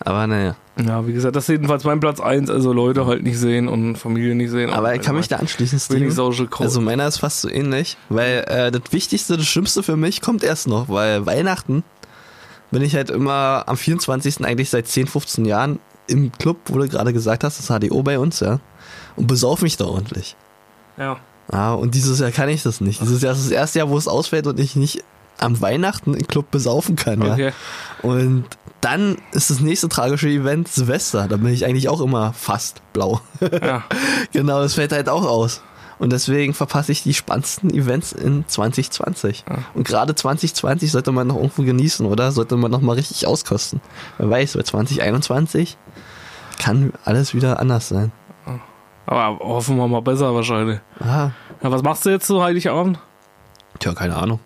Aber 0.00 0.26
naja. 0.26 0.56
ja, 0.76 1.06
wie 1.06 1.12
gesagt, 1.12 1.34
das 1.34 1.44
ist 1.44 1.48
jedenfalls 1.48 1.84
mein 1.84 2.00
Platz 2.00 2.20
eins. 2.20 2.50
Also 2.50 2.72
Leute 2.72 3.06
halt 3.06 3.22
nicht 3.22 3.38
sehen 3.38 3.68
und 3.68 3.96
Familie 3.96 4.34
nicht 4.34 4.50
sehen. 4.50 4.70
Aber 4.70 4.94
ich 4.94 5.00
kann 5.00 5.16
mich 5.16 5.28
da 5.28 5.36
anschließen, 5.36 5.78
Steven. 5.78 6.40
Also 6.58 6.80
meiner 6.80 7.06
ist 7.06 7.18
fast 7.18 7.40
so 7.40 7.48
ähnlich, 7.48 7.96
weil 8.08 8.44
äh, 8.48 8.70
das 8.70 8.82
Wichtigste, 8.90 9.36
das 9.36 9.46
Schlimmste 9.46 9.82
für 9.82 9.96
mich 9.96 10.20
kommt 10.20 10.42
erst 10.42 10.66
noch, 10.66 10.88
weil 10.88 11.24
Weihnachten 11.26 11.84
bin 12.74 12.82
ich 12.82 12.96
halt 12.96 13.08
immer 13.08 13.62
am 13.66 13.76
24. 13.76 14.44
eigentlich 14.44 14.68
seit 14.68 14.88
10, 14.88 15.06
15 15.06 15.44
Jahren 15.44 15.78
im 16.08 16.32
Club, 16.32 16.58
wo 16.66 16.78
du 16.78 16.88
gerade 16.88 17.12
gesagt 17.12 17.44
hast, 17.44 17.58
das 17.58 17.68
HDO 17.68 18.02
bei 18.02 18.18
uns, 18.18 18.40
ja, 18.40 18.58
und 19.14 19.28
besauf 19.28 19.62
mich 19.62 19.76
da 19.76 19.86
ordentlich. 19.86 20.36
ja. 20.98 21.16
Ja, 21.52 21.74
und 21.74 21.94
dieses 21.94 22.20
Jahr 22.20 22.30
kann 22.30 22.48
ich 22.48 22.62
das 22.62 22.80
nicht. 22.80 23.02
Dieses 23.02 23.20
Jahr 23.20 23.34
ist 23.34 23.44
das 23.44 23.50
erste 23.50 23.78
Jahr, 23.78 23.90
wo 23.90 23.98
es 23.98 24.08
ausfällt 24.08 24.46
und 24.46 24.58
ich 24.58 24.76
nicht 24.76 25.04
am 25.38 25.60
Weihnachten 25.60 26.14
im 26.14 26.26
Club 26.26 26.50
besaufen 26.50 26.96
kann, 26.96 27.20
ja. 27.20 27.34
Okay. 27.34 27.52
Und 28.00 28.46
dann 28.80 29.18
ist 29.32 29.50
das 29.50 29.60
nächste 29.60 29.90
tragische 29.90 30.28
Event 30.28 30.68
Silvester. 30.68 31.28
Da 31.28 31.36
bin 31.36 31.52
ich 31.52 31.66
eigentlich 31.66 31.90
auch 31.90 32.00
immer 32.00 32.32
fast 32.32 32.80
blau. 32.94 33.20
Ja. 33.62 33.84
genau, 34.32 34.62
das 34.62 34.74
fällt 34.74 34.92
halt 34.92 35.10
auch 35.10 35.26
aus. 35.26 35.60
Und 36.04 36.12
deswegen 36.12 36.52
verpasse 36.52 36.92
ich 36.92 37.02
die 37.02 37.14
spannendsten 37.14 37.70
Events 37.72 38.12
in 38.12 38.46
2020. 38.46 39.42
Und 39.72 39.86
gerade 39.88 40.14
2020 40.14 40.92
sollte 40.92 41.12
man 41.12 41.28
noch 41.28 41.36
irgendwo 41.36 41.62
genießen, 41.62 42.04
oder? 42.04 42.30
Sollte 42.30 42.58
man 42.58 42.70
noch 42.70 42.82
mal 42.82 42.92
richtig 42.92 43.26
auskosten. 43.26 43.80
Wer 44.18 44.28
weiß, 44.28 44.52
bei 44.58 44.62
2021 44.64 45.78
kann 46.58 46.92
alles 47.06 47.32
wieder 47.34 47.58
anders 47.58 47.88
sein. 47.88 48.12
Aber 49.06 49.38
hoffen 49.42 49.78
wir 49.78 49.88
mal 49.88 50.02
besser 50.02 50.34
wahrscheinlich. 50.34 50.78
Ah, 51.00 51.30
Ja, 51.62 51.72
was 51.72 51.82
machst 51.82 52.04
du 52.04 52.10
jetzt 52.10 52.26
so 52.26 52.42
Heiligabend? 52.42 52.98
tja, 53.78 53.94
keine 53.94 54.16
Ahnung. 54.16 54.40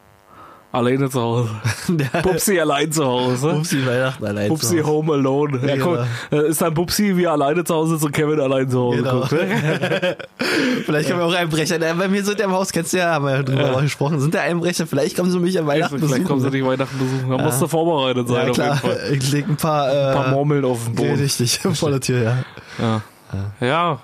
Alleine 0.70 1.08
zu 1.08 1.18
Hause. 1.20 1.48
Pupsi 2.22 2.60
allein 2.60 2.92
zu 2.92 3.02
Hause. 3.06 3.48
Pupsi 3.54 3.86
Weihnachten 3.86 4.24
allein. 4.26 4.48
Pupsi 4.48 4.76
zu 4.76 4.82
Hause. 4.82 4.86
Home 4.86 5.12
Alone. 5.14 5.60
Ja, 5.66 5.74
Ja, 5.76 5.82
guck, 5.82 5.98
äh, 6.30 6.48
ist 6.50 6.60
dann 6.60 6.74
Pupsi 6.74 7.16
wie 7.16 7.26
alleine 7.26 7.64
zu 7.64 7.74
Hause 7.74 7.94
und 8.04 8.12
Kevin 8.12 8.38
allein 8.38 8.68
zu 8.68 8.78
Hause 8.78 8.96
Genau. 8.98 9.20
guckt. 9.20 9.32
Ne? 9.32 10.16
Vielleicht 10.84 11.08
können 11.08 11.20
wir 11.20 11.26
auch 11.26 11.32
Einbrecher. 11.34 11.78
Bei 11.78 12.06
mir 12.08 12.22
sind 12.22 12.38
ja 12.38 12.44
im 12.44 12.52
Haus, 12.52 12.70
kennst 12.70 12.92
du 12.92 12.98
ja, 12.98 13.12
haben 13.14 13.24
wir 13.24 13.36
ja 13.36 13.42
drüber 13.42 13.72
Ja. 13.72 13.80
gesprochen, 13.80 14.20
sind 14.20 14.34
der 14.34 14.42
Einbrecher. 14.42 14.86
Vielleicht 14.86 15.16
kommen 15.16 15.30
sie 15.30 15.38
mich 15.38 15.58
an 15.58 15.66
Weihnachten 15.66 15.98
Vielleicht 15.98 16.24
kommen 16.26 16.40
sie 16.40 16.50
besuchen. 16.50 16.68
dich 16.70 16.78
Weihnachten 16.80 16.98
besuchen. 16.98 17.30
Da 17.30 17.42
musst 17.44 17.62
du 17.62 17.66
vorbereitet 17.66 18.28
sein 18.28 18.36
Ja, 18.36 18.50
auf 18.50 18.56
jeden 18.58 18.62
klar. 18.68 18.76
Fall. 18.76 19.00
Ich 19.12 19.32
leg 19.32 19.48
ein 19.48 19.56
paar, 19.56 19.90
äh, 19.90 20.06
Ein 20.08 20.14
paar 20.14 20.28
Murmeln 20.32 20.64
auf 20.66 20.84
den 20.84 20.94
ja, 20.94 21.00
Boden. 21.10 21.22
richtig, 21.22 21.58
vor 21.74 21.90
der 21.90 22.00
Tür, 22.00 22.22
ja. 22.22 22.36
Ja. 22.78 23.66
ja. 23.66 23.98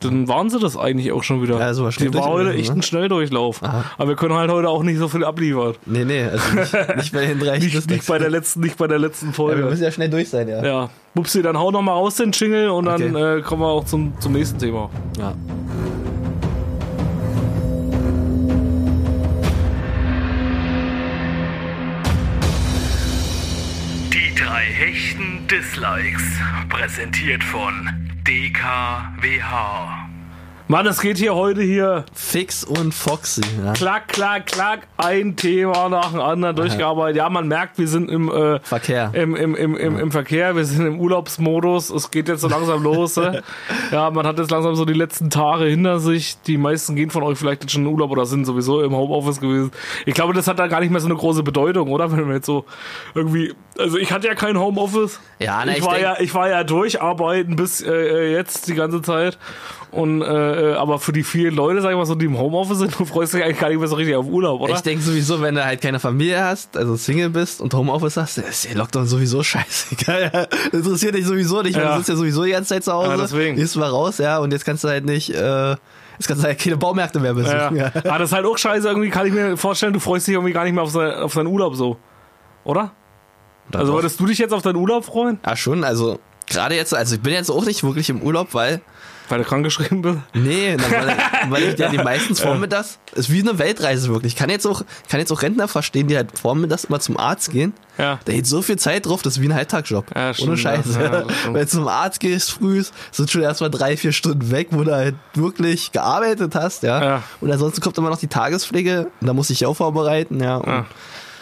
Dann 0.00 0.28
waren 0.28 0.48
sie 0.48 0.58
das 0.58 0.76
eigentlich 0.76 1.12
auch 1.12 1.22
schon 1.22 1.42
wieder. 1.42 1.58
Ja, 1.58 1.74
so 1.74 1.84
war 1.84 1.90
Die 1.90 2.12
war 2.14 2.24
heute 2.26 2.54
echt 2.54 2.70
ne? 2.70 2.76
ein 2.78 2.82
Schnelldurchlauf. 2.82 3.62
Aha. 3.62 3.84
Aber 3.98 4.08
wir 4.08 4.16
können 4.16 4.34
halt 4.34 4.50
heute 4.50 4.68
auch 4.68 4.82
nicht 4.82 4.98
so 4.98 5.08
viel 5.08 5.24
abliefern. 5.24 5.74
Nee, 5.86 6.04
nee, 6.04 6.24
also 6.24 6.54
nicht, 6.54 6.72
nicht 6.96 7.12
bei 7.12 7.26
den 7.26 7.38
drei 7.38 7.58
Nicht, 7.58 7.90
nicht, 7.90 8.06
bei 8.06 8.18
der 8.18 8.30
letzten, 8.30 8.60
nicht 8.60 8.78
bei 8.78 8.86
der 8.86 8.98
letzten 8.98 9.26
ja, 9.26 9.32
Folge. 9.32 9.62
wir 9.62 9.70
müssen 9.70 9.82
ja 9.84 9.90
schnell 9.90 10.08
durch 10.10 10.28
sein, 10.30 10.48
ja. 10.48 10.64
Ja, 10.64 10.90
Bupsi, 11.14 11.42
dann 11.42 11.58
hau 11.58 11.70
noch 11.70 11.82
mal 11.82 11.92
raus 11.92 12.16
den 12.16 12.32
Jingle 12.32 12.70
und 12.70 12.86
dann 12.86 13.14
Okay. 13.14 13.38
äh, 13.38 13.42
kommen 13.42 13.62
wir 13.62 13.68
auch 13.68 13.84
zum, 13.84 14.12
zum 14.20 14.32
nächsten 14.32 14.58
Thema. 14.58 14.88
ja. 15.18 15.34
Die 24.12 24.34
drei 24.34 24.62
hechten 24.64 25.46
Dislikes. 25.48 26.22
Präsentiert 26.68 27.42
von 27.44 27.88
DKWH. 28.24 29.99
Mann, 30.70 30.86
es 30.86 31.00
geht 31.00 31.18
hier 31.18 31.34
heute 31.34 31.62
hier 31.62 32.04
Fix 32.14 32.62
und 32.62 32.94
Foxy, 32.94 33.40
ja. 33.64 33.72
klack, 33.72 34.06
klack, 34.06 34.46
klack, 34.46 34.86
ein 34.98 35.34
Thema 35.34 35.88
nach 35.88 36.12
dem 36.12 36.20
anderen 36.20 36.54
durchgearbeitet. 36.54 37.16
Ja, 37.16 37.28
man 37.28 37.48
merkt, 37.48 37.76
wir 37.76 37.88
sind 37.88 38.08
im, 38.08 38.30
äh, 38.30 38.60
Verkehr. 38.60 39.10
im, 39.12 39.34
im, 39.34 39.56
im, 39.56 39.76
im, 39.76 39.98
im 39.98 40.12
Verkehr, 40.12 40.54
wir 40.54 40.64
sind 40.64 40.86
im 40.86 41.00
Urlaubsmodus, 41.00 41.90
es 41.90 42.12
geht 42.12 42.28
jetzt 42.28 42.42
so 42.42 42.48
langsam 42.48 42.84
los. 42.84 43.16
äh. 43.16 43.42
Ja, 43.90 44.12
man 44.12 44.24
hat 44.24 44.38
jetzt 44.38 44.52
langsam 44.52 44.76
so 44.76 44.84
die 44.84 44.92
letzten 44.92 45.28
Tage 45.28 45.64
hinter 45.64 45.98
sich. 45.98 46.40
Die 46.42 46.56
meisten 46.56 46.94
gehen 46.94 47.10
von 47.10 47.24
euch 47.24 47.36
vielleicht 47.36 47.62
jetzt 47.62 47.72
schon 47.72 47.82
in 47.82 47.88
Urlaub 47.88 48.12
oder 48.12 48.24
sind 48.24 48.44
sowieso 48.44 48.80
im 48.82 48.94
Homeoffice 48.94 49.40
gewesen. 49.40 49.72
Ich 50.06 50.14
glaube, 50.14 50.34
das 50.34 50.46
hat 50.46 50.60
da 50.60 50.68
gar 50.68 50.78
nicht 50.78 50.92
mehr 50.92 51.00
so 51.00 51.08
eine 51.08 51.16
große 51.16 51.42
Bedeutung, 51.42 51.90
oder? 51.90 52.12
Wenn 52.12 52.28
wir 52.28 52.36
jetzt 52.36 52.46
so 52.46 52.64
irgendwie, 53.16 53.54
also 53.76 53.98
ich 53.98 54.12
hatte 54.12 54.28
ja 54.28 54.36
kein 54.36 54.56
Homeoffice. 54.56 55.18
Ja, 55.40 55.64
na, 55.66 55.72
ich, 55.72 55.78
ich 55.78 55.84
war 55.84 55.98
ja, 55.98 56.20
ich 56.20 56.32
war 56.32 56.48
ja 56.48 56.62
durcharbeiten 56.62 57.56
bis 57.56 57.80
äh, 57.80 58.30
jetzt 58.30 58.68
die 58.68 58.74
ganze 58.74 59.02
Zeit. 59.02 59.36
Und 59.92 60.22
äh, 60.22 60.74
aber 60.74 61.00
für 61.00 61.12
die 61.12 61.24
vielen 61.24 61.54
Leute, 61.56 61.82
sag 61.82 61.90
ich 61.90 61.96
mal 61.96 62.06
so, 62.06 62.14
die 62.14 62.26
im 62.26 62.38
Homeoffice 62.38 62.78
sind, 62.78 62.96
du 62.98 63.04
freust 63.04 63.34
dich 63.34 63.42
eigentlich 63.42 63.58
gar 63.58 63.70
nicht 63.70 63.78
mehr 63.80 63.88
so 63.88 63.96
richtig 63.96 64.14
auf 64.14 64.26
Urlaub, 64.26 64.60
oder? 64.60 64.74
Ich 64.74 64.80
denke 64.82 65.02
sowieso, 65.02 65.40
wenn 65.42 65.56
du 65.56 65.64
halt 65.64 65.80
keine 65.80 65.98
Familie 65.98 66.44
hast, 66.44 66.76
also 66.76 66.94
Single 66.94 67.30
bist 67.30 67.60
und 67.60 67.74
Homeoffice 67.74 68.16
hast, 68.16 68.38
ist 68.38 68.68
der 68.68 68.76
Lockdown 68.76 69.06
sowieso 69.06 69.42
scheißegal. 69.42 70.30
Ja. 70.32 70.46
Das 70.46 70.80
interessiert 70.86 71.16
dich 71.16 71.26
sowieso 71.26 71.62
nicht, 71.62 71.74
weil 71.76 71.82
Ja. 71.84 71.90
du 71.92 71.96
sitzt 71.98 72.08
ja 72.10 72.14
sowieso 72.16 72.44
die 72.44 72.52
ganze 72.52 72.68
Zeit 72.68 72.84
zu 72.84 72.92
Hause. 72.92 73.10
Ja, 73.10 73.16
deswegen. 73.16 73.56
Gehst 73.56 73.76
mal 73.76 73.88
raus, 73.90 74.18
ja, 74.18 74.38
und 74.38 74.52
jetzt 74.52 74.64
kannst 74.64 74.84
du 74.84 74.88
halt 74.88 75.04
nicht, 75.04 75.30
äh, 75.30 75.70
jetzt 75.70 76.28
kannst 76.28 76.44
du 76.44 76.46
halt 76.46 76.60
keine 76.60 76.76
Baumärkte 76.76 77.18
mehr 77.18 77.32
Ja. 77.32 77.34
besuchen. 77.68 77.76
Ja. 77.76 77.86
Aber 78.04 78.18
das 78.20 78.28
ist 78.30 78.32
halt 78.36 78.46
auch 78.46 78.58
scheiße, 78.58 78.86
irgendwie 78.86 79.10
kann 79.10 79.26
ich 79.26 79.32
mir 79.32 79.56
vorstellen, 79.56 79.92
du 79.92 79.98
freust 79.98 80.26
dich 80.28 80.34
irgendwie 80.34 80.52
gar 80.52 80.62
nicht 80.64 80.72
mehr 80.74 80.84
auf, 80.84 80.90
sein, 80.90 81.12
auf 81.14 81.32
seinen 81.32 81.48
Urlaub 81.48 81.74
so. 81.74 81.96
Oder? 82.62 82.92
Also 83.72 83.92
doch. 83.92 83.98
würdest 83.98 84.20
du 84.20 84.26
dich 84.26 84.38
jetzt 84.38 84.52
auf 84.52 84.62
deinen 84.62 84.76
Urlaub 84.76 85.04
freuen? 85.04 85.40
Ja, 85.44 85.56
schon, 85.56 85.82
also 85.82 86.20
gerade 86.48 86.74
jetzt, 86.76 86.94
also 86.94 87.16
ich 87.16 87.20
bin 87.20 87.32
jetzt 87.32 87.50
auch 87.50 87.64
nicht 87.64 87.82
wirklich 87.82 88.08
im 88.10 88.22
Urlaub, 88.22 88.54
weil, 88.54 88.80
Weil 89.30 89.38
du 89.38 89.44
krankgeschrieben 89.44 90.02
bist? 90.02 90.18
nee, 90.34 90.76
na, 90.76 90.84
weil, 90.90 91.16
weil 91.50 91.62
ich 91.62 91.78
ja 91.78 91.88
die 91.88 91.98
meistens 91.98 92.40
vormittags, 92.40 92.98
ist 93.14 93.30
wie 93.32 93.40
eine 93.40 93.58
Weltreise 93.58 94.08
wirklich. 94.12 94.34
Ich 94.34 94.38
kann 94.38 94.50
jetzt 94.50 94.66
auch, 94.66 94.82
kann 95.08 95.20
jetzt 95.20 95.32
auch 95.32 95.42
Rentner 95.42 95.68
verstehen, 95.68 96.08
die 96.08 96.16
halt 96.16 96.38
vormittags 96.38 96.84
immer 96.84 97.00
zum 97.00 97.16
Arzt 97.16 97.50
gehen. 97.50 97.72
Ja. 97.96 98.18
Da 98.24 98.32
geht 98.32 98.46
so 98.46 98.60
viel 98.60 98.76
Zeit 98.76 99.06
drauf, 99.06 99.22
das 99.22 99.36
ist 99.36 99.42
wie 99.42 99.48
ein 99.48 99.54
Halbtagsjob. 99.54 100.06
Ja, 100.14 100.32
Ohne 100.42 100.56
Scheiße. 100.56 101.00
ja. 101.00 101.24
Wenn 101.46 101.54
du 101.54 101.66
zum 101.66 101.86
Arzt 101.86 102.20
gehst 102.20 102.50
früh, 102.50 102.82
sind 103.12 103.30
schon 103.30 103.42
erstmal 103.42 103.70
drei, 103.70 103.96
vier 103.96 104.12
Stunden 104.12 104.50
weg, 104.50 104.68
wo 104.70 104.82
du 104.84 104.92
halt 104.92 105.14
wirklich 105.34 105.92
gearbeitet 105.92 106.54
hast, 106.54 106.82
ja. 106.82 107.02
Ja. 107.02 107.22
Und 107.40 107.50
ansonsten 107.52 107.80
kommt 107.80 107.96
immer 107.98 108.10
noch 108.10 108.18
die 108.18 108.28
Tagespflege, 108.28 109.10
und 109.20 109.26
da 109.26 109.32
muss 109.32 109.50
ich 109.50 109.64
auch 109.64 109.74
vorbereiten, 109.74 110.40
ja. 110.42 110.86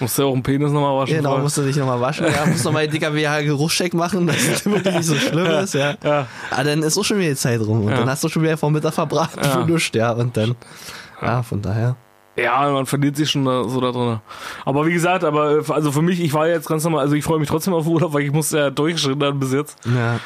Musst 0.00 0.16
du 0.18 0.22
ja 0.22 0.28
auch 0.28 0.32
den 0.32 0.42
Penis 0.42 0.70
nochmal 0.70 0.96
waschen? 1.02 1.16
Genau, 1.16 1.30
vorher? 1.30 1.42
musst 1.42 1.56
du 1.58 1.62
dich 1.62 1.76
nochmal 1.76 2.00
waschen, 2.00 2.26
ja, 2.26 2.46
musst 2.46 2.64
nochmal 2.64 2.86
den 2.88 3.00
DKWH-Geruchscheck 3.00 3.94
machen, 3.94 4.26
dass 4.28 4.36
es 4.36 4.64
wirklich 4.64 4.94
nicht 4.94 5.06
so 5.06 5.14
schlimm 5.16 5.46
ist, 5.46 5.74
ja. 5.74 5.94
Ja. 6.04 6.26
Aber 6.50 6.64
dann 6.64 6.82
ist 6.82 6.96
auch 6.96 7.04
schon 7.04 7.18
wieder 7.18 7.30
die 7.30 7.36
Zeit 7.36 7.60
rum 7.60 7.84
und 7.84 7.90
Ja. 7.90 7.98
dann 7.98 8.08
hast 8.10 8.22
du 8.22 8.28
schon 8.28 8.42
wieder 8.42 8.56
Vormittag 8.56 8.94
verbracht 8.94 9.36
Ja. 9.42 9.64
nichts, 9.66 9.90
ja. 9.94 10.12
Und 10.12 10.36
dann, 10.36 10.54
ja, 11.20 11.42
von 11.42 11.60
daher. 11.62 11.96
Ja, 12.38 12.70
man 12.70 12.86
verliert 12.86 13.16
sich 13.16 13.30
schon 13.30 13.44
da, 13.44 13.64
so 13.64 13.80
da 13.80 13.90
drin. 13.90 14.20
Aber 14.64 14.86
wie 14.86 14.92
gesagt, 14.92 15.24
aber 15.24 15.58
äh, 15.58 15.72
also 15.72 15.92
für 15.92 16.02
mich, 16.02 16.20
ich 16.20 16.32
war 16.32 16.46
jetzt 16.48 16.68
ganz 16.68 16.84
normal, 16.84 17.00
also 17.00 17.14
ich 17.14 17.24
freue 17.24 17.38
mich 17.38 17.48
trotzdem 17.48 17.74
auf 17.74 17.86
Urlaub, 17.86 18.12
weil 18.12 18.22
ich 18.22 18.32
musste 18.32 18.58
ja 18.58 18.70
durchschrittern 18.70 19.38
bis 19.38 19.52
jetzt. 19.52 19.76
Ja. 19.84 20.20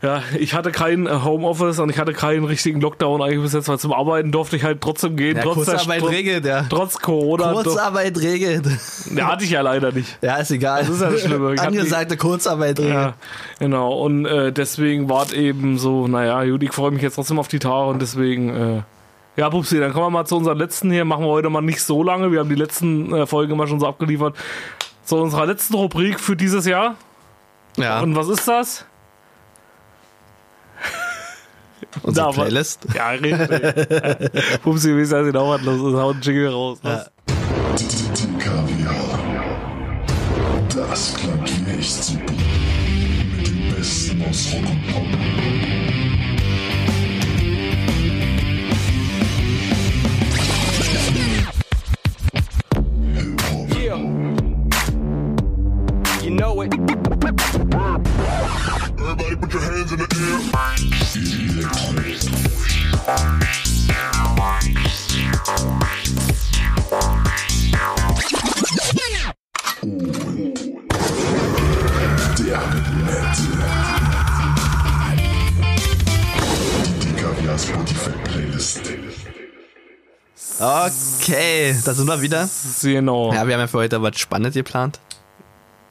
Ja, 0.00 0.22
ich 0.38 0.54
hatte 0.54 0.70
kein 0.70 1.06
äh, 1.06 1.10
Homeoffice 1.24 1.80
und 1.80 1.90
ich 1.90 1.98
hatte 1.98 2.12
keinen 2.12 2.44
richtigen 2.44 2.80
Lockdown 2.80 3.20
eigentlich 3.20 3.42
bis 3.42 3.52
jetzt, 3.52 3.68
weil 3.68 3.78
zum 3.78 3.92
Arbeiten 3.92 4.30
durfte 4.30 4.54
ich 4.54 4.62
halt 4.62 4.80
trotzdem 4.80 5.16
gehen, 5.16 5.36
Ja, 5.36 5.42
trotz, 5.42 5.64
der, 5.64 5.74
Kurzarbeit 5.74 6.00
trotz, 6.00 6.10
regelt, 6.12 6.44
ja. 6.44 6.66
trotz 6.68 6.98
Corona. 6.98 7.52
Kurzarbeit 7.52 8.16
regelt. 8.18 8.64
Ja, 9.14 9.32
hatte 9.32 9.44
ich 9.44 9.50
ja 9.50 9.60
leider 9.62 9.90
nicht. 9.90 10.16
Ja, 10.22 10.36
ist 10.36 10.52
egal. 10.52 10.82
Das 10.82 10.90
ist 10.90 11.02
ja 11.02 11.10
das 11.10 11.22
Schlimme. 11.22 11.54
Ich 11.54 11.60
Angesagte 11.60 12.16
Kurzarbeit 12.16 12.78
regelt. 12.78 12.94
Ja, 12.94 13.14
genau. 13.58 13.92
Und 13.94 14.26
äh, 14.26 14.52
deswegen 14.52 15.08
war 15.08 15.24
es 15.24 15.32
eben 15.32 15.78
so, 15.78 16.06
naja, 16.06 16.44
gut, 16.44 16.62
ich 16.62 16.72
freue 16.72 16.92
mich 16.92 17.02
jetzt 17.02 17.16
trotzdem 17.16 17.40
auf 17.40 17.48
die 17.48 17.58
Tage 17.58 17.88
und 17.88 18.00
deswegen, 18.00 18.50
äh, 18.50 18.82
ja, 19.38 19.48
Pupsi, 19.50 19.78
dann 19.78 19.92
kommen 19.92 20.06
wir 20.06 20.10
mal 20.10 20.24
zu 20.24 20.36
unseren 20.36 20.58
letzten 20.58 20.90
hier. 20.90 21.04
Machen 21.04 21.24
wir 21.24 21.28
heute 21.28 21.48
mal 21.48 21.60
nicht 21.60 21.80
so 21.80 22.02
lange. 22.02 22.32
Wir 22.32 22.40
haben 22.40 22.48
die 22.48 22.56
letzten 22.56 23.14
äh, 23.14 23.24
Folgen 23.24 23.52
immer 23.52 23.68
schon 23.68 23.78
so 23.78 23.86
abgeliefert. 23.86 24.36
Zu 25.04 25.16
unserer 25.16 25.46
letzten 25.46 25.74
Rubrik 25.74 26.18
für 26.18 26.34
dieses 26.34 26.66
Jahr. 26.66 26.96
Ja. 27.76 28.00
Und 28.00 28.16
was 28.16 28.28
ist 28.28 28.48
das? 28.48 28.84
Unsere 32.02 32.26
Da, 32.26 32.32
Playlist. 32.32 32.84
Ja, 32.92 33.10
richtig. 33.10 33.38
Pupsi, 34.62 34.96
wie 34.96 35.02
ist 35.02 35.12
das 35.12 35.24
genau 35.24 35.50
was 35.50 35.62
los 35.62 35.76
ist? 35.76 36.00
Hau 36.00 36.10
einen 36.10 36.20
Jingle 36.20 36.48
raus. 36.48 36.78
Ja. 36.82 37.06
Das 40.74 41.14
Klavierexzibit. 41.14 42.30
Mit 43.36 43.46
dem 43.46 43.74
Besten 43.76 44.24
aus 44.28 44.52
Rock 44.52 44.77
Know 56.58 56.64
it. 56.64 56.74
Everybody 58.98 59.36
put 59.36 59.52
your 59.52 59.62
hands 59.62 59.92
in 59.92 59.98
the 59.98 60.06
air. 60.18 60.40
Electronic. 61.54 62.18
Der 72.38 72.60
Nette. 73.04 73.46
Die 77.02 77.12
Kaviar 77.22 77.58
Spotify 77.58 78.10
Playlist. 78.24 78.80
Okay, 80.60 81.76
da 81.84 81.94
sind 81.94 82.06
wir 82.08 82.20
wieder. 82.20 82.48
Genau. 82.82 83.32
Ja, 83.32 83.46
wir 83.46 83.54
haben 83.54 83.60
ja 83.60 83.66
für 83.68 83.78
heute 83.78 84.02
was 84.02 84.18
Spannendes 84.18 84.54
geplant. 84.54 84.98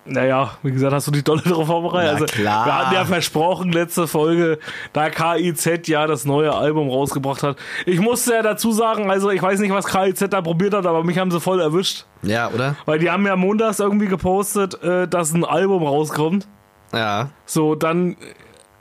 Naja, 0.07 0.51
wie 0.63 0.71
gesagt, 0.71 0.93
hast 0.93 1.07
du 1.07 1.11
dich 1.11 1.23
dolle 1.23 1.41
vorbereitet? 1.41 2.11
Na 2.11 2.13
also, 2.13 2.25
klar. 2.25 2.65
Wir 2.65 2.77
hatten 2.77 2.93
ja 2.95 3.05
versprochen, 3.05 3.71
letzte 3.71 4.07
Folge, 4.07 4.59
da 4.93 5.09
KIZ 5.09 5.87
ja 5.87 6.07
das 6.07 6.25
neue 6.25 6.53
Album 6.53 6.89
rausgebracht 6.89 7.43
hat. 7.43 7.57
Ich 7.85 7.99
musste 7.99 8.33
ja 8.33 8.41
dazu 8.41 8.71
sagen, 8.71 9.11
also 9.11 9.29
ich 9.29 9.41
weiß 9.41 9.59
nicht, 9.59 9.71
was 9.71 9.85
KIZ 9.85 10.29
da 10.29 10.41
probiert 10.41 10.73
hat, 10.73 10.85
aber 10.85 11.03
mich 11.03 11.17
haben 11.17 11.31
sie 11.31 11.41
voll 11.41 11.59
erwischt. 11.59 12.05
Ja, 12.23 12.49
oder? 12.49 12.75
Weil 12.85 12.99
die 12.99 13.09
haben 13.09 13.25
ja 13.25 13.35
montags 13.35 13.79
irgendwie 13.79 14.07
gepostet, 14.07 14.81
äh, 14.81 15.07
dass 15.07 15.33
ein 15.33 15.43
Album 15.43 15.83
rauskommt. 15.83 16.47
Ja. 16.93 17.29
So, 17.45 17.75
dann, 17.75 18.15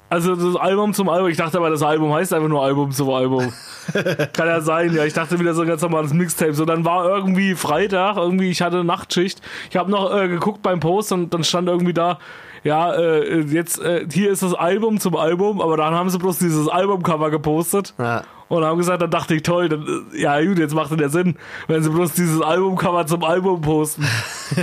also 0.08 0.36
das 0.36 0.56
Album 0.56 0.94
zum 0.94 1.08
Album. 1.08 1.30
Ich 1.30 1.36
dachte 1.36 1.58
aber, 1.58 1.70
das 1.70 1.82
Album 1.82 2.12
heißt 2.12 2.32
einfach 2.32 2.48
nur 2.48 2.62
Album 2.62 2.92
zum 2.92 3.10
Album. 3.10 3.52
Kann 4.32 4.46
ja 4.46 4.60
sein, 4.60 4.94
ja. 4.94 5.04
Ich 5.04 5.14
dachte 5.14 5.38
wieder 5.38 5.54
so 5.54 5.62
ein 5.62 5.68
ganz 5.68 5.82
normales 5.82 6.12
Mixtape. 6.12 6.54
So, 6.54 6.64
dann 6.64 6.84
war 6.84 7.04
irgendwie 7.04 7.54
Freitag, 7.54 8.16
irgendwie, 8.16 8.50
ich 8.50 8.62
hatte 8.62 8.84
Nachtschicht. 8.84 9.40
Ich 9.70 9.76
habe 9.76 9.90
noch 9.90 10.14
äh, 10.14 10.28
geguckt 10.28 10.62
beim 10.62 10.80
Post 10.80 11.12
und 11.12 11.34
dann 11.34 11.44
stand 11.44 11.68
irgendwie 11.68 11.94
da, 11.94 12.18
ja, 12.66 12.92
äh, 12.94 13.40
jetzt, 13.42 13.78
äh, 13.80 14.06
hier 14.12 14.30
ist 14.30 14.42
das 14.42 14.54
Album 14.54 15.00
zum 15.00 15.16
Album, 15.16 15.60
aber 15.60 15.76
dann 15.76 15.94
haben 15.94 16.10
sie 16.10 16.18
bloß 16.18 16.38
dieses 16.38 16.68
Albumcover 16.68 17.30
gepostet. 17.30 17.94
Ja. 17.98 18.22
Und 18.48 18.64
haben 18.64 18.78
gesagt, 18.78 19.02
dann 19.02 19.10
dachte 19.10 19.34
ich, 19.34 19.42
toll, 19.42 19.68
dann, 19.68 19.84
äh, 20.14 20.20
ja 20.22 20.40
gut, 20.44 20.58
jetzt 20.60 20.72
macht 20.72 20.92
es 20.92 21.00
ja 21.00 21.08
Sinn, 21.08 21.36
wenn 21.66 21.82
sie 21.82 21.90
bloß 21.90 22.12
dieses 22.12 22.40
Albumcover 22.40 23.04
zum 23.06 23.24
Album 23.24 23.60
posten. 23.60 24.06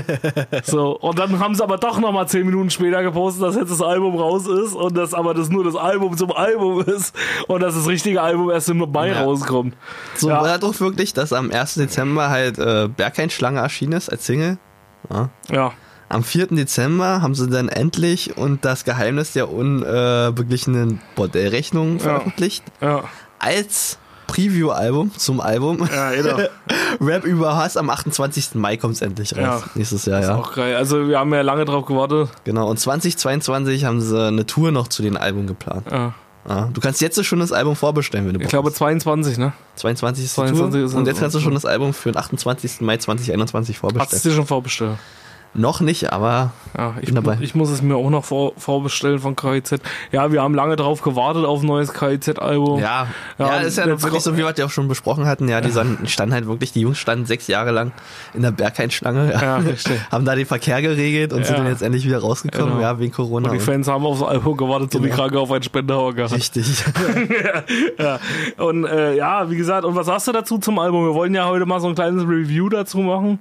so, 0.63 0.97
und 0.99 1.19
dann 1.19 1.37
haben 1.39 1.53
sie 1.53 1.61
aber 1.63 1.77
doch 1.77 1.99
nochmal 1.99 2.27
zehn 2.29 2.45
Minuten 2.45 2.69
später 2.69 3.03
gepostet, 3.03 3.43
dass 3.43 3.55
jetzt 3.55 3.71
das 3.71 3.81
Album 3.81 4.15
raus 4.15 4.47
ist 4.47 4.73
und 4.73 4.95
dass 4.97 5.13
aber 5.13 5.33
das 5.33 5.49
nur 5.49 5.65
das 5.65 5.75
Album 5.75 6.15
zum 6.15 6.31
Album 6.31 6.79
ist 6.81 7.13
und 7.47 7.61
dass 7.61 7.75
das 7.75 7.87
richtige 7.87 8.21
Album 8.21 8.49
erst 8.51 8.69
im 8.69 8.77
Mai 8.89 9.09
Ja. 9.09 9.23
rauskommt. 9.23 9.75
So 10.15 10.29
Ja. 10.29 10.41
war 10.41 10.57
doch 10.59 10.79
wirklich, 10.79 11.13
dass 11.13 11.33
am 11.33 11.51
1. 11.51 11.75
Dezember 11.75 12.29
halt 12.29 12.57
äh, 12.59 12.87
Berghain-Schlange 12.87 13.59
erschienen 13.59 13.93
ist 13.93 14.07
als 14.09 14.25
Single. 14.25 14.57
Ja. 15.11 15.29
Ja, 15.51 15.71
Am 16.13 16.23
4. 16.23 16.47
Dezember 16.47 17.21
haben 17.21 17.33
sie 17.35 17.47
dann 17.49 17.69
endlich 17.69 18.37
und 18.37 18.63
das 18.65 18.83
Geheimnis 18.85 19.33
der 19.33 19.49
unbeglichenen 19.51 21.01
Bordellrechnung 21.15 21.99
veröffentlicht. 21.99 22.63
ja. 22.81 23.03
Als 23.39 23.97
Preview-Album 24.27 25.11
zum 25.17 25.41
Album. 25.41 25.87
Ja, 25.93 26.11
genau. 26.11 26.37
Rap 27.01 27.25
über 27.25 27.57
Hass 27.57 27.75
am 27.77 27.89
28. 27.89 28.55
Mai 28.55 28.77
kommt 28.77 28.95
es 28.95 29.01
endlich 29.01 29.35
raus. 29.35 29.41
Ja. 29.41 29.63
Nächstes 29.75 30.05
Jahr, 30.05 30.21
ja. 30.21 30.35
Auch 30.37 30.55
geil. 30.55 30.75
Also 30.77 31.07
wir 31.09 31.19
haben 31.19 31.33
ja 31.33 31.41
lange 31.41 31.65
drauf 31.65 31.85
gewartet. 31.85 32.29
Genau. 32.45 32.69
Und 32.69 32.79
2022 32.79 33.83
haben 33.83 33.99
sie 33.99 34.27
eine 34.27 34.45
Tour 34.45 34.71
noch 34.71 34.87
zu 34.87 35.01
den 35.01 35.17
Album 35.17 35.45
geplant. 35.45 35.85
Ja. 35.91 36.13
Ja. 36.47 36.69
Du 36.73 36.79
kannst 36.79 37.01
jetzt 37.01 37.23
schon 37.25 37.39
das 37.39 37.51
Album 37.51 37.75
vorbestellen, 37.75 38.25
wenn 38.27 38.33
du 38.33 38.39
Ich 38.39 38.45
Bock 38.45 38.51
glaube 38.51 38.69
hast. 38.69 38.77
22, 38.77 39.37
ne? 39.37 39.51
22 39.75 40.23
ist 40.25 40.31
die 40.31 40.35
22 40.35 40.71
Tour. 40.79 40.85
ist 40.85 40.93
und 40.93 41.05
jetzt 41.07 41.19
kannst 41.19 41.35
du 41.35 41.39
schon 41.41 41.53
das 41.53 41.65
Album 41.65 41.93
für 41.93 42.11
den 42.11 42.17
28. 42.17 42.81
Mai 42.81 42.97
2021 42.97 43.75
Hast 43.75 43.83
du 43.83 43.89
vorbestellen. 43.89 44.23
dir 44.23 44.35
schon 44.37 44.47
vorbestellt? 44.47 44.97
Noch 45.55 45.81
nicht, 45.81 46.11
aber 46.11 46.51
Ja, 46.75 46.95
ich, 46.99 47.05
Bin 47.05 47.15
dabei. 47.15 47.37
ich 47.41 47.53
muss 47.53 47.69
es 47.69 47.83
mir 47.83 47.95
auch 47.95 48.09
noch 48.09 48.25
vor, 48.25 48.53
vorbestellen 48.57 49.19
von 49.19 49.35
KIZ. 49.35 49.75
Ja, 50.11 50.31
wir 50.31 50.41
haben 50.41 50.55
lange 50.55 50.75
drauf 50.75 51.01
gewartet 51.03 51.45
auf 51.45 51.61
ein 51.61 51.67
neues 51.67 51.93
KIZ-Album. 51.93 52.79
Ja, 52.79 53.07
ja, 53.37 53.45
Ja, 53.47 53.57
das 53.59 53.67
ist 53.67 53.77
ja 53.77 53.85
wirklich 54.01 54.23
so, 54.23 54.33
wie 54.33 54.37
wir 54.39 54.51
ja 54.57 54.65
auch 54.65 54.71
schon 54.71 54.87
besprochen 54.87 55.25
hatten. 55.27 55.47
Ja, 55.47 55.61
die 55.61 55.69
standen, 55.71 56.33
halt 56.33 56.47
wirklich, 56.47 56.71
die 56.73 56.81
Jungs 56.81 56.97
standen 56.97 57.27
sechs 57.27 57.45
Jahre 57.47 57.69
lang 57.69 57.91
in 58.33 58.41
der 58.41 58.49
Berghain-Schlange. 58.51 59.31
Ja. 59.31 59.61
Haben 60.11 60.25
da 60.25 60.33
den 60.35 60.47
Verkehr 60.47 60.81
geregelt 60.81 61.33
und 61.33 61.45
sind 61.45 61.59
dann 61.59 61.67
jetzt 61.67 61.83
endlich 61.83 62.05
wieder 62.05 62.19
rausgekommen, 62.19 62.69
Genau. 62.73 62.81
ja, 62.81 62.97
wegen 62.97 63.13
Corona. 63.13 63.49
Und 63.49 63.53
die 63.53 63.59
und- 63.59 63.63
Fans 63.65 63.87
haben 63.87 64.05
aufs 64.05 64.23
Album 64.23 64.57
gewartet, 64.57 64.91
so 64.91 64.99
wie 65.03 65.09
Genau. 65.09 65.15
krank 65.15 65.35
auf 65.35 65.51
einen 65.51 65.61
gehabt. 66.15 66.33
Richtig. 66.33 66.83
ja. 67.99 68.19
Und 68.57 68.85
äh, 68.85 69.15
ja, 69.15 69.49
wie 69.49 69.55
gesagt, 69.55 69.85
und 69.85 69.95
was 69.95 70.07
sagst 70.07 70.27
du 70.27 70.31
dazu 70.31 70.57
zum 70.57 70.79
Album? 70.79 71.05
Wir 71.05 71.13
wollen 71.13 71.33
ja 71.35 71.45
heute 71.47 71.65
mal 71.65 71.79
so 71.79 71.87
ein 71.89 71.95
kleines 71.95 72.23
Review 72.23 72.69
dazu 72.69 72.99
machen. 72.99 73.39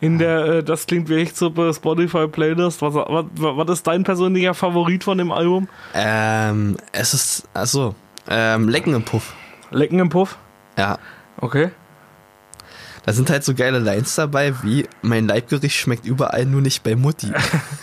In 0.00 0.18
der, 0.18 0.44
äh, 0.46 0.62
das 0.62 0.86
klingt 0.86 1.08
wie 1.08 1.20
echt 1.20 1.36
super 1.36 1.72
Spotify-Playlist. 1.72 2.80
Was, 2.82 2.94
was, 2.94 3.24
was 3.34 3.68
ist 3.70 3.86
dein 3.86 4.02
persönlicher 4.02 4.54
Favorit 4.54 5.04
von 5.04 5.18
dem 5.18 5.30
Album? 5.30 5.68
ähm, 5.94 6.76
es 6.92 7.12
ist, 7.12 7.48
achso, 7.52 7.94
ähm, 8.28 8.68
Lecken 8.68 8.94
im 8.94 9.02
Puff. 9.02 9.34
Lecken 9.70 9.98
im 9.98 10.08
Puff? 10.08 10.38
Ja. 10.78 10.98
Okay. 11.38 11.70
Da 13.06 13.12
sind 13.14 13.30
halt 13.30 13.44
so 13.44 13.54
geile 13.54 13.78
Lines 13.78 14.14
dabei, 14.14 14.52
wie 14.62 14.86
mein 15.02 15.26
Leibgericht 15.26 15.74
schmeckt 15.76 16.04
überall, 16.06 16.44
nur 16.44 16.60
nicht 16.60 16.82
bei 16.82 16.96
Mutti. 16.96 17.32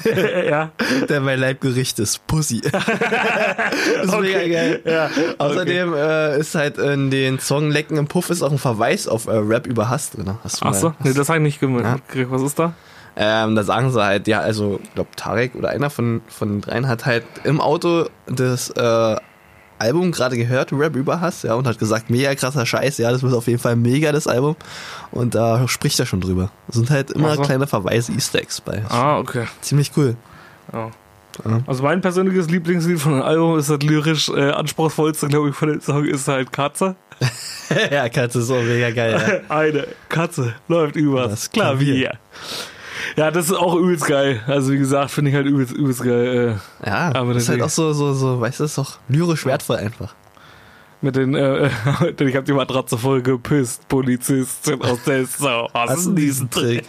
ja. 0.49 0.69
Denn 1.09 1.23
mein 1.23 1.39
Leibgericht 1.39 1.97
ist 1.99 2.25
Pussy. 2.27 2.61
das 2.71 2.83
ist 4.05 4.19
mega 4.19 4.37
Okay. 4.39 4.49
geil. 4.49 4.81
Ja. 4.85 5.09
Außerdem 5.39 5.93
äh, 5.93 6.39
ist 6.39 6.55
halt 6.55 6.77
in 6.77 7.09
den 7.09 7.39
Song 7.39 7.71
Lecken 7.71 7.97
im 7.97 8.07
Puff 8.07 8.29
ist 8.29 8.43
auch 8.43 8.51
ein 8.51 8.57
Verweis 8.59 9.07
auf 9.07 9.27
äh, 9.27 9.31
Rap 9.31 9.65
über 9.67 9.89
Hass 9.89 10.11
drin. 10.11 10.37
Hast 10.43 10.61
du 10.61 10.65
mal- 10.65 10.71
Achso, 10.71 10.93
nee, 11.03 11.13
das 11.13 11.29
habe 11.29 11.39
ich 11.39 11.43
nicht 11.43 11.61
Ja. 11.61 11.67
gemerkt. 11.67 12.03
Was 12.31 12.41
ist 12.43 12.59
da? 12.59 12.73
Ähm, 13.19 13.55
da 13.55 13.63
sagen 13.63 13.91
sie 13.91 14.03
halt, 14.03 14.27
ja, 14.27 14.41
also, 14.41 14.79
ich 14.83 14.93
glaube, 14.93 15.09
Tarek 15.15 15.55
oder 15.55 15.69
einer 15.69 15.89
von, 15.89 16.21
von 16.27 16.49
den 16.49 16.61
dreien 16.61 16.87
hat 16.87 17.07
halt 17.07 17.23
im 17.43 17.59
Auto 17.59 18.05
das 18.27 18.69
äh, 18.69 19.15
Album 19.79 20.11
gerade 20.11 20.37
gehört, 20.37 20.71
Rap 20.73 20.95
über 20.95 21.21
Hass, 21.21 21.43
ja, 21.43 21.53
und 21.55 21.67
hat 21.67 21.79
gesagt, 21.79 22.09
mega 22.09 22.33
krasser 22.35 22.65
Scheiß, 22.65 22.97
ja, 22.97 23.11
das 23.11 23.23
wird 23.23 23.33
auf 23.33 23.47
jeden 23.47 23.59
Fall 23.59 23.75
mega, 23.75 24.11
das 24.11 24.27
Album. 24.27 24.55
Und 25.11 25.35
da 25.35 25.67
spricht 25.67 25.99
er 25.99 26.05
schon 26.05 26.21
drüber. 26.21 26.49
Das 26.67 26.77
sind 26.77 26.89
halt 26.89 27.11
immer 27.11 27.29
Ach 27.31 27.35
so. 27.35 27.41
kleine 27.43 27.67
Verweise, 27.67 28.11
Easter 28.13 28.39
Eggs 28.39 28.61
bei. 28.61 28.83
Ah, 28.89 29.17
okay. 29.19 29.45
Ziemlich 29.61 29.91
cool. 29.97 30.15
Ja. 30.73 30.91
Ja. 31.45 31.59
Also 31.67 31.83
mein 31.83 32.01
persönliches 32.01 32.49
Lieblingslied 32.49 32.99
von 32.99 33.13
dem 33.13 33.21
Album 33.21 33.59
ist 33.59 33.69
das 33.69 33.79
lyrisch 33.83 34.29
äh, 34.29 34.49
anspruchsvollste, 34.49 35.27
glaube 35.27 35.49
ich, 35.49 35.55
von 35.55 35.69
dem 35.69 35.81
Song 35.81 36.03
ist 36.05 36.27
halt 36.27 36.51
Katze. 36.51 36.95
ja, 37.91 38.09
Katze 38.09 38.39
ist 38.39 38.49
auch 38.49 38.61
mega 38.63 38.89
geil, 38.91 39.43
Eine 39.49 39.87
Katze 40.09 40.55
läuft 40.67 40.95
übers 40.95 41.29
Das 41.29 41.51
Klavier. 41.51 41.93
Klavier. 41.93 42.19
Ja, 43.17 43.31
das 43.31 43.45
ist 43.47 43.55
auch 43.55 43.75
übelst 43.75 44.05
geil. 44.05 44.41
Also 44.45 44.71
wie 44.71 44.77
gesagt, 44.77 45.09
finde 45.09 45.31
ich 45.31 45.35
halt 45.35 45.47
übelst, 45.47 45.73
übelst 45.73 46.03
geil. 46.03 46.59
Äh, 46.83 46.87
ja. 46.87 47.11
Ja, 47.11 47.15
Aber 47.15 47.33
das 47.33 47.43
ist 47.43 47.49
halt 47.49 47.63
auch 47.63 47.69
so, 47.69 47.91
so, 47.91 48.13
so, 48.13 48.39
weißt 48.39 48.59
du, 48.59 48.63
ist 48.65 48.77
doch 48.77 48.99
lyrisch 49.09 49.43
wertvoll 49.45 49.77
einfach. 49.77 50.13
mit 51.01 51.15
den, 51.15 51.33
äh, 51.33 51.69
denn 52.13 52.27
ich 52.27 52.35
habe 52.35 52.45
die 52.45 52.53
Matratze 52.53 52.95
voll 52.97 53.23
gepisst, 53.23 53.87
Polizistin 53.87 54.81
aus 54.83 55.03
der 55.03 55.25
Sau. 55.25 55.67
Hast 55.73 56.05
du 56.05 56.13
diesen 56.13 56.49
Trick? 56.51 56.85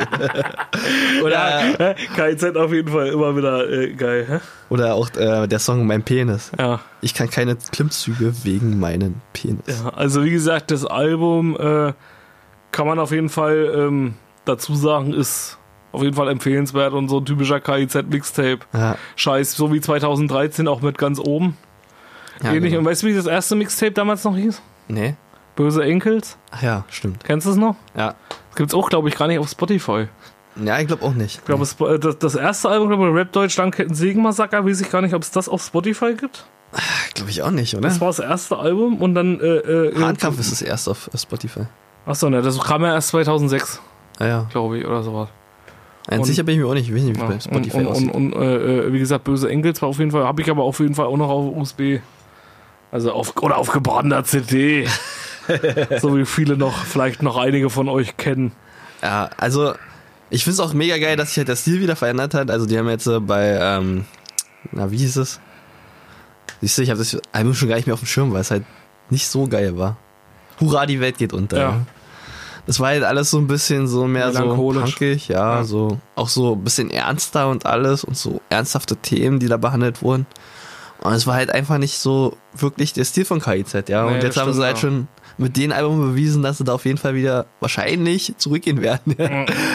oder, 1.25 1.61
Hä? 1.79 1.95
KIZ 2.15 2.57
auf 2.57 2.73
jeden 2.73 2.93
Fall 2.93 3.07
immer 3.09 3.35
wieder 3.35 3.67
äh, 3.71 3.95
geil. 3.95 4.27
Hä? 4.29 4.39
oder 4.69 4.95
auch 4.95 5.09
äh, 5.17 5.47
der 5.47 5.59
Song 5.59 5.87
Mein 5.87 6.03
Penis. 6.03 6.53
Ja. 6.59 6.81
Ich 7.01 7.15
kann 7.15 7.31
keine 7.31 7.57
Klimmzüge 7.57 8.35
wegen 8.45 8.79
meinen 8.79 9.23
Penis. 9.33 9.83
Ja, 9.83 9.91
also 9.95 10.23
wie 10.25 10.31
gesagt, 10.31 10.71
das 10.71 10.85
Album 10.85 11.57
äh, 11.59 11.95
kann 12.71 12.87
man 12.87 12.99
auf 12.99 13.13
jeden 13.13 13.31
Fall 13.31 13.73
ähm, 13.75 14.15
dazu 14.45 14.75
sagen, 14.75 15.15
ist 15.15 15.58
auf 15.93 16.03
jeden 16.03 16.15
Fall 16.15 16.29
empfehlenswert 16.29 16.93
und 16.93 17.09
so 17.09 17.19
ein 17.19 17.25
typischer 17.25 17.61
KIZ-Mixtape. 17.61 18.59
Ja, 18.73 18.97
Scheiß, 19.17 19.53
so 19.53 19.73
wie 19.73 19.81
2013 19.81 20.69
auch 20.69 20.81
mit 20.83 20.99
ganz 20.99 21.19
oben. 21.19 21.57
ja 22.43 22.53
Ähnlich. 22.53 22.71
genau. 22.73 22.81
Und 22.81 22.87
weißt 22.87 23.03
du, 23.03 23.07
wie 23.09 23.15
das 23.15 23.27
erste 23.27 23.57
Mixtape 23.57 23.93
damals 23.93 24.25
noch 24.25 24.37
hieß? 24.37 24.61
Nee. 24.89 25.15
Böse 25.57 25.83
Enkels? 25.83 26.37
Ach 26.53 26.63
ja, 26.63 26.85
stimmt. 26.89 27.25
Kennst 27.25 27.47
du 27.47 27.51
es 27.51 27.57
noch? 27.57 27.77
Ja. 27.97 28.15
Das 28.51 28.57
gibt's 28.57 28.75
auch, 28.75 28.89
glaube 28.91 29.09
ich, 29.09 29.17
gar 29.17 29.27
nicht 29.29 29.39
auf 29.39 29.49
Spotify. 29.49 30.09
Ja, 30.63 30.79
ich 30.81 30.87
glaube 30.89 31.05
auch 31.05 31.15
nicht. 31.15 31.39
Ich 31.39 31.45
glaube, 31.45 31.65
äh, 31.95 31.99
das, 31.99 32.19
das 32.19 32.35
erste 32.35 32.69
Album, 32.69 32.89
glaube 32.89 33.09
ich, 33.09 33.15
Rap 33.15 33.33
Deutschland 33.33 33.75
Kettensägen-Massaker, 33.75 34.65
weiß 34.65 34.81
ich 34.81 34.91
gar 34.91 35.03
nicht, 35.03 35.15
ob 35.15 35.23
es 35.23 35.31
das 35.31 35.49
auf 35.49 35.63
Spotify 35.65 36.15
gibt. 36.15 36.47
glaube 37.15 37.31
ich 37.31 37.43
auch 37.43 37.51
nicht, 37.51 37.75
oder? 37.75 37.89
Das 37.89 38.01
war 38.01 38.09
das 38.09 38.19
erste 38.19 38.57
Album 38.59 39.01
und 39.01 39.15
dann. 39.15 39.41
Äh, 39.41 39.45
äh, 39.47 40.01
Hahnkampf 40.01 40.39
ist 40.39 40.53
es 40.53 40.63
erst 40.63 40.89
auf 40.89 41.11
Spotify. 41.15 41.63
Achso, 42.07 42.29
ne, 42.31 42.43
das 42.43 42.59
kam 42.61 42.83
ja 42.83 42.95
erst 42.95 43.09
2006, 43.09 43.81
Ah 44.19 44.27
ja. 44.27 44.47
glaube 44.51 44.79
ich, 44.79 44.87
oder 44.87 45.03
sowas. 45.03 45.29
Und- 46.17 46.25
sicher 46.25 46.43
bin 46.43 46.55
ich 46.55 46.61
mir 46.61 46.67
auch 46.69 46.75
nicht. 46.75 46.89
Ich 46.89 46.95
weiß 46.95 47.03
nicht, 47.03 47.17
wie 47.17 47.21
Ja, 47.21 47.27
bei 47.29 47.39
Spotify 47.41 47.77
und, 47.77 47.87
und, 47.87 47.93
aussieht. 47.93 48.15
und, 48.15 48.33
und 48.33 48.43
äh, 48.43 48.79
äh, 48.87 48.93
wie 48.93 48.99
gesagt, 48.99 49.25
böse 49.25 49.49
Enkels 49.51 49.83
war 49.83 49.89
auf 49.91 49.99
jeden 49.99 50.11
Fall, 50.11 50.25
habe 50.25 50.41
ich 50.41 50.51
aber 50.51 50.63
auf 50.63 50.81
jeden 50.81 50.95
Fall 50.95 51.07
auch 51.07 51.17
noch 51.17 51.29
auf 51.29 51.55
USB. 51.57 52.01
Also 52.91 53.13
auf 53.13 53.37
oder 53.43 53.59
auf 53.59 53.71
gebrandeter 53.71 54.25
CD. 54.25 54.87
so 56.01 56.17
wie 56.17 56.25
viele 56.25 56.57
noch, 56.57 56.85
vielleicht 56.85 57.23
noch 57.23 57.37
einige 57.37 57.69
von 57.71 57.89
euch 57.89 58.17
kennen. 58.17 58.53
ja, 59.03 59.29
also 59.37 59.75
ich 60.31 60.45
finde 60.45 60.55
es 60.55 60.61
auch 60.61 60.75
mega 60.75 60.99
geil, 60.99 61.17
dass 61.17 61.29
sich 61.29 61.39
halt 61.39 61.49
der 61.49 61.57
Stil 61.57 61.81
wieder 61.81 61.97
verändert 61.97 62.35
hat. 62.35 62.51
Also 62.51 62.67
die 62.67 62.79
haben 62.79 62.89
jetzt 62.89 63.07
äh, 63.07 63.19
bei, 63.21 63.59
ähm, 63.61 64.05
na 64.73 64.91
wie 64.91 64.99
hieß 64.99 65.17
es? 65.17 65.41
Siehst 66.61 66.77
du, 66.79 66.83
ich 66.83 66.91
habe 66.91 66.99
das 66.99 67.17
Album 67.33 67.55
schon 67.55 67.69
gar 67.69 67.77
nicht 67.77 67.87
mehr 67.87 67.95
auf 67.95 68.01
dem 68.01 68.07
Schirm, 68.07 68.33
weil 68.33 68.41
es 68.43 68.51
halt 68.51 68.65
nicht 69.11 69.27
so 69.29 69.47
geil 69.47 69.79
war. 69.79 69.97
Hurra, 70.61 70.85
die 70.87 71.01
Welt 71.01 71.19
geht 71.19 71.33
unter. 71.33 71.59
Ja. 71.59 71.81
Das 72.69 72.79
war 72.81 72.89
halt 72.89 73.03
alles 73.03 73.31
so 73.31 73.39
ein 73.39 73.47
bisschen 73.47 73.89
so 73.89 74.07
mehr 74.07 74.31
so 74.33 74.55
punkig, 74.55 75.27
ja, 75.29 75.57
Ja. 75.57 75.65
so 75.65 75.99
auch 76.15 76.29
so 76.29 76.53
ein 76.55 76.63
bisschen 76.63 76.91
ernster 76.91 77.49
und 77.49 77.65
alles 77.67 78.05
und 78.05 78.15
so 78.17 78.41
ernsthafte 78.51 78.95
Themen, 78.97 79.39
die 79.41 79.47
da 79.49 79.57
behandelt 79.57 80.03
wurden. 80.03 80.27
Und 81.01 81.13
es 81.15 81.27
war 81.27 81.35
halt 81.37 81.51
einfach 81.51 81.79
nicht 81.79 81.99
so 81.99 82.37
wirklich 82.55 82.93
der 82.93 83.05
Stil 83.05 83.25
von 83.25 83.41
KIZ, 83.41 83.89
ja. 83.89 84.05
Nee, 84.05 84.17
und 84.17 84.23
jetzt 84.23 84.37
haben 84.37 84.53
sie 84.53 84.63
halt 84.63 84.77
ja. 84.77 84.81
schon 84.83 85.09
mit 85.39 85.57
den 85.57 85.73
Album 85.73 86.01
bewiesen, 86.01 86.43
dass 86.43 86.59
sie 86.59 86.65
da 86.65 86.75
auf 86.75 86.85
jeden 86.85 86.99
Fall 86.99 87.15
wieder 87.15 87.47
wahrscheinlich 87.61 88.35
zurückgehen 88.37 88.83
werden, 88.83 89.15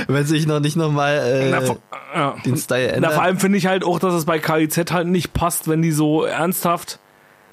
wenn 0.07 0.25
sich 0.25 0.45
noch 0.45 0.59
nicht 0.59 0.75
nochmal 0.75 1.17
äh, 1.17 1.49
Na, 1.49 1.61
vor- 1.61 1.77
ja. 2.13 2.35
den 2.45 2.57
Style 2.57 2.87
Na, 2.89 2.93
ändert. 2.95 3.13
vor 3.13 3.23
allem 3.23 3.39
finde 3.39 3.57
ich 3.57 3.65
halt 3.65 3.83
auch, 3.85 3.97
dass 3.99 4.13
es 4.13 4.25
bei 4.25 4.37
KIZ 4.37 4.91
halt 4.91 5.07
nicht 5.07 5.33
passt, 5.33 5.67
wenn 5.67 5.81
die 5.81 5.91
so 5.93 6.25
ernsthaft 6.25 6.99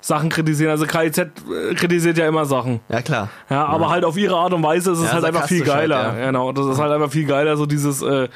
Sachen 0.03 0.30
kritisieren. 0.30 0.70
Also 0.70 0.86
KIZ 0.86 1.18
äh, 1.18 1.74
kritisiert 1.74 2.16
ja 2.18 2.26
immer 2.26 2.46
Sachen. 2.46 2.80
ja 2.88 3.03
klar. 3.03 3.28
Ja, 3.51 3.66
aber 3.66 3.90
halt 3.90 4.05
auf 4.05 4.16
ihre 4.16 4.36
Art 4.36 4.53
und 4.53 4.62
Weise 4.62 4.92
ist 4.92 4.98
es 4.98 5.05
Ja, 5.07 5.12
halt 5.12 5.24
einfach 5.24 5.46
viel 5.46 5.61
halt, 5.61 5.68
geiler. 5.68 6.18
ja. 6.18 6.26
Genau, 6.26 6.53
das 6.53 6.66
ist 6.66 6.78
halt 6.78 6.92
einfach 6.92 7.11
viel 7.11 7.26
geiler, 7.26 7.57
so 7.57 7.66
dieses, 7.66 8.01
äh, 8.03 8.28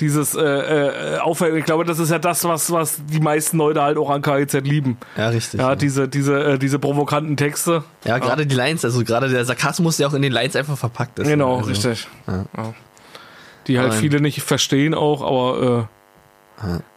dieses 0.00 0.34
äh, 0.34 0.40
äh, 0.42 1.18
Aufwärmen. 1.18 1.58
Ich 1.58 1.64
glaube, 1.64 1.84
das 1.84 2.00
ist 2.00 2.10
ja 2.10 2.18
das, 2.18 2.42
was, 2.44 2.72
was 2.72 3.00
die 3.06 3.20
meisten 3.20 3.58
Leute 3.58 3.80
halt 3.80 3.96
auch 3.96 4.10
an 4.10 4.22
KIZ 4.22 4.54
lieben. 4.64 4.96
Ja, 5.16 5.28
richtig. 5.28 5.60
Ja, 5.60 5.68
Ja, 5.70 5.76
diese, 5.76 6.08
diese, 6.08 6.42
äh, 6.54 6.58
diese 6.58 6.80
provokanten 6.80 7.36
Texte. 7.36 7.84
ja 8.04 8.18
gerade 8.18 8.44
die 8.44 8.54
Lines, 8.56 8.84
also 8.84 9.04
gerade 9.04 9.28
der 9.28 9.44
Sarkasmus, 9.44 9.98
der 9.98 10.08
auch 10.08 10.14
in 10.14 10.22
den 10.22 10.32
Lines 10.32 10.56
einfach 10.56 10.76
verpackt 10.76 11.20
ist. 11.20 11.28
Genau, 11.28 11.58
also, 11.58 11.68
richtig. 11.68 12.08
ja. 12.26 12.44
Ja. 12.56 12.74
Die 13.68 13.78
halt 13.78 13.92
Aber- 13.92 13.96
viele 14.00 14.20
nicht 14.20 14.42
verstehen 14.42 14.94
auch, 14.94 15.22
aber 15.22 15.88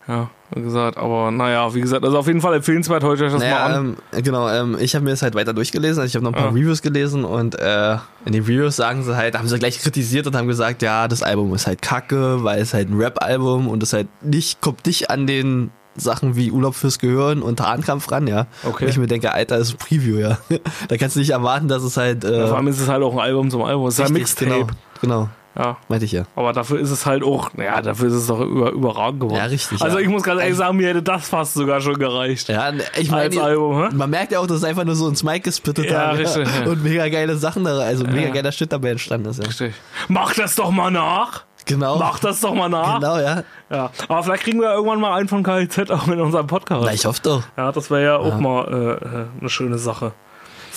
Ja, 0.08 0.30
wie 0.56 0.62
gesagt, 0.62 0.98
aber 0.98 1.32
naja, 1.32 1.74
wie 1.74 1.82
gesagt, 1.82 2.06
also 2.06 2.18
auf 2.18 2.28
jeden 2.28 2.40
Fall 2.40 2.54
empfehlenswert, 2.56 3.04
heute 3.04 3.26
euch 3.26 3.32
das 3.34 3.42
mal 3.42 3.50
Naja, 3.50 3.66
an. 3.66 3.98
ähm, 4.14 4.24
genau, 4.24 4.48
ähm, 4.48 4.78
ich 4.80 4.96
habe 4.96 5.04
mir 5.04 5.12
das 5.12 5.22
halt 5.22 5.36
weiter 5.36 5.54
durchgelesen, 5.54 6.00
also 6.02 6.10
ich 6.10 6.16
habe 6.16 6.24
noch 6.24 6.32
ein 6.32 6.40
paar 6.42 6.52
Ah. 6.52 6.56
Reviews 6.56 6.82
gelesen 6.82 7.26
und 7.26 7.60
äh, 7.60 7.98
in 8.26 8.32
den 8.32 8.44
Reviews 8.44 8.78
sagen 8.78 9.04
sie 9.04 9.18
halt, 9.18 9.38
haben 9.38 9.48
sie 9.50 9.60
gleich 9.60 9.80
kritisiert 9.80 10.26
und 10.28 10.36
haben 10.38 10.48
gesagt, 10.48 10.82
ja, 10.82 11.10
das 11.10 11.24
Album 11.24 11.54
ist 11.54 11.68
halt 11.68 11.82
kacke, 11.82 12.44
weil 12.46 12.62
es 12.62 12.74
halt 12.74 12.90
ein 12.90 12.98
Rap-Album 12.98 13.68
und 13.68 13.84
es 13.84 13.92
halt 13.92 14.08
nicht, 14.24 14.62
kommt 14.62 14.86
nicht 14.86 15.10
an 15.10 15.28
den 15.28 15.72
Sachen 15.98 16.36
wie 16.38 16.52
Urlaub 16.52 16.76
fürs 16.76 17.00
Gehirn 17.00 17.42
und 17.42 17.58
Tarnkampf 17.58 18.10
ran, 18.12 18.28
ja. 18.28 18.46
Okay. 18.64 18.86
Und 18.86 18.90
ich 18.92 18.98
mir 19.00 19.08
denke, 19.08 19.34
Alter, 19.34 19.58
das 19.58 19.70
ist 19.70 19.74
ein 19.74 19.78
Preview, 19.80 20.18
ja. 20.20 20.38
da 20.88 20.96
kannst 20.96 21.16
du 21.16 21.20
nicht 21.20 21.32
erwarten, 21.32 21.68
dass 21.68 21.84
es 21.84 21.98
halt 21.98 22.24
äh, 22.24 22.48
Vor 22.48 22.56
allem 22.56 22.68
ist 22.68 22.80
es 22.80 22.88
halt 22.88 23.04
auch 23.04 23.14
ein 23.14 23.20
Album 23.20 23.50
zum 23.50 23.64
Album. 23.64 23.88
Es 23.88 23.96
ist 23.96 24.06
ein 24.06 24.16
richtig, 24.16 24.48
Mixtape. 24.48 24.68
Genau, 25.02 25.22
genau, 25.24 25.30
Ja. 25.58 25.78
meinte 25.88 26.06
ich 26.06 26.12
ja. 26.12 26.24
Aber 26.36 26.54
dafür 26.54 26.80
ist 26.80 26.92
es 26.92 27.06
halt 27.06 27.24
auch, 27.24 27.52
naja, 27.56 27.82
dafür 27.82 28.08
ist 28.10 28.14
es 28.14 28.28
doch 28.28 28.40
über, 28.42 28.72
überragend 28.72 29.22
geworden. 29.22 29.38
Ja, 29.38 29.46
richtig, 29.46 29.82
Also 29.82 29.98
ja. 29.98 30.04
ich 30.04 30.10
muss 30.10 30.22
ganz 30.24 30.40
ehrlich 30.42 30.56
sagen, 30.58 30.78
mir 30.78 30.90
hätte 30.90 31.02
das 31.02 31.30
fast 31.30 31.56
sogar 31.56 31.82
schon 31.82 31.98
gereicht. 31.98 32.48
Ja, 32.50 32.72
ich 32.96 33.12
Als 33.12 33.34
meine, 33.34 33.42
Album, 33.42 33.82
hä? 33.84 33.90
man 33.96 34.10
merkt 34.10 34.32
ja 34.32 34.40
auch, 34.40 34.46
dass 34.48 34.58
es 34.58 34.64
einfach 34.64 34.84
nur 34.84 34.96
so 34.96 35.08
ins 35.08 35.24
Mic 35.24 35.40
gespittet 35.40 35.90
Ja, 35.90 36.08
haben, 36.10 36.18
richtig, 36.18 36.48
ja. 36.64 36.70
und 36.72 36.84
mega 36.84 37.08
geile 37.10 37.36
Sachen 37.38 37.64
da, 37.64 37.78
also 37.80 38.04
mega 38.04 38.28
Ja. 38.28 38.34
geiler 38.34 38.52
Shit 38.52 38.72
dabei 38.72 38.90
entstanden 38.92 39.30
ist, 39.30 39.40
ja. 39.40 39.46
Richtig. 39.46 39.74
Mach 40.08 40.34
das 40.36 40.56
doch 40.56 40.70
mal 40.70 40.92
nach. 40.92 41.44
Genau. 41.66 41.98
Mach 41.98 42.20
das 42.20 42.40
doch 42.40 42.54
mal 42.54 42.70
nach. 42.70 43.00
Genau, 43.00 43.18
ja. 43.18 43.44
Ja. 43.70 43.90
Aber 44.08 44.24
vielleicht 44.24 44.44
kriegen 44.44 44.62
wir 44.62 44.72
irgendwann 44.74 45.02
mal 45.02 45.18
einen 45.18 45.28
von 45.28 45.44
KIZ 45.44 45.92
auch 45.92 46.08
in 46.08 46.22
unserem 46.22 46.48
Podcast. 46.48 46.82
Na, 46.86 46.94
ich 46.94 47.06
hoffe 47.06 47.20
doch. 47.24 47.44
Ja, 47.58 47.72
das 47.74 47.92
wäre 47.92 48.04
ja 48.04 48.16
auch 48.18 48.40
mal 48.40 48.68
äh, 49.04 49.06
äh, 49.06 49.26
eine 49.42 49.50
schöne 49.50 49.78
Sache. 49.78 50.14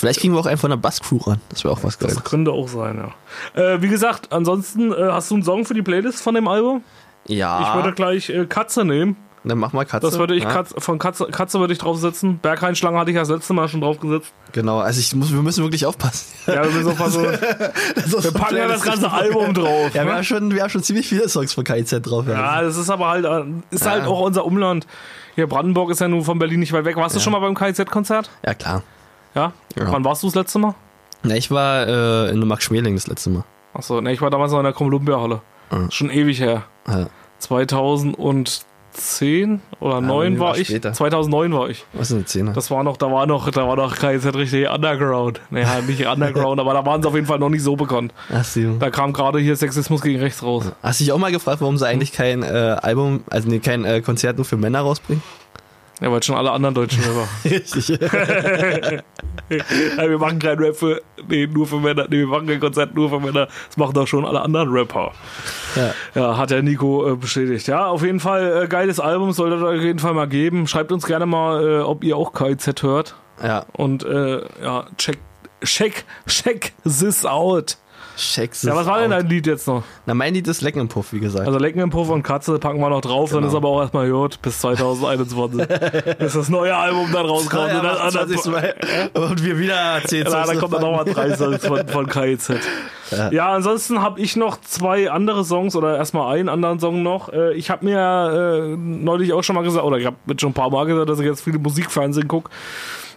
Vielleicht 0.01 0.20
kriegen 0.20 0.32
wir 0.32 0.40
auch 0.40 0.46
einen 0.46 0.57
von 0.57 0.70
der 0.70 0.78
Bass-Crew 0.78 1.18
ran. 1.18 1.42
Das 1.51 1.62
wäre 1.62 1.74
auch 1.74 1.84
was 1.84 1.98
Geiles. 1.98 2.14
Das 2.14 2.24
könnte 2.24 2.53
auch 2.53 2.68
sein, 2.68 2.96
ja. 3.55 3.62
Äh, 3.62 3.82
wie 3.82 3.88
gesagt, 3.88 4.32
ansonsten 4.32 4.92
äh, 4.92 4.96
hast 5.11 5.30
du 5.30 5.34
einen 5.34 5.44
Song 5.44 5.66
für 5.66 5.74
die 5.74 5.82
Playlist 5.82 6.22
von 6.22 6.34
dem 6.34 6.48
Album? 6.48 6.82
Ja. 7.26 7.61
Ich 7.61 7.74
würde 7.74 7.92
gleich 7.94 8.30
äh, 8.30 8.46
Katze 8.46 8.86
nehmen. 8.86 9.16
Dann 9.44 9.59
mach 9.59 9.74
mal 9.74 9.84
Katze. 9.84 10.07
Das 10.07 10.18
würde 10.18 10.34
ich 10.34 10.44
ja. 10.44 10.51
Katze, 10.51 10.80
von 10.80 10.98
Katze, 10.98 11.26
Katze 11.26 11.61
würde 11.61 11.74
ich 11.74 11.78
draufsetzen. 11.78 12.38
Bergheinschlange 12.38 12.98
hatte 12.98 13.11
ich 13.11 13.14
ja 13.14 13.20
das 13.20 13.28
letzte 13.28 13.53
Mal 13.53 13.68
schon 13.68 13.82
draufgesetzt. 13.82 14.32
Genau, 14.53 14.78
also 14.78 15.01
ich 15.01 15.14
muss, 15.14 15.30
wir 15.32 15.42
müssen 15.42 15.62
wirklich 15.64 15.84
aufpassen. 15.84 16.32
Ja, 16.46 16.64
wir 16.64 16.70
müssen 16.70 17.11
so, 17.11 17.22
wir 18.22 18.32
packen 18.32 18.57
ja 18.57 18.68
das 18.68 18.82
ganze 18.82 19.11
Album 19.11 19.53
drauf. 19.53 19.90
Ja, 19.92 20.03
wir 20.03 20.05
ne? 20.05 20.12
haben, 20.16 20.24
schon, 20.24 20.55
wir 20.55 20.62
haben 20.62 20.70
schon 20.70 20.82
ziemlich 20.82 21.07
viele 21.07 21.28
Songs 21.28 21.53
von 21.53 21.64
KIZ 21.64 22.01
drauf. 22.03 22.26
Ja. 22.26 22.32
Ja, 22.32 22.62
das 22.62 22.78
ist 22.78 22.88
aber 22.88 23.09
halt, 23.09 23.26
äh, 23.26 23.44
ist 23.70 23.86
halt 23.86 24.07
auch 24.07 24.20
unser 24.20 24.46
Umland. 24.46 24.86
Hier, 25.34 25.46
Brandenburg 25.46 25.90
ist 25.90 26.01
ja 26.01 26.09
nur 26.09 26.24
von 26.24 26.38
Berlin 26.38 26.61
nicht 26.61 26.72
weit 26.72 26.86
weg. 26.86 26.96
Warst 26.96 27.16
du 27.16 27.20
schon 27.20 27.32
mal 27.32 27.40
beim 27.40 27.55
KIZ-Konzert? 27.55 28.30
ja, 28.46 28.55
klar. 28.55 28.82
Ja? 29.35 29.53
Ja. 29.76 29.93
Wann 29.93 30.05
warst 30.05 30.22
du 30.22 30.26
das 30.26 30.35
letzte 30.35 30.59
Mal? 30.59 30.74
Na, 31.22 31.37
ich 31.37 31.51
war 31.51 31.87
äh, 31.87 32.31
in 32.31 32.37
der 32.37 32.47
Max 32.47 32.64
Schmeling 32.64 32.95
das 32.95 33.07
letzte 33.07 33.31
Mal. 33.31 33.45
Achso, 33.74 34.01
ne, 34.01 34.12
ich 34.12 34.20
war 34.20 34.31
damals 34.31 34.53
noch 34.53 34.59
in 34.59 34.64
der 34.64 34.72
Columbia-Halle. 34.72 35.41
Mhm. 35.70 35.91
Schon 35.91 36.11
ewig 36.11 36.41
her. 36.41 36.64
Ja. 36.89 37.07
2010 37.39 39.61
oder 39.78 40.01
9 40.01 40.33
nee, 40.33 40.39
war 40.41 40.59
ich. 40.59 40.68
später. 40.68 40.93
2009 40.93 41.53
war 41.53 41.70
ich. 41.70 41.85
Was 41.93 42.11
ist 42.11 42.16
eine 42.16 42.24
Zehner? 42.24 42.53
Das 42.53 42.70
war 42.70 42.83
noch, 42.83 42.97
da 42.97 43.11
war 43.12 43.26
noch, 43.26 43.49
da 43.51 43.66
war 43.66 43.76
noch 43.76 43.97
KIZ 43.97 44.35
richtig 44.35 44.68
Underground. 44.68 45.41
Naja, 45.51 45.81
nicht 45.87 46.07
Underground, 46.07 46.61
aber 46.61 46.74
da 46.74 46.85
waren 46.85 47.03
sie 47.03 47.09
auf 47.09 47.14
jeden 47.14 47.26
Fall 47.26 47.39
noch 47.39 47.49
nicht 47.49 47.62
so 47.62 47.76
bekannt. 47.76 48.12
Ach, 48.35 48.45
so. 48.45 48.76
Da 48.78 48.91
kam 48.91 49.12
gerade 49.12 49.39
hier 49.39 49.57
Sexismus 49.57 50.03
gegen 50.03 50.18
rechts 50.18 50.43
raus. 50.43 50.64
Hast 50.83 51.01
du 51.01 51.05
dich 51.05 51.12
auch 51.12 51.18
mal 51.18 51.33
gefragt, 51.33 51.61
warum 51.61 51.78
sie 51.78 51.87
eigentlich 51.87 52.12
kein 52.12 52.43
äh, 52.43 52.76
Album, 52.83 53.22
also 53.31 53.49
nee, 53.49 53.61
kein 53.61 53.85
äh, 53.85 54.01
Konzert 54.01 54.37
nur 54.37 54.45
für 54.45 54.57
Männer 54.57 54.81
rausbringen? 54.81 55.22
Ja, 56.01 56.11
weil 56.11 56.22
schon 56.22 56.36
alle 56.36 56.51
anderen 56.51 56.74
Deutschen 56.74 57.03
Rapper. 57.03 57.28
Richtig. 57.44 57.88
ja, 57.88 58.01
wir 60.09 60.18
machen 60.18 60.38
kein 60.38 60.59
Rap 60.59 60.76
für, 60.76 61.03
nee, 61.28 61.46
nur 61.46 61.66
für 61.66 61.78
Männer. 61.78 62.07
Nee, 62.09 62.20
wir 62.20 62.26
machen 62.26 62.46
kein 62.46 62.61
Konzert 62.61 62.94
nur 62.94 63.11
für 63.11 63.20
Männer. 63.20 63.48
Das 63.68 63.76
machen 63.76 63.92
doch 63.92 64.07
schon 64.07 64.24
alle 64.24 64.40
anderen 64.40 64.70
Rapper. 64.70 65.12
ja. 65.76 65.92
Ja, 66.14 66.36
hat 66.38 66.51
der 66.51 66.62
Nico 66.62 67.12
äh, 67.12 67.16
bestätigt. 67.16 67.66
Ja, 67.68 67.86
auf 67.86 68.03
jeden 68.03 68.20
Fall 68.20 68.62
äh, 68.64 68.68
geiles 68.68 68.98
Album, 68.98 69.32
solltet 69.32 69.61
ihr 69.61 69.66
euch 69.66 69.78
auf 69.78 69.84
jeden 69.84 69.98
Fall 69.98 70.14
mal 70.14 70.28
geben. 70.28 70.66
Schreibt 70.66 70.90
uns 70.92 71.05
gerne 71.07 71.26
mal, 71.26 71.62
äh, 71.62 71.80
ob 71.80 72.03
ihr 72.05 72.16
auch 72.16 72.32
KIZ 72.32 72.82
hört. 72.82 73.14
ja. 73.42 73.66
Und 73.72 74.03
äh, 74.05 74.40
ja, 74.62 74.86
check, 74.96 75.18
check, 75.64 76.05
check 76.26 76.72
this 76.84 77.26
out. 77.26 77.76
Check 78.21 78.51
Ja, 78.62 78.77
was 78.77 78.87
war 78.87 79.01
denn 79.01 79.11
dein 79.11 79.27
Lied 79.29 79.47
jetzt 79.47 79.66
noch? 79.66 79.83
Na, 80.07 80.14
mein 80.14 80.35
Lied 80.35 80.47
ist 80.47 80.61
Lecken 80.61 80.81
im 80.81 80.89
Puff, 80.89 81.12
wie 81.12 81.21
gesagt. 81.21 81.47
Also 81.47 81.59
Lecken 81.59 81.81
im 81.81 81.91
Puff 81.91 82.09
und 82.11 82.23
Katze 82.23 82.59
packen 82.59 82.79
wir 82.81 82.91
noch 82.91 83.01
drauf, 83.01 83.31
dann 83.31 83.39
Genau. 83.41 83.49
ist 83.51 83.55
aber 83.57 83.68
auch 83.68 83.81
erstmal 83.81 84.11
gut 84.11 84.41
bis 84.43 84.61
2021. 84.61 85.66
bis 86.18 86.33
das 86.35 86.49
neue 86.49 86.77
Album 86.77 87.09
dann 87.12 87.27
rauskommt. 87.27 87.68
ja, 87.73 87.79
und 87.79 87.85
dann, 87.85 87.97
28. 87.97 88.53
Mai. 88.53 88.75
Und 89.14 89.45
wir 89.45 89.59
wieder 89.59 90.01
10 90.05 90.25
Ja, 90.27 90.45
dann 90.45 90.59
kommt 90.59 90.75
dann 90.75 90.83
nochmal 90.83 91.05
drei 91.07 91.35
Songs 91.35 91.64
von, 91.66 91.87
von 91.89 92.07
KIZ. 92.07 92.53
Ja. 93.33 93.53
ansonsten 93.53 94.03
habe 94.03 94.21
ich 94.21 94.37
noch 94.37 94.61
zwei 94.61 95.11
andere 95.11 95.45
Songs 95.45 95.75
oder 95.75 95.97
erstmal 95.97 96.33
einen 96.39 96.49
anderen 96.49 96.79
Song 96.79 97.03
noch. 97.03 97.33
Äh, 97.33 97.55
Ich 97.55 97.68
habe 97.68 97.85
mir 97.85 97.99
äh, 98.73 98.77
neulich 98.77 99.33
auch 99.33 99.43
schon 99.43 99.57
mal 99.57 99.62
gesagt, 99.64 99.85
oder 99.85 99.99
ich 99.99 100.07
habe 100.07 100.14
mit 100.27 100.41
schon 100.41 100.51
ein 100.51 100.55
paar 100.55 100.71
Mal 100.71 100.87
gesagt, 100.87 101.09
dass 101.09 101.18
ich 101.18 101.27
jetzt 101.27 101.43
viele 101.43 101.59
Musikfernsehen 101.59 102.29
gucke. 102.29 102.51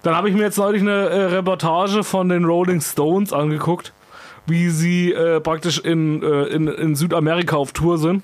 Dann 0.01 0.15
habe 0.15 0.29
ich 0.29 0.35
mir 0.35 0.41
jetzt 0.41 0.57
neulich 0.57 0.81
eine 0.81 1.09
äh, 1.09 1.23
Reportage 1.25 2.03
von 2.03 2.27
den 2.29 2.43
Rolling 2.45 2.81
Stones 2.81 3.31
angeguckt, 3.33 3.93
wie 4.45 4.69
sie 4.69 5.11
äh, 5.11 5.39
praktisch 5.39 5.79
in, 5.79 6.21
äh, 6.21 6.43
in, 6.45 6.67
in 6.67 6.95
Südamerika 6.95 7.55
auf 7.55 7.71
Tour 7.71 7.97
sind. 7.97 8.23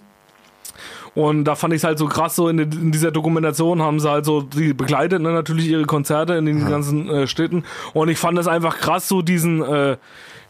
Und 1.15 1.45
da 1.45 1.55
fand 1.55 1.73
ich 1.73 1.79
es 1.79 1.83
halt 1.83 1.97
so 1.97 2.07
krass, 2.07 2.35
so 2.35 2.49
in, 2.49 2.59
in 2.59 2.91
dieser 2.91 3.11
Dokumentation 3.11 3.81
haben 3.81 3.99
sie 3.99 4.09
halt 4.09 4.25
so, 4.25 4.41
die 4.41 4.73
begleitet 4.73 5.21
ne, 5.21 5.31
natürlich 5.31 5.67
ihre 5.67 5.85
Konzerte 5.85 6.35
in 6.35 6.45
den 6.45 6.67
ganzen 6.67 7.09
äh, 7.09 7.27
Städten. 7.27 7.63
Und 7.93 8.09
ich 8.09 8.17
fand 8.17 8.37
es 8.37 8.47
einfach 8.47 8.77
krass, 8.77 9.07
so 9.07 9.21
diesen, 9.21 9.61
äh, 9.61 9.97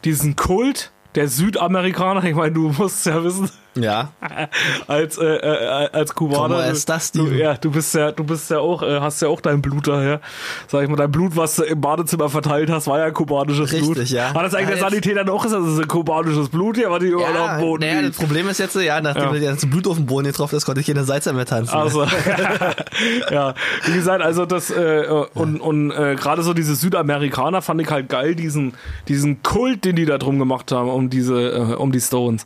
diesen 0.04 0.36
Kult 0.36 0.92
der 1.14 1.28
Südamerikaner. 1.28 2.22
Ich 2.24 2.34
meine, 2.34 2.52
du 2.52 2.72
musst 2.78 3.06
ja 3.06 3.24
wissen, 3.24 3.50
Ja. 3.76 4.10
als, 4.88 5.16
äh, 5.18 5.24
äh, 5.24 5.88
als 5.92 6.14
Kubaner. 6.14 6.66
Ist 6.66 6.88
das 6.88 7.12
du, 7.12 7.26
ja, 7.28 7.54
du 7.54 7.70
bist 7.70 7.94
ja, 7.94 8.10
du 8.12 8.24
bist 8.24 8.50
ja 8.50 8.58
auch, 8.58 8.82
äh, 8.82 9.00
hast 9.00 9.22
ja 9.22 9.28
auch 9.28 9.40
dein 9.40 9.62
Blut 9.62 9.86
daher. 9.88 10.20
Sag 10.68 10.82
ich 10.82 10.88
mal, 10.88 10.96
dein 10.96 11.10
Blut, 11.10 11.36
was 11.36 11.56
du 11.56 11.62
im 11.62 11.80
Badezimmer 11.80 12.28
verteilt 12.28 12.70
hast, 12.70 12.86
war 12.88 12.98
ja 12.98 13.10
kubanisches 13.10 13.72
Richtig, 13.72 13.92
Blut. 13.92 14.08
ja. 14.08 14.34
Hat 14.34 14.44
das 14.44 14.54
eigentlich 14.54 14.70
Ja, 14.70 14.74
der 14.76 14.90
Sanitäter 14.90 15.24
dann 15.24 15.30
auch 15.34 15.42
gesagt, 15.44 15.62
das 15.64 15.74
ist 15.74 15.80
ein 15.80 15.88
kubanisches 15.88 16.48
Blut 16.48 16.76
hier, 16.76 16.90
was 16.90 16.98
die 17.00 17.06
überall 17.06 17.30
auf 17.36 17.46
Ja, 17.46 17.56
dem 17.58 17.60
Boden 17.60 17.80
naja, 17.84 18.02
das 18.08 18.16
Problem 18.16 18.48
ist 18.48 18.58
jetzt, 18.58 18.74
ja, 18.76 19.00
nachdem 19.00 19.34
Ja. 19.42 19.52
das 19.52 19.66
Blut 19.66 19.86
auf 19.86 19.96
den 19.96 20.06
Boden 20.06 20.26
getroffen 20.26 20.56
ist, 20.56 20.64
konnte 20.66 20.80
ich 20.80 20.86
keine 20.86 21.04
Salsa 21.04 21.32
mehr 21.32 21.46
tanzen. 21.46 21.74
Also, 21.74 22.04
ja, 23.30 23.54
wie 23.86 23.92
gesagt, 23.92 24.22
also 24.22 24.46
das, 24.46 24.70
äh, 24.70 25.06
und, 25.34 25.60
und 25.60 25.90
äh, 25.90 26.16
gerade 26.16 26.42
so 26.42 26.54
diese 26.54 26.74
Südamerikaner 26.74 27.62
fand 27.62 27.80
ich 27.80 27.90
halt 27.90 28.08
geil, 28.08 28.34
diesen, 28.34 28.74
diesen 29.08 29.42
Kult, 29.42 29.84
den 29.84 29.96
die 29.96 30.06
da 30.06 30.18
drum 30.18 30.38
gemacht 30.38 30.72
haben, 30.72 30.88
um 30.90 31.10
diese, 31.10 31.50
äh, 31.52 31.74
um 31.74 31.92
die 31.92 32.00
Stones. 32.00 32.44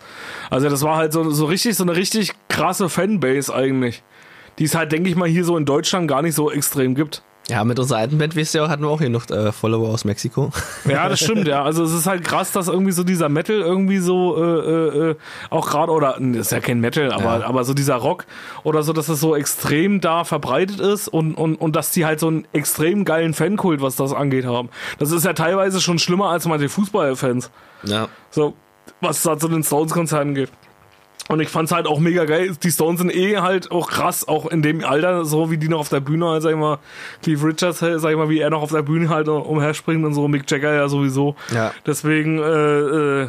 Also 0.50 0.68
das 0.68 0.82
war 0.82 0.96
halt 0.96 1.12
so, 1.14 1.30
so 1.30 1.46
richtig, 1.46 1.76
so 1.76 1.84
eine 1.84 1.96
richtig 1.96 2.32
krasse 2.48 2.88
Fanbase 2.90 3.54
eigentlich. 3.54 4.02
Die 4.58 4.64
es 4.64 4.74
halt, 4.74 4.92
denke 4.92 5.08
ich 5.08 5.16
mal, 5.16 5.28
hier 5.28 5.44
so 5.44 5.56
in 5.56 5.64
Deutschland 5.64 6.06
gar 6.08 6.20
nicht 6.22 6.34
so 6.34 6.50
extrem 6.50 6.94
gibt. 6.94 7.22
Ja, 7.48 7.62
mit 7.64 7.78
unserer 7.78 7.98
alten 7.98 8.16
Band, 8.16 8.36
wisst 8.36 8.54
ihr 8.54 8.68
hatten 8.68 8.82
wir 8.82 8.88
auch 8.88 9.00
hier 9.00 9.10
noch 9.10 9.28
äh, 9.28 9.52
Follower 9.52 9.90
aus 9.90 10.04
Mexiko. 10.06 10.50
Ja, 10.88 11.08
das 11.10 11.20
stimmt, 11.20 11.46
ja. 11.46 11.62
Also 11.62 11.84
es 11.84 11.92
ist 11.92 12.06
halt 12.06 12.24
krass, 12.24 12.52
dass 12.52 12.68
irgendwie 12.68 12.92
so 12.92 13.04
dieser 13.04 13.28
Metal 13.28 13.56
irgendwie 13.56 13.98
so 13.98 14.36
äh, 14.42 15.10
äh, 15.10 15.16
auch 15.50 15.68
gerade 15.68 15.92
oder 15.92 16.18
ist 16.18 16.52
ja 16.52 16.60
kein 16.60 16.80
Metal, 16.80 17.12
aber 17.12 17.40
Ja. 17.40 17.46
aber 17.46 17.64
so 17.64 17.74
dieser 17.74 17.96
Rock 17.96 18.24
oder 18.62 18.82
so, 18.82 18.92
dass 18.94 19.08
es 19.10 19.20
so 19.20 19.36
extrem 19.36 20.00
da 20.00 20.24
verbreitet 20.24 20.80
ist 20.80 21.08
und 21.08 21.34
und 21.34 21.56
und 21.56 21.76
dass 21.76 21.90
die 21.90 22.06
halt 22.06 22.18
so 22.18 22.28
einen 22.28 22.46
extrem 22.54 23.04
geilen 23.04 23.34
Fankult, 23.34 23.82
was 23.82 23.96
das 23.96 24.14
angeht, 24.14 24.46
haben. 24.46 24.70
Das 24.98 25.10
ist 25.10 25.24
ja 25.24 25.34
teilweise 25.34 25.80
schon 25.82 25.98
schlimmer 25.98 26.30
als 26.30 26.46
manche 26.46 26.68
Fußballfans. 26.70 27.50
Ja. 27.84 28.08
So 28.30 28.54
was 29.02 29.22
da 29.22 29.38
zu 29.38 29.48
den 29.48 29.62
Stones-Konzerten 29.62 30.34
geht. 30.34 30.50
Und 31.28 31.40
ich 31.40 31.48
fand's 31.48 31.72
halt 31.72 31.86
auch 31.86 32.00
mega 32.00 32.26
geil. 32.26 32.54
Die 32.62 32.70
Stones 32.70 33.00
sind 33.00 33.14
eh 33.14 33.38
halt 33.38 33.70
auch 33.70 33.88
krass, 33.88 34.28
auch 34.28 34.46
in 34.46 34.60
dem 34.60 34.84
Alter, 34.84 35.24
so 35.24 35.50
wie 35.50 35.56
die 35.56 35.68
noch 35.68 35.80
auf 35.80 35.88
der 35.88 36.00
Bühne, 36.00 36.26
halt, 36.26 36.42
sag 36.42 36.50
ich 36.50 36.58
mal, 36.58 36.78
Cliff 37.22 37.42
Richards, 37.42 37.80
halt, 37.80 38.00
sag 38.00 38.10
ich 38.10 38.16
mal, 38.16 38.28
wie 38.28 38.40
er 38.40 38.50
noch 38.50 38.62
auf 38.62 38.70
der 38.70 38.82
Bühne 38.82 39.08
halt 39.08 39.28
umherspringt 39.28 40.04
und 40.04 40.12
so, 40.12 40.28
Mick 40.28 40.50
Jagger 40.50 40.74
ja 40.74 40.88
sowieso. 40.88 41.34
Ja. 41.54 41.72
Deswegen, 41.86 42.38
äh, 42.38 42.42
äh, 42.42 43.28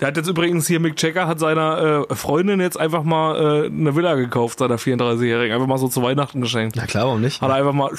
der 0.00 0.08
hat 0.08 0.16
jetzt 0.18 0.28
übrigens 0.28 0.66
hier, 0.66 0.78
Mick 0.78 1.00
Jagger 1.00 1.26
hat 1.26 1.38
seiner 1.38 2.06
äh, 2.10 2.14
Freundin 2.14 2.60
jetzt 2.60 2.78
einfach 2.78 3.02
mal 3.02 3.64
äh, 3.64 3.66
eine 3.66 3.96
Villa 3.96 4.14
gekauft, 4.14 4.58
seiner 4.58 4.76
34-Jährigen. 4.78 5.54
Einfach 5.54 5.66
mal 5.66 5.78
so 5.78 5.88
zu 5.88 6.02
Weihnachten 6.02 6.42
geschenkt. 6.42 6.76
Na 6.76 6.84
klar, 6.84 7.06
warum 7.06 7.22
nicht? 7.22 7.40
Hat 7.40 7.48
er 7.48 7.54
einfach 7.54 7.72
mal, 7.72 7.90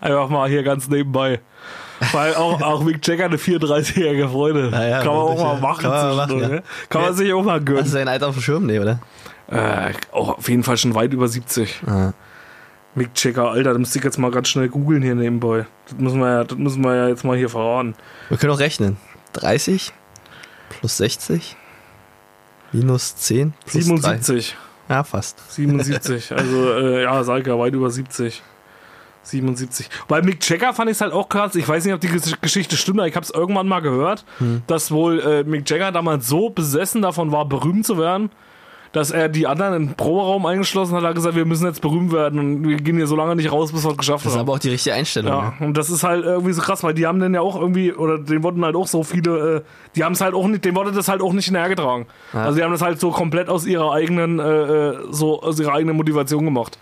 einfach 0.00 0.28
mal 0.28 0.48
hier 0.48 0.64
ganz 0.64 0.88
nebenbei. 0.88 1.40
Weil 2.12 2.34
auch, 2.34 2.60
auch 2.60 2.82
Mick 2.82 3.06
Jagger 3.06 3.26
eine 3.26 3.36
34-jährige 3.36 4.28
Freundin. 4.28 4.70
Na 4.70 4.86
ja, 4.86 4.98
kann 4.98 5.08
man 5.08 5.16
auch 5.16 5.36
mal 5.36 5.54
ja. 5.54 5.60
machen. 5.60 5.82
Kann 5.82 5.90
man 5.90 6.16
machen, 6.16 6.38
ne? 6.38 6.62
Kann 6.88 7.02
man 7.02 7.14
sich 7.14 7.32
auch 7.32 7.42
mal 7.42 7.58
Hast 7.58 7.66
gönnen. 7.66 7.84
du 7.84 7.90
dein 7.90 8.08
Alter 8.08 8.28
auf 8.28 8.34
dem 8.34 8.42
Schirm? 8.42 8.66
Nee, 8.66 8.78
oder? 8.78 9.00
Äh, 9.48 9.92
auch 10.12 10.38
auf 10.38 10.48
jeden 10.48 10.62
Fall 10.62 10.76
schon 10.76 10.94
weit 10.94 11.12
über 11.12 11.28
70. 11.28 11.82
Ah. 11.86 12.12
Mick 12.94 13.10
Jagger, 13.14 13.50
Alter, 13.50 13.72
da 13.72 13.78
müsste 13.78 13.98
ich 13.98 14.04
jetzt 14.04 14.18
mal 14.18 14.30
ganz 14.30 14.48
schnell 14.48 14.68
googeln 14.68 15.02
hier 15.02 15.14
nebenbei. 15.14 15.66
Das 15.86 15.98
müssen 15.98 16.20
wir 16.20 16.28
ja, 16.28 16.44
das 16.44 16.58
müssen 16.58 16.82
wir 16.84 16.94
ja 16.94 17.08
jetzt 17.08 17.24
mal 17.24 17.36
hier 17.36 17.48
verraten. 17.48 17.94
Wir 18.28 18.38
können 18.38 18.52
auch 18.52 18.58
rechnen. 18.58 18.96
30 19.32 19.92
plus 20.68 20.96
60 20.98 21.56
minus 22.72 23.16
10 23.16 23.54
plus 23.64 23.72
77. 23.72 24.56
3. 24.88 24.94
Ja, 24.94 25.04
fast. 25.04 25.52
77. 25.52 26.32
Also, 26.36 26.72
äh, 26.74 27.02
ja, 27.04 27.24
sag 27.24 27.46
ja, 27.46 27.58
weit 27.58 27.74
über 27.74 27.90
70. 27.90 28.42
77. 29.22 29.88
Bei 30.08 30.20
Mick 30.22 30.48
Jagger 30.48 30.72
fand 30.74 30.90
ich 30.90 30.96
es 30.96 31.00
halt 31.00 31.12
auch 31.12 31.28
krass. 31.28 31.54
Ich 31.54 31.68
weiß 31.68 31.84
nicht, 31.84 31.94
ob 31.94 32.00
die 32.00 32.08
Ges- 32.08 32.34
Geschichte 32.40 32.76
stimmt, 32.76 32.98
aber 33.00 33.08
ich 33.08 33.14
habe 33.16 33.24
es 33.24 33.30
irgendwann 33.30 33.68
mal 33.68 33.80
gehört, 33.80 34.24
dass 34.66 34.90
wohl 34.90 35.20
äh, 35.20 35.44
Mick 35.44 35.68
Jagger 35.70 35.92
damals 35.92 36.26
so 36.28 36.50
besessen 36.50 37.02
davon 37.02 37.30
war, 37.32 37.44
berühmt 37.46 37.86
zu 37.86 37.98
werden, 37.98 38.30
dass 38.90 39.10
er 39.10 39.30
die 39.30 39.46
anderen 39.46 39.74
in 39.74 39.86
den 39.86 39.94
Proberaum 39.94 40.44
eingeschlossen 40.44 40.94
hat, 40.94 41.02
hat 41.02 41.14
gesagt, 41.14 41.34
wir 41.34 41.46
müssen 41.46 41.64
jetzt 41.64 41.80
berühmt 41.80 42.12
werden 42.12 42.38
und 42.38 42.68
wir 42.68 42.76
gehen 42.76 42.96
hier 42.96 43.06
so 43.06 43.16
lange 43.16 43.34
nicht 43.36 43.50
raus, 43.50 43.72
bis 43.72 43.84
wir 43.84 43.92
es 43.92 43.96
geschafft 43.96 44.26
Das 44.26 44.32
ist 44.32 44.38
haben. 44.38 44.46
aber 44.46 44.52
auch 44.54 44.58
die 44.58 44.68
richtige 44.68 44.94
Einstellung. 44.94 45.32
Ja, 45.32 45.54
und 45.60 45.78
das 45.78 45.88
ist 45.88 46.02
halt 46.02 46.24
irgendwie 46.26 46.52
so 46.52 46.60
krass, 46.60 46.82
weil 46.82 46.92
die 46.92 47.06
haben 47.06 47.18
dann 47.18 47.32
ja 47.32 47.40
auch 47.40 47.58
irgendwie, 47.58 47.94
oder 47.94 48.18
den 48.18 48.42
wurden 48.42 48.62
halt 48.64 48.76
auch 48.76 48.86
so 48.86 49.02
viele, 49.02 49.56
äh, 49.56 49.60
die 49.96 50.04
haben 50.04 50.12
es 50.12 50.20
halt 50.20 50.34
auch 50.34 50.46
nicht, 50.46 50.64
dem 50.66 50.74
wurde 50.76 50.92
das 50.92 51.08
halt 51.08 51.22
auch 51.22 51.32
nicht 51.32 51.46
hinterhergetragen. 51.46 52.04
Also 52.34 52.58
die 52.58 52.62
haben 52.64 52.72
das 52.72 52.82
halt 52.82 53.00
so 53.00 53.10
komplett 53.12 53.48
aus 53.48 53.64
ihrer 53.64 53.92
eigenen, 53.92 54.38
äh, 54.40 54.42
äh, 54.44 54.98
so 55.10 55.40
aus 55.42 55.58
ihrer 55.58 55.72
eigenen 55.72 55.96
Motivation 55.96 56.44
gemacht. 56.44 56.76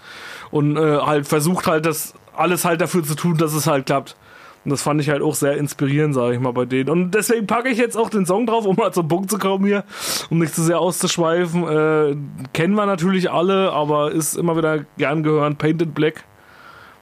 Und 0.50 0.76
äh, 0.76 0.80
halt 0.98 1.28
versucht 1.28 1.68
halt 1.68 1.86
das 1.86 2.14
alles 2.36 2.64
halt 2.64 2.80
dafür 2.80 3.02
zu 3.04 3.14
tun, 3.14 3.36
dass 3.36 3.52
es 3.54 3.66
halt 3.66 3.86
klappt. 3.86 4.16
Und 4.64 4.70
das 4.72 4.82
fand 4.82 5.00
ich 5.00 5.08
halt 5.08 5.22
auch 5.22 5.34
sehr 5.34 5.56
inspirierend, 5.56 6.14
sage 6.14 6.34
ich 6.34 6.40
mal, 6.40 6.52
bei 6.52 6.66
denen. 6.66 6.90
Und 6.90 7.12
deswegen 7.12 7.46
packe 7.46 7.70
ich 7.70 7.78
jetzt 7.78 7.96
auch 7.96 8.10
den 8.10 8.26
Song 8.26 8.44
drauf, 8.46 8.66
um 8.66 8.76
mal 8.76 8.92
zum 8.92 9.08
Punkt 9.08 9.30
zu 9.30 9.38
kommen 9.38 9.64
hier, 9.64 9.84
um 10.28 10.38
nicht 10.38 10.54
zu 10.54 10.62
sehr 10.62 10.78
auszuschweifen. 10.80 11.62
Äh, 11.66 12.16
kennen 12.52 12.74
wir 12.74 12.84
natürlich 12.84 13.30
alle, 13.30 13.72
aber 13.72 14.10
ist 14.12 14.36
immer 14.36 14.56
wieder 14.58 14.84
gern 14.98 15.22
gehört. 15.22 15.56
Painted 15.56 15.94
Black. 15.94 16.24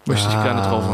Möchte 0.07 0.29
ich 0.29 0.35
Ah. 0.37 0.43
gerne 0.45 0.63
drauf 0.63 0.85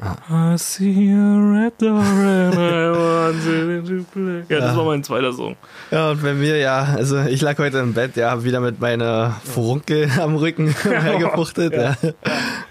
haben. 0.00 0.54
I 0.54 0.58
see 0.58 1.12
a 1.12 1.62
red 1.64 1.72
door 1.80 1.98
and 2.00 2.54
I 2.54 2.90
want 2.92 3.86
to 3.88 4.04
play. 4.12 4.42
Ja, 4.48 4.60
das 4.60 4.72
Ja. 4.72 4.76
war 4.76 4.84
mein 4.86 5.02
zweiter 5.04 5.32
Song. 5.32 5.56
Ja, 5.90 6.10
und 6.10 6.22
bei 6.22 6.34
mir, 6.34 6.58
ja, 6.58 6.82
also 6.96 7.18
ich 7.22 7.40
lag 7.42 7.58
heute 7.58 7.78
im 7.78 7.94
Bett, 7.94 8.16
ja, 8.16 8.42
wieder 8.44 8.60
mit 8.60 8.80
meiner 8.80 9.36
Furunkel 9.44 10.08
am 10.20 10.36
Rücken 10.36 10.68
hergefuchtet. 10.82 11.72
ja. 11.72 11.96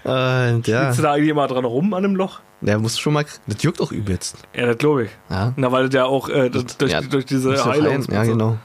Und 0.04 0.66
ja, 0.68 0.86
Sitzt 0.86 0.98
du 0.98 1.02
da 1.02 1.12
eigentlich 1.12 1.30
immer 1.30 1.46
dran 1.46 1.64
rum 1.64 1.92
an 1.94 2.02
dem 2.02 2.16
Loch? 2.16 2.40
der 2.62 2.78
muss 2.78 2.98
schon 2.98 3.12
mal, 3.12 3.24
das 3.46 3.62
juckt 3.62 3.80
auch 3.80 3.92
übelst. 3.92 4.38
Ja, 4.54 4.66
das 4.66 4.78
glaube 4.78 5.04
ich. 5.04 5.10
Ja, 5.28 5.52
Na, 5.56 5.70
weil 5.72 5.84
das 5.86 5.94
ja 5.94 6.04
auch 6.06 6.28
äh, 6.28 6.48
das, 6.48 6.78
durch, 6.78 6.90
Ja, 6.90 7.00
durch 7.02 7.26
diese 7.26 7.54
ja 7.54 7.64
Heilung. 7.66 8.02
Ja, 8.10 8.24
genau. 8.24 8.56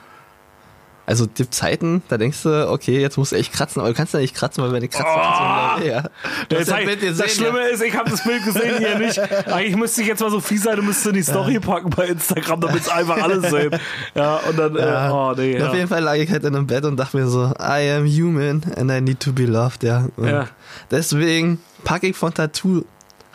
Also 1.11 1.25
die 1.25 1.49
Zeiten, 1.49 2.01
da 2.07 2.17
denkst 2.17 2.43
du, 2.43 2.69
okay, 2.71 2.99
jetzt 3.01 3.17
musst 3.17 3.33
du 3.33 3.35
echt 3.35 3.51
kratzen, 3.53 3.81
aber 3.81 3.89
du 3.89 3.95
kannst 3.95 4.13
ja 4.13 4.19
nicht 4.21 4.33
kratzen, 4.33 4.63
weil 4.63 4.71
wenn 4.71 4.81
du 4.81 4.87
kratzt, 4.87 5.05
Oh! 5.05 5.17
dann 5.17 5.81
so, 5.81 5.87
ja. 5.87 6.01
Du 6.47 6.55
Das, 6.55 6.67
ja 6.69 6.75
Bild 6.77 7.01
gesehen, 7.01 7.17
das 7.17 7.35
Schlimme 7.35 7.59
ist, 7.67 7.83
ich 7.83 7.95
habe 7.95 8.09
das 8.09 8.23
Bild 8.23 8.43
gesehen 8.45 8.77
hier 8.79 8.97
nicht. 8.97 9.19
Eigentlich 9.47 9.75
müsste 9.75 10.01
ich 10.01 10.07
jetzt 10.07 10.21
mal 10.21 10.31
so 10.31 10.39
fies 10.39 10.63
sein 10.63 10.79
und 10.79 10.85
müsste 10.85 11.09
in 11.09 11.15
die 11.15 11.23
Story 11.23 11.59
packen 11.59 11.89
bei 11.89 12.05
Instagram, 12.07 12.61
damit 12.61 12.81
es 12.81 12.89
einfach 12.89 13.21
alles 13.21 13.49
sehen. 13.51 13.71
Ja, 14.15 14.37
und 14.37 14.57
dann, 14.57 14.75
ja. 14.75 15.07
äh, 15.07 15.11
oh 15.11 15.33
nee. 15.35 15.55
Und 15.57 15.63
Auf 15.63 15.67
Ja. 15.73 15.75
jeden 15.75 15.87
Fall 15.89 16.01
lag 16.01 16.15
ich 16.15 16.31
halt 16.31 16.43
in 16.45 16.55
einem 16.55 16.65
Bett 16.67 16.85
und 16.85 16.97
dachte 16.97 17.17
mir 17.17 17.27
so, 17.27 17.51
I 17.59 17.91
am 17.91 18.05
human 18.07 18.63
and 18.77 18.89
I 18.89 19.01
need 19.01 19.19
to 19.19 19.33
be 19.33 19.45
loved, 19.45 19.83
ja. 19.83 20.07
Und 20.15 20.27
Ja. 20.29 20.47
Deswegen 20.89 21.59
packe 21.83 22.07
ich 22.07 22.15
von 22.15 22.33
Tattoo 22.33 22.85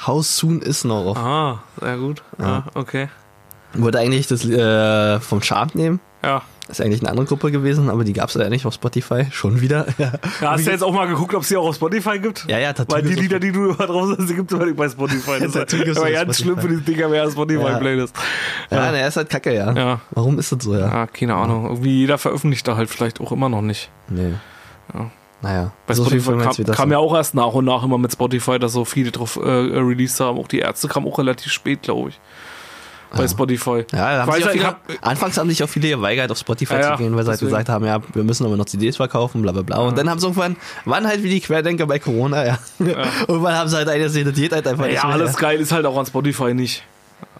How 0.06 0.24
Soon 0.24 0.60
Is 0.62 0.84
Now 0.84 1.10
auf. 1.10 1.16
Ah, 1.18 1.62
sehr 1.80 1.96
gut. 1.98 2.22
Ja, 2.38 2.64
okay. 2.74 3.08
Wollte 3.74 3.98
eigentlich 3.98 4.26
das 4.26 4.44
äh, 4.44 5.20
vom 5.20 5.42
Charm 5.42 5.68
nehmen. 5.74 6.00
Ja. 6.24 6.42
Das 6.66 6.80
ist 6.80 6.84
eigentlich 6.84 7.00
eine 7.00 7.10
andere 7.10 7.26
Gruppe 7.26 7.52
gewesen, 7.52 7.88
aber 7.88 8.02
die 8.02 8.12
gab 8.12 8.28
es 8.28 8.34
ja 8.34 8.48
nicht 8.48 8.66
auf 8.66 8.74
Spotify. 8.74 9.26
Schon 9.30 9.60
wieder. 9.60 9.86
Ja, 9.98 10.12
Ja, 10.40 10.50
hast 10.52 10.66
du 10.66 10.70
jetzt 10.70 10.82
auch 10.82 10.92
mal 10.92 11.06
geguckt, 11.06 11.34
ob 11.34 11.42
es 11.42 11.48
die 11.48 11.56
auch 11.56 11.66
auf 11.68 11.76
Spotify 11.76 12.18
gibt? 12.18 12.44
ja, 12.48 12.58
ja 12.58 12.72
Tattoo 12.72 12.94
Weil 12.94 13.02
die 13.02 13.14
Lieder, 13.14 13.38
die 13.38 13.52
du 13.52 13.70
immer 13.70 13.86
drauf 13.86 14.16
hast, 14.18 14.28
die 14.28 14.34
gibt 14.34 14.50
es 14.50 14.56
immer 14.56 14.66
nicht 14.66 14.76
bei 14.76 14.88
Spotify. 14.88 15.38
Das 15.40 15.54
ist 15.54 15.96
aber 15.96 16.10
ganz 16.10 16.38
schlimm 16.38 16.58
für 16.58 16.68
die 16.68 16.80
Dinger, 16.80 17.10
wer 17.10 17.30
Spotify-Playlist. 17.30 18.14
Ja, 18.70 18.90
ne, 18.90 18.98
er 18.98 19.08
ist 19.08 19.16
halt 19.16 19.30
kacke, 19.30 19.54
ja. 19.54 19.72
Ja. 19.72 20.00
Warum 20.10 20.38
ist 20.38 20.52
das 20.52 20.62
so, 20.62 20.74
ja? 20.74 20.86
Ah, 20.86 21.06
keine 21.06 21.34
Ahnung. 21.34 21.64
Irgendwie 21.64 22.00
jeder 22.00 22.18
veröffentlicht 22.18 22.66
da 22.66 22.76
halt 22.76 22.90
vielleicht 22.90 23.20
auch 23.20 23.32
immer 23.32 23.48
noch 23.48 23.62
nicht. 23.62 23.90
Nee. 24.08 24.34
Ja. 24.92 25.10
Naja. 25.42 25.72
Bei 25.86 25.94
so 25.94 26.04
viel 26.04 26.20
Spotify 26.20 26.46
mein 26.46 26.66
kam, 26.66 26.74
kam 26.74 26.92
ja 26.92 26.98
auch 26.98 27.14
erst 27.14 27.34
nach 27.34 27.52
und 27.52 27.64
nach 27.64 27.84
immer 27.84 27.98
mit 27.98 28.12
Spotify, 28.12 28.58
dass 28.58 28.72
so 28.72 28.84
viele 28.84 29.12
drauf 29.12 29.36
äh, 29.36 29.48
released 29.48 30.18
haben. 30.20 30.38
Auch 30.38 30.48
die 30.48 30.58
Ärzte 30.58 30.88
kamen 30.88 31.06
auch 31.06 31.18
relativ 31.18 31.52
spät, 31.52 31.82
glaube 31.82 32.10
ich. 32.10 32.20
Bei 33.12 33.22
Ja. 33.22 33.28
Spotify. 33.28 33.84
Ja, 33.92 34.26
haben 34.26 34.32
ich 34.54 34.64
hab- 34.64 34.80
anfangs 35.00 35.38
haben 35.38 35.48
sich 35.48 35.62
auch 35.62 35.68
viele 35.68 35.88
geweigert, 35.90 36.30
auf 36.30 36.38
Spotify 36.38 36.74
Ja, 36.74 36.92
zu 36.96 37.02
gehen, 37.02 37.14
weil 37.16 37.24
sie 37.24 37.30
halt 37.30 37.40
gesagt 37.40 37.68
haben, 37.68 37.84
ja, 37.86 38.00
wir 38.12 38.24
müssen 38.24 38.44
aber 38.44 38.56
noch 38.56 38.64
CDs 38.66 38.96
verkaufen, 38.96 39.42
bla 39.42 39.52
bla 39.52 39.62
bla. 39.62 39.78
Und 39.78 39.96
dann 39.96 40.10
haben 40.10 40.18
sie 40.18 40.26
irgendwann, 40.26 40.56
waren 40.84 41.06
halt 41.06 41.22
wie 41.22 41.30
die 41.30 41.40
Querdenker 41.40 41.86
bei 41.86 41.98
Corona, 41.98 42.44
ja. 42.46 42.58
Irgendwann 43.28 43.54
haben 43.54 43.68
sie 43.68 43.76
halt 43.76 43.88
eine 43.88 44.04
gesehen, 44.04 44.26
das 44.26 44.34
geht 44.34 44.52
halt 44.52 44.66
einfach 44.66 44.86
nicht 44.86 44.96
Ja, 44.96 45.06
mehr. 45.06 45.14
alles 45.14 45.36
geil 45.36 45.60
ist 45.60 45.72
halt 45.72 45.86
auch 45.86 45.96
an 45.96 46.06
Spotify 46.06 46.52
nicht. 46.52 46.82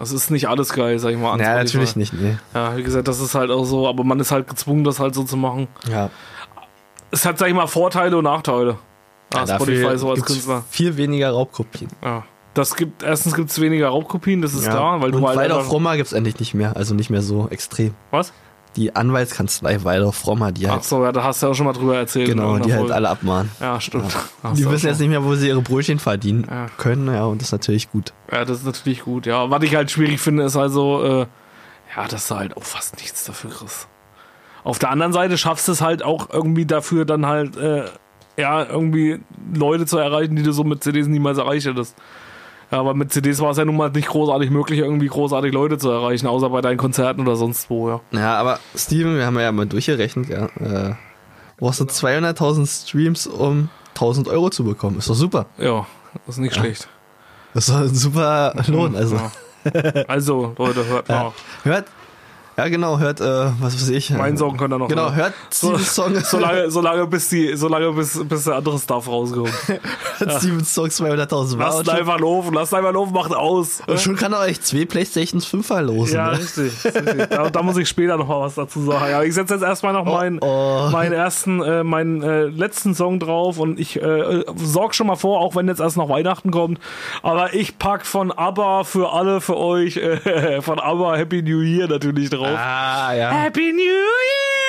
Es 0.01 0.13
ist 0.13 0.31
nicht 0.31 0.49
alles 0.49 0.73
geil, 0.73 0.99
sag 0.99 1.11
ich 1.11 1.19
mal. 1.19 1.33
An 1.33 1.41
Ja, 1.41 1.47
Spotify. 1.47 1.65
natürlich 1.65 1.97
nicht, 1.97 2.13
nee. 2.15 2.37
Ja, 2.55 2.77
wie 2.77 2.83
gesagt, 2.83 3.09
das 3.09 3.21
ist 3.21 3.35
halt 3.35 3.51
auch 3.51 3.65
so, 3.65 3.87
aber 3.89 4.05
man 4.05 4.21
ist 4.21 4.31
halt 4.31 4.49
gezwungen, 4.49 4.85
das 4.85 5.01
halt 5.01 5.15
so 5.15 5.25
zu 5.25 5.37
machen. 5.37 5.69
Ja. 5.91 6.11
Es 7.11 7.25
hat, 7.27 7.39
sag 7.39 7.49
ich 7.49 7.55
mal, 7.55 7.67
Vorteile 7.67 8.17
und 8.17 8.25
Nachteile. 8.25 8.79
Ah, 9.35 9.45
Ja, 9.47 9.57
Spotify 9.57 9.83
dafür 9.83 9.99
so 9.99 10.11
als 10.11 10.23
Künstler. 10.25 10.65
viel 10.71 10.97
weniger 10.97 11.31
Raubkopien. 11.31 11.89
Ja. 12.03 12.25
Das 12.57 12.75
gibt, 12.75 13.03
erstens 13.03 13.35
gibt 13.35 13.51
es 13.51 13.61
weniger 13.61 13.89
Raubkopien, 13.89 14.41
das 14.41 14.55
ist 14.55 14.65
Ja. 14.65 14.73
klar, 14.73 15.01
weil 15.03 15.11
du 15.11 15.19
Und 15.19 15.27
halt 15.27 15.39
einfach- 15.39 15.65
Frommer 15.67 15.97
gibt's 15.97 16.13
endlich 16.13 16.41
nicht 16.41 16.55
mehr, 16.55 16.75
also 16.77 16.95
nicht 16.95 17.11
mehr 17.11 17.21
so 17.23 17.49
extrem. 17.51 17.95
Was? 18.11 18.33
Die 18.77 18.95
Anwaltskanzlei 18.97 19.85
Weiler 19.85 20.13
Frommer, 20.13 20.53
die 20.53 20.67
Ach 20.67 20.73
halt, 20.73 20.85
so, 20.85 21.03
ja, 21.05 21.13
da 21.13 21.23
hast 21.23 21.43
du 21.43 21.47
ja 21.47 21.53
auch 21.53 21.55
schon 21.55 21.67
mal 21.67 21.73
drüber 21.75 21.97
erzählt. 21.97 22.29
genau, 22.29 22.55
die 22.57 22.61
irgendeiner 22.71 22.81
halt 22.83 22.93
alle 22.93 23.09
abmahnen. 23.11 23.51
Ja, 23.61 23.79
stimmt. 23.81 24.15
Hast 24.43 24.59
Die 24.59 24.69
wissen 24.71 24.87
jetzt 24.87 25.01
nicht 25.01 25.09
mehr, 25.11 25.23
wo 25.25 25.35
sie 25.35 25.49
ihre 25.49 25.61
Brötchen 25.63 25.99
verdienen 25.99 26.47
Ja. 26.51 26.67
können, 26.79 27.07
ja, 27.13 27.25
und 27.25 27.41
das 27.43 27.49
ist 27.49 27.53
natürlich 27.53 27.91
gut. 27.91 28.13
Ja, 28.33 28.45
das 28.47 28.59
ist 28.61 28.67
natürlich 28.67 29.03
gut, 29.05 29.27
ja. 29.27 29.51
Was 29.51 29.63
ich 29.63 29.75
halt 29.77 29.91
schwierig 29.91 30.19
finde, 30.21 30.45
ist 30.45 30.57
also, 30.57 31.03
äh, 31.05 31.27
ja, 31.97 32.09
dass 32.09 32.29
du 32.29 32.37
halt 32.37 32.57
auch 32.57 32.65
fast 32.65 32.97
nichts 32.97 33.25
dafür 33.25 33.51
kriegst. 33.51 33.87
Auf 34.65 34.79
der 34.79 34.91
anderen 34.91 35.13
Seite 35.13 35.37
schaffst 35.39 35.69
du 35.69 35.73
es 35.73 35.81
halt 35.83 36.03
auch 36.03 36.29
irgendwie 36.33 36.65
dafür 36.67 37.05
dann 37.05 37.27
halt, 37.27 37.57
äh, 37.57 37.85
ja, 38.39 38.65
irgendwie 38.65 39.21
Leute 39.55 39.87
zu 39.87 39.97
erreichen, 39.99 40.37
die 40.37 40.43
du 40.43 40.53
so 40.53 40.65
mit 40.65 40.83
CDs 40.85 41.07
niemals 41.07 41.39
erreicht 41.39 41.67
hättest. 41.67 41.95
Ja, 42.77 42.81
aber 42.81 42.93
mit 42.93 43.11
CDs 43.11 43.41
war 43.41 43.53
es 43.53 43.57
ja 43.57 43.65
nun 43.65 43.75
mal 43.75 43.91
nicht 43.91 44.09
großartig 44.09 44.51
möglich, 44.51 44.81
irgendwie 44.81 45.07
großartig 45.07 45.51
Leute 45.51 45.79
zu 45.79 45.89
erreichen, 45.89 46.27
außer 46.27 46.51
bei 46.51 46.61
deinen 46.61 46.77
Konzerten 46.77 47.23
oder 47.23 47.35
sonst 47.35 47.71
wo, 47.71 47.89
ja. 47.89 48.01
Ja, 48.11 48.35
aber 48.35 48.61
Steven, 48.77 49.17
wir 49.17 49.25
haben 49.25 49.39
ja 49.41 49.51
mal 49.51 49.65
durchgerechnet, 49.65 50.29
ja, 50.29 50.45
äh, 50.61 50.95
brauchst 51.57 51.81
du 51.81 51.85
200.000 51.85 52.67
Streams, 52.87 53.27
um 53.27 53.71
1000 53.95 54.29
Euro 54.29 54.51
zu 54.51 54.63
bekommen. 54.63 54.99
Ist 54.99 55.09
doch 55.09 55.15
super. 55.15 55.47
Ja, 55.57 55.87
das 56.27 56.35
ist 56.35 56.39
nicht 56.43 56.55
schlecht. 56.55 56.87
Das 57.55 57.67
ist 57.67 57.75
doch 57.75 57.81
ein 57.81 57.95
super 57.95 58.53
Lohn. 58.67 58.95
Also, 58.95 59.17
Ja. 59.17 59.33
Also, 60.07 60.55
Leute, 60.59 60.85
hört 60.87 61.09
ja. 61.09 61.23
mal. 61.25 61.33
hört, 61.63 61.87
ja 62.57 62.69
genau, 62.69 62.99
hört, 62.99 63.21
äh, 63.21 63.51
was 63.61 63.75
weiß 63.75 63.89
ich. 63.91 64.11
Mein 64.11 64.37
Song 64.37 64.57
könnt 64.57 64.73
ihr 64.73 64.79
noch 64.79 64.89
Genau, 64.89 65.05
hören. 65.05 65.17
hört 65.17 65.35
Stevens 65.53 65.95
Song, 65.95 66.15
Solange, 66.25 66.71
solange 66.71 67.07
bis 67.07 67.29
die, 67.29 67.57
solange 67.57 67.93
bis, 67.93 68.19
bis 68.25 68.45
der 68.45 68.55
andere 68.57 68.79
Stuff 68.79 69.09
rauskommt. 69.09 69.53
hört 70.19 70.33
Stevens 70.41 70.75
Song 70.75 70.87
200.000 70.87 71.57
Mal. 71.57 71.65
Lasst 71.65 71.89
einfach 71.89 72.19
laufen, 72.21 72.55
lasst 72.55 72.75
einfach 72.75 72.93
laufen, 72.93 73.13
macht 73.13 73.35
aus. 73.35 73.83
und 73.87 74.01
schon 74.01 74.17
kann 74.17 74.33
er 74.33 74.41
euch 74.41 74.61
zwei 74.61 74.85
Playstations 74.85 75.45
5 75.47 75.67
verlosen. 75.67 76.17
Ja, 76.17 76.33
ne? 76.33 76.39
richtig. 76.39 76.85
richtig. 76.85 77.29
Da, 77.29 77.51
da 77.51 77.63
muss 77.63 77.77
ich 77.77 77.89
später 77.89 78.17
noch 78.17 78.29
mal 78.29 78.41
was 78.41 78.55
dazu 78.55 78.83
sagen. 78.83 79.11
Ja, 79.11 79.23
ich 79.23 79.35
setze 79.35 79.55
jetzt 79.55 79.63
erstmal 79.63 79.93
noch 79.93 80.05
meinen, 80.05 80.39
oh. 80.41 80.89
meinen 80.91 81.13
ersten, 81.13 81.63
äh, 81.63 81.85
meinen 81.85 82.23
äh, 82.23 82.45
letzten 82.45 82.95
Song 82.95 83.21
drauf 83.21 83.59
und 83.59 83.79
ich 83.79 84.01
äh, 84.01 84.45
sorg 84.57 84.95
schon 84.95 85.07
mal 85.07 85.17
vor, 85.17 85.41
auch 85.41 85.57
wenn 85.57 85.69
jetzt 85.69 85.81
erst 85.81 85.97
noch 85.97 86.09
Weihnachten 86.09 86.51
kommt. 86.51 86.79
Aber 87.23 87.55
ich 87.55 87.79
pack 87.79 88.07
von 88.07 88.33
ABBA 88.33 88.85
für 88.85 89.13
alle, 89.13 89.41
für 89.41 89.57
euch, 89.57 89.97
äh, 89.99 90.61
von 90.63 90.79
ABBA 90.79 91.17
Happy 91.17 91.43
New 91.43 91.61
Year 91.61 91.89
natürlich 91.89 92.31
drauf. 92.31 92.46
Ah, 92.55 93.13
ja. 93.13 93.31
Happy 93.31 93.73
New 93.73 93.83
Year! 93.83 94.66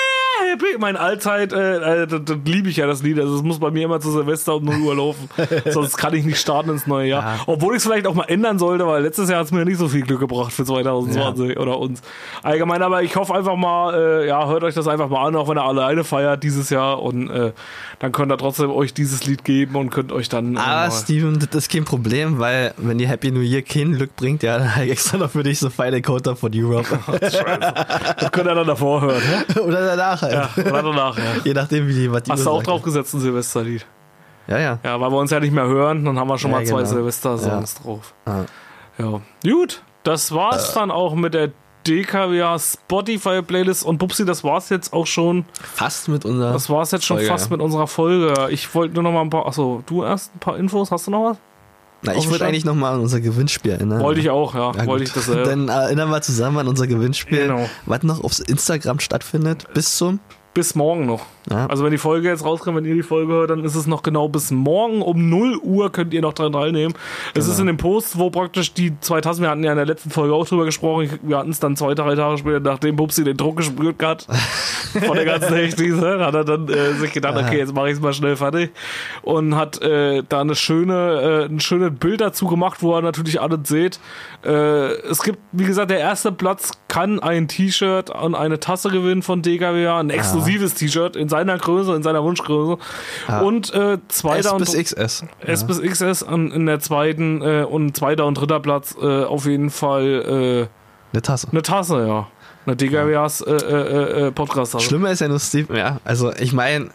Happy. 0.51 0.77
Mein 0.79 0.95
Allzeit, 0.97 1.53
äh, 1.53 2.03
äh, 2.03 2.07
das, 2.07 2.21
das 2.25 2.37
liebe 2.45 2.69
ich 2.69 2.77
ja, 2.77 2.87
das 2.87 3.03
Lied. 3.03 3.19
Also, 3.19 3.35
es 3.35 3.43
muss 3.43 3.59
bei 3.59 3.71
mir 3.71 3.85
immer 3.85 3.99
zu 3.99 4.11
Silvester 4.11 4.55
um 4.55 4.65
0 4.65 4.81
Uhr 4.81 4.95
laufen. 4.95 5.29
Sonst 5.69 5.97
kann 5.97 6.13
ich 6.13 6.25
nicht 6.25 6.39
starten 6.39 6.69
ins 6.69 6.87
neue 6.87 7.07
Jahr. 7.09 7.23
Ja. 7.23 7.39
Obwohl 7.47 7.73
ich 7.73 7.77
es 7.77 7.83
vielleicht 7.83 8.07
auch 8.07 8.13
mal 8.13 8.25
ändern 8.25 8.59
sollte, 8.59 8.87
weil 8.87 9.03
letztes 9.03 9.29
Jahr 9.29 9.39
hat 9.39 9.47
es 9.47 9.51
mir 9.51 9.65
nicht 9.65 9.77
so 9.77 9.87
viel 9.87 10.01
Glück 10.03 10.19
gebracht 10.19 10.51
für 10.51 10.65
2020 10.65 11.57
oder 11.59 11.77
uns. 11.79 12.01
Allgemein, 12.43 12.81
aber 12.81 13.03
ich 13.03 13.15
hoffe 13.15 13.33
einfach 13.35 13.55
mal, 13.55 13.93
äh, 13.93 14.27
ja, 14.27 14.47
hört 14.47 14.63
euch 14.63 14.75
das 14.75 14.87
einfach 14.87 15.09
mal 15.09 15.27
an, 15.27 15.35
auch 15.35 15.47
wenn 15.49 15.57
ihr 15.57 15.63
alleine 15.65 16.03
feiert 16.03 16.43
dieses 16.43 16.69
Jahr. 16.69 17.01
Und 17.01 17.29
äh, 17.29 17.51
dann 17.99 18.11
könnt 18.11 18.31
ihr 18.31 18.37
trotzdem 18.37 18.69
euch 18.71 18.93
dieses 18.93 19.25
Lied 19.25 19.43
geben 19.43 19.75
und 19.75 19.89
könnt 19.89 20.11
euch 20.11 20.29
dann. 20.29 20.57
Aber 20.57 20.67
Ah, 20.67 20.91
Steven, 20.91 21.39
das 21.39 21.49
ist 21.55 21.71
kein 21.71 21.85
Problem, 21.85 22.39
weil 22.39 22.73
wenn 22.77 22.97
die 22.97 23.07
Happy 23.07 23.31
New 23.31 23.41
Year 23.41 23.61
kein 23.61 23.93
Glück 23.93 24.15
bringt, 24.15 24.43
ja, 24.43 24.59
dann 24.59 24.69
extra 24.89 25.17
noch 25.17 25.31
für 25.31 25.43
dich 25.43 25.59
so 25.59 25.69
Final 25.69 26.01
Counter 26.01 26.35
von 26.35 26.51
Europe. 26.53 26.87
das 27.19 28.31
könnt 28.31 28.47
ihr 28.47 28.55
dann 28.55 28.67
davor 28.67 29.01
hören. 29.01 29.21
Oder 29.65 29.85
danach 29.85 30.21
halt. 30.21 30.33
Ja, 30.37 30.49
oder 30.71 30.83
danach, 30.83 31.17
ja. 31.17 31.23
Je 31.43 31.53
nachdem, 31.53 31.87
wie 31.87 31.93
die 31.93 32.07
die 32.07 32.31
Hast 32.31 32.45
du 32.45 32.49
auch 32.49 32.57
sagt. 32.57 32.67
drauf 32.67 32.81
gesetzt, 32.81 33.13
ein 33.13 33.19
Silvesterlied? 33.19 33.85
Ja, 34.47 34.59
ja. 34.59 34.79
Ja, 34.83 34.99
weil 35.01 35.11
wir 35.11 35.17
uns 35.17 35.31
ja 35.31 35.39
nicht 35.39 35.53
mehr 35.53 35.67
hören, 35.67 36.05
dann 36.05 36.17
haben 36.17 36.29
wir 36.29 36.37
schon 36.37 36.51
Ja, 36.51 36.57
mal 36.57 36.65
zwei 36.65 36.77
genau. 36.83 36.89
Silvester-Songs 36.89 37.75
drauf. 37.75 38.13
Ah. 38.25 38.43
Ja. 38.97 39.21
Gut, 39.43 39.83
das 40.03 40.33
war's 40.33 40.73
dann 40.73 40.89
auch 40.91 41.15
mit 41.15 41.33
der 41.33 41.51
DKWA 41.87 42.57
Spotify 42.59 43.41
Playlist 43.41 43.85
und 43.85 43.97
Bubsi, 43.97 44.25
das 44.25 44.43
war's 44.43 44.69
jetzt 44.69 44.93
auch 44.93 45.07
schon. 45.07 45.45
Fast 45.61 46.09
mit 46.09 46.25
unserer. 46.25 46.51
Das 46.53 46.69
war's 46.69 46.91
jetzt 46.91 47.05
schon 47.05 47.17
Folge, 47.17 47.31
fast 47.31 47.45
ja. 47.49 47.51
mit 47.55 47.61
unserer 47.61 47.87
Folge. 47.87 48.49
Ich 48.51 48.73
wollte 48.75 48.93
nur 48.95 49.03
noch 49.03 49.11
mal 49.11 49.21
ein 49.21 49.29
paar. 49.29 49.45
Achso, 49.45 49.83
du 49.85 50.03
erst 50.03 50.35
ein 50.35 50.39
paar 50.39 50.57
Infos. 50.57 50.91
Hast 50.91 51.07
du 51.07 51.11
noch 51.11 51.31
was? 51.31 51.37
Na, 52.07 52.15
ich 52.15 52.23
Stand? 52.25 52.41
eigentlich 52.41 52.65
nochmal 52.65 52.95
an 52.95 53.01
unser 53.01 53.21
Gewinnspiel 53.21 53.71
erinnern. 53.71 54.01
Wollte 54.01 54.19
ich 54.21 54.29
auch, 54.29 54.53
ja. 54.55 54.71
Ja, 54.75 54.85
Wollte 54.85 55.03
ich 55.05 55.13
das. 55.13 55.27
Äh, 55.29 55.43
Dann 55.43 55.67
erinnern 55.69 56.09
wir 56.09 56.21
zusammen 56.21 56.57
an 56.57 56.67
unser 56.67 56.87
Gewinnspiel, 56.87 57.47
Genau. 57.47 57.69
was 57.85 58.03
noch 58.03 58.23
auf 58.23 58.39
Instagram 58.47 58.99
stattfindet, 58.99 59.65
bis 59.73 59.95
zum 59.97 60.19
bis 60.57 60.73
morgen 60.73 61.05
noch. 61.05 61.21
Ja. 61.51 61.67
Also 61.67 61.83
wenn 61.83 61.91
die 61.91 61.99
Folge 61.99 62.29
jetzt 62.29 62.43
rauskommt, 62.43 62.77
wenn 62.77 62.85
ihr 62.85 62.95
die 62.95 63.03
Folge 63.03 63.31
hört, 63.31 63.51
dann 63.51 63.63
ist 63.63 63.75
es 63.75 63.85
noch 63.85 64.01
genau 64.01 64.27
bis 64.27 64.49
morgen 64.49 65.03
um 65.03 65.29
0 65.29 65.57
Uhr 65.61 65.91
könnt 65.91 66.11
ihr 66.11 66.21
noch 66.23 66.33
dran 66.33 66.51
teilnehmen. 66.51 66.95
Es 67.35 67.45
Genau. 67.45 67.53
ist 67.53 67.59
in 67.59 67.67
dem 67.67 67.77
Post, 67.77 68.17
wo 68.17 68.31
praktisch 68.31 68.73
die 68.73 68.99
zwei 68.99 69.21
Tassen, 69.21 69.43
wir 69.43 69.51
hatten 69.51 69.63
ja 69.63 69.69
in 69.69 69.77
der 69.77 69.85
letzten 69.85 70.09
Folge 70.09 70.33
auch 70.33 70.47
drüber 70.47 70.65
gesprochen, 70.65 71.19
wir 71.21 71.37
hatten 71.37 71.51
es 71.51 71.59
dann 71.59 71.75
zwei, 71.75 71.93
drei 71.93 72.15
Tage 72.15 72.39
später, 72.39 72.59
nachdem 72.59 72.95
Pupsi 72.95 73.23
den 73.23 73.37
Druck 73.37 73.57
gespürt 73.57 74.01
hat 74.01 74.25
von 75.05 75.15
der 75.15 75.25
ganzen 75.25 75.53
Hechtiese, 75.53 76.25
hat 76.25 76.33
er 76.33 76.43
dann 76.43 76.67
äh, 76.69 76.93
sich 76.93 77.13
gedacht, 77.13 77.37
okay, 77.37 77.59
jetzt 77.59 77.75
mache 77.75 77.89
ich 77.89 77.93
es 77.93 78.01
mal 78.01 78.13
schnell 78.13 78.35
fertig 78.35 78.71
und 79.21 79.55
hat 79.55 79.79
äh, 79.83 80.23
da 80.27 80.41
eine 80.41 80.55
schöne, 80.55 81.45
äh, 81.47 81.53
ein 81.53 81.59
schönes 81.59 81.91
Bild 81.99 82.19
dazu 82.21 82.47
gemacht, 82.47 82.81
wo 82.81 82.95
er 82.95 83.03
natürlich 83.03 83.39
alles 83.39 83.59
seht. 83.65 83.99
Äh, 84.45 84.49
es 85.09 85.23
gibt, 85.23 85.39
wie 85.51 85.65
gesagt, 85.65 85.91
der 85.91 85.99
erste 85.99 86.31
Platz 86.31 86.71
kann 86.87 87.19
ein 87.19 87.47
T-Shirt 87.47 88.09
und 88.09 88.35
eine 88.35 88.59
Tasse 88.59 88.89
gewinnen 88.89 89.21
von 89.21 89.41
DKWA, 89.41 89.99
ein 89.99 90.09
exklusives 90.09 90.73
T-Shirt 90.75 91.15
in 91.15 91.27
seiner 91.29 91.57
Größe, 91.57 91.93
in 91.95 92.03
seiner 92.03 92.23
Wunschgröße. 92.23 92.77
Und 93.43 93.73
äh, 93.73 93.93
S 93.93 93.99
zweiter 94.09 94.53
und 94.53 94.59
bis 94.59 94.73
XS. 94.73 95.25
S 95.39 95.67
bis 95.67 95.81
XS 95.81 96.23
an, 96.23 96.51
in 96.51 96.65
der 96.65 96.79
zweiten 96.79 97.41
äh, 97.41 97.63
und 97.63 97.97
zweiter 97.97 98.25
und 98.25 98.35
dritter 98.35 98.59
Platz 98.59 98.95
äh, 99.01 99.23
auf 99.23 99.45
jeden 99.45 99.69
Fall 99.69 100.67
Eine 101.13 101.21
Tasse. 101.21 101.47
äh, 101.47 101.51
eine 101.51 101.61
Tasse, 101.61 102.07
ja. 102.07 102.27
Eine 102.65 102.75
DKWAs 102.75 103.41
äh, 103.41 103.53
äh, 103.53 104.27
äh, 104.27 104.31
Podcast-Tasse. 104.31 104.85
Schlimmer 104.85 105.11
ist 105.11 105.21
ja 105.21 105.29
nur 105.29 105.39
Steve, 105.39 105.77
ja, 105.77 105.99
also 106.03 106.33
ich 106.33 106.51
meine, 106.51 106.89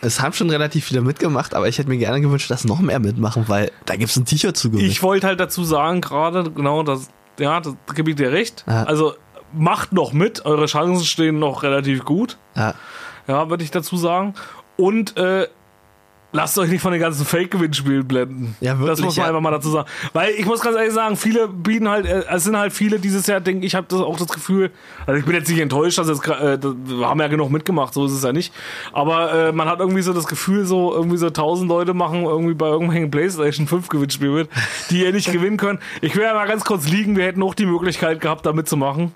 es 0.00 0.20
haben 0.20 0.32
schon 0.32 0.50
relativ 0.50 0.86
viele 0.86 1.00
mitgemacht, 1.00 1.54
aber 1.54 1.68
ich 1.68 1.78
hätte 1.78 1.88
mir 1.88 1.98
gerne 1.98 2.20
gewünscht, 2.20 2.50
dass 2.50 2.64
noch 2.64 2.80
mehr 2.80 2.98
mitmachen, 2.98 3.44
weil 3.48 3.70
da 3.86 3.96
gibt 3.96 4.10
es 4.10 4.16
ein 4.16 4.24
T-Shirt 4.24 4.56
zu 4.56 4.70
gewinnen. 4.70 4.88
Ich 4.88 5.02
wollte 5.02 5.26
halt 5.26 5.40
dazu 5.40 5.64
sagen, 5.64 6.00
gerade, 6.00 6.50
genau, 6.50 6.82
das, 6.82 7.08
ja, 7.38 7.60
das 7.60 7.74
gebe 7.94 8.10
ich 8.10 8.16
dir 8.16 8.32
recht. 8.32 8.64
Ja. 8.66 8.84
Also 8.84 9.14
macht 9.52 9.92
noch 9.92 10.12
mit, 10.12 10.44
eure 10.44 10.66
Chancen 10.66 11.04
stehen 11.04 11.38
noch 11.38 11.62
relativ 11.62 12.04
gut. 12.04 12.38
ja, 12.56 12.74
Ja, 13.26 13.50
würde 13.50 13.64
ich 13.64 13.70
dazu 13.70 13.96
sagen. 13.96 14.34
Und 14.76 15.16
äh, 15.16 15.46
lasst 16.32 16.58
euch 16.58 16.70
nicht 16.70 16.80
von 16.80 16.92
den 16.92 17.00
ganzen 17.00 17.24
Fake-Gewinnspielen 17.24 18.06
blenden. 18.06 18.56
Ja, 18.60 18.78
wirklich, 18.78 18.88
Das 18.88 19.00
muss 19.00 19.16
man 19.16 19.24
ja. 19.24 19.28
einfach 19.28 19.40
mal 19.40 19.50
dazu 19.50 19.70
sagen. 19.70 19.88
Weil 20.12 20.32
ich 20.32 20.46
muss 20.46 20.60
ganz 20.60 20.76
ehrlich 20.76 20.92
sagen, 20.92 21.16
viele 21.16 21.48
bieten 21.48 21.88
halt, 21.88 22.06
äh, 22.06 22.24
es 22.30 22.44
sind 22.44 22.56
halt 22.56 22.72
viele 22.72 22.98
dieses 22.98 23.26
Jahr, 23.26 23.40
denke 23.40 23.66
ich, 23.66 23.74
habe 23.74 23.86
das 23.88 24.00
auch 24.00 24.16
das 24.16 24.28
Gefühl, 24.28 24.70
also 25.06 25.18
ich 25.18 25.24
bin 25.24 25.34
jetzt 25.34 25.48
nicht 25.48 25.60
enttäuscht, 25.60 25.98
dass 25.98 26.08
jetzt, 26.08 26.26
äh, 26.26 26.58
wir 26.62 27.08
haben 27.08 27.20
ja 27.20 27.28
genug 27.28 27.50
mitgemacht, 27.50 27.94
so 27.94 28.06
ist 28.06 28.12
es 28.12 28.22
ja 28.22 28.32
nicht. 28.32 28.52
Aber 28.92 29.48
äh, 29.48 29.52
man 29.52 29.68
hat 29.68 29.80
irgendwie 29.80 30.02
so 30.02 30.12
das 30.12 30.26
Gefühl, 30.26 30.64
so 30.64 30.92
irgendwie 30.92 31.18
so 31.18 31.30
tausend 31.30 31.68
Leute 31.68 31.94
machen 31.94 32.24
irgendwie 32.24 32.54
bei 32.54 32.66
irgendwelchen 32.66 33.10
PlayStation 33.10 33.66
5 33.66 33.88
Gewinnspiel 33.88 34.30
mit, 34.30 34.48
die 34.90 35.02
ihr 35.02 35.12
nicht 35.12 35.30
gewinnen 35.32 35.56
können. 35.56 35.78
Ich 36.00 36.16
will 36.16 36.22
ja 36.22 36.34
mal 36.34 36.48
ganz 36.48 36.64
kurz 36.64 36.88
liegen, 36.88 37.16
wir 37.16 37.24
hätten 37.24 37.42
auch 37.42 37.54
die 37.54 37.66
Möglichkeit 37.66 38.20
gehabt, 38.20 38.46
da 38.46 38.52
mitzumachen. 38.52 39.12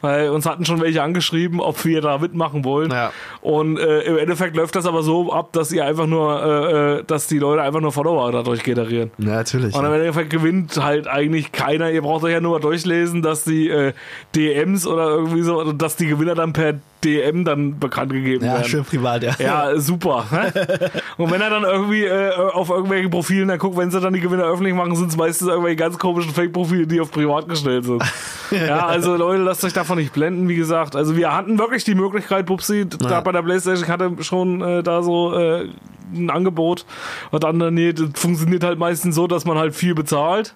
Weil 0.00 0.30
uns 0.30 0.46
hatten 0.46 0.64
schon 0.64 0.80
welche 0.80 1.02
angeschrieben, 1.02 1.60
ob 1.60 1.84
wir 1.84 2.00
da 2.00 2.18
mitmachen 2.18 2.64
wollen. 2.64 2.90
Ja. 2.90 3.12
Und 3.40 3.78
äh, 3.78 4.02
im 4.02 4.18
Endeffekt 4.18 4.56
läuft 4.56 4.76
das 4.76 4.86
aber 4.86 5.02
so 5.02 5.32
ab, 5.32 5.52
dass 5.52 5.72
ihr 5.72 5.84
einfach 5.84 6.06
nur, 6.06 6.42
äh, 6.42 6.98
äh, 6.98 7.04
dass 7.04 7.26
die 7.26 7.38
Leute 7.38 7.62
einfach 7.62 7.80
nur 7.80 7.92
Follower 7.92 8.32
dadurch 8.32 8.62
generieren. 8.62 9.10
ja, 9.18 9.36
natürlich. 9.36 9.74
Und 9.74 9.84
im 9.84 9.92
Endeffekt 9.92 10.30
gewinnt 10.30 10.82
halt 10.82 11.06
eigentlich 11.06 11.52
keiner. 11.52 11.90
Ihr 11.90 12.02
braucht 12.02 12.24
euch 12.24 12.32
ja 12.32 12.40
nur 12.40 12.52
mal 12.52 12.60
durchlesen, 12.60 13.22
dass 13.22 13.44
die 13.44 13.68
äh, 13.68 13.92
DMs 14.34 14.86
oder 14.86 15.08
irgendwie 15.10 15.42
so, 15.42 15.60
oder 15.60 15.72
dass 15.72 15.96
die 15.96 16.06
Gewinner 16.06 16.34
dann 16.34 16.52
per 16.52 16.74
DM 17.04 17.44
dann 17.44 17.78
bekannt 17.78 18.12
gegeben 18.12 18.44
Ja, 18.44 18.54
werden. 18.54 18.64
schön 18.68 18.84
privat, 18.84 19.22
ja. 19.22 19.32
Ja, 19.38 19.78
super. 19.80 20.24
hä? 20.30 20.90
Und 21.16 21.30
wenn 21.30 21.40
er 21.40 21.50
dann 21.50 21.64
irgendwie 21.64 22.04
äh, 22.04 22.32
auf 22.34 22.70
irgendwelchen 22.70 23.10
Profilen 23.10 23.48
dann 23.48 23.58
guckt, 23.58 23.76
wenn 23.76 23.90
sie 23.90 24.00
dann 24.00 24.12
die 24.12 24.20
Gewinner 24.20 24.44
öffentlich 24.44 24.74
machen, 24.74 24.94
sind 24.96 25.08
es 25.10 25.16
meistens 25.16 25.48
irgendwelche 25.48 25.76
ganz 25.76 25.98
komischen 25.98 26.32
Fake-Profile, 26.32 26.86
die 26.86 27.00
auf 27.00 27.10
privat 27.10 27.48
gestellt 27.48 27.84
sind. 27.84 28.02
ja, 28.50 28.86
also 28.86 29.16
Leute, 29.16 29.42
lasst 29.42 29.64
euch 29.64 29.72
davon 29.72 29.98
nicht 29.98 30.12
blenden, 30.12 30.48
wie 30.48 30.56
gesagt. 30.56 30.96
Also 30.96 31.16
wir 31.16 31.34
hatten 31.34 31.58
wirklich 31.58 31.84
die 31.84 31.94
Möglichkeit, 31.94 32.46
Pupsi, 32.46 32.86
da 32.88 33.10
Ja. 33.10 33.20
bei 33.20 33.32
der 33.32 33.42
Playstation 33.42 33.88
hatte 33.88 34.10
schon 34.22 34.60
äh, 34.62 34.82
da 34.82 35.02
so 35.02 35.34
äh, 35.34 35.68
ein 36.14 36.28
Angebot. 36.30 36.84
Und 37.30 37.44
dann, 37.44 37.60
äh, 37.60 37.70
nee, 37.70 37.92
das 37.92 38.08
funktioniert 38.14 38.64
halt 38.64 38.78
meistens 38.78 39.14
so, 39.14 39.26
dass 39.26 39.44
man 39.44 39.56
halt 39.58 39.74
viel 39.74 39.94
bezahlt. 39.94 40.54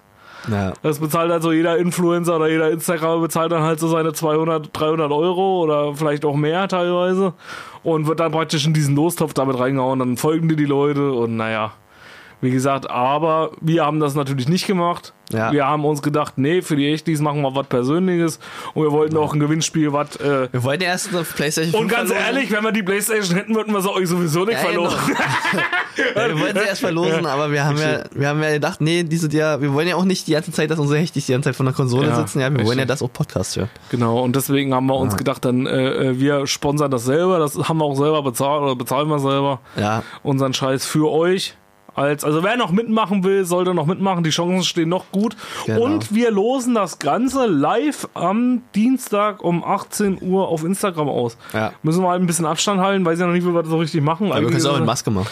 Ja. 0.49 0.73
Das 0.81 0.99
bezahlt 0.99 1.31
also 1.31 1.51
jeder 1.51 1.77
Influencer 1.77 2.35
oder 2.35 2.49
jeder 2.49 2.71
Instagramer 2.71 3.21
bezahlt 3.21 3.51
dann 3.51 3.63
halt 3.63 3.79
so 3.79 3.87
seine 3.87 4.13
200, 4.13 4.69
300 4.73 5.11
Euro 5.11 5.63
oder 5.63 5.95
vielleicht 5.95 6.25
auch 6.25 6.35
mehr 6.35 6.67
teilweise 6.67 7.33
und 7.83 8.07
wird 8.07 8.19
dann 8.19 8.31
praktisch 8.31 8.65
in 8.65 8.73
diesen 8.73 8.95
Lostopf 8.95 9.33
damit 9.33 9.59
reingehauen. 9.59 9.99
Dann 9.99 10.17
folgen 10.17 10.49
dir 10.49 10.55
die 10.55 10.65
Leute 10.65 11.11
und 11.11 11.35
naja, 11.35 11.73
wie 12.41 12.51
gesagt, 12.51 12.89
aber 12.89 13.51
wir 13.61 13.85
haben 13.85 13.99
das 13.99 14.15
natürlich 14.15 14.47
nicht 14.47 14.67
gemacht. 14.67 15.13
Ja. 15.31 15.51
Wir 15.51 15.65
haben 15.65 15.83
uns 15.85 16.03
gedacht, 16.03 16.33
nee, 16.37 16.61
für 16.61 16.75
die 16.75 16.93
Echtis 16.93 17.19
machen 17.19 17.41
wir 17.41 17.55
was 17.55 17.65
Persönliches 17.65 18.39
und 18.75 18.83
wir 18.83 18.91
wollten 18.91 19.17
auch 19.17 19.33
ein 19.33 19.39
Gewinnspiel, 19.39 19.91
was. 19.91 20.15
Äh, 20.17 20.49
Wir 20.51 20.63
wollten 20.63 20.83
erst 20.83 21.09
eine 21.09 21.23
Playstation 21.23 21.71
5 21.71 21.81
und 21.81 21.87
ganz 21.87 22.11
verlosen. 22.11 22.35
ehrlich, 22.35 22.51
wenn 22.51 22.63
wir 22.63 22.71
die 22.71 22.83
Playstation 22.83 23.35
hätten, 23.35 23.55
würden 23.55 23.73
wir 23.73 23.81
sie 23.81 23.91
euch 23.91 24.07
sowieso 24.07 24.45
nicht 24.45 24.61
Ja, 24.61 24.69
genau. 24.69 24.89
verloren. 24.89 25.17
Ja, 26.13 26.27
wir 26.27 26.37
wollten 26.39 26.59
sie 26.59 26.65
erst 26.65 26.81
verlosen, 26.81 27.25
aber 27.25 27.51
wir 27.53 27.63
haben 27.63 27.77
ja, 27.77 28.03
wir 28.11 28.27
haben 28.27 28.43
ja 28.43 28.51
gedacht, 28.51 28.81
nee, 28.81 29.03
dieses 29.03 29.31
Jahr, 29.33 29.61
wir 29.61 29.73
wollen 29.73 29.87
ja 29.87 29.95
auch 29.95 30.03
nicht 30.03 30.27
die 30.27 30.33
ganze 30.33 30.51
Zeit, 30.51 30.69
dass 30.69 30.77
unsere 30.77 30.99
Hechtis 30.99 31.25
die 31.25 31.31
ganze 31.31 31.49
Zeit 31.49 31.55
von 31.55 31.65
der 31.65 31.73
Konsole 31.73 32.09
Ja, 32.09 32.15
sitzen, 32.17 32.41
ja, 32.41 32.49
wir 32.49 32.57
wollen 32.57 32.65
richtig. 32.67 32.79
ja 32.79 32.85
das 32.85 33.01
auch 33.01 33.11
Podcast 33.13 33.55
hören. 33.55 33.69
Genau, 33.89 34.19
und 34.21 34.35
deswegen 34.35 34.73
haben 34.73 34.87
wir 34.87 34.95
uns 34.95 35.15
gedacht, 35.15 35.45
dann 35.45 35.65
äh, 35.65 36.09
äh, 36.09 36.19
wir 36.19 36.47
sponsern 36.47 36.91
das 36.91 37.05
selber, 37.05 37.39
das 37.39 37.55
haben 37.57 37.77
wir 37.77 37.85
auch 37.85 37.95
selber 37.95 38.21
bezahlt 38.23 38.61
oder 38.63 38.75
bezahlen 38.75 39.07
wir 39.07 39.19
selber 39.19 39.61
Ja, 39.77 40.03
unseren 40.21 40.53
Scheiß 40.53 40.85
für 40.85 41.09
euch. 41.09 41.55
Als, 41.95 42.25
also 42.25 42.43
wer 42.43 42.57
noch 42.57 42.71
mitmachen 42.71 43.23
will, 43.23 43.45
sollte 43.45 43.73
noch 43.73 43.85
mitmachen. 43.85 44.23
Die 44.23 44.29
Chancen 44.29 44.63
stehen 44.63 44.89
noch 44.89 45.11
gut. 45.11 45.37
Genau. 45.65 45.81
Und 45.81 46.13
wir 46.13 46.29
losen 46.29 46.75
das 46.75 46.99
Ganze 46.99 47.45
live 47.45 48.09
am 48.13 48.63
Dienstag 48.75 49.41
um 49.41 49.63
18 49.63 50.17
Uhr 50.21 50.49
auf 50.49 50.65
Instagram 50.65 51.07
aus. 51.07 51.37
Ja. 51.53 51.71
Müssen 51.83 52.03
wir 52.03 52.09
halt 52.09 52.21
ein 52.21 52.27
bisschen 52.27 52.45
Abstand 52.45 52.81
halten, 52.81 53.05
weiß 53.05 53.19
ja 53.19 53.27
noch 53.27 53.33
nicht, 53.33 53.45
wie 53.45 53.53
wir 53.53 53.61
das 53.61 53.69
so 53.69 53.77
richtig 53.77 54.01
machen. 54.03 54.27
aber 54.27 54.41
wir 54.41 54.47
können 54.47 54.57
es 54.57 54.65
auch 54.65 54.77
mit 54.77 54.85
Maske 54.85 55.09
machen. 55.09 55.29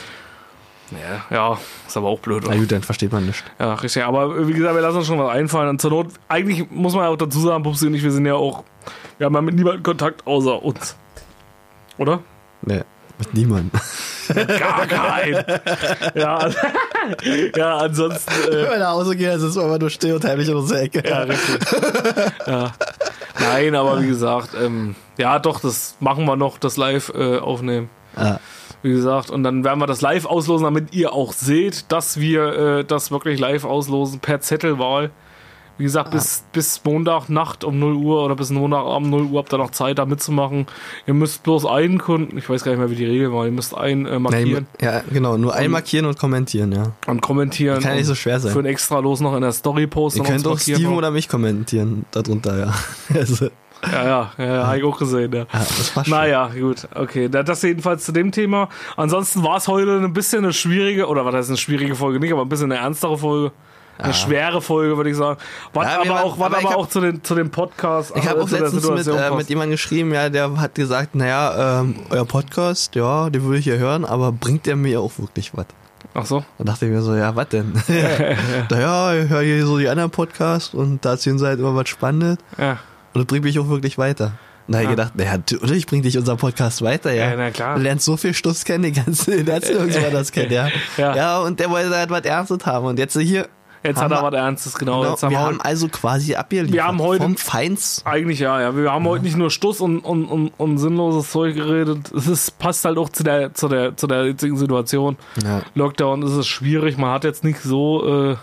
ja, 0.92 1.36
ja, 1.36 1.58
ist 1.86 1.98
aber 1.98 2.08
auch 2.08 2.20
blöd. 2.20 2.46
Na 2.48 2.56
gut, 2.56 2.72
dann 2.72 2.82
versteht 2.82 3.12
man 3.12 3.26
nicht. 3.26 3.44
Ja, 3.60 3.74
richtig. 3.74 4.06
Aber 4.06 4.38
äh, 4.38 4.48
wie 4.48 4.54
gesagt, 4.54 4.74
wir 4.74 4.82
lassen 4.82 4.98
uns 4.98 5.08
schon 5.08 5.20
was 5.20 5.32
einfallen. 5.32 5.68
Und 5.68 5.82
zur 5.82 5.92
Not, 5.92 6.08
eigentlich 6.30 6.72
muss 6.72 6.96
man 6.96 7.04
ja 7.04 7.10
auch 7.10 7.18
dazu 7.18 7.42
sagen, 7.42 7.64
Pupsi 7.64 7.88
und 7.88 7.94
ich, 7.96 8.04
wir 8.04 8.12
sind 8.12 8.26
ja 8.26 8.36
auch, 8.36 8.64
wir 9.18 9.26
haben 9.26 9.34
ja 9.36 9.42
mit 9.42 9.56
niemandem 9.56 9.84
Kontakt 9.84 10.26
außer 10.26 10.64
uns. 10.64 10.96
Oder? 11.98 12.20
Nee, 12.62 12.84
mit 13.26 13.34
niemandem. 13.34 13.72
Gar 14.34 14.88
kein. 14.88 15.44
ja, 16.16 16.38
also- 16.38 16.58
ja, 17.56 17.78
ansonsten. 17.78 18.32
Äh, 18.52 18.70
Wenn 18.70 19.18
gehen, 19.18 19.30
dann 19.30 19.40
sitzen 19.40 19.56
wir 19.60 19.66
immer 19.66 19.80
nur 19.80 19.90
still 19.90 20.14
und 20.16 20.26
heimlich 20.26 20.48
in 20.50 20.56
unserer 20.56 20.82
Ecke. 20.82 21.04
ja, 21.08 21.20
richtig. 21.20 21.60
ja. 22.48 22.72
Nein, 23.40 23.76
aber 23.76 24.02
wie 24.02 24.08
gesagt, 24.08 24.50
ähm, 24.62 24.96
ja, 25.18 25.40
doch, 25.40 25.60
das 25.60 25.96
machen 26.00 26.26
wir 26.26 26.36
noch, 26.36 26.58
das 26.58 26.78
live 26.78 27.12
äh, 27.16 27.40
aufnehmen. 27.40 27.90
Ja. 28.18 28.40
Wie 28.84 28.92
gesagt, 28.92 29.30
und 29.30 29.44
dann 29.44 29.64
werden 29.64 29.80
wir 29.80 29.88
das 29.88 30.02
live 30.02 30.26
auslosen, 30.26 30.66
damit 30.66 30.94
ihr 30.94 31.14
auch 31.14 31.34
seht, 31.34 31.92
dass 31.92 32.20
wir 32.20 32.44
äh, 32.80 32.84
das 32.86 33.12
wirklich 33.12 33.40
live 33.40 33.64
auslosen 33.64 34.20
per 34.20 34.42
Zettelwahl. 34.42 35.12
Wie 35.78 35.84
gesagt, 35.86 36.12
bis, 36.12 36.44
bis 36.54 36.80
Montagnacht 36.84 37.64
um 37.64 37.80
0 37.80 37.94
Uhr 37.96 38.24
oder 38.24 38.36
bis 38.36 38.52
Montagabend 38.52 39.10
0 39.10 39.24
Uhr 39.24 39.40
habt 39.40 39.52
ihr 39.54 39.58
noch 39.58 39.72
Zeit, 39.72 39.98
da 39.98 40.06
mitzumachen. 40.06 40.68
Ihr 41.08 41.16
müsst 41.16 41.42
bloß 41.44 41.66
einen 41.66 41.98
Kunden, 41.98 42.38
ich 42.38 42.48
weiß 42.48 42.64
gar 42.64 42.72
nicht 42.72 42.80
mehr, 42.80 42.92
wie 42.92 42.96
die 42.96 43.06
Regel 43.06 43.34
war, 43.34 43.46
ihr 43.46 43.52
müsst 43.52 43.76
einen 43.76 44.06
äh, 44.06 44.20
markieren 44.20 44.68
Ja, 44.80 45.02
genau, 45.12 45.36
nur 45.38 45.54
einmarkieren 45.56 46.06
und 46.06 46.20
kommentieren, 46.20 46.72
ja. 46.72 46.92
und 47.08 47.22
kommentieren. 47.22 47.82
Kann 47.82 47.92
ja 47.94 47.98
nicht 47.98 48.06
so 48.06 48.16
schwer 48.16 48.40
sein. 48.40 48.54
Für 48.54 48.60
ein 48.60 48.66
extra 48.66 49.00
los 49.00 49.20
noch 49.20 49.34
in 49.36 49.42
der 49.42 49.52
Story 49.52 49.88
posten. 49.88 50.22
Ihr 50.22 50.26
könnt 50.28 50.46
auch 50.46 50.52
markieren 50.52 50.80
Steven 50.80 50.96
oder 50.96 51.10
mich 51.12 51.28
kommentieren 51.28 52.06
darunter, 52.12 52.58
ja. 52.60 52.74
Also, 53.20 53.50
Ja, 53.92 54.04
ja, 54.06 54.32
ja, 54.38 54.46
ja 54.46 54.68
habe 54.68 54.78
ich 54.78 54.84
auch 54.84 54.98
gesehen, 55.00 55.34
ja. 55.34 55.40
ja 55.40 55.48
das 55.52 55.90
passt 55.90 56.08
schon. 56.08 56.18
Naja, 56.18 56.50
gut, 56.58 56.88
okay. 56.96 57.30
Da- 57.30 57.44
Das 57.44 57.62
jedenfalls 57.64 58.06
zu 58.06 58.12
dem 58.12 58.32
Thema. 58.32 58.70
Ansonsten 58.96 59.44
war 59.44 59.58
es 59.58 59.68
heute 59.68 59.98
ein 59.98 60.14
bisschen 60.14 60.44
eine 60.46 60.54
schwierige, 60.54 61.08
oder 61.08 61.26
was 61.26 61.34
heißt 61.34 61.50
eine 61.50 61.58
schwierige 61.58 61.96
Folge 61.96 62.20
nicht, 62.20 62.32
aber 62.32 62.44
ein 62.44 62.50
bisschen 62.50 62.72
eine 62.72 62.80
ernstere 62.80 63.18
Folge. 63.18 63.52
Eine 64.04 64.14
schwere 64.14 64.62
Folge, 64.62 64.98
würde 64.98 65.10
ich 65.10 65.16
sagen. 65.18 65.40
Was 65.74 65.86
Ja, 65.88 66.02
aber 66.02 66.10
waren- 66.10 66.24
auch, 66.24 66.40
was 66.40 66.46
aber 66.48 66.58
aber 66.60 66.70
hab- 66.70 66.78
auch 66.78 66.88
zu, 66.90 67.02
den, 67.02 67.24
zu 67.24 67.36
dem 67.36 67.50
Podcast. 67.50 68.12
Ich 68.16 68.28
habe 68.28 68.40
äh, 68.40 68.44
auch 68.44 68.50
letztens 68.50 68.88
mit, 68.90 69.08
äh, 69.08 69.32
mit 69.32 69.50
jemandem 69.50 69.72
geschrieben, 69.72 70.14
ja, 70.14 70.30
der 70.30 70.56
hat 70.60 70.76
gesagt, 70.76 71.16
naja, 71.16 71.80
ähm, 71.82 71.96
euer 72.10 72.26
Podcast, 72.26 72.96
ja, 72.96 73.30
den 73.30 73.44
würde 73.44 73.60
ich 73.60 73.66
ja 73.66 73.76
hören, 73.76 74.06
aber 74.06 74.32
bringt 74.32 74.66
der 74.66 74.76
mir 74.76 75.00
auch 75.02 75.12
wirklich 75.18 75.56
was? 75.56 75.66
Ach 76.16 76.26
so. 76.26 76.44
Da 76.60 76.66
dachte 76.66 76.86
ich 76.86 76.92
mir 76.92 77.02
so, 77.02 77.16
ja, 77.16 77.36
was 77.36 77.48
denn? 77.50 77.74
naja, 78.70 79.14
ich 79.16 79.30
höre 79.30 79.42
hier 79.42 79.66
so 79.66 79.78
die 79.78 79.88
anderen 79.90 80.12
Podcasts 80.12 80.74
und 80.74 81.04
da 81.06 81.12
erzählen 81.12 81.40
sie 81.40 81.46
halt 81.48 81.60
immer 81.60 81.76
was 81.76 81.90
Spannendes 81.90 82.38
Ja. 82.58 82.72
und 83.14 83.22
das 83.22 83.26
bringt 83.26 83.46
mich 83.46 83.58
auch 83.60 83.70
wirklich 83.70 83.98
weiter. 83.98 84.34
Da 84.68 84.76
habe 84.78 84.84
ich 84.84 84.90
Ja. 84.92 84.96
gedacht, 84.96 85.16
naja, 85.18 85.32
natürlich 85.34 85.86
bringt 85.88 86.06
dich 86.06 86.18
unser 86.18 86.38
Podcast 86.38 86.82
weiter, 86.84 87.12
ja. 87.12 87.32
Ja, 87.32 87.36
na 87.36 87.52
klar. 87.52 87.76
Du 87.76 87.82
lernst 87.82 88.06
so 88.06 88.16
viel 88.16 88.34
Stuss 88.34 88.64
kennen, 88.64 88.84
die 88.86 88.92
ganze 88.94 89.46
Erzählungswörter 89.46 90.24
kennen, 90.32 90.52
ja. 90.54 90.68
Ja. 90.98 91.16
ja. 91.16 91.40
und 91.40 91.60
der 91.60 91.70
wollte 91.70 91.96
halt 91.96 92.10
was 92.10 92.22
Ernstes 92.22 92.66
haben 92.66 92.86
und 92.86 92.98
jetzt 93.00 93.18
hier, 93.18 93.48
Jetzt 93.84 93.98
Haben 94.02 94.14
hat 94.14 94.22
er 94.24 94.32
was 94.32 94.34
Ernstes, 94.34 94.76
genau. 94.76 95.02
genau, 95.02 95.22
haben 95.22 95.30
wir 95.32 95.40
haben 95.40 95.62
also 95.62 95.90
quasi 95.90 96.36
abgeliefert. 96.36 96.74
Wir 96.74 96.86
haben 96.86 97.00
heute- 97.02 97.24
Vom 97.24 97.36
Feins. 97.36 98.02
Eigentlich 98.06 98.40
ja, 98.40 98.62
ja. 98.62 98.76
Wir 98.78 98.92
haben 98.92 99.06
heute 99.06 99.24
nicht 99.26 99.36
nur 99.36 99.52
Stuss 99.52 99.82
und, 99.82 100.00
und, 100.00 100.26
und, 100.26 100.52
und 100.58 100.78
sinnloses 100.78 101.30
Zeug 101.32 101.56
geredet. 101.56 102.12
Es 102.16 102.28
ist, 102.28 102.58
passt 102.60 102.86
halt 102.86 102.98
auch 102.98 103.10
zu 103.10 103.24
der, 103.24 103.54
zu 103.54 103.68
der, 103.68 103.98
zu 103.98 104.08
der 104.08 104.26
jetzigen 104.28 104.56
Situation. 104.58 105.18
Ja. 105.44 105.62
Lockdown 105.76 106.22
ist 106.24 106.32
es 106.32 106.48
schwierig. 106.48 106.98
Man 106.98 107.12
hat 107.12 107.26
jetzt 107.26 107.44
nicht 107.44 107.60
so 107.62 108.32
äh, 108.32 108.36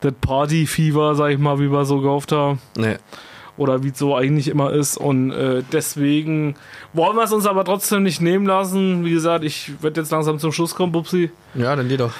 das 0.00 0.12
Party-Fever, 0.20 1.14
sag 1.16 1.30
ich 1.30 1.38
mal, 1.38 1.58
wie 1.58 1.72
wir 1.72 1.84
so 1.84 2.00
gehofft 2.00 2.30
haben. 2.30 2.60
Nee. 2.76 2.96
Oder 3.56 3.82
wie 3.82 3.88
es 3.88 3.98
so 3.98 4.14
eigentlich 4.16 4.48
immer 4.48 4.72
ist. 4.72 4.96
Und 4.96 5.30
äh, 5.32 5.62
deswegen 5.72 6.54
wollen 6.92 7.16
wir 7.16 7.22
es 7.24 7.32
uns 7.32 7.46
aber 7.46 7.64
trotzdem 7.64 8.02
nicht 8.02 8.20
nehmen 8.20 8.46
lassen. 8.46 9.04
Wie 9.04 9.12
gesagt, 9.12 9.44
ich 9.44 9.72
werde 9.82 10.00
jetzt 10.00 10.10
langsam 10.10 10.38
zum 10.38 10.52
Schluss 10.52 10.74
kommen, 10.74 10.92
Bubsi. 10.92 11.30
Ja, 11.54 11.74
dann 11.76 11.88
geh 11.88 11.96
doch. 11.96 12.12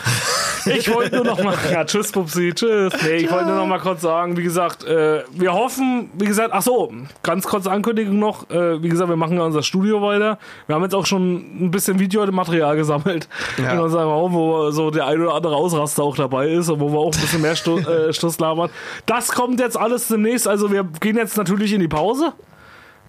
Ich 0.67 0.93
wollte 0.93 1.17
nur 1.17 1.25
noch 1.25 1.43
mal, 1.43 1.55
ja, 1.71 1.85
tschüss, 1.85 2.13
Pupsi, 2.13 2.53
tschüss. 2.55 2.93
Nee, 3.03 3.17
ich 3.17 3.31
wollte 3.31 3.47
nur 3.47 3.57
noch 3.57 3.67
mal 3.67 3.79
kurz 3.81 4.01
sagen, 4.03 4.37
wie 4.37 4.43
gesagt, 4.43 4.85
äh, 4.85 5.23
wir 5.33 5.53
hoffen, 5.53 6.11
wie 6.15 6.25
gesagt, 6.27 6.51
ach 6.53 6.63
so, 6.63 6.93
ganz 7.23 7.47
kurze 7.47 7.71
Ankündigung 7.71 8.19
noch, 8.19 8.49
äh, 8.51 8.83
wie 8.83 8.89
gesagt, 8.89 9.09
wir 9.11 9.17
machen 9.17 9.37
ja 9.37 9.43
unser 9.45 9.63
Studio 9.63 10.01
weiter. 10.03 10.39
Wir 10.67 10.75
haben 10.77 10.83
jetzt 10.83 10.95
auch 10.95 11.07
schon 11.07 11.35
ein 11.67 11.71
bisschen 11.71 11.99
Videomaterial 11.99 12.77
gesammelt 12.77 13.29
Ja. 13.59 13.73
in 13.73 13.79
unserem 13.81 14.09
Raum, 14.09 14.33
wo 14.33 14.71
so 14.71 14.91
der 14.91 15.07
ein 15.07 15.21
oder 15.21 15.35
andere 15.35 15.57
Ausraster 15.57 16.03
auch 16.03 16.17
dabei 16.17 16.49
ist 16.49 16.69
und 16.71 16.81
wo 16.81 16.91
wir 16.93 16.99
auch 16.99 17.15
ein 17.15 17.21
bisschen 17.21 17.43
mehr 17.43 17.57
Stu 17.57 17.79
äh, 17.79 18.11
labern. 18.39 18.71
Das 19.07 19.33
kommt 19.33 19.61
jetzt 19.61 19.77
alles 19.79 20.09
demnächst, 20.09 20.49
also 20.49 20.71
wir 20.73 20.85
gehen 21.01 21.17
jetzt 21.17 21.37
natürlich 21.37 21.73
in 21.73 21.81
die 21.81 21.89
Pause 21.89 22.33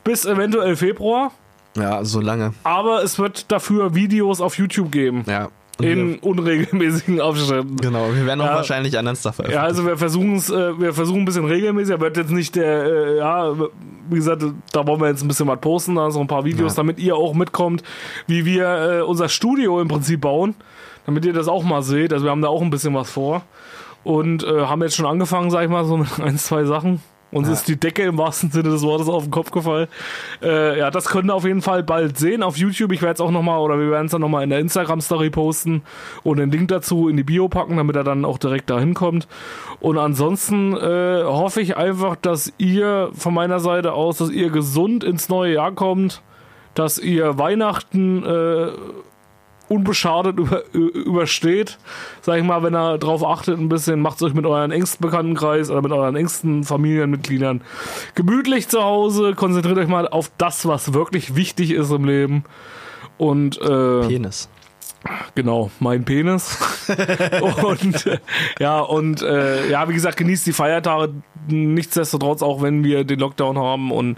bis 0.03 0.25
eventuell 0.25 0.75
Februar, 0.75 1.31
Ja, 1.75 2.03
so 2.05 2.19
lange. 2.21 2.53
aber 2.63 3.03
es 3.03 3.17
wird 3.17 3.51
dafür 3.51 3.95
Videos 3.95 4.39
auf 4.41 4.57
YouTube 4.57 4.91
geben. 4.91 5.23
Ja. 5.27 5.49
In 5.81 6.19
unregelmäßigen 6.19 7.17
wir, 7.17 7.65
genau, 7.81 8.07
wir 8.13 8.25
werden 8.25 8.41
auch 8.41 8.45
Ja. 8.45 8.55
wahrscheinlich 8.55 8.97
anderen 8.97 9.17
Stuff 9.17 9.37
Ja, 9.39 9.43
veröffentlichen. 9.43 9.65
also 9.65 9.85
wir 9.85 9.97
versuchen 9.97 10.35
es, 10.35 10.49
äh, 10.49 10.79
wir 10.79 10.93
versuchen 10.93 11.21
ein 11.21 11.25
bisschen 11.25 11.45
regelmäßig, 11.45 11.93
er 11.95 11.99
wird 12.01 12.15
jetzt 12.17 12.31
nicht 12.31 12.55
der, 12.55 12.85
äh, 12.85 13.17
ja, 13.17 13.53
wie 14.09 14.15
gesagt, 14.15 14.43
da 14.71 14.87
wollen 14.87 15.01
wir 15.01 15.09
jetzt 15.09 15.21
ein 15.23 15.27
bisschen 15.27 15.47
was 15.47 15.59
posten, 15.59 15.95
da 15.95 16.09
so 16.11 16.21
ein 16.21 16.27
paar 16.27 16.45
Videos, 16.45 16.73
Ja. 16.73 16.77
damit 16.83 16.99
ihr 16.99 17.15
auch 17.17 17.33
mitkommt, 17.33 17.83
wie 18.27 18.45
wir 18.45 18.99
äh, 18.99 19.01
unser 19.01 19.27
Studio 19.27 19.81
im 19.81 19.87
Prinzip 19.89 20.21
bauen, 20.21 20.55
damit 21.05 21.25
ihr 21.25 21.33
das 21.33 21.47
auch 21.49 21.63
mal 21.63 21.83
seht. 21.83 22.13
Also 22.13 22.23
wir 22.25 22.31
haben 22.31 22.41
da 22.41 22.47
auch 22.47 22.61
ein 22.61 22.69
bisschen 22.69 22.93
was 22.93 23.09
vor 23.11 23.41
und 24.05 24.43
äh, 24.43 24.61
haben 24.65 24.81
jetzt 24.81 24.95
schon 24.95 25.05
angefangen, 25.05 25.51
sag 25.51 25.63
ich 25.63 25.69
mal, 25.69 25.83
so 25.83 25.97
mit 25.97 26.07
ein, 26.21 26.37
zwei 26.37 26.63
Sachen. 26.63 27.01
Uns 27.35 27.47
Ja. 27.49 27.53
ist 27.53 27.67
die 27.67 27.77
Decke 27.77 28.03
im 28.03 28.17
wahrsten 28.17 28.49
Sinne 28.49 28.69
des 28.69 28.81
Wortes 28.81 29.09
auf 29.09 29.23
den 29.23 29.31
Kopf 29.31 29.51
gefallen. 29.51 29.87
Äh, 30.41 30.79
ja, 30.79 30.89
das 30.89 31.07
könnt 31.09 31.29
ihr 31.29 31.35
auf 31.35 31.43
jeden 31.43 31.61
Fall 31.61 31.83
bald 31.83 32.17
sehen 32.17 32.43
auf 32.43 32.55
YouTube. 32.55 32.93
Ich 32.93 33.01
werde 33.01 33.15
es 33.15 33.19
auch 33.19 33.29
nochmal, 33.29 33.59
oder 33.59 33.77
wir 33.77 33.91
werden 33.91 34.05
es 34.05 34.13
dann 34.13 34.21
nochmal 34.21 34.45
in 34.45 34.51
der 34.51 34.59
Instagram-Story 34.59 35.31
posten 35.31 35.81
und 36.23 36.37
den 36.37 36.49
Link 36.49 36.69
dazu 36.69 37.09
in 37.09 37.17
die 37.17 37.23
Bio 37.23 37.49
packen, 37.49 37.75
damit 37.75 37.97
er 37.97 38.05
dann 38.05 38.23
auch 38.23 38.37
direkt 38.37 38.69
dahin 38.69 38.93
kommt. 38.93 39.27
Und 39.81 39.97
ansonsten 39.97 40.77
äh, 40.77 41.23
hoffe 41.25 41.59
ich 41.59 41.75
einfach, 41.75 42.15
dass 42.15 42.53
ihr 42.57 43.09
von 43.13 43.33
meiner 43.33 43.59
Seite 43.59 43.91
aus, 43.91 44.19
dass 44.19 44.29
ihr 44.29 44.49
gesund 44.49 45.03
ins 45.03 45.27
neue 45.27 45.55
Jahr 45.55 45.73
kommt, 45.73 46.21
dass 46.73 46.97
ihr 46.99 47.37
Weihnachten 47.37 48.23
äh, 48.23 48.67
unbeschadet 49.69 50.37
über, 50.37 50.63
übersteht. 50.73 51.77
Sag 52.21 52.37
ich 52.37 52.43
mal, 52.43 52.63
wenn 52.63 52.75
ihr 52.75 52.97
drauf 52.97 53.25
achtet 53.25 53.57
ein 53.57 53.69
bisschen, 53.69 53.99
macht 53.99 54.17
es 54.17 54.23
euch 54.23 54.33
mit 54.33 54.45
euren 54.45 54.71
engsten 54.71 55.05
Bekanntenkreis 55.05 55.69
oder 55.69 55.81
mit 55.81 55.91
euren 55.91 56.15
engsten 56.15 56.63
Familienmitgliedern 56.63 57.61
gemütlich 58.15 58.67
zu 58.67 58.83
Hause. 58.83 59.33
Konzentriert 59.35 59.77
euch 59.77 59.87
mal 59.87 60.07
auf 60.07 60.31
das, 60.37 60.67
was 60.67 60.93
wirklich 60.93 61.35
wichtig 61.35 61.71
ist 61.71 61.91
im 61.91 62.05
Leben. 62.05 62.43
Und 63.17 63.61
äh, 63.61 64.07
Penis. 64.07 64.49
Genau, 65.35 65.69
mein 65.79 66.03
Penis. 66.03 66.57
und 67.63 68.05
äh, 68.05 68.17
ja, 68.59 68.79
und 68.79 69.21
äh, 69.21 69.69
ja, 69.69 69.87
wie 69.87 69.93
gesagt, 69.93 70.17
genießt 70.17 70.47
die 70.47 70.53
Feiertage 70.53 71.13
nichtsdestotrotz, 71.47 72.41
auch 72.41 72.61
wenn 72.61 72.83
wir 72.83 73.03
den 73.03 73.19
Lockdown 73.19 73.57
haben 73.57 73.91
und 73.91 74.17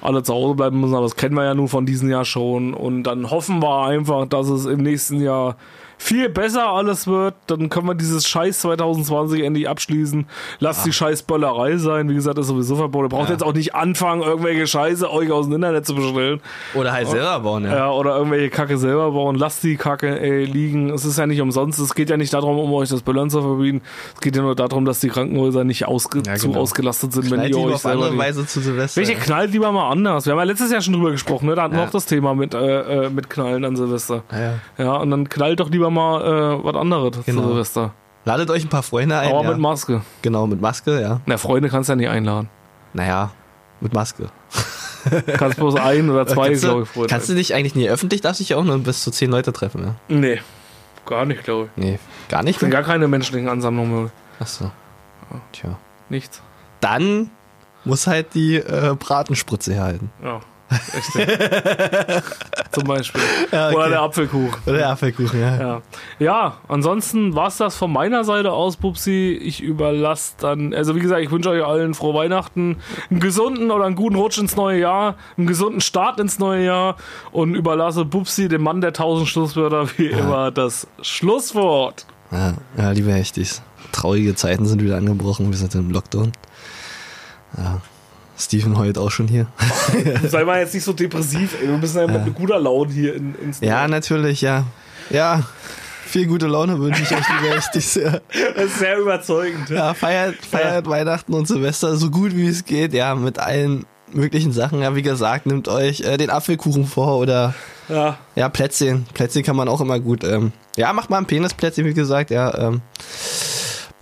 alle 0.00 0.22
zu 0.22 0.34
Hause 0.34 0.54
bleiben 0.54 0.80
müssen, 0.80 0.94
aber 0.94 1.04
das 1.04 1.16
kennen 1.16 1.34
wir 1.36 1.44
ja 1.44 1.54
nun 1.54 1.68
von 1.68 1.86
diesem 1.86 2.10
Jahr 2.10 2.24
schon. 2.24 2.74
Und 2.74 3.04
dann 3.04 3.30
hoffen 3.30 3.62
wir 3.62 3.86
einfach, 3.86 4.26
dass 4.26 4.48
es 4.48 4.66
im 4.66 4.82
nächsten 4.82 5.20
Jahr 5.20 5.56
viel 5.98 6.28
besser 6.28 6.68
alles 6.68 7.06
wird. 7.06 7.34
Dann 7.46 7.68
können 7.68 7.86
wir 7.86 7.94
dieses 7.94 8.26
Scheiß 8.28 8.60
2020 8.60 9.42
endlich 9.42 9.68
abschließen. 9.68 10.26
Lasst 10.58 10.84
die 10.86 10.92
scheiß 10.92 11.22
Böllerei 11.22 11.76
sein. 11.76 12.08
Wie 12.08 12.14
gesagt, 12.14 12.38
ist 12.38 12.48
sowieso 12.48 12.76
verboten. 12.76 13.06
Ihr 13.06 13.08
braucht 13.08 13.28
Ja. 13.28 13.32
jetzt 13.34 13.42
auch 13.42 13.52
nicht 13.54 13.74
anfangen, 13.74 14.22
irgendwelche 14.22 14.66
Scheiße 14.66 15.10
euch 15.10 15.30
aus 15.30 15.46
dem 15.46 15.54
Internet 15.54 15.86
zu 15.86 15.94
bestellen. 15.94 16.40
Oder 16.74 16.92
halt 16.92 17.08
selber 17.08 17.40
bauen, 17.40 17.64
ja. 17.64 17.74
Ja, 17.76 17.90
oder 17.90 18.16
irgendwelche 18.16 18.50
Kacke 18.50 18.76
selber 18.78 19.12
bauen. 19.12 19.36
Lasst 19.36 19.62
die 19.62 19.76
Kacke 19.76 20.20
ey, 20.20 20.44
liegen. 20.44 20.90
Es 20.90 21.04
ist 21.04 21.18
ja 21.18 21.26
nicht 21.26 21.40
umsonst. 21.40 21.78
Es 21.78 21.94
geht 21.94 22.10
ja 22.10 22.16
nicht 22.16 22.32
darum, 22.34 22.58
um 22.58 22.72
euch 22.74 22.88
das 22.88 23.02
Böllern 23.02 23.30
zu 23.30 23.40
verbieten. 23.42 23.82
Es 24.14 24.20
geht 24.20 24.36
ja 24.36 24.42
nur 24.42 24.54
darum, 24.54 24.84
dass 24.84 25.00
die 25.00 25.08
Krankenhäuser 25.08 25.64
nicht 25.64 25.86
ausge 25.86 26.22
Ja, 26.26 26.34
zu 26.34 26.48
genau. 26.48 26.60
ausgelastet 26.60 27.12
sind, 27.12 27.30
wenn 27.30 27.38
Knallt 27.38 27.50
ihr 27.50 27.56
lieber 27.56 27.68
euch 27.68 27.74
auf 27.76 27.86
andere 27.86 28.16
Weise 28.18 28.46
zu 28.46 28.60
Silvester. 28.60 29.00
welche 29.00 29.14
knallt 29.14 29.52
lieber 29.52 29.72
mal 29.72 29.90
anders? 29.90 30.26
Wir 30.26 30.32
haben 30.32 30.38
ja 30.40 30.44
letztes 30.44 30.70
Jahr 30.70 30.80
schon 30.80 30.94
drüber 30.94 31.10
gesprochen, 31.10 31.46
ne? 31.46 31.54
Da 31.54 31.62
hatten 31.62 31.76
wir 31.76 31.82
auch 31.84 31.90
das 31.90 32.06
Thema 32.06 32.34
mit, 32.34 32.54
äh, 32.54 33.06
äh, 33.06 33.10
mit 33.10 33.30
Knallen 33.30 33.64
an 33.64 33.76
Silvester. 33.76 34.22
Ja, 34.78 34.96
und 34.96 35.10
dann 35.10 35.28
knallt 35.28 35.60
doch 35.60 35.70
lieber 35.70 35.83
mal 35.90 36.20
äh, 36.60 36.64
was 36.64 36.74
anderes 36.76 37.24
Genau. 37.24 37.48
Silvester. 37.48 37.92
Ladet 38.24 38.50
euch 38.50 38.64
ein 38.64 38.70
paar 38.70 38.82
Freunde 38.82 39.18
ein. 39.18 39.28
Aber 39.28 39.42
ja. 39.44 39.50
mit 39.50 39.58
Maske. 39.58 40.02
genau, 40.22 40.46
mit 40.46 40.60
Maske, 40.60 41.00
ja. 41.00 41.20
Na, 41.26 41.36
Freunde 41.36 41.68
kannst 41.68 41.88
du 41.88 41.92
ja 41.92 41.96
nicht 41.96 42.08
einladen. 42.08 42.48
Naja, 42.94 43.32
mit 43.80 43.92
Maske. 43.92 44.28
Kannst 45.36 45.58
bloß 45.58 45.76
ein 45.76 46.08
oder 46.08 46.26
zwei, 46.26 46.46
kannst, 46.48 46.62
glaube 46.62 46.84
ich, 46.84 46.88
Freunde. 46.88 47.08
kannst 47.10 47.28
du 47.28 47.34
dich 47.34 47.52
eigentlich 47.52 47.74
nie 47.74 47.86
öffentlich, 47.90 48.22
darfst 48.22 48.40
dich 48.40 48.48
ja 48.48 48.56
auch 48.56 48.64
nur 48.64 48.78
bis 48.78 49.02
zu 49.02 49.10
zehn 49.10 49.30
Leute 49.30 49.52
treffen, 49.52 49.84
ja? 49.84 49.94
nee, 50.08 50.40
gar 51.04 51.26
nicht, 51.26 51.44
glaube 51.44 51.68
ich. 51.76 51.84
Nee, 51.84 51.98
gar 52.30 52.42
nicht? 52.42 52.58
Sind 52.58 52.70
gar 52.70 52.82
keine 52.84 53.06
menschlichen 53.06 53.50
Ansammlungen. 53.50 54.10
Achso. 54.40 54.70
Tja. 55.52 55.76
Nichts. 56.08 56.40
Dann 56.80 57.30
muss 57.84 58.06
halt 58.06 58.32
die 58.34 58.56
äh, 58.56 58.94
Bratenspritze 58.98 59.74
herhalten. 59.74 60.10
Ja. 60.22 60.40
Zum 62.70 62.84
Beispiel. 62.84 63.20
Ja, 63.52 63.70
Oder 63.70 63.88
der 63.88 64.02
Apfelkuchen. 64.02 64.62
Oder 64.66 64.76
der 64.76 64.88
Apfelkuchen, 64.90 65.40
ja. 65.40 65.60
Ja, 65.60 65.82
ja 66.18 66.56
ansonsten 66.68 67.34
war 67.34 67.48
es 67.48 67.56
das 67.56 67.76
von 67.76 67.92
meiner 67.92 68.24
Seite 68.24 68.52
aus, 68.52 68.76
Pupsi. 68.76 69.38
Ich 69.40 69.60
überlasse 69.60 70.34
dann, 70.38 70.74
also 70.74 70.96
wie 70.96 71.00
gesagt, 71.00 71.22
ich 71.22 71.30
wünsche 71.30 71.50
euch 71.50 71.64
allen 71.64 71.94
frohe 71.94 72.14
Weihnachten, 72.14 72.78
einen 73.10 73.20
gesunden 73.20 73.70
oder 73.70 73.84
einen 73.84 73.96
guten 73.96 74.16
Rutsch 74.16 74.38
ins 74.38 74.56
neue 74.56 74.80
Jahr, 74.80 75.16
einen 75.36 75.46
gesunden 75.46 75.80
Start 75.80 76.18
ins 76.18 76.38
neue 76.38 76.64
Jahr 76.64 76.96
und 77.32 77.54
überlasse 77.54 78.04
Pupsi, 78.04 78.48
dem 78.48 78.62
Mann 78.62 78.80
der 78.80 78.92
tausend 78.92 79.28
Schlusswörter, 79.28 79.88
wie 79.96 80.06
immer 80.06 80.50
das 80.50 80.86
Schlusswort. 81.02 82.06
Ja, 82.30 82.54
ja 82.76 82.90
liebe 82.90 83.12
Hechtis. 83.12 83.62
Traurige 83.92 84.34
Zeiten 84.34 84.66
sind 84.66 84.82
wieder 84.82 84.96
angebrochen. 84.96 85.50
Wir 85.50 85.56
sind 85.56 85.74
im 85.76 85.90
Lockdown. 85.90 86.32
Ja. 87.56 87.80
Steven 88.38 88.76
heult 88.78 88.98
auch 88.98 89.10
schon 89.10 89.28
hier. 89.28 89.46
Sei 90.28 90.44
mal 90.44 90.58
jetzt 90.60 90.74
nicht 90.74 90.84
so 90.84 90.92
depressiv, 90.92 91.56
ey. 91.60 91.68
Wir 91.68 91.76
müssen 91.78 91.98
ja 91.98 92.06
mit 92.06 92.34
guter 92.34 92.58
Laune 92.58 92.92
hier 92.92 93.14
in, 93.14 93.34
ins 93.36 93.60
Ja, 93.60 93.86
natürlich, 93.88 94.40
ja. 94.40 94.64
Ja. 95.10 95.42
Viel 96.06 96.26
gute 96.26 96.46
Laune 96.46 96.78
wünsche 96.78 97.02
ich 97.02 97.10
euch, 97.12 97.24
liebe 97.40 97.54
Hechtis. 97.54 97.94
Ja, 97.96 98.20
Das 98.54 98.64
ist 98.66 98.78
sehr 98.78 98.98
überzeugend. 98.98 99.68
ja 99.70 99.94
feiert, 99.94 100.36
feiert 100.44 100.86
Weihnachten 100.88 101.32
und 101.34 101.46
Silvester 101.48 101.96
so 101.96 102.10
gut 102.10 102.36
wie 102.36 102.46
es 102.46 102.64
geht. 102.64 102.92
Ja, 102.92 103.14
mit 103.14 103.38
allen 103.38 103.84
möglichen 104.12 104.52
Sachen. 104.52 104.80
Ja, 104.80 104.94
wie 104.94 105.02
gesagt, 105.02 105.46
nehmt 105.46 105.66
euch 105.66 106.00
äh, 106.02 106.16
den 106.16 106.30
Apfelkuchen 106.30 106.86
vor 106.86 107.18
oder 107.18 107.54
Ja, 107.88 108.18
Ja, 108.36 108.48
Plätzchen. 108.48 109.06
Plätzchen 109.14 109.42
kann 109.42 109.56
man 109.56 109.68
auch 109.68 109.80
immer 109.80 109.98
gut. 109.98 110.22
Ähm, 110.24 110.52
ja, 110.76 110.92
macht 110.92 111.10
mal 111.10 111.18
ein 111.18 111.26
Penisplätzchen, 111.26 111.84
wie 111.84 111.94
gesagt. 111.94 112.30
Ja, 112.30 112.52
ähm, 112.58 112.80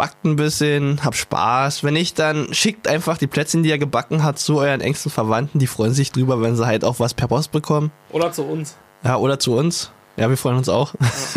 backt 0.03 0.25
ein 0.25 0.35
bisschen, 0.35 0.99
habt 1.05 1.15
Spaß. 1.15 1.85
Wenn 1.85 1.95
nicht, 1.95 2.19
dann 2.19 2.53
schickt 2.53 2.89
einfach 2.89 3.19
die 3.19 3.29
Plätzchen, 3.29 3.63
die 3.63 3.69
ihr 3.69 3.79
gebacken 3.79 4.25
hat, 4.25 4.37
zu 4.37 4.59
euren 4.59 4.81
engsten 4.81 5.13
Verwandten. 5.13 5.61
Die 5.61 5.69
freuen 5.69 5.93
sich 5.93 6.11
drüber, 6.11 6.43
wenn 6.43 6.57
sie 6.57 6.67
halt 6.67 6.85
auch 6.85 6.99
was 6.99 7.15
per 7.15 7.29
Post 7.29 7.53
bekommen. 7.53 7.93
oder 8.11 8.33
zu 8.33 8.43
uns. 8.43 8.77
Ja, 9.05 9.19
oder 9.19 9.39
zu 9.39 9.55
uns. 9.55 9.93
Ja, 10.17 10.29
wir 10.29 10.37
freuen 10.37 10.57
uns 10.57 10.69
auch. 10.69 10.93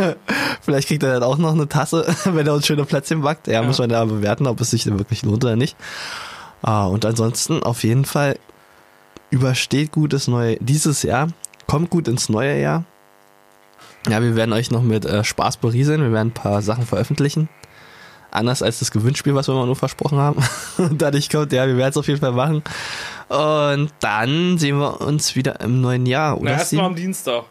Vielleicht 0.61 0.87
kriegt 0.87 1.03
er 1.03 1.13
dann 1.13 1.21
auch 1.21 1.37
noch 1.37 1.51
eine 1.51 1.69
Tasse, 1.69 2.07
wenn 2.25 2.47
er 2.47 2.55
uns 2.55 2.65
schöne 2.65 2.85
Plätzchen 2.85 3.21
backt. 3.21 3.45
Ja, 3.45 3.61
muss 3.61 3.77
man 3.77 3.89
da 3.89 4.03
bewerten, 4.03 4.47
ob 4.47 4.59
es 4.59 4.71
sich 4.71 4.83
denn 4.83 4.97
wirklich 4.97 5.21
lohnt 5.21 5.45
oder 5.45 5.55
nicht. 5.55 5.77
Ah, 6.63 6.87
und 6.87 7.05
ansonsten 7.05 7.61
auf 7.61 7.83
jeden 7.83 8.05
Fall 8.05 8.39
übersteht 9.29 9.91
gut 9.91 10.11
das 10.11 10.27
neue, 10.27 10.55
dieses 10.55 11.03
Jahr. 11.03 11.27
Kommt 11.67 11.91
gut 11.91 12.07
ins 12.07 12.29
neue 12.29 12.59
Jahr. 12.59 12.83
Ja, 14.09 14.23
wir 14.23 14.35
werden 14.35 14.53
euch 14.53 14.71
noch 14.71 14.81
mit 14.81 15.05
äh, 15.05 15.23
Spaß 15.23 15.57
berieseln. 15.57 16.01
Wir 16.01 16.11
werden 16.11 16.29
ein 16.29 16.33
paar 16.33 16.63
Sachen 16.63 16.87
veröffentlichen. 16.87 17.47
Anders 18.35 18.61
als 18.61 18.79
das 18.79 18.91
Gewinnspiel, 18.91 19.33
was 19.35 19.47
wir 19.47 19.55
mal 19.55 19.65
nur 19.65 19.75
versprochen 19.75 20.17
haben. 20.17 20.43
Und 20.77 21.01
dadurch 21.01 21.29
kommt, 21.29 21.51
ja, 21.53 21.65
wir 21.67 21.77
werden 21.77 21.91
es 21.91 21.97
auf 21.97 22.07
jeden 22.07 22.19
Fall 22.19 22.31
machen. 22.33 22.63
Und 23.29 23.89
dann 24.01 24.57
sehen 24.57 24.77
wir 24.77 25.01
uns 25.01 25.35
wieder 25.35 25.59
im 25.61 25.81
neuen 25.81 26.05
Jahr, 26.05 26.31
Na, 26.35 26.41
oder? 26.41 26.51
erstmal 26.51 26.85
am 26.85 26.95
Dienstag. 26.95 27.43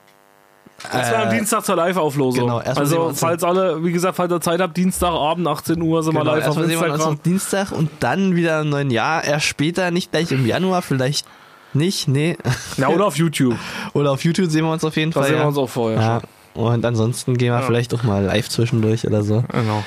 Erstmal 0.92 1.22
am 1.22 1.28
Äh, 1.28 1.36
Dienstag 1.36 1.64
zur 1.64 1.76
Live-Auflosung. 1.76 2.42
genau, 2.44 2.58
sehen 2.58 2.66
wir 2.74 2.76
also, 2.78 3.12
falls 3.14 3.42
alle, 3.44 3.82
wie 3.84 3.92
gesagt, 3.92 4.16
falls 4.16 4.30
ihr 4.32 4.40
Zeit 4.40 4.60
habt, 4.60 4.76
Dienstagabend, 4.76 5.46
18 5.48 5.80
Uhr 5.80 6.02
sind 6.02 6.12
Genau, 6.12 6.24
wir 6.26 6.32
live 6.36 6.40
auf 6.42 6.46
erstmal 6.58 6.66
sehen 6.66 6.80
wir 6.80 6.84
uns 6.86 6.94
Instagram. 6.94 7.14
am 7.16 7.22
Dienstag 7.22 7.72
und 7.72 7.90
dann 8.00 8.36
wieder 8.36 8.60
im 8.60 8.68
neuen 8.68 8.90
Jahr. 8.90 9.24
Erst 9.24 9.46
später, 9.46 9.90
nicht 9.90 10.10
gleich 10.10 10.30
im 10.32 10.46
Januar, 10.46 10.82
vielleicht 10.82 11.26
nicht, 11.72 12.06
nee. 12.08 12.36
Ja, 12.76 12.88
oder 12.88 13.06
auf 13.06 13.16
YouTube. 13.16 13.56
Oder 13.94 14.12
auf 14.12 14.22
YouTube 14.24 14.50
sehen 14.50 14.64
wir 14.64 14.72
uns 14.72 14.84
auf 14.84 14.96
jeden 14.96 15.10
Da 15.12 15.20
Fall. 15.20 15.28
sehen 15.28 15.36
wir 15.38 15.42
ja. 15.42 15.48
uns 15.48 15.58
auch 15.58 15.68
vorher 15.70 16.00
ja. 16.00 16.20
Und 16.54 16.84
ansonsten 16.84 17.36
gehen 17.36 17.52
wir 17.52 17.60
Ja. 17.60 17.66
vielleicht 17.66 17.92
auch 17.94 18.02
mal 18.04 18.22
live 18.22 18.48
zwischendurch 18.48 19.04
oder 19.06 19.22
so. 19.24 19.42
Genau. 19.50 19.82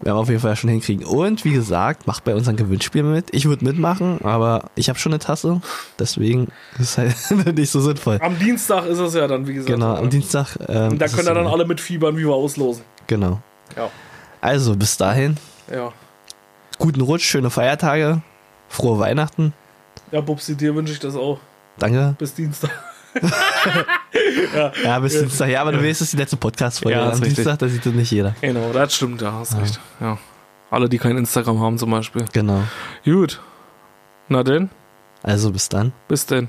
Werden 0.00 0.16
wir 0.16 0.20
auf 0.20 0.28
jeden 0.28 0.40
Fall 0.40 0.56
schon 0.56 0.70
hinkriegen. 0.70 1.04
Und 1.06 1.44
wie 1.44 1.52
gesagt, 1.52 2.06
macht 2.06 2.24
bei 2.24 2.34
unserem 2.34 2.56
Gewinnspiel 2.56 3.02
mit. 3.04 3.26
Ich 3.32 3.46
würde 3.46 3.64
mitmachen, 3.64 4.20
aber 4.24 4.70
ich 4.74 4.88
habe 4.88 4.98
schon 4.98 5.12
eine 5.12 5.20
Tasse. 5.20 5.60
Deswegen 5.98 6.48
ist 6.78 6.98
es 6.98 7.36
halt 7.36 7.56
nicht 7.56 7.70
so 7.70 7.80
sinnvoll. 7.80 8.18
Am 8.20 8.38
Dienstag 8.38 8.86
ist 8.86 8.98
es 8.98 9.14
ja 9.14 9.26
dann, 9.28 9.46
wie 9.46 9.54
gesagt. 9.54 9.72
Genau, 9.72 9.94
am 9.94 10.10
Dienstag. 10.10 10.56
Ähm, 10.68 10.92
Und 10.92 10.98
da 10.98 11.06
können 11.08 11.28
ja 11.28 11.34
dann 11.34 11.46
alle 11.46 11.64
mitfiebern, 11.64 12.16
wie 12.16 12.24
wir 12.24 12.34
auslosen. 12.34 12.84
Genau. 13.06 13.40
Ja. 13.76 13.90
Also, 14.40 14.76
bis 14.76 14.96
dahin. 14.96 15.36
Ja. 15.72 15.92
Guten 16.78 17.00
Rutsch, 17.00 17.24
schöne 17.24 17.50
Feiertage. 17.50 18.20
Frohe 18.68 18.98
Weihnachten. 18.98 19.54
Ja, 20.10 20.20
Bubsi, 20.20 20.56
dir 20.56 20.74
wünsche 20.74 20.92
ich 20.92 20.98
das 21.00 21.14
auch. 21.14 21.38
Danke. 21.78 22.14
Bis 22.18 22.34
Dienstag. 22.34 22.70
Ja, 24.84 24.98
bis 25.00 25.18
Dienstag. 25.18 25.48
Ja, 25.48 25.60
aber 25.62 25.72
du 25.72 25.78
weißt, 25.78 26.00
es 26.00 26.00
ist 26.02 26.12
die 26.12 26.16
letzte 26.16 26.36
Podcast-Folge. 26.36 26.96
Ja, 26.98 27.04
Am 27.04 27.10
richtig. 27.10 27.34
Dienstag, 27.34 27.58
da 27.58 27.68
sieht 27.68 27.84
das 27.84 27.92
nicht 27.92 28.10
jeder. 28.10 28.34
Genau, 28.40 28.72
das 28.72 28.94
stimmt, 28.94 29.22
ja, 29.22 29.32
hast 29.32 29.56
recht. 29.56 29.80
Ja. 30.00 30.18
Alle, 30.70 30.88
die 30.88 30.98
kein 30.98 31.16
Instagram 31.16 31.60
haben 31.60 31.78
zum 31.78 31.90
Beispiel. 31.90 32.24
Genau. 32.32 32.62
Gut. 33.04 33.40
Na 34.28 34.42
denn, 34.42 34.70
Also 35.22 35.50
bis 35.52 35.68
dann. 35.68 35.92
bis 36.08 36.26
denn. 36.26 36.48